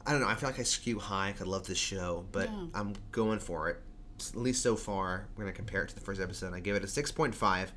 I 0.05 0.11
don't 0.11 0.21
know. 0.21 0.27
I 0.27 0.35
feel 0.35 0.49
like 0.49 0.59
I 0.59 0.63
skew 0.63 0.99
high. 0.99 1.33
I 1.39 1.43
love 1.43 1.67
this 1.67 1.77
show, 1.77 2.25
but 2.31 2.49
Yeah. 2.49 2.65
I'm 2.73 2.93
going 3.11 3.39
for 3.39 3.69
it. 3.69 3.81
at 4.19 4.35
least 4.35 4.61
so 4.61 4.75
far. 4.75 5.27
We're 5.35 5.43
gonna 5.45 5.53
compare 5.55 5.83
it 5.83 5.89
to 5.89 5.95
the 5.95 6.01
first 6.01 6.21
episode. 6.21 6.53
I 6.53 6.59
give 6.59 6.75
it 6.75 6.83
a 6.83 6.87
six 6.87 7.11
point 7.11 7.33
five, 7.35 7.71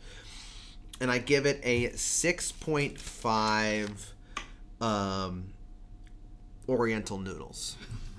and 1.01 1.11
I 1.11 1.19
give 1.19 1.47
it 1.47 1.61
a 1.63 1.91
six 1.97 2.53
point 2.53 2.99
five. 3.01 4.13
Um, 4.81 5.53
Oriental 6.69 7.19
noodles. 7.19 7.77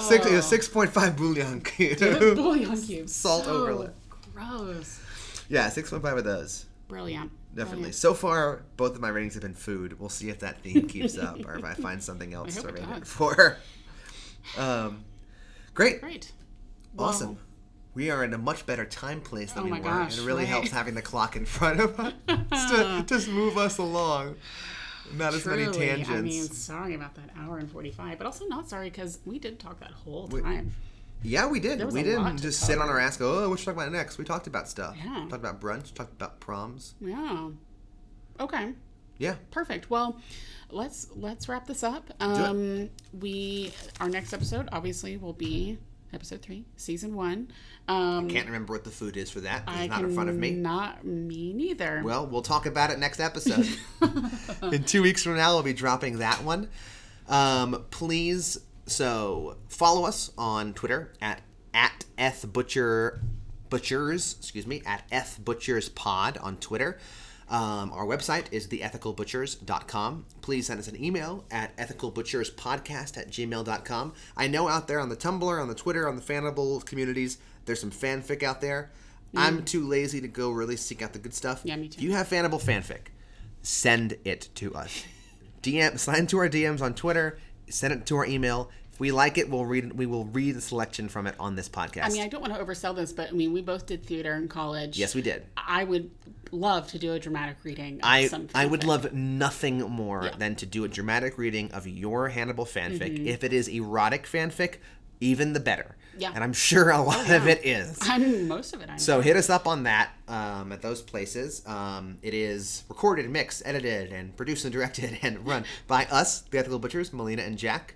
Six, 0.00 0.26
a 0.26 0.42
six 0.42 0.68
point 0.68 0.90
five 0.90 1.16
bouillon 1.16 1.60
cube. 1.64 1.98
Bouillon 1.98 2.80
cubes. 2.80 3.14
Salt 3.14 3.44
so 3.44 3.50
overlay. 3.62 3.88
Gross. 4.34 5.00
yeah, 5.48 5.68
six 5.70 5.90
point 5.90 6.02
five 6.02 6.16
of 6.18 6.24
those. 6.24 6.66
Brilliant. 6.88 7.30
Definitely. 7.54 7.76
Brilliant. 7.76 7.94
So 7.96 8.14
far, 8.14 8.62
both 8.76 8.94
of 8.94 9.00
my 9.00 9.08
ratings 9.08 9.34
have 9.34 9.42
been 9.42 9.54
food. 9.54 9.98
We'll 9.98 10.08
see 10.08 10.30
if 10.30 10.38
that 10.40 10.62
theme 10.62 10.86
keeps 10.86 11.18
up 11.18 11.44
or 11.46 11.56
if 11.58 11.64
I 11.64 11.74
find 11.86 12.02
something 12.02 12.32
else 12.32 12.54
to 12.56 12.68
rate 12.68 12.84
it 12.96 13.06
for. 13.06 13.56
Um, 14.56 15.04
great. 15.74 16.00
Great. 16.00 16.32
Awesome. 16.98 17.28
Well, 17.28 17.38
We 17.94 18.10
are 18.10 18.22
in 18.24 18.32
a 18.34 18.38
much 18.38 18.66
better 18.66 18.84
time 18.84 19.20
place 19.20 19.52
than 19.52 19.64
Oh 19.64 19.66
we 19.66 19.72
were. 19.72 19.78
gosh, 19.80 20.12
and 20.16 20.22
it 20.24 20.26
really 20.26 20.42
right? 20.44 20.48
helps 20.48 20.70
having 20.70 20.94
the 20.94 21.02
clock 21.02 21.34
in 21.36 21.44
front 21.44 21.80
of 21.80 21.98
us 21.98 22.12
to 22.28 23.04
just 23.06 23.28
move 23.28 23.58
us 23.58 23.78
along. 23.78 24.36
Not 25.16 25.34
as 25.34 25.44
many 25.44 25.64
truly, 25.64 25.78
tangents. 25.78 26.10
I 26.10 26.20
mean, 26.20 26.44
sorry 26.44 26.94
about 26.94 27.16
that 27.16 27.30
hour 27.36 27.58
and 27.58 27.68
45, 27.70 28.16
but 28.16 28.26
also 28.28 28.46
not 28.46 28.68
sorry 28.68 28.90
because 28.90 29.18
we 29.24 29.40
did 29.40 29.58
talk 29.58 29.80
that 29.80 29.90
whole 29.90 30.28
time. 30.28 30.72
Yeah, 31.22 31.46
we 31.46 31.60
did. 31.60 31.84
We 31.92 32.02
didn't 32.02 32.38
just 32.38 32.60
sit 32.60 32.78
on 32.78 32.88
our 32.88 32.98
ass. 32.98 33.16
Go, 33.16 33.44
oh, 33.44 33.50
what 33.50 33.58
should 33.58 33.68
we 33.68 33.74
talk 33.74 33.82
about 33.82 33.92
next? 33.92 34.18
We 34.18 34.24
talked 34.24 34.46
about 34.46 34.68
stuff. 34.68 34.96
Yeah. 34.96 35.26
Talked 35.28 35.34
about 35.34 35.60
brunch. 35.60 35.94
Talked 35.94 36.12
about 36.12 36.40
proms. 36.40 36.94
Yeah. 37.00 37.50
Okay. 38.38 38.72
Yeah. 39.18 39.34
Perfect. 39.50 39.90
Well, 39.90 40.18
let's 40.70 41.08
let's 41.14 41.48
wrap 41.48 41.66
this 41.66 41.82
up. 41.82 42.10
Um, 42.20 42.90
we 43.18 43.72
our 44.00 44.08
next 44.08 44.32
episode 44.32 44.68
obviously 44.72 45.16
will 45.18 45.34
be 45.34 45.78
episode 46.12 46.42
three, 46.42 46.64
season 46.76 47.14
one. 47.14 47.50
Um, 47.88 48.28
Can't 48.28 48.46
remember 48.46 48.72
what 48.72 48.84
the 48.84 48.90
food 48.90 49.16
is 49.16 49.30
for 49.30 49.40
that. 49.40 49.64
It's 49.68 49.90
not 49.90 50.04
in 50.04 50.14
front 50.14 50.30
of 50.30 50.36
me. 50.36 50.52
Not 50.52 51.04
me 51.04 51.52
neither. 51.52 52.02
Well, 52.04 52.26
we'll 52.26 52.42
talk 52.42 52.66
about 52.66 52.90
it 52.90 52.98
next 52.98 53.20
episode. 53.20 53.68
In 54.62 54.84
two 54.84 55.02
weeks 55.02 55.22
from 55.22 55.36
now, 55.36 55.54
we'll 55.54 55.62
be 55.62 55.72
dropping 55.72 56.18
that 56.18 56.42
one. 56.44 56.68
Um, 57.28 57.84
please, 57.90 58.58
so 58.90 59.56
follow 59.68 60.04
us 60.04 60.30
on 60.36 60.74
Twitter 60.74 61.12
at 61.20 61.40
at 61.72 62.04
ethbutcher 62.18 63.20
butchers. 63.68 64.36
Excuse 64.38 64.66
me, 64.66 64.82
at 64.84 65.08
ethbutcherspod 65.10 66.42
on 66.42 66.56
Twitter. 66.58 66.98
Um, 67.48 67.92
our 67.92 68.06
website 68.06 68.44
is 68.52 68.68
theethicalbutchers.com. 68.68 70.26
Please 70.40 70.68
send 70.68 70.78
us 70.78 70.86
an 70.86 71.02
email 71.02 71.44
at 71.50 71.76
ethicalbutcherspodcast 71.78 73.18
at 73.18 73.30
gmail.com. 73.30 74.12
I 74.36 74.46
know 74.46 74.68
out 74.68 74.86
there 74.86 75.00
on 75.00 75.08
the 75.08 75.16
Tumblr, 75.16 75.60
on 75.60 75.66
the 75.66 75.74
Twitter, 75.74 76.08
on 76.08 76.14
the 76.14 76.22
Fannibal 76.22 76.80
communities, 76.82 77.38
there's 77.64 77.80
some 77.80 77.90
fanfic 77.90 78.44
out 78.44 78.60
there. 78.60 78.92
I'm 79.36 79.64
too 79.64 79.86
lazy 79.86 80.20
to 80.20 80.28
go 80.28 80.50
really 80.50 80.76
seek 80.76 81.02
out 81.02 81.12
the 81.12 81.18
good 81.18 81.34
stuff. 81.34 81.62
Mm. 81.62 81.66
Yeah, 81.66 81.76
me 81.76 81.88
too. 81.88 81.98
If 81.98 82.02
you 82.02 82.12
have 82.12 82.28
Fannibal 82.28 82.58
fanfic, 82.58 83.08
send 83.62 84.16
it 84.24 84.48
to 84.56 84.74
us. 84.74 85.04
DM, 85.62 85.98
slide 85.98 86.28
to 86.30 86.38
our 86.38 86.48
DMs 86.48 86.80
on 86.80 86.94
Twitter. 86.94 87.38
Send 87.68 87.92
it 87.92 88.06
to 88.06 88.16
our 88.16 88.26
email. 88.26 88.70
We 89.00 89.10
like 89.10 89.38
it, 89.38 89.50
we'll 89.50 89.64
read. 89.66 89.94
We 89.94 90.06
will 90.06 90.26
read 90.26 90.54
a 90.56 90.60
selection 90.60 91.08
from 91.08 91.26
it 91.26 91.34
on 91.40 91.56
this 91.56 91.68
podcast. 91.68 92.04
I 92.04 92.08
mean, 92.10 92.22
I 92.22 92.28
don't 92.28 92.40
want 92.42 92.54
to 92.54 92.62
oversell 92.64 92.94
this, 92.94 93.12
but 93.12 93.30
I 93.30 93.32
mean, 93.32 93.52
we 93.52 93.62
both 93.62 93.86
did 93.86 94.04
theater 94.04 94.34
in 94.34 94.46
college. 94.46 94.96
yes, 94.98 95.14
we 95.14 95.22
did. 95.22 95.46
I 95.56 95.84
would 95.84 96.10
love 96.52 96.88
to 96.88 96.98
do 96.98 97.12
a 97.14 97.18
dramatic 97.18 97.56
reading. 97.64 97.94
Of 97.94 98.00
I 98.04 98.28
I 98.54 98.66
would 98.66 98.84
love 98.84 99.12
nothing 99.12 99.78
more 99.80 100.24
Yeah. 100.24 100.36
than 100.36 100.54
to 100.56 100.66
do 100.66 100.84
a 100.84 100.88
dramatic 100.88 101.38
reading 101.38 101.72
of 101.72 101.86
your 101.88 102.28
Hannibal 102.28 102.66
fanfic. 102.66 103.16
Mm-hmm. 103.16 103.26
If 103.26 103.42
it 103.42 103.52
is 103.52 103.68
erotic 103.68 104.24
fanfic, 104.26 104.76
even 105.20 105.52
the 105.54 105.60
better. 105.60 105.96
Yeah. 106.18 106.30
Oh, 106.30 106.32
And 106.34 106.44
I'm 106.44 106.52
sure 106.52 106.90
a 106.90 107.00
lot 107.00 107.30
of 107.30 107.46
yeah. 107.46 107.52
it 107.52 107.60
is. 107.64 107.98
I'm 108.02 108.48
most 108.48 108.74
of 108.74 108.82
it. 108.82 108.90
I'm 108.90 108.98
So 108.98 109.20
hit 109.22 109.36
us 109.36 109.48
up 109.48 109.66
on 109.66 109.84
that 109.84 110.10
um, 110.28 110.72
at 110.72 110.82
those 110.82 111.00
places. 111.00 111.62
Um, 111.66 112.18
it 112.22 112.34
is 112.34 112.84
recorded, 112.88 113.30
mixed, 113.30 113.62
edited, 113.64 114.12
and 114.12 114.36
produced 114.36 114.64
and 114.64 114.72
directed 114.72 115.18
and 115.22 115.46
run 115.46 115.64
by 115.86 116.04
us, 116.06 116.42
the 116.42 116.58
Ethical 116.58 116.78
Butchers, 116.78 117.10
Malina 117.10 117.46
and 117.46 117.56
Jack. 117.56 117.94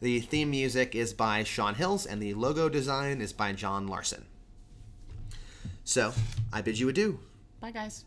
The 0.00 0.20
theme 0.20 0.50
music 0.50 0.94
is 0.94 1.14
by 1.14 1.42
Sean 1.44 1.74
Hills, 1.74 2.04
and 2.04 2.20
the 2.22 2.34
logo 2.34 2.68
design 2.68 3.20
is 3.20 3.32
by 3.32 3.52
John 3.52 3.86
Larson. 3.86 4.26
So 5.84 6.12
I 6.52 6.60
bid 6.60 6.78
you 6.78 6.88
adieu. 6.88 7.20
Bye, 7.60 7.70
guys. 7.70 8.04